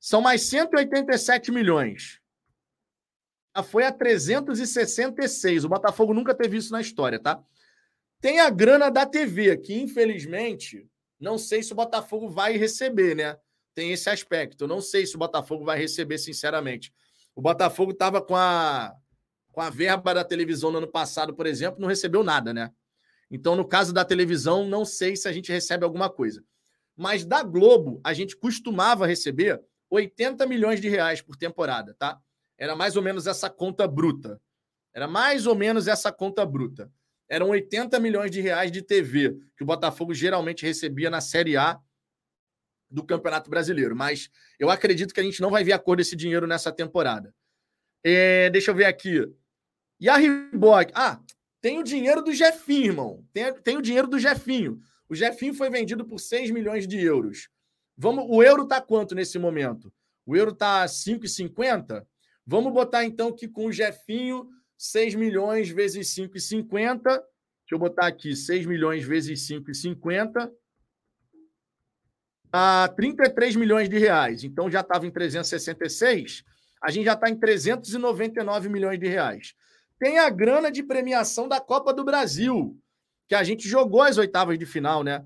São 0.00 0.20
mais 0.20 0.42
187 0.42 1.52
milhões. 1.52 2.20
Já 3.56 3.62
foi 3.62 3.84
a 3.84 3.92
366. 3.92 5.64
O 5.64 5.68
Botafogo 5.68 6.12
nunca 6.12 6.34
teve 6.34 6.56
isso 6.56 6.72
na 6.72 6.80
história, 6.80 7.20
tá? 7.20 7.42
Tem 8.20 8.40
a 8.40 8.50
grana 8.50 8.90
da 8.90 9.04
TV, 9.04 9.56
que 9.58 9.74
infelizmente 9.74 10.88
não 11.18 11.38
sei 11.38 11.62
se 11.62 11.72
o 11.72 11.76
Botafogo 11.76 12.28
vai 12.28 12.56
receber, 12.56 13.14
né? 13.14 13.36
Tem 13.74 13.92
esse 13.92 14.08
aspecto. 14.08 14.66
não 14.66 14.80
sei 14.80 15.06
se 15.06 15.16
o 15.16 15.18
Botafogo 15.18 15.64
vai 15.64 15.78
receber, 15.78 16.18
sinceramente. 16.18 16.92
O 17.34 17.42
Botafogo 17.42 17.92
estava 17.92 18.22
com 18.22 18.34
a, 18.34 18.94
com 19.52 19.60
a 19.60 19.68
verba 19.68 20.14
da 20.14 20.24
televisão 20.24 20.70
no 20.70 20.78
ano 20.78 20.88
passado, 20.90 21.34
por 21.34 21.46
exemplo, 21.46 21.80
não 21.80 21.88
recebeu 21.88 22.22
nada, 22.22 22.54
né? 22.54 22.70
Então, 23.30 23.56
no 23.56 23.66
caso 23.66 23.92
da 23.92 24.04
televisão, 24.04 24.66
não 24.66 24.84
sei 24.84 25.16
se 25.16 25.28
a 25.28 25.32
gente 25.32 25.52
recebe 25.52 25.84
alguma 25.84 26.08
coisa. 26.08 26.42
Mas 26.96 27.24
da 27.24 27.42
Globo, 27.42 28.00
a 28.02 28.14
gente 28.14 28.36
costumava 28.36 29.06
receber 29.06 29.60
80 29.90 30.46
milhões 30.46 30.80
de 30.80 30.88
reais 30.88 31.20
por 31.20 31.36
temporada, 31.36 31.94
tá? 31.98 32.18
Era 32.56 32.74
mais 32.74 32.96
ou 32.96 33.02
menos 33.02 33.26
essa 33.26 33.50
conta 33.50 33.86
bruta. 33.86 34.40
Era 34.94 35.06
mais 35.06 35.46
ou 35.46 35.54
menos 35.54 35.86
essa 35.86 36.10
conta 36.10 36.46
bruta 36.46 36.90
eram 37.28 37.50
80 37.50 37.98
milhões 37.98 38.30
de 38.30 38.40
reais 38.40 38.70
de 38.70 38.82
TV 38.82 39.36
que 39.56 39.62
o 39.62 39.66
Botafogo 39.66 40.14
geralmente 40.14 40.64
recebia 40.64 41.10
na 41.10 41.20
Série 41.20 41.56
A 41.56 41.80
do 42.90 43.04
Campeonato 43.04 43.50
Brasileiro. 43.50 43.96
Mas 43.96 44.30
eu 44.58 44.70
acredito 44.70 45.12
que 45.12 45.20
a 45.20 45.22
gente 45.22 45.40
não 45.40 45.50
vai 45.50 45.64
ver 45.64 45.72
a 45.72 45.78
cor 45.78 45.96
desse 45.96 46.14
dinheiro 46.14 46.46
nessa 46.46 46.72
temporada. 46.72 47.34
É, 48.04 48.48
deixa 48.50 48.70
eu 48.70 48.74
ver 48.74 48.84
aqui. 48.84 49.26
E 49.98 50.08
a 50.08 50.16
Reebok? 50.16 50.92
Ah, 50.94 51.20
tem 51.60 51.78
o 51.78 51.82
dinheiro 51.82 52.22
do 52.22 52.32
Jefinho, 52.32 52.86
irmão. 52.86 53.24
Tem, 53.32 53.52
tem 53.54 53.76
o 53.76 53.82
dinheiro 53.82 54.06
do 54.06 54.18
Jefinho. 54.18 54.80
O 55.08 55.14
Jefinho 55.14 55.54
foi 55.54 55.70
vendido 55.70 56.04
por 56.04 56.18
6 56.18 56.50
milhões 56.50 56.86
de 56.86 56.98
euros. 57.00 57.48
Vamos, 57.96 58.26
o 58.28 58.42
euro 58.42 58.64
está 58.64 58.80
quanto 58.80 59.14
nesse 59.14 59.38
momento? 59.38 59.92
O 60.24 60.36
euro 60.36 60.52
está 60.52 60.84
5,50? 60.84 62.04
Vamos 62.46 62.72
botar 62.72 63.04
então 63.04 63.32
que 63.32 63.48
com 63.48 63.66
o 63.66 63.72
Jefinho 63.72 64.48
6 64.76 65.14
milhões 65.14 65.68
vezes 65.68 66.08
5,50. 66.14 67.02
Deixa 67.02 67.24
eu 67.72 67.78
botar 67.78 68.06
aqui, 68.06 68.34
6 68.36 68.66
milhões 68.66 69.04
vezes 69.04 69.46
5,50. 69.48 70.50
A 72.52 72.88
33 72.96 73.56
milhões 73.56 73.88
de 73.88 73.98
reais. 73.98 74.44
Então 74.44 74.70
já 74.70 74.80
estava 74.80 75.06
em 75.06 75.10
366. 75.10 76.44
A 76.82 76.90
gente 76.90 77.04
já 77.06 77.14
está 77.14 77.28
em 77.28 77.36
399 77.36 78.68
milhões 78.68 78.98
de 78.98 79.06
reais. 79.06 79.54
Tem 79.98 80.18
a 80.18 80.28
grana 80.28 80.70
de 80.70 80.82
premiação 80.82 81.48
da 81.48 81.60
Copa 81.60 81.92
do 81.92 82.04
Brasil, 82.04 82.78
que 83.28 83.34
a 83.34 83.42
gente 83.42 83.68
jogou 83.68 84.02
as 84.02 84.18
oitavas 84.18 84.58
de 84.58 84.66
final, 84.66 85.02
né? 85.02 85.24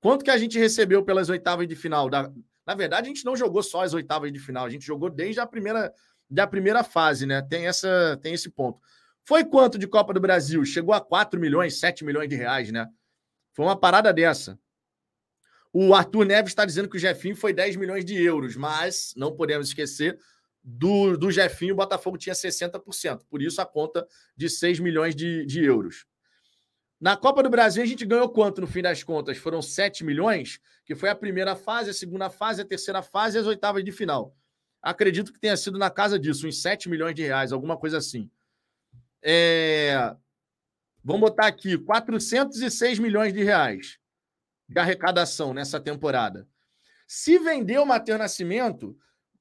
Quanto 0.00 0.24
que 0.24 0.30
a 0.30 0.38
gente 0.38 0.58
recebeu 0.58 1.04
pelas 1.04 1.28
oitavas 1.28 1.68
de 1.68 1.76
final? 1.76 2.08
Da... 2.08 2.32
Na 2.66 2.74
verdade, 2.74 3.06
a 3.06 3.08
gente 3.08 3.24
não 3.24 3.36
jogou 3.36 3.62
só 3.62 3.82
as 3.82 3.94
oitavas 3.94 4.32
de 4.32 4.38
final, 4.38 4.64
a 4.64 4.70
gente 4.70 4.86
jogou 4.86 5.10
desde 5.10 5.40
a 5.40 5.46
primeira 5.46 5.92
da 6.30 6.46
primeira 6.46 6.84
fase, 6.84 7.26
né? 7.26 7.42
Tem, 7.42 7.66
essa, 7.66 8.18
tem 8.22 8.34
esse 8.34 8.50
ponto. 8.50 8.80
Foi 9.24 9.44
quanto 9.44 9.78
de 9.78 9.86
Copa 9.86 10.12
do 10.12 10.20
Brasil? 10.20 10.64
Chegou 10.64 10.94
a 10.94 11.00
4 11.00 11.38
milhões, 11.38 11.78
7 11.78 12.04
milhões 12.04 12.28
de 12.28 12.36
reais, 12.36 12.70
né? 12.70 12.88
Foi 13.52 13.64
uma 13.64 13.78
parada 13.78 14.12
dessa. 14.12 14.58
O 15.72 15.94
Arthur 15.94 16.24
Neves 16.24 16.52
está 16.52 16.64
dizendo 16.64 16.88
que 16.88 16.96
o 16.96 17.00
Jefinho 17.00 17.36
foi 17.36 17.52
10 17.52 17.76
milhões 17.76 18.04
de 18.04 18.20
euros, 18.22 18.56
mas 18.56 19.12
não 19.16 19.34
podemos 19.34 19.68
esquecer 19.68 20.18
do, 20.62 21.16
do 21.16 21.30
Jefinho, 21.30 21.74
o 21.74 21.76
Botafogo 21.76 22.18
tinha 22.18 22.34
60%, 22.34 23.22
por 23.30 23.40
isso 23.40 23.60
a 23.60 23.66
conta 23.66 24.06
de 24.36 24.50
6 24.50 24.80
milhões 24.80 25.14
de, 25.14 25.46
de 25.46 25.64
euros. 25.64 26.04
Na 27.00 27.16
Copa 27.16 27.42
do 27.42 27.48
Brasil, 27.48 27.82
a 27.82 27.86
gente 27.86 28.04
ganhou 28.04 28.28
quanto 28.28 28.60
no 28.60 28.66
fim 28.66 28.82
das 28.82 29.02
contas? 29.02 29.38
Foram 29.38 29.62
7 29.62 30.04
milhões, 30.04 30.60
que 30.84 30.94
foi 30.94 31.08
a 31.08 31.14
primeira 31.14 31.54
fase, 31.54 31.90
a 31.90 31.94
segunda 31.94 32.28
fase, 32.28 32.60
a 32.60 32.64
terceira 32.64 33.02
fase 33.02 33.38
e 33.38 33.40
as 33.40 33.46
oitavas 33.46 33.84
de 33.84 33.92
final. 33.92 34.36
Acredito 34.82 35.32
que 35.32 35.40
tenha 35.40 35.56
sido 35.56 35.78
na 35.78 35.90
casa 35.90 36.18
disso, 36.18 36.46
uns 36.46 36.62
7 36.62 36.88
milhões 36.88 37.14
de 37.14 37.22
reais, 37.22 37.52
alguma 37.52 37.76
coisa 37.76 37.98
assim. 37.98 38.30
É... 39.22 40.14
Vamos 41.02 41.22
botar 41.22 41.46
aqui, 41.46 41.78
406 41.78 42.98
milhões 42.98 43.32
de 43.32 43.42
reais 43.42 43.98
de 44.68 44.78
arrecadação 44.78 45.54
nessa 45.54 45.80
temporada. 45.80 46.46
Se 47.06 47.38
vender 47.38 47.78
o 47.78 47.86
Matheus 47.86 48.18
Nascimento, 48.18 48.96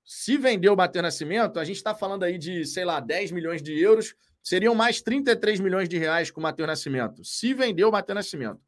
se 0.06 0.38
vender 0.38 0.70
o 0.70 0.76
Nascimento, 1.02 1.60
a 1.60 1.66
gente 1.66 1.76
está 1.76 1.94
falando 1.94 2.24
aí 2.24 2.38
de, 2.38 2.66
sei 2.66 2.86
lá, 2.86 3.02
10 3.02 3.32
milhões 3.32 3.62
de 3.62 3.78
euros, 3.78 4.16
seriam 4.42 4.74
mais 4.74 5.02
33 5.02 5.60
milhões 5.60 5.90
de 5.90 5.98
reais 5.98 6.32
com 6.32 6.40
o 6.40 6.44
Matheus 6.44 6.68
Nascimento. 6.68 7.26
Se 7.26 7.54
vender 7.54 7.84
o 7.84 7.92
Matheus 7.92 8.16
Nascimento. 8.16 8.62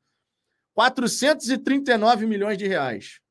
439 0.74 2.26
milhões 2.26 2.58
de 2.58 2.68
reais. 2.68 3.22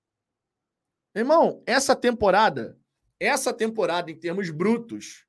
Irmão, 1.15 1.63
essa 1.67 1.95
temporada, 1.95 2.79
essa 3.21 3.53
temporada 3.53 4.11
em 4.11 4.17
termos 4.17 4.51
brutos, 4.51 5.25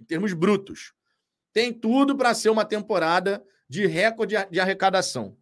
em 0.00 0.04
termos 0.04 0.32
brutos, 0.32 0.92
tem 1.52 1.72
tudo 1.72 2.16
para 2.16 2.34
ser 2.34 2.50
uma 2.50 2.64
temporada 2.64 3.44
de 3.68 3.86
recorde 3.86 4.34
de 4.50 4.60
arrecadação. 4.60 5.36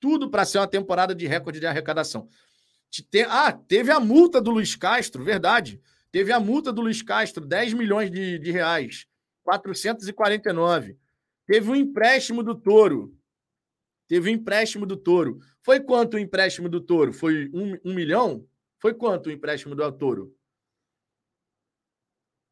Tudo 0.00 0.30
para 0.30 0.44
ser 0.44 0.58
uma 0.58 0.68
temporada 0.68 1.14
de 1.14 1.26
recorde 1.26 1.60
de 1.60 1.66
arrecadação. 1.66 2.28
Ah, 3.28 3.52
teve 3.52 3.90
a 3.90 4.00
multa 4.00 4.40
do 4.40 4.50
Luiz 4.50 4.74
Castro, 4.76 5.24
verdade. 5.24 5.80
Teve 6.10 6.32
a 6.32 6.40
multa 6.40 6.72
do 6.72 6.80
Luiz 6.80 7.02
Castro, 7.02 7.44
10 7.44 7.74
milhões 7.74 8.10
de, 8.10 8.38
de 8.38 8.50
reais, 8.50 9.06
449. 9.42 10.96
Teve 11.46 11.70
um 11.70 11.76
empréstimo 11.76 12.42
do 12.42 12.54
Toro. 12.54 13.14
Teve 14.06 14.30
um 14.30 14.32
empréstimo 14.32 14.86
do 14.86 14.96
Toro. 14.96 15.38
Foi 15.62 15.80
quanto 15.80 16.14
o 16.14 16.18
empréstimo 16.18 16.68
do 16.68 16.80
Toro? 16.80 17.12
Foi 17.12 17.50
um, 17.52 17.78
um 17.84 17.94
milhão? 17.94 18.46
Foi 18.78 18.94
quanto 18.94 19.26
o 19.28 19.32
empréstimo 19.32 19.74
do 19.74 19.92
Toro? 19.92 20.34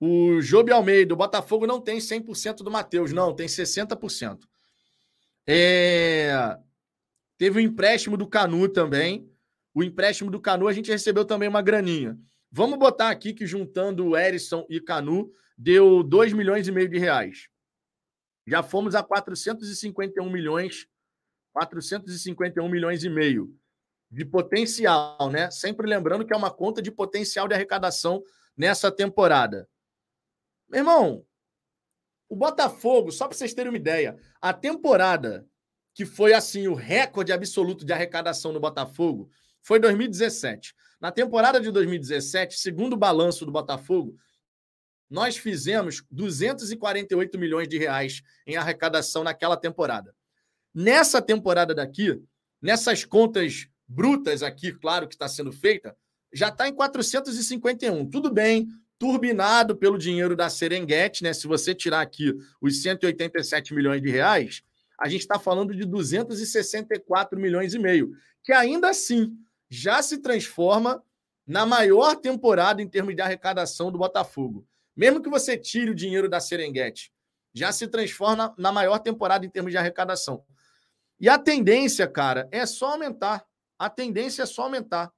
O 0.00 0.40
Jobe 0.40 0.72
Almeida, 0.72 1.14
o 1.14 1.16
Botafogo 1.16 1.66
não 1.66 1.80
tem 1.80 1.98
100% 1.98 2.56
do 2.58 2.70
Matheus, 2.70 3.12
não, 3.12 3.34
tem 3.34 3.46
60%. 3.46 4.40
É... 5.46 6.58
Teve 7.38 7.58
o 7.58 7.62
empréstimo 7.62 8.16
do 8.16 8.26
Canu 8.26 8.68
também. 8.68 9.30
O 9.74 9.82
empréstimo 9.82 10.30
do 10.30 10.40
Canu 10.40 10.68
a 10.68 10.72
gente 10.72 10.90
recebeu 10.90 11.24
também 11.24 11.48
uma 11.48 11.62
graninha. 11.62 12.18
Vamos 12.50 12.78
botar 12.78 13.10
aqui 13.10 13.32
que 13.34 13.46
juntando 13.46 14.06
o 14.06 14.16
Erisson 14.16 14.66
e 14.68 14.80
Canu 14.80 15.30
deu 15.56 16.02
2 16.02 16.32
milhões 16.32 16.68
e 16.68 16.72
meio 16.72 16.88
de 16.88 16.98
reais. 16.98 17.48
Já 18.46 18.62
fomos 18.62 18.94
a 18.94 19.02
451 19.02 20.30
milhões, 20.30 20.86
451 21.52 22.68
milhões 22.68 23.02
e 23.02 23.10
meio 23.10 23.54
de 24.10 24.24
potencial, 24.24 25.30
né? 25.30 25.50
Sempre 25.50 25.88
lembrando 25.88 26.24
que 26.24 26.32
é 26.32 26.36
uma 26.36 26.50
conta 26.50 26.80
de 26.80 26.90
potencial 26.90 27.48
de 27.48 27.54
arrecadação 27.54 28.22
nessa 28.56 28.90
temporada. 28.90 29.68
Meu 30.68 30.80
irmão, 30.80 31.24
o 32.28 32.36
Botafogo, 32.36 33.12
só 33.12 33.28
para 33.28 33.36
vocês 33.36 33.54
terem 33.54 33.70
uma 33.70 33.78
ideia, 33.78 34.18
a 34.40 34.52
temporada 34.52 35.46
que 35.94 36.04
foi 36.04 36.34
assim 36.34 36.68
o 36.68 36.74
recorde 36.74 37.32
absoluto 37.32 37.84
de 37.84 37.92
arrecadação 37.92 38.52
no 38.52 38.60
Botafogo 38.60 39.30
foi 39.62 39.78
2017. 39.80 40.74
Na 41.00 41.10
temporada 41.10 41.60
de 41.60 41.70
2017, 41.70 42.58
segundo 42.58 42.94
o 42.94 42.98
balanço 42.98 43.46
do 43.46 43.52
Botafogo, 43.52 44.16
nós 45.08 45.36
fizemos 45.36 46.04
248 46.10 47.38
milhões 47.38 47.68
de 47.68 47.78
reais 47.78 48.22
em 48.46 48.56
arrecadação 48.56 49.22
naquela 49.22 49.56
temporada. 49.56 50.14
Nessa 50.74 51.22
temporada 51.22 51.74
daqui, 51.74 52.20
nessas 52.60 53.04
contas 53.04 53.68
brutas 53.88 54.42
aqui, 54.42 54.72
claro 54.72 55.06
que 55.06 55.14
está 55.14 55.28
sendo 55.28 55.52
feita, 55.52 55.96
já 56.32 56.48
está 56.48 56.68
em 56.68 56.74
451. 56.74 58.10
Tudo 58.10 58.30
bem, 58.30 58.68
turbinado 58.98 59.76
pelo 59.76 59.98
dinheiro 59.98 60.34
da 60.34 60.48
Serengeti, 60.48 61.22
né? 61.22 61.32
Se 61.32 61.46
você 61.46 61.74
tirar 61.74 62.00
aqui 62.00 62.34
os 62.60 62.82
187 62.82 63.74
milhões 63.74 64.00
de 64.00 64.10
reais, 64.10 64.62
a 64.98 65.08
gente 65.08 65.20
está 65.20 65.38
falando 65.38 65.74
de 65.74 65.84
264 65.84 67.38
milhões 67.38 67.74
e 67.74 67.78
meio, 67.78 68.12
que 68.42 68.52
ainda 68.52 68.88
assim 68.88 69.36
já 69.68 70.00
se 70.02 70.18
transforma 70.18 71.02
na 71.46 71.66
maior 71.66 72.16
temporada 72.16 72.82
em 72.82 72.88
termos 72.88 73.14
de 73.14 73.20
arrecadação 73.20 73.92
do 73.92 73.98
Botafogo. 73.98 74.66
Mesmo 74.96 75.22
que 75.22 75.28
você 75.28 75.56
tire 75.56 75.90
o 75.90 75.94
dinheiro 75.94 76.28
da 76.28 76.40
Serengeti, 76.40 77.12
já 77.52 77.70
se 77.72 77.86
transforma 77.86 78.54
na 78.58 78.72
maior 78.72 78.98
temporada 78.98 79.44
em 79.44 79.50
termos 79.50 79.72
de 79.72 79.78
arrecadação. 79.78 80.44
E 81.20 81.28
a 81.28 81.38
tendência, 81.38 82.06
cara, 82.06 82.48
é 82.50 82.66
só 82.66 82.92
aumentar. 82.92 83.44
A 83.78 83.88
tendência 83.88 84.42
é 84.42 84.46
só 84.46 84.62
aumentar. 84.62 85.12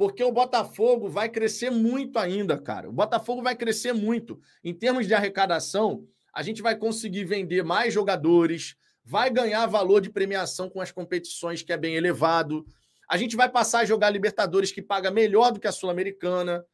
Porque 0.00 0.24
o 0.24 0.32
Botafogo 0.32 1.10
vai 1.10 1.28
crescer 1.28 1.68
muito 1.68 2.18
ainda, 2.18 2.56
cara. 2.56 2.88
O 2.88 2.92
Botafogo 2.92 3.42
vai 3.42 3.54
crescer 3.54 3.92
muito. 3.92 4.40
Em 4.64 4.72
termos 4.72 5.06
de 5.06 5.12
arrecadação, 5.12 6.08
a 6.32 6.42
gente 6.42 6.62
vai 6.62 6.74
conseguir 6.74 7.24
vender 7.24 7.62
mais 7.62 7.92
jogadores, 7.92 8.76
vai 9.04 9.28
ganhar 9.28 9.66
valor 9.66 10.00
de 10.00 10.08
premiação 10.08 10.70
com 10.70 10.80
as 10.80 10.90
competições 10.90 11.60
que 11.60 11.70
é 11.70 11.76
bem 11.76 11.96
elevado. 11.96 12.64
A 13.10 13.18
gente 13.18 13.36
vai 13.36 13.46
passar 13.46 13.80
a 13.80 13.84
jogar 13.84 14.08
Libertadores 14.08 14.72
que 14.72 14.80
paga 14.80 15.10
melhor 15.10 15.52
do 15.52 15.60
que 15.60 15.68
a 15.68 15.72
Sul-Americana. 15.72 16.64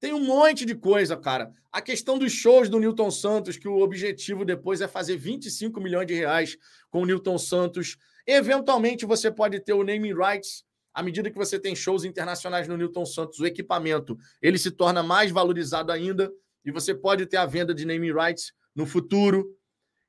Tem 0.00 0.12
um 0.12 0.24
monte 0.24 0.64
de 0.64 0.74
coisa, 0.74 1.16
cara. 1.16 1.52
A 1.70 1.80
questão 1.80 2.18
dos 2.18 2.32
shows 2.32 2.68
do 2.68 2.80
Newton 2.80 3.12
Santos, 3.12 3.56
que 3.56 3.68
o 3.68 3.78
objetivo 3.78 4.44
depois 4.44 4.80
é 4.80 4.88
fazer 4.88 5.16
25 5.16 5.80
milhões 5.80 6.08
de 6.08 6.14
reais 6.14 6.58
com 6.90 7.02
o 7.02 7.06
Newton 7.06 7.38
Santos. 7.38 7.96
Eventualmente 8.26 9.06
você 9.06 9.30
pode 9.30 9.60
ter 9.60 9.74
o 9.74 9.84
naming 9.84 10.12
rights. 10.12 10.64
À 10.94 11.02
medida 11.02 11.30
que 11.30 11.38
você 11.38 11.58
tem 11.58 11.74
shows 11.74 12.04
internacionais 12.04 12.68
no 12.68 12.76
Newton 12.76 13.06
Santos, 13.06 13.38
o 13.40 13.46
equipamento 13.46 14.18
ele 14.40 14.58
se 14.58 14.70
torna 14.70 15.02
mais 15.02 15.30
valorizado 15.30 15.90
ainda 15.90 16.30
e 16.64 16.70
você 16.70 16.94
pode 16.94 17.26
ter 17.26 17.38
a 17.38 17.46
venda 17.46 17.74
de 17.74 17.84
naming 17.84 18.12
rights 18.12 18.52
no 18.74 18.86
futuro. 18.86 19.56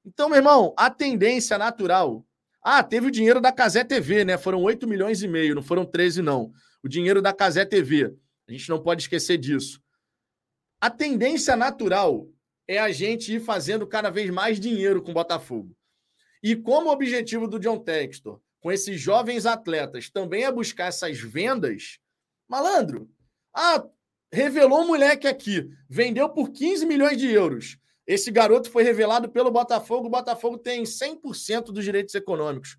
Então, 0.05 0.29
meu 0.29 0.37
irmão, 0.37 0.73
a 0.77 0.89
tendência 0.89 1.57
natural. 1.57 2.25
Ah, 2.61 2.83
teve 2.83 3.07
o 3.07 3.11
dinheiro 3.11 3.41
da 3.41 3.51
Casé 3.51 3.83
TV, 3.83 4.23
né? 4.23 4.37
Foram 4.37 4.61
8 4.61 4.87
milhões 4.87 5.21
e 5.21 5.27
meio, 5.27 5.55
não 5.55 5.63
foram 5.63 5.85
13, 5.85 6.21
não. 6.21 6.51
O 6.83 6.87
dinheiro 6.87 7.21
da 7.21 7.33
Casé 7.33 7.65
TV. 7.65 8.13
A 8.47 8.51
gente 8.51 8.69
não 8.69 8.81
pode 8.81 9.03
esquecer 9.03 9.37
disso. 9.37 9.81
A 10.79 10.89
tendência 10.89 11.55
natural 11.55 12.27
é 12.67 12.77
a 12.77 12.91
gente 12.91 13.33
ir 13.33 13.39
fazendo 13.39 13.87
cada 13.87 14.09
vez 14.09 14.29
mais 14.29 14.59
dinheiro 14.59 15.01
com 15.01 15.11
o 15.11 15.13
Botafogo. 15.13 15.75
E 16.41 16.55
como 16.55 16.89
o 16.89 16.93
objetivo 16.93 17.47
do 17.47 17.59
John 17.59 17.79
Textor, 17.79 18.41
com 18.63 18.71
esses 18.71 18.99
jovens 18.99 19.45
atletas, 19.45 20.09
também 20.09 20.45
é 20.45 20.51
buscar 20.51 20.85
essas 20.85 21.19
vendas, 21.19 21.99
malandro, 22.47 23.11
ah, 23.53 23.85
revelou 24.31 24.83
um 24.83 24.87
moleque 24.87 25.27
aqui, 25.27 25.69
vendeu 25.89 26.29
por 26.29 26.49
15 26.49 26.85
milhões 26.85 27.17
de 27.17 27.29
euros. 27.29 27.77
Esse 28.07 28.31
garoto 28.31 28.71
foi 28.71 28.83
revelado 28.83 29.29
pelo 29.29 29.51
Botafogo. 29.51 30.07
O 30.07 30.09
Botafogo 30.09 30.57
tem 30.57 30.83
100% 30.83 31.73
dos 31.73 31.83
direitos 31.83 32.15
econômicos. 32.15 32.77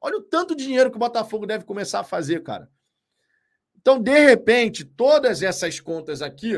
Olha 0.00 0.16
o 0.16 0.22
tanto 0.22 0.54
de 0.56 0.64
dinheiro 0.64 0.90
que 0.90 0.96
o 0.96 1.00
Botafogo 1.00 1.46
deve 1.46 1.64
começar 1.64 2.00
a 2.00 2.04
fazer, 2.04 2.42
cara. 2.42 2.70
Então, 3.76 4.00
de 4.00 4.18
repente, 4.18 4.82
todas 4.82 5.42
essas 5.42 5.78
contas 5.78 6.22
aqui 6.22 6.54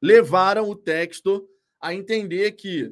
levaram 0.00 0.68
o 0.68 0.74
texto 0.74 1.46
a 1.78 1.94
entender 1.94 2.52
que 2.52 2.90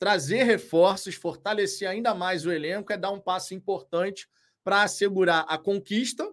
trazer 0.00 0.44
reforços, 0.44 1.14
fortalecer 1.14 1.86
ainda 1.86 2.14
mais 2.14 2.46
o 2.46 2.50
elenco 2.50 2.90
é 2.90 2.96
dar 2.96 3.10
um 3.10 3.20
passo 3.20 3.52
importante 3.52 4.26
para 4.64 4.82
assegurar 4.82 5.44
a 5.46 5.58
conquista, 5.58 6.26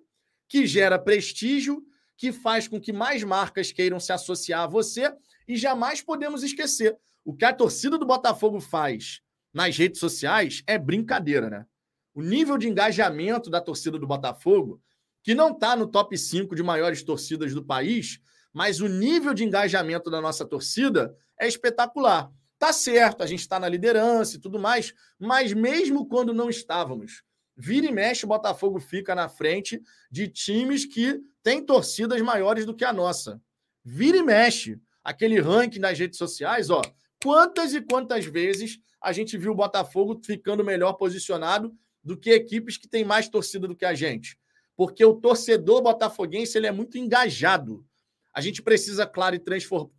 que 0.48 0.66
gera 0.66 0.98
prestígio, 0.98 1.84
que 2.16 2.32
faz 2.32 2.66
com 2.66 2.80
que 2.80 2.94
mais 2.94 3.24
marcas 3.24 3.74
queiram 3.74 4.00
se 4.00 4.14
associar 4.14 4.62
a 4.62 4.68
você 4.68 5.14
e 5.46 5.58
jamais 5.58 6.02
podemos 6.02 6.44
esquecer: 6.44 6.98
o 7.26 7.36
que 7.36 7.44
a 7.44 7.54
torcida 7.54 7.98
do 7.98 8.06
Botafogo 8.06 8.62
faz 8.62 9.22
nas 9.54 9.78
redes 9.78 10.00
sociais 10.00 10.64
é 10.66 10.78
brincadeira, 10.78 11.50
né? 11.50 11.66
O 12.14 12.22
nível 12.22 12.58
de 12.58 12.70
engajamento 12.70 13.50
da 13.50 13.60
torcida 13.60 14.00
do 14.00 14.08
Botafogo, 14.08 14.82
que 15.22 15.36
não 15.36 15.52
está 15.52 15.76
no 15.76 15.88
top 15.88 16.18
5 16.18 16.56
de 16.56 16.64
maiores 16.64 17.04
torcidas 17.04 17.54
do 17.54 17.64
país, 17.64 18.22
mas 18.54 18.80
o 18.80 18.88
nível 18.88 19.34
de 19.34 19.44
engajamento 19.44 20.10
da 20.10 20.22
nossa 20.22 20.46
torcida 20.46 21.14
é 21.38 21.48
espetacular. 21.48 22.32
Tá 22.60 22.74
certo, 22.74 23.22
a 23.22 23.28
gente 23.28 23.42
está 23.42 23.60
na 23.60 23.70
liderança 23.70 24.36
e 24.36 24.40
tudo 24.40 24.60
mais, 24.60 24.94
mas 25.20 25.54
mesmo 25.54 26.08
quando 26.08 26.34
não 26.34 26.50
estávamos, 26.50 27.24
vira 27.56 27.86
e 27.86 27.92
mexe, 27.92 28.26
o 28.26 28.28
Botafogo 28.28 28.80
fica 28.80 29.14
na 29.14 29.30
frente 29.30 29.82
de 30.10 30.28
times 30.28 30.86
que 30.86 31.20
têm 31.44 31.64
torcidas 31.64 32.22
maiores 32.22 32.66
do 32.66 32.76
que 32.76 32.84
a 32.84 32.92
nossa. 32.92 33.40
Vira 33.84 34.18
e 34.18 34.24
mexe 34.24 34.80
aquele 35.04 35.40
ranking 35.40 35.80
nas 35.80 35.98
redes 35.98 36.18
sociais, 36.18 36.70
ó, 36.70 36.82
quantas 37.24 37.74
e 37.74 37.82
quantas 37.82 38.26
vezes 38.26 38.80
a 39.02 39.14
gente 39.14 39.38
viu 39.38 39.52
o 39.52 39.56
Botafogo 39.56 40.20
ficando 40.24 40.64
melhor 40.64 40.94
posicionado 40.94 41.74
do 42.04 42.18
que 42.18 42.32
equipes 42.32 42.78
que 42.78 42.88
têm 42.88 43.06
mais 43.06 43.30
torcida 43.30 43.68
do 43.68 43.76
que 43.76 43.86
a 43.86 43.94
gente. 43.94 44.38
Porque 44.76 45.04
o 45.04 45.16
torcedor 45.16 45.82
botafoguense 45.82 46.58
ele 46.58 46.68
é 46.68 46.72
muito 46.72 46.98
engajado. 46.98 47.86
A 48.34 48.42
gente 48.42 48.62
precisa, 48.62 49.06
claro, 49.06 49.36
ir 49.36 49.44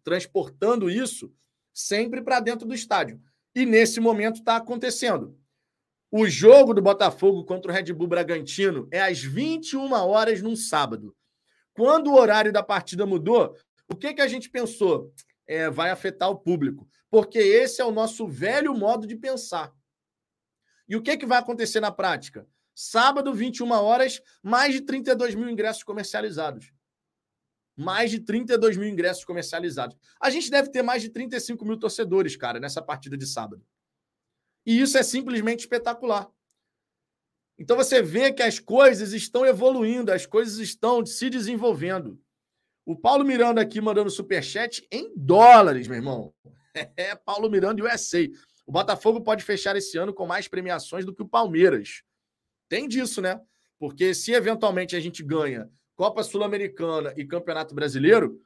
transportando 0.03 0.89
isso 0.89 1.33
sempre 1.79 2.21
para 2.21 2.41
dentro 2.41 2.67
do 2.67 2.75
estádio. 2.75 3.21
E 3.55 3.65
nesse 3.65 4.01
momento 4.01 4.41
está 4.41 4.57
acontecendo. 4.57 5.39
O 6.11 6.27
jogo 6.27 6.75
do 6.75 6.83
Botafogo 6.83 7.45
contra 7.45 7.71
o 7.71 7.75
Red 7.75 7.93
Bull 7.93 8.09
Bragantino 8.09 8.89
é 8.91 9.01
às 9.01 9.23
21 9.23 9.93
horas 9.93 10.43
num 10.43 10.57
sábado. 10.57 11.15
Quando 11.73 12.09
o 12.09 12.17
horário 12.17 12.53
da 12.53 12.65
partida 12.65 13.07
mudou, 13.07 13.57
o 13.89 13.95
que, 13.95 14.13
que 14.13 14.21
a 14.21 14.27
gente 14.27 14.51
pensou? 14.51 15.13
É, 15.47 15.71
vai 15.71 15.91
afetar 15.91 16.29
o 16.29 16.39
público. 16.39 16.89
Porque 17.09 17.39
esse 17.39 17.81
é 17.81 17.85
o 17.85 17.93
nosso 17.93 18.27
velho 18.27 18.75
modo 18.75 19.07
de 19.07 19.15
pensar. 19.15 19.73
E 20.89 20.97
o 20.97 21.03
que, 21.03 21.17
que 21.17 21.27
vai 21.27 21.39
acontecer 21.39 21.79
na 21.79 21.93
prática? 21.93 22.47
Sábado, 22.75 23.33
21 23.33 23.71
horas, 23.71 24.21
mais 24.43 24.75
de 24.75 24.81
32 24.81 25.35
mil 25.37 25.49
ingressos 25.49 25.85
comercializados. 25.85 26.73
Mais 27.79 28.11
de 28.11 28.19
32 28.19 28.77
mil 28.77 28.89
ingressos 28.89 29.25
comercializados. 29.25 29.97
A 30.21 30.31
gente 30.31 30.51
deve 30.51 30.69
ter 30.69 30.83
mais 30.83 31.01
de 31.01 31.11
35 31.11 31.65
mil 31.65 31.79
torcedores, 31.79 32.37
cara, 32.37 32.59
nessa 32.59 32.83
partida 32.83 33.17
de 33.17 33.25
sábado. 33.25 33.65
E 34.67 34.81
isso 34.81 34.99
é 34.99 35.03
simplesmente 35.03 35.61
espetacular. 35.61 36.29
Então 37.57 37.77
você 37.77 38.03
vê 38.03 38.33
que 38.33 38.43
as 38.43 38.59
coisas 38.59 39.13
estão 39.13 39.47
evoluindo, 39.47 40.13
as 40.13 40.27
coisas 40.27 40.59
estão 40.59 41.07
se 41.07 41.31
desenvolvendo. 41.31 42.21
O 42.85 42.97
Paulo 42.97 43.25
Miranda 43.25 43.61
aqui 43.61 43.81
mandando 43.81 44.11
superchat 44.11 44.87
em 44.91 45.13
dólares, 45.17 45.87
meu 45.87 45.97
irmão. 45.97 46.35
É, 46.97 47.17
Paulo 47.17 47.51
Miranda 47.51 47.81
e 47.81 47.85
USA. 47.85 48.29
O 48.65 48.71
Botafogo 48.71 49.21
pode 49.21 49.43
fechar 49.43 49.75
esse 49.75 49.99
ano 49.99 50.15
com 50.15 50.27
mais 50.27 50.47
premiações 50.47 51.05
do 51.05 51.13
que 51.13 51.23
o 51.23 51.29
Palmeiras. 51.29 52.03
Tem 52.69 52.87
disso, 52.87 53.21
né? 53.21 53.41
Porque 53.81 54.15
se 54.15 54.33
eventualmente 54.33 54.95
a 54.95 55.01
gente 55.01 55.21
ganha 55.21 55.69
Copa 55.99 56.23
Sul-Americana 56.23 57.13
e 57.17 57.25
Campeonato 57.25 57.75
Brasileiro, 57.75 58.41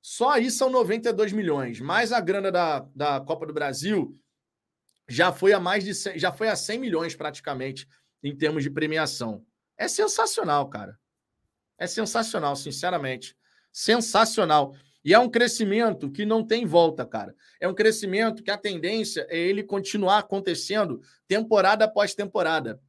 só 0.00 0.30
aí 0.30 0.52
são 0.52 0.70
92 0.70 1.32
milhões. 1.32 1.80
Mais 1.80 2.12
a 2.12 2.20
grana 2.20 2.52
da, 2.52 2.78
da 2.94 3.20
Copa 3.20 3.44
do 3.44 3.52
Brasil 3.52 4.14
já 5.08 5.32
foi 5.32 5.52
a 5.52 5.58
mais 5.58 5.82
de 5.82 5.92
100, 5.92 6.16
já 6.16 6.30
foi 6.30 6.46
a 6.46 6.54
100 6.54 6.78
milhões 6.78 7.16
praticamente 7.16 7.88
em 8.22 8.36
termos 8.36 8.62
de 8.62 8.70
premiação. 8.70 9.44
É 9.76 9.88
sensacional, 9.88 10.68
cara. 10.68 10.96
É 11.76 11.88
sensacional, 11.88 12.54
sinceramente. 12.54 13.36
Sensacional. 13.72 14.72
E 15.04 15.12
é 15.12 15.18
um 15.18 15.28
crescimento 15.28 16.08
que 16.08 16.24
não 16.24 16.46
tem 16.46 16.64
volta, 16.64 17.04
cara. 17.04 17.34
É 17.60 17.66
um 17.66 17.74
crescimento 17.74 18.44
que 18.44 18.50
a 18.50 18.56
tendência 18.56 19.26
é 19.28 19.36
ele 19.36 19.64
continuar 19.64 20.18
acontecendo 20.18 21.02
temporada 21.26 21.84
após 21.84 22.14
temporada. 22.14 22.80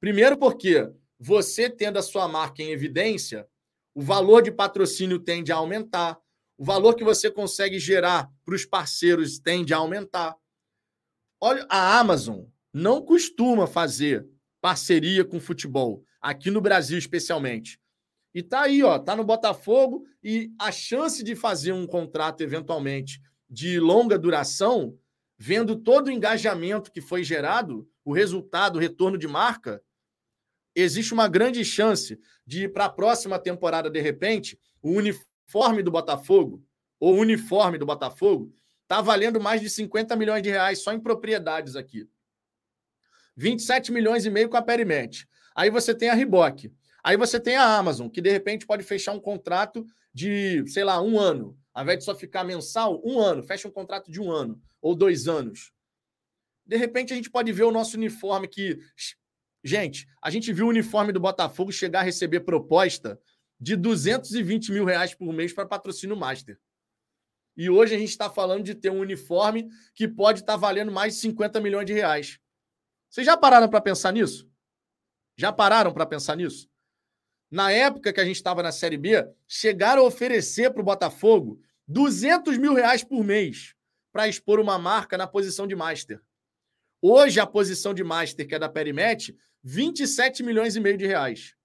Primeiro 0.00 0.38
porque 0.38 0.90
você 1.18 1.70
tendo 1.70 1.98
a 1.98 2.02
sua 2.02 2.28
marca 2.28 2.62
em 2.62 2.70
evidência, 2.70 3.46
o 3.94 4.02
valor 4.02 4.42
de 4.42 4.50
patrocínio 4.50 5.18
tende 5.18 5.52
a 5.52 5.56
aumentar, 5.56 6.18
o 6.56 6.64
valor 6.64 6.94
que 6.94 7.04
você 7.04 7.30
consegue 7.30 7.78
gerar 7.78 8.30
para 8.44 8.54
os 8.54 8.64
parceiros 8.64 9.38
tende 9.38 9.72
a 9.72 9.78
aumentar. 9.78 10.36
Olha, 11.40 11.66
a 11.68 11.98
Amazon 11.98 12.44
não 12.72 13.02
costuma 13.02 13.66
fazer 13.66 14.26
parceria 14.60 15.24
com 15.24 15.38
futebol, 15.38 16.04
aqui 16.20 16.50
no 16.50 16.60
Brasil 16.60 16.98
especialmente. 16.98 17.78
E 18.34 18.42
tá 18.42 18.62
aí, 18.62 18.82
ó, 18.82 18.98
tá 18.98 19.14
no 19.14 19.22
Botafogo 19.22 20.04
e 20.22 20.50
a 20.58 20.72
chance 20.72 21.22
de 21.22 21.36
fazer 21.36 21.72
um 21.72 21.86
contrato 21.86 22.40
eventualmente 22.40 23.20
de 23.48 23.78
longa 23.78 24.18
duração, 24.18 24.98
vendo 25.38 25.76
todo 25.76 26.08
o 26.08 26.10
engajamento 26.10 26.90
que 26.90 27.00
foi 27.00 27.22
gerado, 27.22 27.88
o 28.04 28.12
resultado, 28.12 28.76
o 28.76 28.80
retorno 28.80 29.16
de 29.16 29.28
marca, 29.28 29.80
existe 30.74 31.12
uma 31.12 31.28
grande 31.28 31.64
chance 31.64 32.18
de 32.46 32.64
ir 32.64 32.72
para 32.72 32.86
a 32.86 32.90
próxima 32.90 33.38
temporada 33.38 33.90
de 33.90 34.00
repente, 34.00 34.58
o 34.82 34.90
uniforme 34.90 35.82
do 35.82 35.90
Botafogo 35.90 36.62
ou 36.98 37.16
uniforme 37.16 37.78
do 37.78 37.86
Botafogo 37.86 38.52
Está 38.84 39.00
valendo 39.00 39.40
mais 39.40 39.62
de 39.62 39.70
50 39.70 40.14
milhões 40.14 40.42
de 40.42 40.50
reais 40.50 40.80
só 40.80 40.92
em 40.92 41.00
propriedades 41.00 41.74
aqui. 41.74 42.06
27 43.34 43.90
milhões 43.90 44.26
e 44.26 44.30
meio 44.30 44.48
com 44.48 44.58
a 44.58 44.62
Perimet. 44.62 45.26
Aí 45.56 45.70
você 45.70 45.94
tem 45.94 46.10
a 46.10 46.14
Riboc. 46.14 46.70
Aí 47.02 47.16
você 47.16 47.40
tem 47.40 47.56
a 47.56 47.76
Amazon, 47.76 48.08
que 48.08 48.20
de 48.20 48.30
repente 48.30 48.66
pode 48.66 48.82
fechar 48.82 49.12
um 49.12 49.20
contrato 49.20 49.84
de, 50.12 50.64
sei 50.68 50.84
lá, 50.84 51.00
um 51.02 51.18
ano. 51.18 51.58
Ao 51.72 51.82
invés 51.82 51.98
de 51.98 52.04
só 52.04 52.14
ficar 52.14 52.44
mensal, 52.44 53.02
um 53.04 53.18
ano. 53.18 53.42
Fecha 53.42 53.66
um 53.66 53.70
contrato 53.70 54.12
de 54.12 54.20
um 54.20 54.30
ano 54.30 54.60
ou 54.80 54.94
dois 54.94 55.26
anos. 55.26 55.72
De 56.66 56.76
repente 56.76 57.12
a 57.12 57.16
gente 57.16 57.30
pode 57.30 57.50
ver 57.52 57.64
o 57.64 57.72
nosso 57.72 57.96
uniforme 57.96 58.46
que. 58.46 58.78
Gente, 59.64 60.06
a 60.20 60.28
gente 60.28 60.52
viu 60.52 60.66
o 60.66 60.68
uniforme 60.68 61.10
do 61.10 61.18
Botafogo 61.18 61.72
chegar 61.72 62.00
a 62.00 62.02
receber 62.02 62.40
proposta 62.40 63.18
de 63.58 63.74
220 63.74 64.70
mil 64.70 64.84
reais 64.84 65.14
por 65.14 65.32
mês 65.32 65.54
para 65.54 65.64
patrocínio 65.64 66.14
Master. 66.14 66.60
E 67.56 67.70
hoje 67.70 67.94
a 67.94 67.98
gente 67.98 68.10
está 68.10 68.28
falando 68.28 68.62
de 68.62 68.74
ter 68.74 68.90
um 68.90 68.98
uniforme 68.98 69.70
que 69.94 70.06
pode 70.06 70.40
estar 70.40 70.52
tá 70.54 70.58
valendo 70.58 70.92
mais 70.92 71.14
de 71.14 71.20
50 71.20 71.62
milhões 71.62 71.86
de 71.86 71.94
reais. 71.94 72.38
Vocês 73.08 73.24
já 73.24 73.38
pararam 73.38 73.68
para 73.68 73.80
pensar 73.80 74.12
nisso? 74.12 74.46
Já 75.34 75.50
pararam 75.50 75.94
para 75.94 76.04
pensar 76.04 76.36
nisso? 76.36 76.68
Na 77.50 77.70
época 77.70 78.12
que 78.12 78.20
a 78.20 78.24
gente 78.24 78.36
estava 78.36 78.62
na 78.62 78.72
Série 78.72 78.98
B, 78.98 79.26
chegaram 79.48 80.02
a 80.02 80.06
oferecer 80.06 80.72
para 80.72 80.82
o 80.82 80.84
Botafogo 80.84 81.58
200 81.88 82.58
mil 82.58 82.74
reais 82.74 83.02
por 83.02 83.24
mês 83.24 83.74
para 84.12 84.28
expor 84.28 84.60
uma 84.60 84.78
marca 84.78 85.16
na 85.16 85.26
posição 85.26 85.66
de 85.66 85.74
Master. 85.74 86.20
Hoje, 87.00 87.40
a 87.40 87.46
posição 87.46 87.94
de 87.94 88.02
Master, 88.02 88.46
que 88.46 88.54
é 88.54 88.58
da 88.58 88.68
Perimet, 88.68 89.36
27 89.64 90.42
milhões 90.42 90.76
e 90.76 90.80
meio 90.80 90.96
de 90.96 91.06
reais. 91.06 91.56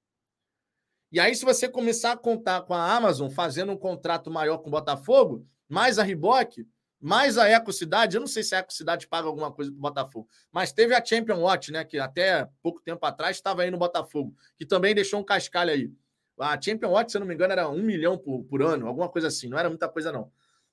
E 1.12 1.20
aí, 1.20 1.36
se 1.36 1.44
você 1.44 1.68
começar 1.68 2.14
a 2.14 2.18
contar 2.18 2.62
com 2.62 2.74
a 2.74 2.96
Amazon 2.96 3.30
fazendo 3.30 3.72
um 3.74 3.78
contrato 3.78 4.32
maior 4.32 4.60
com 4.60 4.70
o 4.70 4.72
Botafogo, 4.72 5.46
mais 5.68 6.00
a 6.00 6.04
Riboc, 6.04 6.66
mais 7.00 7.38
a 7.38 7.50
Ecocidade. 7.50 8.16
Eu 8.16 8.20
não 8.22 8.28
sei 8.28 8.44
se 8.44 8.56
a 8.56 8.60
Ecocidade 8.60 9.08
paga 9.08 9.28
alguma 9.28 9.52
coisa 9.52 9.72
para 9.72 9.78
o 9.78 9.82
Botafogo, 9.82 10.28
mas 10.52 10.72
teve 10.72 10.94
a 10.94 11.04
Champion 11.04 11.40
Watch, 11.40 11.72
né? 11.72 11.84
Que 11.84 11.98
até 11.98 12.48
pouco 12.62 12.82
tempo 12.82 13.06
atrás 13.06 13.38
estava 13.38 13.62
aí 13.62 13.72
no 13.72 13.78
Botafogo, 13.78 14.36
que 14.58 14.66
também 14.66 14.94
deixou 14.94 15.20
um 15.20 15.24
cascalho 15.24 15.72
aí. 15.72 15.92
A 16.40 16.60
Champion 16.62 16.92
Watch, 16.92 17.12
se 17.12 17.18
eu 17.18 17.20
não 17.20 17.28
me 17.28 17.34
engano, 17.34 17.52
era 17.52 17.70
um 17.70 17.82
milhão 17.82 18.18
por, 18.18 18.44
por 18.44 18.62
ano, 18.62 18.88
alguma 18.88 19.10
coisa 19.10 19.28
assim, 19.28 19.50
não 19.50 19.58
era 19.58 19.70
muita 19.70 19.90
coisa, 19.90 20.12
não. 20.12 20.32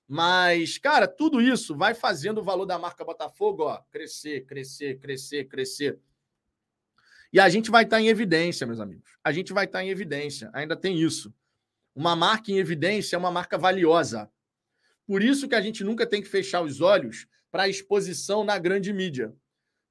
Mas, 0.09 0.78
cara, 0.78 1.09
tudo 1.09 1.40
isso 1.40 1.77
vai 1.77 1.93
fazendo 1.93 2.39
o 2.39 2.44
valor 2.44 2.66
da 2.66 2.78
marca 2.78 3.05
Botafogo, 3.05 3.65
ó, 3.65 3.81
crescer, 3.90 4.44
crescer, 4.47 4.98
crescer, 5.01 5.44
crescer. 5.47 5.98
E 7.32 7.40
a 7.40 7.48
gente 7.48 7.70
vai 7.70 7.85
estar 7.85 8.01
em 8.01 8.09
evidência, 8.09 8.66
meus 8.66 8.81
amigos. 8.81 9.11
A 9.23 9.32
gente 9.32 9.53
vai 9.53 9.65
estar 9.65 9.85
em 9.85 9.89
evidência. 9.89 10.51
Ainda 10.53 10.77
tem 10.77 10.98
isso. 10.98 11.35
Uma 11.94 12.15
marca 12.15 12.51
em 12.51 12.59
evidência 12.59 13.16
é 13.16 13.19
uma 13.19 13.31
marca 13.31 13.59
valiosa. 13.59 14.31
Por 15.07 15.23
isso 15.23 15.48
que 15.48 15.55
a 15.55 15.61
gente 15.61 15.85
nunca 15.85 16.07
tem 16.07 16.20
que 16.20 16.28
fechar 16.28 16.62
os 16.62 16.81
olhos 16.81 17.27
para 17.51 17.65
a 17.65 17.69
exposição 17.69 18.44
na 18.44 18.59
grande 18.59 18.93
mídia. 18.93 19.35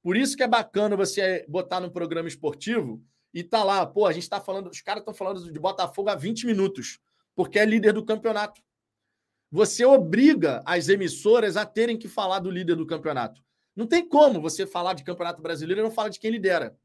Por 0.02 0.16
isso 0.16 0.36
que 0.36 0.42
é 0.42 0.48
bacana 0.48 0.96
você 0.96 1.44
botar 1.48 1.80
no 1.80 1.90
programa 1.90 2.28
esportivo 2.28 3.02
e 3.34 3.42
tá 3.42 3.64
lá, 3.64 3.84
pô, 3.84 4.06
a 4.06 4.12
gente 4.12 4.22
está 4.22 4.40
falando, 4.40 4.70
os 4.70 4.80
caras 4.80 5.00
estão 5.00 5.12
falando 5.12 5.52
de 5.52 5.58
Botafogo 5.58 6.08
há 6.08 6.14
20 6.14 6.46
minutos, 6.46 7.00
porque 7.34 7.58
é 7.58 7.64
líder 7.64 7.92
do 7.92 8.04
campeonato. 8.04 8.62
Você 9.50 9.84
obriga 9.84 10.62
as 10.64 10.88
emissoras 10.88 11.56
a 11.56 11.66
terem 11.66 11.98
que 11.98 12.08
falar 12.08 12.38
do 12.38 12.50
líder 12.50 12.76
do 12.76 12.86
campeonato. 12.86 13.42
Não 13.74 13.86
tem 13.86 14.08
como 14.08 14.40
você 14.40 14.66
falar 14.66 14.94
de 14.94 15.04
campeonato 15.04 15.42
brasileiro 15.42 15.80
e 15.80 15.84
não 15.84 15.90
falar 15.90 16.08
de 16.08 16.18
quem 16.18 16.30
lidera. 16.30 16.76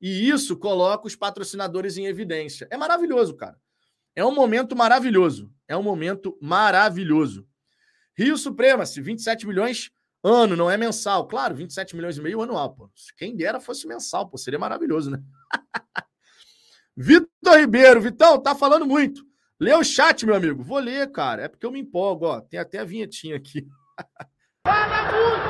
E 0.00 0.28
isso 0.28 0.56
coloca 0.56 1.06
os 1.06 1.16
patrocinadores 1.16 1.96
em 1.96 2.06
evidência. 2.06 2.68
É 2.70 2.76
maravilhoso, 2.76 3.34
cara. 3.34 3.58
É 4.14 4.24
um 4.24 4.34
momento 4.34 4.76
maravilhoso. 4.76 5.52
É 5.66 5.76
um 5.76 5.82
momento 5.82 6.36
maravilhoso. 6.40 7.46
Rio 8.16 8.36
Supremacy, 8.36 9.00
27 9.00 9.46
milhões 9.46 9.90
ano, 10.22 10.56
não 10.56 10.70
é 10.70 10.76
mensal. 10.76 11.26
Claro, 11.26 11.54
27 11.54 11.94
milhões 11.94 12.18
e 12.18 12.20
meio 12.20 12.42
anual, 12.42 12.74
pô. 12.74 12.90
Quem 13.16 13.36
dera 13.36 13.60
fosse 13.60 13.86
mensal, 13.86 14.28
pô, 14.28 14.36
seria 14.36 14.58
maravilhoso, 14.58 15.10
né? 15.10 15.22
Vitor 16.96 17.56
Ribeiro, 17.56 18.00
Vitão, 18.00 18.40
tá 18.40 18.54
falando 18.54 18.84
muito. 18.84 19.24
Lê 19.60 19.72
o 19.74 19.84
chat, 19.84 20.24
meu 20.24 20.34
amigo. 20.34 20.62
Vou 20.62 20.78
ler, 20.78 21.10
cara. 21.10 21.42
É 21.42 21.48
porque 21.48 21.66
eu 21.66 21.70
me 21.70 21.80
empolgo, 21.80 22.26
ó. 22.26 22.40
Tem 22.40 22.58
até 22.58 22.78
a 22.78 22.84
vinhetinha 22.84 23.36
aqui. 23.36 23.66
Fala 24.64 25.02
muito! 25.12 25.48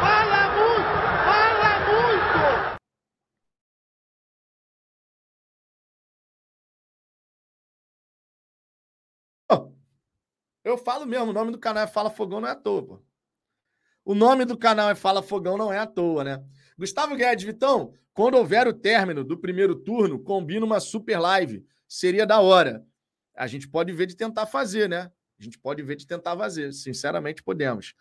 Fala 0.00 0.48
muito! 0.54 0.90
Fala 1.24 1.80
muito! 1.80 2.80
Eu 10.62 10.76
falo 10.76 11.06
mesmo, 11.06 11.30
o 11.30 11.32
nome 11.32 11.52
do 11.52 11.58
canal 11.58 11.84
é 11.84 11.86
Fala 11.86 12.10
Fogão, 12.10 12.40
não 12.40 12.48
é 12.48 12.52
à 12.52 12.56
toa, 12.56 12.86
pô. 12.86 13.02
O 14.04 14.14
nome 14.14 14.44
do 14.44 14.56
canal 14.56 14.90
é 14.90 14.94
Fala 14.94 15.22
Fogão, 15.22 15.56
não 15.56 15.72
é 15.72 15.78
à 15.78 15.86
toa, 15.86 16.24
né? 16.24 16.44
Gustavo 16.78 17.16
Guedes, 17.16 17.44
Vitão, 17.44 17.92
quando 18.12 18.36
houver 18.36 18.66
o 18.66 18.72
término 18.72 19.22
do 19.24 19.38
primeiro 19.38 19.74
turno, 19.74 20.18
combina 20.18 20.64
uma 20.64 20.80
super 20.80 21.18
live. 21.18 21.64
Seria 21.88 22.26
da 22.26 22.40
hora. 22.40 22.84
A 23.34 23.46
gente 23.46 23.68
pode 23.68 23.92
ver 23.92 24.06
de 24.06 24.16
tentar 24.16 24.46
fazer, 24.46 24.88
né? 24.88 25.10
A 25.38 25.42
gente 25.42 25.58
pode 25.58 25.82
ver 25.82 25.96
de 25.96 26.06
tentar 26.06 26.36
fazer. 26.36 26.72
Sinceramente, 26.72 27.42
podemos. 27.42 27.94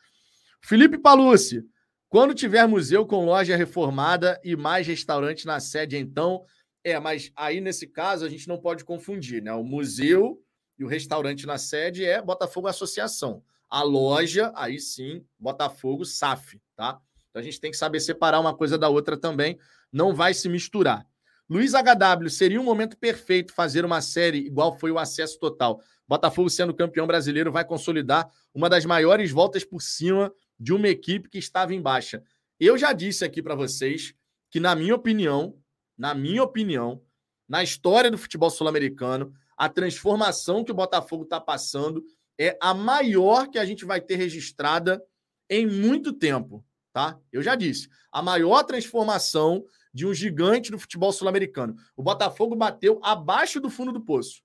Felipe 0.61 0.97
Palucci, 0.97 1.65
Quando 2.09 2.33
tiver 2.33 2.67
museu 2.67 3.05
com 3.05 3.23
loja 3.23 3.55
reformada 3.55 4.39
e 4.43 4.55
mais 4.55 4.85
restaurante 4.87 5.45
na 5.45 5.59
sede, 5.59 5.97
então. 5.97 6.43
É, 6.83 6.99
mas 6.99 7.31
aí 7.35 7.61
nesse 7.61 7.87
caso 7.87 8.25
a 8.25 8.29
gente 8.29 8.47
não 8.47 8.57
pode 8.57 8.83
confundir, 8.83 9.41
né? 9.41 9.53
O 9.53 9.63
museu 9.63 10.41
e 10.79 10.85
o 10.85 10.87
restaurante 10.87 11.45
na 11.45 11.57
sede 11.57 12.05
é 12.05 12.21
Botafogo 12.21 12.67
Associação. 12.67 13.43
A 13.69 13.83
loja, 13.83 14.51
aí 14.55 14.79
sim, 14.79 15.23
Botafogo 15.37 16.05
SAF, 16.05 16.59
tá? 16.75 16.99
Então 17.29 17.41
a 17.41 17.43
gente 17.43 17.59
tem 17.59 17.69
que 17.69 17.77
saber 17.77 17.99
separar 17.99 18.39
uma 18.39 18.55
coisa 18.55 18.77
da 18.77 18.87
outra 18.89 19.17
também, 19.17 19.59
não 19.91 20.15
vai 20.15 20.33
se 20.33 20.47
misturar. 20.47 21.05
Luiz 21.49 21.73
HW, 21.73 22.29
seria 22.29 22.61
um 22.61 22.63
momento 22.63 22.97
perfeito 22.97 23.53
fazer 23.53 23.83
uma 23.83 24.01
série 24.01 24.37
igual 24.37 24.77
foi 24.77 24.91
o 24.91 24.97
acesso 24.97 25.37
total. 25.37 25.81
Botafogo 26.07 26.49
sendo 26.49 26.73
campeão 26.73 27.05
brasileiro 27.05 27.51
vai 27.51 27.65
consolidar 27.65 28.31
uma 28.53 28.69
das 28.69 28.85
maiores 28.85 29.31
voltas 29.31 29.63
por 29.63 29.81
cima 29.81 30.31
de 30.59 30.73
uma 30.73 30.87
equipe 30.87 31.29
que 31.29 31.37
estava 31.37 31.73
em 31.73 31.81
baixa. 31.81 32.23
Eu 32.59 32.77
já 32.77 32.93
disse 32.93 33.25
aqui 33.25 33.41
para 33.41 33.55
vocês 33.55 34.13
que, 34.49 34.59
na 34.59 34.75
minha 34.75 34.95
opinião, 34.95 35.55
na 35.97 36.13
minha 36.13 36.43
opinião, 36.43 37.01
na 37.47 37.63
história 37.63 38.11
do 38.11 38.17
futebol 38.17 38.49
sul-americano, 38.49 39.33
a 39.59 39.67
transformação 39.67 40.63
que 40.63 40.71
o 40.71 40.75
Botafogo 40.75 41.23
está 41.23 41.39
passando 41.39 42.01
é 42.39 42.57
a 42.61 42.73
maior 42.73 43.49
que 43.49 43.59
a 43.59 43.65
gente 43.65 43.83
vai 43.83 43.99
ter 43.99 44.15
registrada 44.15 45.03
em 45.49 45.67
muito 45.67 46.13
tempo, 46.13 46.65
tá? 46.93 47.19
Eu 47.29 47.41
já 47.41 47.55
disse, 47.55 47.89
a 48.09 48.21
maior 48.21 48.63
transformação 48.63 49.65
de 49.93 50.07
um 50.07 50.13
gigante 50.13 50.71
do 50.71 50.79
futebol 50.79 51.11
sul-americano. 51.11 51.75
O 51.97 52.01
Botafogo 52.01 52.55
bateu 52.55 53.01
abaixo 53.03 53.59
do 53.59 53.69
fundo 53.69 53.91
do 53.91 53.99
poço. 53.99 54.41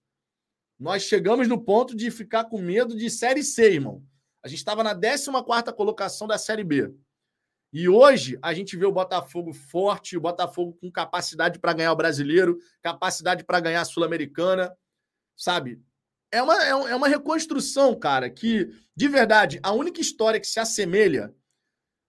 Nós 0.76 1.04
chegamos 1.04 1.46
no 1.46 1.62
ponto 1.62 1.94
de 1.94 2.10
ficar 2.10 2.46
com 2.46 2.60
medo 2.60 2.96
de 2.96 3.08
Série 3.08 3.44
C, 3.44 3.74
irmão. 3.74 4.04
A 4.42 4.48
gente 4.48 4.58
estava 4.58 4.82
na 4.82 4.98
14 4.98 5.30
colocação 5.76 6.26
da 6.26 6.38
Série 6.38 6.64
B. 6.64 6.92
E 7.72 7.88
hoje 7.88 8.36
a 8.42 8.52
gente 8.52 8.76
vê 8.76 8.84
o 8.84 8.92
Botafogo 8.92 9.52
forte, 9.52 10.16
o 10.16 10.20
Botafogo 10.20 10.76
com 10.80 10.90
capacidade 10.90 11.60
para 11.60 11.72
ganhar 11.72 11.92
o 11.92 11.96
brasileiro, 11.96 12.58
capacidade 12.82 13.44
para 13.44 13.60
ganhar 13.60 13.82
a 13.82 13.84
Sul-Americana, 13.84 14.74
sabe? 15.36 15.82
É 16.30 16.42
uma, 16.42 16.64
é, 16.64 16.68
é 16.68 16.96
uma 16.96 17.08
reconstrução, 17.08 17.94
cara, 17.94 18.28
que, 18.28 18.68
de 18.94 19.08
verdade, 19.08 19.60
a 19.62 19.72
única 19.72 20.00
história 20.00 20.40
que 20.40 20.46
se 20.46 20.58
assemelha 20.58 21.34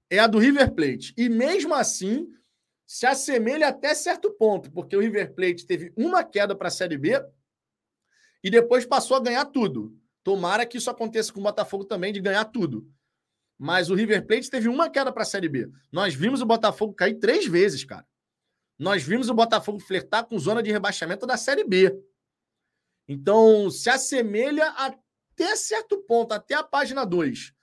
é 0.09 0.19
a 0.19 0.27
do 0.27 0.39
River 0.39 0.73
Plate. 0.73 1.13
E 1.17 1.29
mesmo 1.29 1.73
assim, 1.73 2.27
se 2.85 3.05
assemelha 3.05 3.67
até 3.67 3.93
certo 3.93 4.31
ponto, 4.31 4.71
porque 4.71 4.95
o 4.95 4.99
River 4.99 5.33
Plate 5.33 5.65
teve 5.65 5.93
uma 5.95 6.23
queda 6.23 6.55
para 6.55 6.67
a 6.67 6.71
Série 6.71 6.97
B 6.97 7.23
e 8.43 8.49
depois 8.49 8.85
passou 8.85 9.17
a 9.17 9.19
ganhar 9.21 9.45
tudo. 9.45 9.97
Tomara 10.23 10.65
que 10.65 10.77
isso 10.77 10.89
aconteça 10.89 11.31
com 11.31 11.39
o 11.39 11.43
Botafogo 11.43 11.85
também, 11.85 12.11
de 12.11 12.19
ganhar 12.19 12.45
tudo. 12.45 12.87
Mas 13.57 13.89
o 13.89 13.95
River 13.95 14.25
Plate 14.25 14.49
teve 14.49 14.67
uma 14.67 14.89
queda 14.89 15.11
para 15.11 15.23
a 15.23 15.25
Série 15.25 15.47
B. 15.47 15.69
Nós 15.91 16.13
vimos 16.13 16.41
o 16.41 16.45
Botafogo 16.45 16.93
cair 16.93 17.15
três 17.15 17.45
vezes, 17.47 17.83
cara. 17.83 18.05
Nós 18.77 19.03
vimos 19.03 19.29
o 19.29 19.33
Botafogo 19.33 19.79
flertar 19.79 20.25
com 20.25 20.37
zona 20.37 20.61
de 20.61 20.71
rebaixamento 20.71 21.25
da 21.25 21.37
Série 21.37 21.63
B. 21.63 21.95
Então, 23.07 23.69
se 23.69 23.89
assemelha 23.89 24.67
até 24.69 25.55
certo 25.55 25.97
ponto, 25.99 26.33
até 26.33 26.55
a 26.55 26.63
página 26.63 27.05
2. 27.05 27.53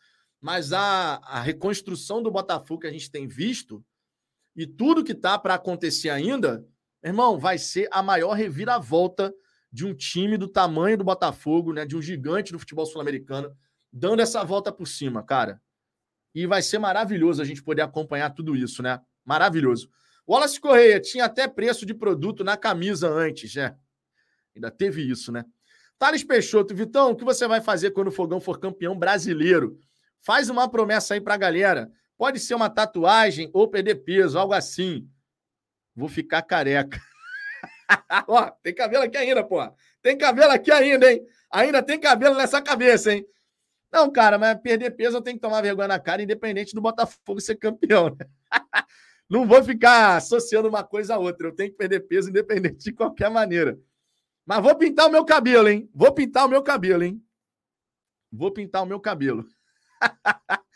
Mas 0.40 0.72
a, 0.72 1.16
a 1.24 1.40
reconstrução 1.40 2.22
do 2.22 2.30
Botafogo 2.30 2.80
que 2.80 2.86
a 2.86 2.92
gente 2.92 3.10
tem 3.10 3.26
visto 3.26 3.84
e 4.54 4.66
tudo 4.66 5.04
que 5.04 5.14
tá 5.14 5.38
para 5.38 5.54
acontecer 5.54 6.10
ainda, 6.10 6.66
irmão, 7.02 7.38
vai 7.38 7.58
ser 7.58 7.88
a 7.90 8.02
maior 8.02 8.32
reviravolta 8.32 9.32
de 9.72 9.86
um 9.86 9.94
time 9.94 10.36
do 10.36 10.46
tamanho 10.46 10.98
do 10.98 11.04
Botafogo, 11.04 11.72
né, 11.72 11.86
de 11.86 11.96
um 11.96 12.02
gigante 12.02 12.52
do 12.52 12.58
futebol 12.58 12.84
sul-americano, 12.84 13.56
dando 13.90 14.20
essa 14.20 14.44
volta 14.44 14.70
por 14.70 14.86
cima, 14.86 15.22
cara. 15.22 15.60
E 16.34 16.46
vai 16.46 16.62
ser 16.62 16.78
maravilhoso 16.78 17.40
a 17.40 17.44
gente 17.44 17.62
poder 17.62 17.82
acompanhar 17.82 18.30
tudo 18.30 18.54
isso, 18.54 18.82
né? 18.82 19.00
Maravilhoso. 19.24 19.88
Wallace 20.28 20.60
Correia 20.60 21.00
tinha 21.00 21.24
até 21.24 21.48
preço 21.48 21.84
de 21.84 21.94
produto 21.94 22.44
na 22.44 22.56
camisa 22.56 23.08
antes, 23.08 23.54
né? 23.54 23.76
Ainda 24.54 24.70
teve 24.70 25.02
isso, 25.02 25.32
né? 25.32 25.44
Thales 25.98 26.24
Peixoto, 26.24 26.74
Vitão, 26.74 27.12
o 27.12 27.16
que 27.16 27.24
você 27.24 27.46
vai 27.46 27.60
fazer 27.60 27.92
quando 27.92 28.08
o 28.08 28.12
Fogão 28.12 28.40
for 28.40 28.58
campeão 28.58 28.98
brasileiro? 28.98 29.78
Faz 30.20 30.50
uma 30.50 30.68
promessa 30.68 31.14
aí 31.14 31.20
pra 31.20 31.36
galera. 31.36 31.90
Pode 32.18 32.40
ser 32.40 32.54
uma 32.54 32.70
tatuagem 32.70 33.50
ou 33.52 33.68
perder 33.68 33.96
peso, 33.96 34.38
algo 34.38 34.52
assim. 34.52 35.08
Vou 35.94 36.08
ficar 36.08 36.42
careca. 36.42 37.00
Ó, 38.28 38.50
tem 38.62 38.74
cabelo 38.74 39.04
aqui 39.04 39.16
ainda, 39.16 39.44
pô. 39.44 39.58
Tem 40.00 40.16
cabelo 40.16 40.52
aqui 40.52 40.70
ainda, 40.70 41.10
hein? 41.10 41.24
Ainda 41.50 41.82
tem 41.82 42.00
cabelo 42.00 42.34
nessa 42.36 42.60
cabeça, 42.60 43.12
hein? 43.12 43.26
Não, 43.92 44.10
cara, 44.10 44.38
mas 44.38 44.58
perder 44.60 44.90
peso 44.92 45.18
eu 45.18 45.22
tenho 45.22 45.36
que 45.36 45.42
tomar 45.42 45.60
vergonha 45.60 45.88
na 45.88 45.98
cara, 45.98 46.22
independente 46.22 46.74
do 46.74 46.80
Botafogo 46.80 47.40
ser 47.40 47.56
campeão, 47.56 48.08
né? 48.08 48.26
Não 49.28 49.46
vou 49.46 49.62
ficar 49.62 50.16
associando 50.16 50.68
uma 50.68 50.82
coisa 50.82 51.14
a 51.14 51.18
outra. 51.18 51.48
Eu 51.48 51.54
tenho 51.54 51.70
que 51.70 51.76
perder 51.76 52.00
peso, 52.00 52.30
independente 52.30 52.84
de 52.84 52.92
qualquer 52.92 53.30
maneira. 53.30 53.78
Mas 54.44 54.62
vou 54.62 54.76
pintar 54.76 55.06
o 55.08 55.10
meu 55.10 55.24
cabelo, 55.24 55.68
hein? 55.68 55.88
Vou 55.94 56.12
pintar 56.12 56.46
o 56.46 56.48
meu 56.48 56.62
cabelo, 56.62 57.02
hein? 57.04 57.22
Vou 58.30 58.50
pintar 58.50 58.82
o 58.82 58.86
meu 58.86 58.98
cabelo. 58.98 59.46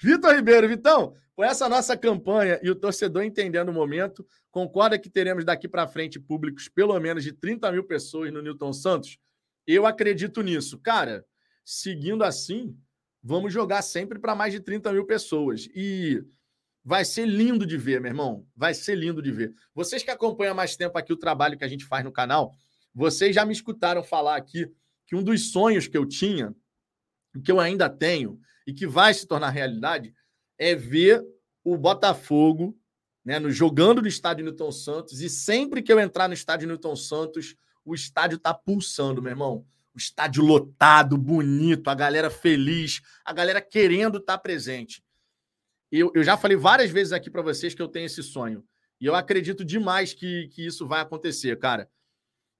Vitor 0.00 0.34
Ribeiro, 0.34 0.68
Vitão, 0.68 1.14
com 1.34 1.44
essa 1.44 1.68
nossa 1.68 1.96
campanha 1.96 2.58
e 2.62 2.70
o 2.70 2.74
torcedor 2.74 3.22
entendendo 3.22 3.68
o 3.68 3.72
momento, 3.72 4.26
concorda 4.50 4.98
que 4.98 5.10
teremos 5.10 5.44
daqui 5.44 5.68
para 5.68 5.86
frente 5.86 6.18
públicos 6.18 6.68
pelo 6.68 6.98
menos 6.98 7.24
de 7.24 7.32
30 7.32 7.70
mil 7.72 7.84
pessoas 7.84 8.32
no 8.32 8.40
Newton 8.40 8.72
Santos? 8.72 9.18
Eu 9.66 9.86
acredito 9.86 10.42
nisso. 10.42 10.78
Cara, 10.78 11.24
seguindo 11.64 12.24
assim, 12.24 12.76
vamos 13.22 13.52
jogar 13.52 13.82
sempre 13.82 14.18
para 14.18 14.34
mais 14.34 14.52
de 14.52 14.60
30 14.60 14.92
mil 14.92 15.04
pessoas. 15.06 15.68
E 15.74 16.24
vai 16.84 17.04
ser 17.04 17.26
lindo 17.26 17.66
de 17.66 17.76
ver, 17.76 18.00
meu 18.00 18.10
irmão. 18.10 18.46
Vai 18.56 18.74
ser 18.74 18.94
lindo 18.94 19.22
de 19.22 19.30
ver. 19.30 19.54
Vocês 19.74 20.02
que 20.02 20.10
acompanham 20.10 20.54
mais 20.54 20.76
tempo 20.76 20.96
aqui 20.98 21.12
o 21.12 21.18
trabalho 21.18 21.56
que 21.56 21.64
a 21.64 21.68
gente 21.68 21.84
faz 21.84 22.04
no 22.04 22.12
canal, 22.12 22.52
vocês 22.94 23.34
já 23.34 23.44
me 23.44 23.52
escutaram 23.52 24.02
falar 24.02 24.36
aqui 24.36 24.70
que 25.06 25.16
um 25.16 25.22
dos 25.22 25.50
sonhos 25.50 25.86
que 25.88 25.96
eu 25.96 26.06
tinha, 26.06 26.54
que 27.44 27.50
eu 27.50 27.60
ainda 27.60 27.88
tenho, 27.88 28.40
e 28.66 28.72
que 28.72 28.86
vai 28.86 29.12
se 29.12 29.26
tornar 29.26 29.50
realidade, 29.50 30.14
é 30.58 30.74
ver 30.74 31.24
o 31.64 31.76
Botafogo 31.76 32.78
né, 33.24 33.38
no, 33.38 33.50
jogando 33.50 34.02
no 34.02 34.08
estádio 34.08 34.44
Newton 34.44 34.72
Santos. 34.72 35.20
E 35.20 35.28
sempre 35.28 35.82
que 35.82 35.92
eu 35.92 35.98
entrar 35.98 36.28
no 36.28 36.34
estádio 36.34 36.68
Newton 36.68 36.96
Santos, 36.96 37.56
o 37.84 37.94
estádio 37.94 38.36
está 38.36 38.54
pulsando, 38.54 39.22
meu 39.22 39.30
irmão. 39.30 39.66
O 39.94 39.98
estádio 39.98 40.44
lotado, 40.44 41.18
bonito, 41.18 41.88
a 41.88 41.94
galera 41.94 42.30
feliz, 42.30 43.00
a 43.24 43.32
galera 43.32 43.60
querendo 43.60 44.18
estar 44.18 44.36
tá 44.36 44.38
presente. 44.38 45.02
Eu, 45.90 46.12
eu 46.14 46.22
já 46.22 46.36
falei 46.36 46.56
várias 46.56 46.90
vezes 46.90 47.12
aqui 47.12 47.28
para 47.28 47.42
vocês 47.42 47.74
que 47.74 47.82
eu 47.82 47.88
tenho 47.88 48.06
esse 48.06 48.22
sonho. 48.22 48.64
E 49.00 49.06
eu 49.06 49.14
acredito 49.14 49.64
demais 49.64 50.14
que, 50.14 50.48
que 50.48 50.64
isso 50.64 50.86
vai 50.86 51.00
acontecer, 51.00 51.58
cara. 51.58 51.88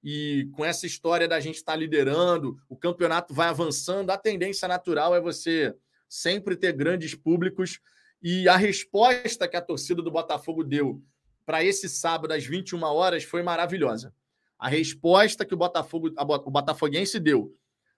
E 0.03 0.49
com 0.53 0.65
essa 0.65 0.85
história 0.85 1.27
da 1.27 1.39
gente 1.39 1.55
estar 1.55 1.73
tá 1.73 1.77
liderando, 1.77 2.57
o 2.67 2.75
campeonato 2.75 3.33
vai 3.33 3.47
avançando, 3.47 4.09
a 4.09 4.17
tendência 4.17 4.67
natural 4.67 5.15
é 5.15 5.21
você 5.21 5.75
sempre 6.09 6.55
ter 6.55 6.73
grandes 6.73 7.13
públicos. 7.13 7.79
E 8.21 8.47
a 8.49 8.55
resposta 8.55 9.47
que 9.47 9.57
a 9.57 9.61
torcida 9.61 10.01
do 10.01 10.11
Botafogo 10.11 10.63
deu 10.63 11.01
para 11.45 11.63
esse 11.63 11.87
sábado 11.89 12.33
às 12.33 12.45
21 12.45 12.83
horas 12.83 13.23
foi 13.23 13.43
maravilhosa. 13.43 14.13
A 14.57 14.67
resposta 14.67 15.45
que 15.45 15.53
o 15.53 15.57
Botafogo, 15.57 16.11
o 16.17 16.51
Botafoguense 16.51 17.19
deu 17.19 17.55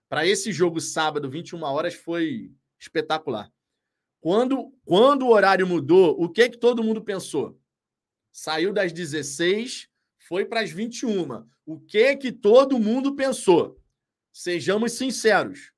para 0.08 0.26
esse 0.26 0.52
jogo 0.52 0.80
sábado, 0.80 1.28
21 1.28 1.62
horas, 1.62 1.94
foi 1.94 2.50
espetacular. 2.78 3.50
Quando, 4.20 4.72
quando 4.84 5.26
o 5.26 5.30
horário 5.30 5.66
mudou, 5.66 6.16
o 6.18 6.28
que 6.28 6.48
que 6.48 6.56
todo 6.56 6.82
mundo 6.82 7.02
pensou? 7.02 7.58
Saiu 8.32 8.72
das 8.72 8.92
16, 8.92 9.88
foi 10.28 10.44
para 10.44 10.60
as 10.60 10.70
21. 10.70 11.46
O 11.66 11.80
que 11.80 12.16
que 12.16 12.32
todo 12.32 12.78
mundo 12.78 13.14
pensou? 13.14 13.80
Sejamos 14.32 14.92
sinceros. 14.92 15.72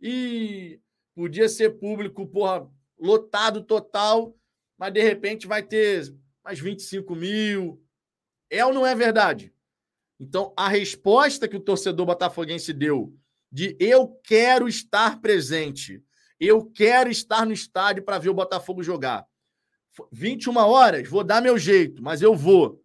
E 0.00 0.80
Podia 1.14 1.48
ser 1.48 1.78
público, 1.78 2.26
porra, 2.26 2.68
lotado 2.98 3.62
total, 3.62 4.36
mas 4.76 4.92
de 4.92 5.00
repente 5.00 5.46
vai 5.46 5.62
ter 5.62 6.12
mais 6.42 6.58
25 6.58 7.14
mil. 7.14 7.80
É 8.50 8.66
ou 8.66 8.74
não 8.74 8.84
é 8.84 8.94
verdade? 8.94 9.54
Então, 10.18 10.52
a 10.56 10.68
resposta 10.68 11.46
que 11.46 11.56
o 11.56 11.60
torcedor 11.60 12.06
botafoguense 12.06 12.72
deu 12.72 13.16
de 13.50 13.76
eu 13.78 14.08
quero 14.24 14.66
estar 14.66 15.20
presente, 15.20 16.02
eu 16.40 16.64
quero 16.64 17.08
estar 17.08 17.46
no 17.46 17.52
estádio 17.52 18.02
para 18.02 18.18
ver 18.18 18.30
o 18.30 18.34
Botafogo 18.34 18.82
jogar. 18.82 19.24
21 20.10 20.56
horas, 20.56 21.08
vou 21.08 21.22
dar 21.22 21.40
meu 21.40 21.56
jeito, 21.56 22.02
mas 22.02 22.20
eu 22.20 22.34
vou. 22.34 22.83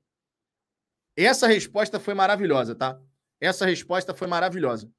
Essa 1.25 1.47
resposta 1.47 1.99
foi 1.99 2.13
maravilhosa, 2.13 2.73
tá? 2.73 2.97
Essa 3.41 3.65
resposta 3.65 4.13
foi 4.13 4.27
maravilhosa. 4.27 4.89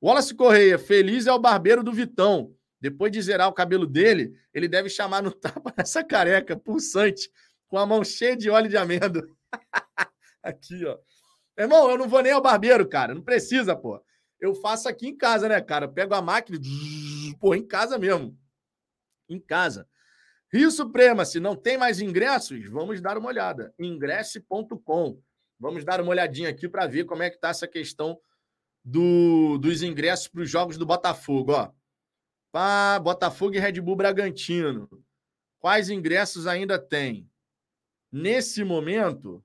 Wallace 0.00 0.34
Correia, 0.34 0.78
feliz 0.78 1.26
é 1.26 1.32
o 1.32 1.38
barbeiro 1.38 1.82
do 1.82 1.92
Vitão. 1.92 2.54
Depois 2.80 3.10
de 3.10 3.20
zerar 3.20 3.48
o 3.48 3.52
cabelo 3.52 3.86
dele, 3.86 4.38
ele 4.52 4.68
deve 4.68 4.88
chamar 4.88 5.22
no 5.22 5.32
tapa 5.34 5.74
essa 5.76 6.04
careca 6.04 6.56
pulsante, 6.56 7.28
com 7.66 7.76
a 7.76 7.86
mão 7.86 8.04
cheia 8.04 8.36
de 8.36 8.50
óleo 8.50 8.68
de 8.68 8.76
amêndoa. 8.76 9.26
aqui, 10.42 10.84
ó. 10.84 10.96
Irmão, 11.58 11.90
eu 11.90 11.98
não 11.98 12.08
vou 12.08 12.22
nem 12.22 12.32
ao 12.32 12.42
barbeiro, 12.42 12.88
cara. 12.88 13.14
Não 13.14 13.22
precisa, 13.22 13.74
pô. 13.74 14.00
Eu 14.38 14.54
faço 14.54 14.88
aqui 14.88 15.08
em 15.08 15.16
casa, 15.16 15.48
né, 15.48 15.60
cara? 15.60 15.86
Eu 15.86 15.92
pego 15.92 16.14
a 16.14 16.22
máquina, 16.22 16.58
pô, 17.40 17.54
em 17.54 17.66
casa 17.66 17.98
mesmo. 17.98 18.38
Em 19.28 19.40
casa. 19.40 19.88
Rio 20.52 20.70
Suprema, 20.70 21.24
se 21.24 21.40
não 21.40 21.56
tem 21.56 21.76
mais 21.76 22.00
ingressos, 22.00 22.64
vamos 22.68 23.00
dar 23.00 23.18
uma 23.18 23.28
olhada. 23.28 23.74
Ingresse.com. 23.76 25.20
Vamos 25.64 25.82
dar 25.82 25.98
uma 25.98 26.10
olhadinha 26.10 26.50
aqui 26.50 26.68
para 26.68 26.86
ver 26.86 27.04
como 27.06 27.22
é 27.22 27.30
que 27.30 27.36
está 27.36 27.48
essa 27.48 27.66
questão 27.66 28.20
do, 28.84 29.56
dos 29.56 29.82
ingressos 29.82 30.28
para 30.28 30.42
os 30.42 30.50
jogos 30.50 30.76
do 30.76 30.84
Botafogo. 30.84 31.52
Ó. 31.52 31.72
Pá, 32.52 32.98
Botafogo 32.98 33.54
e 33.54 33.58
Red 33.58 33.80
Bull 33.80 33.96
Bragantino. 33.96 34.86
Quais 35.58 35.88
ingressos 35.88 36.46
ainda 36.46 36.78
tem? 36.78 37.26
Nesse 38.12 38.62
momento, 38.62 39.42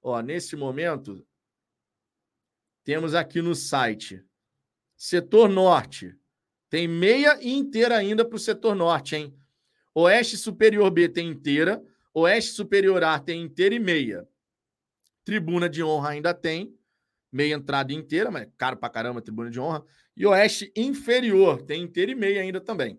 ó, 0.00 0.20
nesse 0.20 0.54
momento, 0.54 1.26
temos 2.84 3.12
aqui 3.12 3.42
no 3.42 3.56
site 3.56 4.24
Setor 4.96 5.48
Norte. 5.48 6.16
Tem 6.70 6.86
meia 6.86 7.42
e 7.42 7.50
inteira 7.50 7.96
ainda 7.96 8.24
para 8.24 8.36
o 8.36 8.38
setor 8.38 8.76
norte, 8.76 9.16
hein? 9.16 9.36
Oeste 9.92 10.36
Superior 10.36 10.88
B 10.92 11.08
tem 11.08 11.28
inteira. 11.28 11.84
Oeste 12.14 12.52
Superior 12.52 13.02
A 13.02 13.18
tem 13.18 13.42
inteira 13.42 13.74
e 13.74 13.80
meia. 13.80 14.28
Tribuna 15.28 15.68
de 15.68 15.84
honra 15.84 16.08
ainda 16.08 16.32
tem. 16.32 16.74
Meia 17.30 17.54
entrada 17.54 17.92
inteira, 17.92 18.30
mas 18.30 18.44
é 18.44 18.50
caro 18.56 18.78
pra 18.78 18.88
caramba, 18.88 19.20
tribuna 19.20 19.50
de 19.50 19.60
honra. 19.60 19.84
E 20.16 20.24
Oeste 20.24 20.72
Inferior 20.74 21.60
tem 21.60 21.82
inteira 21.82 22.12
e 22.12 22.14
meia 22.14 22.40
ainda 22.40 22.62
também. 22.62 22.98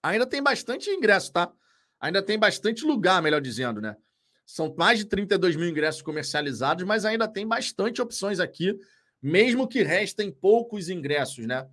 Ainda 0.00 0.24
tem 0.24 0.40
bastante 0.40 0.88
ingresso, 0.88 1.32
tá? 1.32 1.52
Ainda 1.98 2.22
tem 2.22 2.38
bastante 2.38 2.84
lugar, 2.84 3.20
melhor 3.20 3.40
dizendo, 3.40 3.80
né? 3.80 3.96
São 4.46 4.72
mais 4.78 5.00
de 5.00 5.06
32 5.06 5.56
mil 5.56 5.68
ingressos 5.68 6.00
comercializados, 6.00 6.84
mas 6.84 7.04
ainda 7.04 7.26
tem 7.26 7.44
bastante 7.44 8.00
opções 8.00 8.38
aqui, 8.38 8.78
mesmo 9.20 9.66
que 9.66 9.82
restem 9.82 10.30
poucos 10.30 10.88
ingressos, 10.88 11.44
né? 11.44 11.68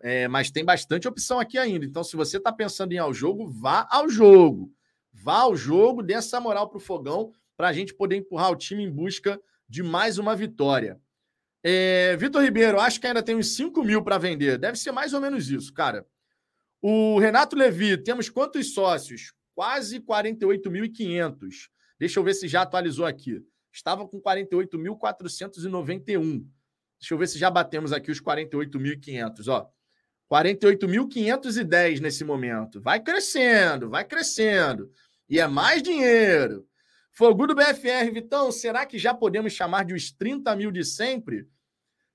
É, 0.00 0.26
mas 0.28 0.50
tem 0.50 0.64
bastante 0.64 1.06
opção 1.06 1.38
aqui 1.38 1.58
ainda. 1.58 1.84
Então, 1.84 2.02
se 2.02 2.16
você 2.16 2.38
está 2.38 2.50
pensando 2.50 2.92
em 2.92 2.94
ir 2.94 3.00
ao 3.00 3.12
jogo, 3.12 3.50
vá 3.50 3.86
ao 3.90 4.08
jogo. 4.08 4.72
Vá 5.12 5.40
ao 5.40 5.54
jogo, 5.54 6.02
dê 6.02 6.14
essa 6.14 6.40
moral 6.40 6.70
para 6.70 6.78
o 6.78 6.80
fogão, 6.80 7.34
para 7.58 7.68
a 7.68 7.72
gente 7.72 7.92
poder 7.92 8.16
empurrar 8.16 8.50
o 8.52 8.56
time 8.56 8.84
em 8.84 8.90
busca 8.90 9.40
de 9.68 9.82
mais 9.82 10.16
uma 10.16 10.36
vitória. 10.36 11.00
É, 11.60 12.16
Vitor 12.16 12.40
Ribeiro, 12.40 12.78
acho 12.78 13.00
que 13.00 13.06
ainda 13.08 13.20
tem 13.20 13.34
uns 13.34 13.56
5 13.56 13.82
mil 13.82 14.00
para 14.00 14.16
vender. 14.16 14.58
Deve 14.58 14.78
ser 14.78 14.92
mais 14.92 15.12
ou 15.12 15.20
menos 15.20 15.50
isso, 15.50 15.74
cara. 15.74 16.06
O 16.80 17.18
Renato 17.18 17.56
Levi, 17.56 17.98
temos 17.98 18.30
quantos 18.30 18.72
sócios? 18.72 19.32
Quase 19.56 19.98
48.500. 19.98 21.68
Deixa 21.98 22.20
eu 22.20 22.22
ver 22.22 22.34
se 22.34 22.46
já 22.46 22.62
atualizou 22.62 23.04
aqui. 23.04 23.44
Estava 23.72 24.06
com 24.06 24.20
48.491. 24.20 26.46
Deixa 27.00 27.12
eu 27.12 27.18
ver 27.18 27.26
se 27.26 27.40
já 27.40 27.50
batemos 27.50 27.92
aqui 27.92 28.12
os 28.12 28.20
48.500, 28.20 29.48
ó. 29.48 29.68
48.510 30.32 31.98
nesse 31.98 32.22
momento. 32.22 32.80
Vai 32.80 33.00
crescendo, 33.00 33.90
vai 33.90 34.04
crescendo. 34.04 34.92
E 35.28 35.40
é 35.40 35.48
mais 35.48 35.82
dinheiro. 35.82 36.64
Fogo 37.18 37.48
do 37.48 37.54
BFR, 37.56 38.12
Vitão, 38.14 38.52
será 38.52 38.86
que 38.86 38.96
já 38.96 39.12
podemos 39.12 39.52
chamar 39.52 39.84
de 39.84 39.92
os 39.92 40.12
30 40.12 40.54
mil 40.54 40.70
de 40.70 40.84
sempre? 40.84 41.48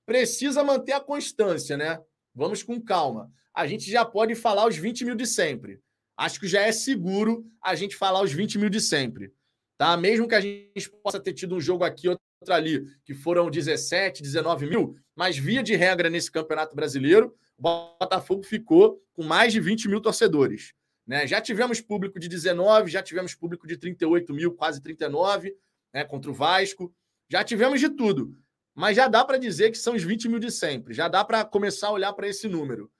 Precisa 0.05 0.63
manter 0.63 0.93
a 0.93 1.01
constância, 1.01 1.75
né? 1.75 1.99
Vamos 2.33 2.63
com 2.63 2.81
calma. 2.81 3.29
A 3.53 3.67
gente 3.67 3.91
já 3.91 4.05
pode 4.05 4.33
falar 4.33 4.65
os 4.65 4.77
20 4.77 5.03
mil 5.03 5.15
de 5.15 5.27
sempre. 5.27 5.81
Acho 6.15 6.39
que 6.39 6.47
já 6.47 6.61
é 6.61 6.71
seguro 6.71 7.45
a 7.61 7.75
gente 7.75 7.97
falar 7.97 8.21
os 8.21 8.31
20 8.31 8.57
mil 8.57 8.69
de 8.69 8.79
sempre. 8.79 9.33
Tá? 9.77 9.97
Mesmo 9.97 10.25
que 10.25 10.35
a 10.35 10.39
gente 10.39 10.89
possa 11.03 11.19
ter 11.19 11.33
tido 11.33 11.53
um 11.53 11.59
jogo 11.59 11.83
aqui, 11.83 12.07
outro 12.07 12.23
ali, 12.47 12.85
que 13.03 13.13
foram 13.13 13.49
17, 13.49 14.23
19 14.23 14.67
mil, 14.67 14.95
mas 15.13 15.37
via 15.37 15.61
de 15.61 15.75
regra 15.75 16.09
nesse 16.09 16.31
Campeonato 16.31 16.77
Brasileiro, 16.77 17.35
o 17.57 17.61
Botafogo 17.99 18.41
ficou 18.43 19.03
com 19.11 19.23
mais 19.23 19.51
de 19.51 19.59
20 19.59 19.89
mil 19.89 19.99
torcedores. 19.99 20.73
Né? 21.05 21.27
Já 21.27 21.41
tivemos 21.41 21.81
público 21.81 22.19
de 22.19 22.27
19, 22.27 22.89
já 22.89 23.03
tivemos 23.03 23.35
público 23.35 23.67
de 23.67 23.77
38 23.77 24.33
mil, 24.33 24.53
quase 24.53 24.81
39, 24.81 25.55
né, 25.93 26.03
contra 26.03 26.31
o 26.31 26.33
Vasco. 26.33 26.93
Já 27.29 27.43
tivemos 27.43 27.79
de 27.79 27.89
tudo. 27.89 28.37
Mas 28.75 28.95
já 28.95 29.07
dá 29.07 29.23
para 29.23 29.37
dizer 29.37 29.71
que 29.71 29.77
são 29.77 29.95
os 29.95 30.03
20 30.03 30.27
mil 30.29 30.39
de 30.39 30.51
sempre. 30.51 30.93
Já 30.93 31.07
dá 31.07 31.23
para 31.23 31.45
começar 31.45 31.87
a 31.87 31.91
olhar 31.91 32.13
para 32.13 32.27
esse 32.27 32.47
número. 32.47 32.91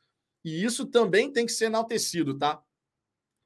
E 0.44 0.64
isso 0.64 0.86
também 0.86 1.32
tem 1.32 1.46
que 1.46 1.52
ser 1.52 1.66
enaltecido, 1.66 2.38
tá? 2.38 2.62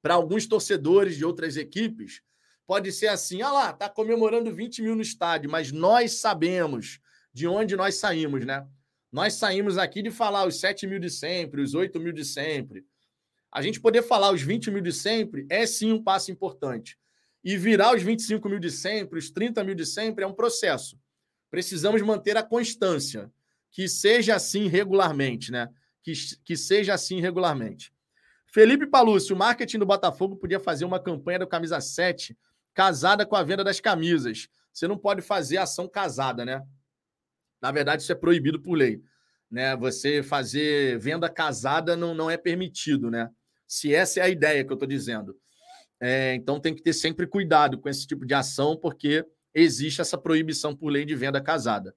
Para 0.02 0.16
alguns 0.16 0.48
torcedores 0.48 1.16
de 1.16 1.24
outras 1.24 1.56
equipes, 1.56 2.22
pode 2.66 2.92
ser 2.92 3.08
assim: 3.08 3.42
ah 3.42 3.52
lá, 3.52 3.74
tá 3.74 3.88
comemorando 3.90 4.54
20 4.54 4.82
mil 4.82 4.96
no 4.96 5.02
estádio, 5.02 5.50
mas 5.50 5.72
nós 5.72 6.14
sabemos 6.14 7.00
de 7.32 7.48
onde 7.48 7.76
nós 7.76 7.96
saímos, 7.96 8.46
né? 8.46 8.68
Nós 9.12 9.36
saímos 9.36 9.78
aqui 9.78 10.02
de 10.02 10.12
falar 10.12 10.46
os 10.46 10.60
7 10.60 10.86
mil 10.86 11.00
de 11.00 11.10
sempre, 11.10 11.62
os 11.62 11.74
8 11.74 12.00
mil 12.00 12.12
de 12.12 12.26
sempre. 12.26 12.86
A 13.58 13.62
gente 13.64 13.82
poder 13.82 14.04
falar 14.04 14.32
os 14.32 14.44
20 14.44 14.70
mil 14.70 14.84
de 14.84 14.94
sempre 14.94 15.48
é 15.50 15.66
sim 15.66 15.92
um 15.92 16.04
passo 16.04 16.30
importante. 16.30 16.96
E 17.44 17.58
virar 17.58 17.96
os 17.96 18.04
25 18.04 18.48
mil 18.48 18.60
de 18.60 18.70
sempre, 18.70 19.18
os 19.18 19.32
30 19.32 19.64
mil 19.64 19.74
de 19.74 19.84
sempre, 19.84 20.24
é 20.24 20.28
um 20.28 20.34
processo. 20.34 20.96
Precisamos 21.50 22.00
manter 22.04 22.38
a 22.38 22.44
constância. 22.44 23.32
Que 23.72 23.90
seja 23.90 24.36
assim 24.36 24.68
regularmente, 24.68 25.52
né? 25.52 25.70
Que, 26.04 26.14
que 26.46 26.56
seja 26.56 26.94
assim 26.94 27.20
regularmente. 27.20 27.92
Felipe 28.46 28.86
Palúcio, 28.86 29.36
o 29.36 29.40
marketing 29.40 29.80
do 29.80 29.88
Botafogo 29.88 30.36
podia 30.36 30.60
fazer 30.60 30.86
uma 30.86 31.00
campanha 31.00 31.40
do 31.40 31.48
Camisa 31.48 31.82
7 31.82 32.38
casada 32.76 33.26
com 33.26 33.36
a 33.36 33.42
venda 33.42 33.64
das 33.64 33.80
camisas. 33.80 34.50
Você 34.72 34.88
não 34.88 35.00
pode 35.00 35.24
fazer 35.24 35.58
ação 35.58 35.88
casada, 35.88 36.46
né? 36.46 36.64
Na 37.60 37.72
verdade, 37.72 38.04
isso 38.04 38.12
é 38.12 38.16
proibido 38.16 38.62
por 38.62 38.76
lei. 38.76 39.02
Né? 39.50 39.76
Você 39.78 40.22
fazer 40.22 41.00
venda 41.00 41.28
casada 41.28 41.98
não, 41.98 42.14
não 42.14 42.30
é 42.30 42.38
permitido, 42.38 43.10
né? 43.10 43.32
Se 43.68 43.94
essa 43.94 44.19
é 44.19 44.23
a 44.23 44.30
ideia 44.30 44.64
que 44.64 44.72
eu 44.72 44.76
estou 44.76 44.88
dizendo. 44.88 45.38
É, 45.99 46.34
então 46.35 46.60
tem 46.60 46.73
que 46.73 46.81
ter 46.81 46.94
sempre 46.94 47.27
cuidado 47.27 47.77
com 47.77 47.89
esse 47.89 48.07
tipo 48.07 48.26
de 48.26 48.34
ação, 48.34 48.77
porque 48.77 49.26
existe 49.53 49.99
essa 49.99 50.18
proibição 50.18 50.76
por 50.76 50.89
lei 50.89 51.06
de 51.06 51.15
venda 51.15 51.41
casada. 51.41 51.95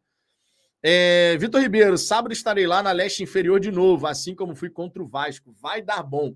É, 0.82 1.36
Vitor 1.36 1.60
Ribeiro, 1.60 1.98
sábado 1.98 2.32
estarei 2.32 2.66
lá 2.66 2.82
na 2.82 2.90
leste 2.90 3.22
inferior 3.22 3.60
de 3.60 3.70
novo, 3.70 4.06
assim 4.06 4.34
como 4.34 4.56
fui 4.56 4.70
contra 4.70 5.02
o 5.02 5.06
Vasco. 5.06 5.52
Vai 5.52 5.82
dar 5.82 6.02
bom. 6.02 6.34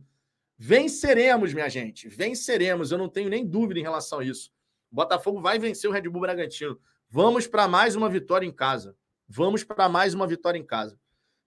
Venceremos, 0.59 1.53
minha 1.55 1.69
gente. 1.69 2.09
Venceremos. 2.09 2.93
Eu 2.93 2.99
não 2.99 3.09
tenho 3.09 3.31
nem 3.31 3.47
dúvida 3.47 3.81
em 3.81 3.83
relação 3.83 4.21
a 4.21 4.25
isso. 4.25 4.51
O 4.91 4.97
Botafogo 4.97 5.41
vai 5.41 5.59
vencer 5.59 5.89
o 5.89 5.93
Red 5.93 6.03
Bull 6.03 6.21
Bragantino. 6.21 6.79
Vamos 7.09 7.47
para 7.47 7.67
mais 7.67 7.97
uma 7.97 8.09
vitória 8.09 8.47
em 8.47 8.53
casa. 8.53 8.95
Vamos 9.27 9.65
para 9.65 9.89
mais 9.89 10.15
uma 10.15 10.27
vitória 10.27 10.59
em 10.59 10.65
casa. 10.65 10.99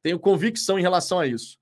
Tenho 0.01 0.19
convicção 0.19 0.79
em 0.79 0.81
relação 0.81 1.19
a 1.19 1.27
isso. 1.27 1.59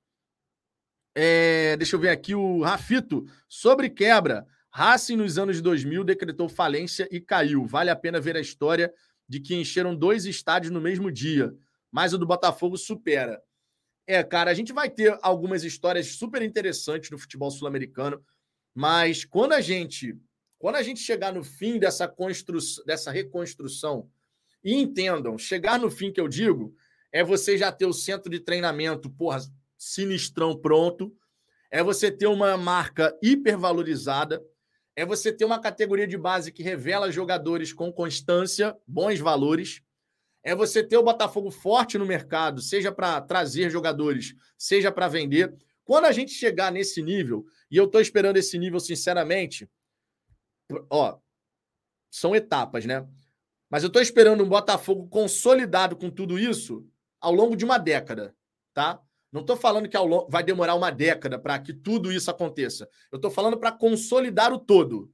É, 1.16 1.78
deixa 1.78 1.96
eu 1.96 2.00
ver 2.00 2.10
aqui 2.10 2.36
o 2.36 2.62
Rafito. 2.62 3.26
Sobre 3.48 3.90
quebra. 3.90 4.46
Racing 4.70 5.16
nos 5.16 5.38
anos 5.38 5.62
2000 5.62 6.04
decretou 6.04 6.50
falência 6.50 7.08
e 7.10 7.22
caiu. 7.22 7.66
Vale 7.66 7.90
a 7.90 7.96
pena 7.96 8.20
ver 8.20 8.36
a 8.36 8.42
história 8.42 8.94
de 9.28 9.40
que 9.40 9.56
encheram 9.56 9.96
dois 9.96 10.26
estádios 10.26 10.72
no 10.72 10.82
mesmo 10.82 11.10
dia. 11.10 11.56
Mas 11.90 12.14
o 12.14 12.18
do 12.18 12.26
Botafogo 12.26 12.78
supera. 12.78 13.42
É, 14.06 14.22
cara, 14.22 14.52
a 14.52 14.54
gente 14.54 14.74
vai 14.74 14.90
ter 14.90 15.18
algumas 15.22 15.64
histórias 15.64 16.08
super 16.08 16.42
interessantes 16.42 17.10
no 17.10 17.18
futebol 17.18 17.50
sul-americano, 17.50 18.24
mas 18.74 19.26
quando 19.26 19.54
a 19.54 19.62
gente 19.62 20.16
quando 20.58 20.76
a 20.76 20.84
gente 20.84 21.00
chegar 21.00 21.34
no 21.34 21.44
fim 21.44 21.78
dessa, 21.78 22.08
constru... 22.08 22.58
dessa 22.86 23.12
reconstrução 23.12 24.10
e 24.64 24.74
entendam, 24.74 25.38
chegar 25.38 25.80
no 25.80 25.92
fim 25.92 26.12
que 26.12 26.20
eu 26.20 26.28
digo 26.28 26.76
é 27.12 27.24
você 27.24 27.58
já 27.58 27.72
ter 27.72 27.86
o 27.86 27.94
centro 27.94 28.30
de 28.30 28.40
treinamento, 28.40 29.10
porra, 29.10 29.40
sinistrão 29.78 30.56
pronto, 30.56 31.16
é 31.70 31.84
você 31.84 32.12
ter 32.12 32.28
uma 32.28 32.58
marca 32.58 33.18
hipervalorizada, 33.22 34.44
é 34.96 35.06
você 35.06 35.32
ter 35.32 35.46
uma 35.46 35.60
categoria 35.60 36.08
de 36.08 36.18
base 36.18 36.52
que 36.52 36.64
revela 36.64 37.12
jogadores 37.12 37.74
com 37.74 37.92
constância, 37.92 38.76
bons 38.88 39.20
valores, 39.20 39.82
é 40.42 40.56
você 40.56 40.84
ter 40.84 40.96
o 40.96 41.04
Botafogo 41.04 41.50
forte 41.50 41.98
no 41.98 42.06
mercado, 42.06 42.62
seja 42.62 42.92
para 42.92 43.20
trazer 43.20 43.70
jogadores, 43.70 44.36
seja 44.58 44.92
para 44.92 45.08
vender. 45.08 45.54
Quando 45.84 46.06
a 46.06 46.12
gente 46.12 46.32
chegar 46.32 46.72
nesse 46.72 47.02
nível, 47.02 47.46
e 47.70 47.78
eu 47.78 47.86
estou 47.86 48.00
esperando 48.00 48.38
esse 48.38 48.58
nível 48.58 48.80
sinceramente, 48.80 49.70
ó, 50.90 51.18
são 52.12 52.36
etapas, 52.36 52.86
né? 52.86 53.06
Mas 53.70 53.84
eu 53.84 53.88
estou 53.88 54.02
esperando 54.02 54.44
um 54.44 54.48
Botafogo 54.48 55.08
consolidado 55.10 55.98
com 55.98 56.10
tudo 56.10 56.40
isso 56.40 56.88
ao 57.20 57.34
longo 57.34 57.58
de 57.58 57.66
uma 57.66 57.78
década, 57.78 58.36
tá? 58.74 59.02
Não 59.36 59.42
estou 59.42 59.58
falando 59.58 59.90
que 59.90 59.98
vai 60.30 60.42
demorar 60.42 60.76
uma 60.76 60.90
década 60.90 61.38
para 61.38 61.60
que 61.60 61.74
tudo 61.74 62.10
isso 62.10 62.32
aconteça. 62.32 62.88
Eu 63.12 63.18
estou 63.18 63.30
falando 63.30 63.60
para 63.60 63.70
consolidar 63.70 64.54
o 64.54 64.58
todo. 64.58 65.12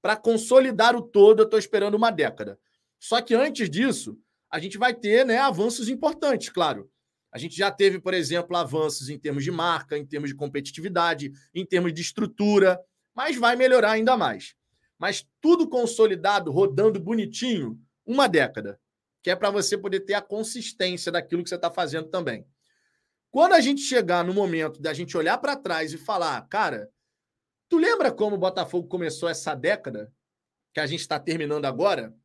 Para 0.00 0.16
consolidar 0.16 0.96
o 0.96 1.02
todo, 1.02 1.40
eu 1.40 1.44
estou 1.44 1.58
esperando 1.58 1.94
uma 1.94 2.10
década. 2.10 2.58
Só 2.98 3.20
que 3.20 3.34
antes 3.34 3.68
disso, 3.68 4.18
a 4.50 4.58
gente 4.58 4.78
vai 4.78 4.94
ter 4.94 5.26
né, 5.26 5.36
avanços 5.36 5.90
importantes, 5.90 6.48
claro. 6.48 6.90
A 7.30 7.36
gente 7.36 7.54
já 7.54 7.70
teve, 7.70 8.00
por 8.00 8.14
exemplo, 8.14 8.56
avanços 8.56 9.10
em 9.10 9.18
termos 9.18 9.44
de 9.44 9.50
marca, 9.50 9.98
em 9.98 10.06
termos 10.06 10.30
de 10.30 10.34
competitividade, 10.34 11.30
em 11.54 11.66
termos 11.66 11.92
de 11.92 12.00
estrutura, 12.00 12.80
mas 13.14 13.36
vai 13.36 13.54
melhorar 13.54 13.90
ainda 13.90 14.16
mais. 14.16 14.54
Mas 14.98 15.26
tudo 15.42 15.68
consolidado, 15.68 16.50
rodando 16.50 16.98
bonitinho, 16.98 17.78
uma 18.06 18.30
década, 18.30 18.80
que 19.22 19.28
é 19.28 19.36
para 19.36 19.50
você 19.50 19.76
poder 19.76 20.00
ter 20.00 20.14
a 20.14 20.22
consistência 20.22 21.12
daquilo 21.12 21.42
que 21.42 21.50
você 21.50 21.56
está 21.56 21.70
fazendo 21.70 22.08
também. 22.08 22.46
Quando 23.30 23.52
a 23.52 23.60
gente 23.60 23.80
chegar 23.80 24.24
no 24.24 24.34
momento 24.34 24.80
da 24.80 24.92
gente 24.92 25.16
olhar 25.16 25.38
para 25.38 25.56
trás 25.56 25.92
e 25.92 25.98
falar, 25.98 26.40
cara, 26.48 26.90
Tu 27.68 27.76
lembra 27.76 28.10
como 28.10 28.34
o 28.34 28.38
Botafogo 28.38 28.88
começou 28.88 29.28
essa 29.28 29.54
década 29.54 30.10
que 30.72 30.80
a 30.80 30.86
gente 30.86 31.00
está 31.00 31.20
terminando 31.20 31.66
agora? 31.66 32.16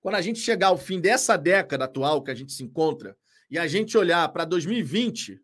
Quando 0.00 0.14
a 0.14 0.22
gente 0.22 0.38
chegar 0.38 0.68
ao 0.68 0.78
fim 0.78 1.00
dessa 1.00 1.36
década 1.36 1.84
atual 1.84 2.22
que 2.22 2.30
a 2.30 2.34
gente 2.34 2.52
se 2.52 2.64
encontra 2.64 3.16
e 3.50 3.58
a 3.58 3.66
gente 3.66 3.98
olhar 3.98 4.26
para 4.30 4.46
2020 4.46 5.38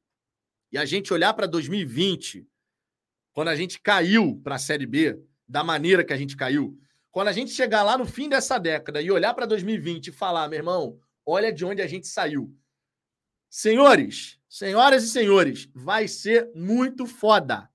e 0.73 0.78
a 0.78 0.86
gente 0.86 1.12
olhar 1.12 1.35
para 1.35 1.47
2020, 1.47 2.47
quando 3.32 3.49
a 3.49 3.57
gente 3.57 3.78
caiu 3.78 4.41
para 4.43 4.55
a 4.55 4.59
Série 4.59 4.86
B, 4.86 5.20
da 5.47 5.62
maneira 5.62 6.03
que 6.03 6.12
a 6.12 6.16
gente 6.16 6.35
caiu, 6.35 6.78
quando 7.11 7.28
a 7.28 7.32
gente 7.32 7.51
chegar 7.51 7.82
lá 7.82 7.99
no 7.99 8.07
fim 8.07 8.28
dessa 8.28 8.59
década 8.59 9.03
e 9.03 9.11
olhar 9.11 9.35
para 9.35 9.45
2020 9.45 10.07
e 10.07 10.12
falar, 10.12 10.49
meu 10.49 10.59
irmão, 10.59 10.99
olha 11.27 11.53
de 11.53 11.65
onde 11.65 11.82
a 11.82 11.86
gente 11.86 12.07
saiu. 12.07 12.57
Senhores, 13.51 14.41
senhoras 14.55 15.02
e 15.02 15.09
senhores, 15.09 15.68
vai 15.74 16.06
ser 16.06 16.48
muito 16.55 17.06
foda. 17.06 17.68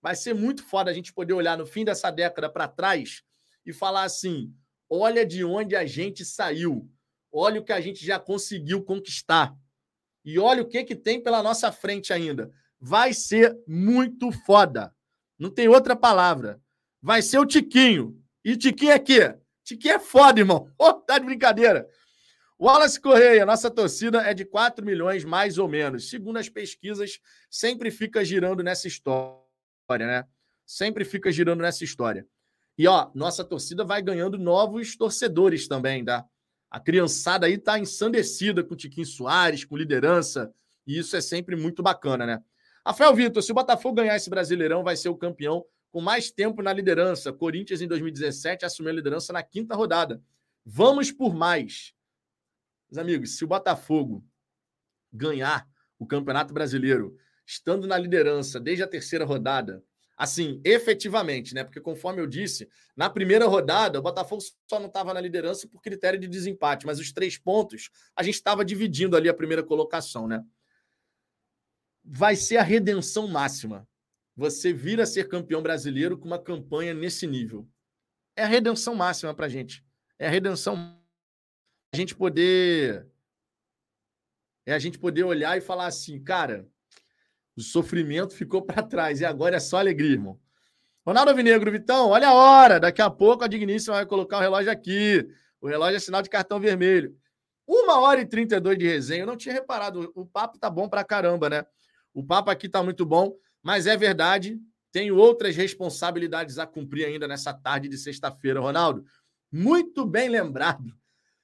Vai 0.00 0.14
ser 0.14 0.32
muito 0.32 0.62
foda 0.62 0.88
a 0.88 0.94
gente 0.94 1.12
poder 1.12 1.32
olhar 1.32 1.58
no 1.58 1.66
fim 1.66 1.84
dessa 1.84 2.08
década 2.08 2.48
para 2.48 2.68
trás 2.68 3.24
e 3.66 3.72
falar 3.72 4.04
assim: 4.04 4.54
olha 4.88 5.26
de 5.26 5.44
onde 5.44 5.74
a 5.74 5.84
gente 5.84 6.24
saiu, 6.24 6.88
olha 7.32 7.60
o 7.60 7.64
que 7.64 7.72
a 7.72 7.80
gente 7.80 8.06
já 8.06 8.16
conseguiu 8.20 8.84
conquistar. 8.84 9.52
E 10.24 10.38
olha 10.38 10.62
o 10.62 10.68
que, 10.68 10.84
que 10.84 10.94
tem 10.94 11.20
pela 11.20 11.42
nossa 11.42 11.72
frente 11.72 12.12
ainda. 12.12 12.52
Vai 12.78 13.12
ser 13.12 13.58
muito 13.66 14.30
foda. 14.30 14.94
Não 15.36 15.50
tem 15.50 15.66
outra 15.66 15.96
palavra. 15.96 16.62
Vai 17.02 17.22
ser 17.22 17.40
o 17.40 17.46
Tiquinho. 17.46 18.22
E 18.44 18.56
Tiquinho 18.56 18.92
é 18.92 18.98
quê? 19.00 19.34
Tiquinho 19.64 19.94
é 19.94 19.98
foda, 19.98 20.38
irmão. 20.38 20.70
Oh, 20.78 20.92
tá 20.94 21.18
de 21.18 21.24
brincadeira. 21.24 21.88
Wallace 22.60 23.00
Correia, 23.00 23.46
nossa 23.46 23.70
torcida 23.70 24.20
é 24.20 24.34
de 24.34 24.44
4 24.44 24.84
milhões, 24.84 25.24
mais 25.24 25.56
ou 25.56 25.66
menos. 25.66 26.10
Segundo 26.10 26.36
as 26.36 26.48
pesquisas, 26.48 27.18
sempre 27.48 27.90
fica 27.90 28.22
girando 28.22 28.62
nessa 28.62 28.86
história 28.86 29.40
né? 29.98 30.24
Sempre 30.64 31.04
fica 31.04 31.32
girando 31.32 31.62
nessa 31.62 31.82
história. 31.82 32.26
E, 32.78 32.86
ó, 32.86 33.10
nossa 33.14 33.44
torcida 33.44 33.84
vai 33.84 34.00
ganhando 34.00 34.38
novos 34.38 34.96
torcedores 34.96 35.66
também, 35.66 36.04
tá? 36.04 36.24
A 36.70 36.78
criançada 36.78 37.46
aí 37.46 37.58
tá 37.58 37.78
ensandecida 37.78 38.62
com 38.62 38.76
Tiquinho 38.76 39.06
Soares, 39.06 39.64
com 39.64 39.76
liderança, 39.76 40.52
e 40.86 40.98
isso 40.98 41.16
é 41.16 41.20
sempre 41.20 41.56
muito 41.56 41.82
bacana, 41.82 42.24
né? 42.24 42.42
Rafael 42.86 43.14
Vitor, 43.14 43.42
se 43.42 43.50
o 43.50 43.54
Botafogo 43.54 43.96
ganhar 43.96 44.16
esse 44.16 44.30
Brasileirão, 44.30 44.84
vai 44.84 44.96
ser 44.96 45.08
o 45.08 45.16
campeão 45.16 45.64
com 45.90 46.00
mais 46.00 46.30
tempo 46.30 46.62
na 46.62 46.72
liderança. 46.72 47.32
Corinthians, 47.32 47.80
em 47.80 47.88
2017, 47.88 48.64
assumiu 48.64 48.92
a 48.92 48.94
liderança 48.94 49.32
na 49.32 49.42
quinta 49.42 49.74
rodada. 49.74 50.22
Vamos 50.64 51.10
por 51.10 51.34
mais. 51.34 51.92
Meus 52.90 52.98
amigos, 52.98 53.36
se 53.36 53.44
o 53.44 53.48
Botafogo 53.48 54.24
ganhar 55.12 55.68
o 55.98 56.06
Campeonato 56.06 56.52
Brasileiro 56.52 57.16
estando 57.46 57.86
na 57.86 57.96
liderança 57.96 58.58
desde 58.58 58.82
a 58.82 58.88
terceira 58.88 59.24
rodada, 59.24 59.82
assim, 60.16 60.60
efetivamente, 60.64 61.54
né? 61.54 61.64
Porque 61.64 61.80
conforme 61.80 62.20
eu 62.20 62.26
disse, 62.26 62.68
na 62.96 63.08
primeira 63.08 63.46
rodada, 63.46 63.98
o 63.98 64.02
Botafogo 64.02 64.42
só 64.68 64.78
não 64.78 64.86
estava 64.86 65.14
na 65.14 65.20
liderança 65.20 65.68
por 65.68 65.80
critério 65.80 66.18
de 66.18 66.28
desempate, 66.28 66.84
mas 66.84 66.98
os 66.98 67.12
três 67.12 67.38
pontos 67.38 67.90
a 68.14 68.22
gente 68.22 68.34
estava 68.34 68.64
dividindo 68.64 69.16
ali 69.16 69.28
a 69.28 69.34
primeira 69.34 69.62
colocação, 69.62 70.28
né? 70.28 70.44
Vai 72.04 72.36
ser 72.36 72.56
a 72.56 72.62
redenção 72.62 73.28
máxima. 73.28 73.88
Você 74.36 74.72
vir 74.72 75.00
a 75.00 75.06
ser 75.06 75.28
campeão 75.28 75.62
brasileiro 75.62 76.18
com 76.18 76.26
uma 76.26 76.38
campanha 76.38 76.92
nesse 76.92 77.26
nível. 77.26 77.68
É 78.36 78.42
a 78.42 78.48
redenção 78.48 78.94
máxima 78.94 79.34
para 79.34 79.46
a 79.46 79.48
gente. 79.48 79.84
É 80.18 80.26
a 80.26 80.30
redenção. 80.30 80.99
A 81.92 81.96
gente 81.96 82.14
poder. 82.14 83.06
É 84.64 84.72
a 84.72 84.78
gente 84.78 84.98
poder 84.98 85.24
olhar 85.24 85.56
e 85.58 85.60
falar 85.60 85.86
assim, 85.86 86.22
cara, 86.22 86.68
o 87.56 87.60
sofrimento 87.60 88.34
ficou 88.34 88.62
para 88.62 88.82
trás 88.82 89.20
e 89.20 89.24
agora 89.24 89.56
é 89.56 89.60
só 89.60 89.78
alegria, 89.78 90.12
irmão. 90.12 90.38
Ronaldo 91.04 91.34
Vinegro, 91.34 91.72
Vitão, 91.72 92.10
olha 92.10 92.28
a 92.28 92.34
hora. 92.34 92.78
Daqui 92.78 93.02
a 93.02 93.10
pouco 93.10 93.42
a 93.42 93.48
Digníssima 93.48 93.96
vai 93.96 94.06
colocar 94.06 94.38
o 94.38 94.40
relógio 94.40 94.70
aqui. 94.70 95.26
O 95.60 95.66
relógio 95.66 95.96
é 95.96 96.00
sinal 96.00 96.22
de 96.22 96.30
cartão 96.30 96.60
vermelho. 96.60 97.16
Uma 97.66 98.00
hora 98.00 98.20
e 98.20 98.26
32 98.26 98.78
de 98.78 98.86
resenha. 98.86 99.22
Eu 99.22 99.26
não 99.26 99.36
tinha 99.36 99.54
reparado. 99.54 100.12
O 100.14 100.24
papo 100.24 100.58
tá 100.58 100.70
bom 100.70 100.88
pra 100.88 101.02
caramba, 101.02 101.48
né? 101.48 101.64
O 102.14 102.24
papo 102.24 102.50
aqui 102.50 102.68
tá 102.68 102.82
muito 102.82 103.04
bom, 103.04 103.34
mas 103.62 103.86
é 103.86 103.96
verdade. 103.96 104.60
Tenho 104.92 105.16
outras 105.16 105.56
responsabilidades 105.56 106.58
a 106.58 106.66
cumprir 106.66 107.06
ainda 107.06 107.26
nessa 107.26 107.52
tarde 107.52 107.88
de 107.88 107.96
sexta-feira, 107.96 108.60
Ronaldo. 108.60 109.04
Muito 109.50 110.04
bem 110.04 110.28
lembrado. 110.28 110.99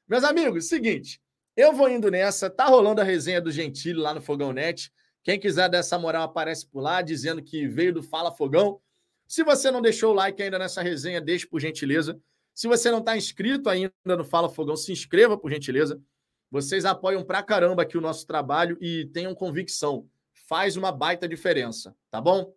Meus 0.08 0.22
amigos, 0.22 0.68
seguinte. 0.68 1.20
Eu 1.56 1.72
vou 1.72 1.88
indo 1.88 2.08
nessa. 2.10 2.48
Tá 2.48 2.66
rolando 2.66 3.00
a 3.00 3.04
resenha 3.04 3.40
do 3.40 3.50
Gentili 3.50 3.98
lá 3.98 4.14
no 4.14 4.20
Fogão 4.20 4.52
Net. 4.52 4.92
Quem 5.24 5.40
quiser 5.40 5.68
dar 5.68 5.78
essa 5.78 5.98
moral 5.98 6.22
aparece 6.22 6.64
por 6.64 6.80
lá, 6.80 7.02
dizendo 7.02 7.42
que 7.42 7.66
veio 7.66 7.92
do 7.92 8.02
Fala 8.02 8.30
Fogão. 8.30 8.80
Se 9.26 9.42
você 9.42 9.68
não 9.68 9.82
deixou 9.82 10.12
o 10.12 10.14
like 10.14 10.40
ainda 10.40 10.60
nessa 10.60 10.80
resenha, 10.80 11.20
deixe 11.20 11.44
por 11.44 11.60
gentileza. 11.60 12.16
Se 12.54 12.68
você 12.68 12.88
não 12.90 13.00
está 13.00 13.16
inscrito 13.16 13.68
ainda 13.68 13.92
no 14.04 14.24
Fala 14.24 14.48
Fogão, 14.48 14.76
se 14.76 14.92
inscreva 14.92 15.36
por 15.36 15.50
gentileza. 15.50 16.00
Vocês 16.48 16.84
apoiam 16.84 17.24
pra 17.24 17.42
caramba 17.42 17.82
aqui 17.82 17.98
o 17.98 18.00
nosso 18.00 18.24
trabalho 18.26 18.78
e 18.80 19.06
tenham 19.06 19.34
convicção. 19.34 20.08
Faz 20.48 20.76
uma 20.76 20.92
baita 20.92 21.28
diferença, 21.28 21.96
tá 22.10 22.20
bom? 22.20 22.54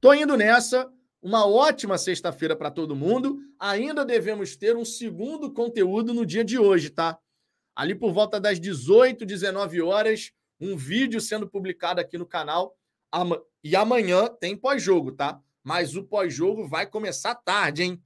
Tô 0.00 0.12
indo 0.12 0.36
nessa. 0.36 0.90
Uma 1.22 1.46
ótima 1.46 1.98
sexta-feira 1.98 2.56
para 2.56 2.70
todo 2.70 2.96
mundo. 2.96 3.38
Ainda 3.58 4.04
devemos 4.04 4.56
ter 4.56 4.76
um 4.76 4.84
segundo 4.84 5.52
conteúdo 5.52 6.14
no 6.14 6.24
dia 6.24 6.42
de 6.42 6.58
hoje, 6.58 6.88
tá? 6.88 7.18
Ali 7.76 7.94
por 7.94 8.12
volta 8.12 8.40
das 8.40 8.58
18, 8.58 9.26
19 9.26 9.82
horas, 9.82 10.32
um 10.58 10.76
vídeo 10.76 11.20
sendo 11.20 11.48
publicado 11.48 12.00
aqui 12.00 12.16
no 12.16 12.26
canal. 12.26 12.74
E 13.62 13.76
amanhã 13.76 14.28
tem 14.28 14.56
pós-jogo, 14.56 15.12
tá? 15.12 15.40
Mas 15.62 15.94
o 15.94 16.04
pós-jogo 16.04 16.66
vai 16.66 16.86
começar 16.86 17.34
tarde, 17.34 17.82
hein? 17.82 18.02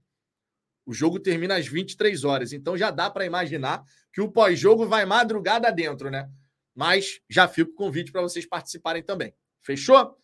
O 0.84 0.92
jogo 0.92 1.20
termina 1.20 1.56
às 1.56 1.66
23 1.66 2.24
horas. 2.24 2.52
Então 2.52 2.76
já 2.76 2.90
dá 2.90 3.08
para 3.08 3.24
imaginar 3.24 3.84
que 4.12 4.20
o 4.20 4.30
pós-jogo 4.30 4.86
vai 4.86 5.04
madrugada 5.04 5.70
dentro, 5.70 6.10
né? 6.10 6.28
Mas 6.74 7.20
já 7.30 7.46
com 7.46 7.62
o 7.62 7.74
convite 7.74 8.10
para 8.10 8.22
vocês 8.22 8.44
participarem 8.44 9.02
também. 9.02 9.32
Fechou? 9.60 10.16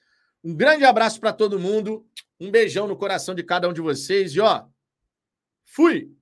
Um 0.43 0.55
grande 0.55 0.85
abraço 0.85 1.21
para 1.21 1.33
todo 1.33 1.59
mundo. 1.59 2.07
Um 2.39 2.51
beijão 2.51 2.87
no 2.87 2.97
coração 2.97 3.35
de 3.35 3.43
cada 3.43 3.69
um 3.69 3.73
de 3.73 3.81
vocês. 3.81 4.35
E 4.35 4.41
ó, 4.41 4.67
fui! 5.65 6.15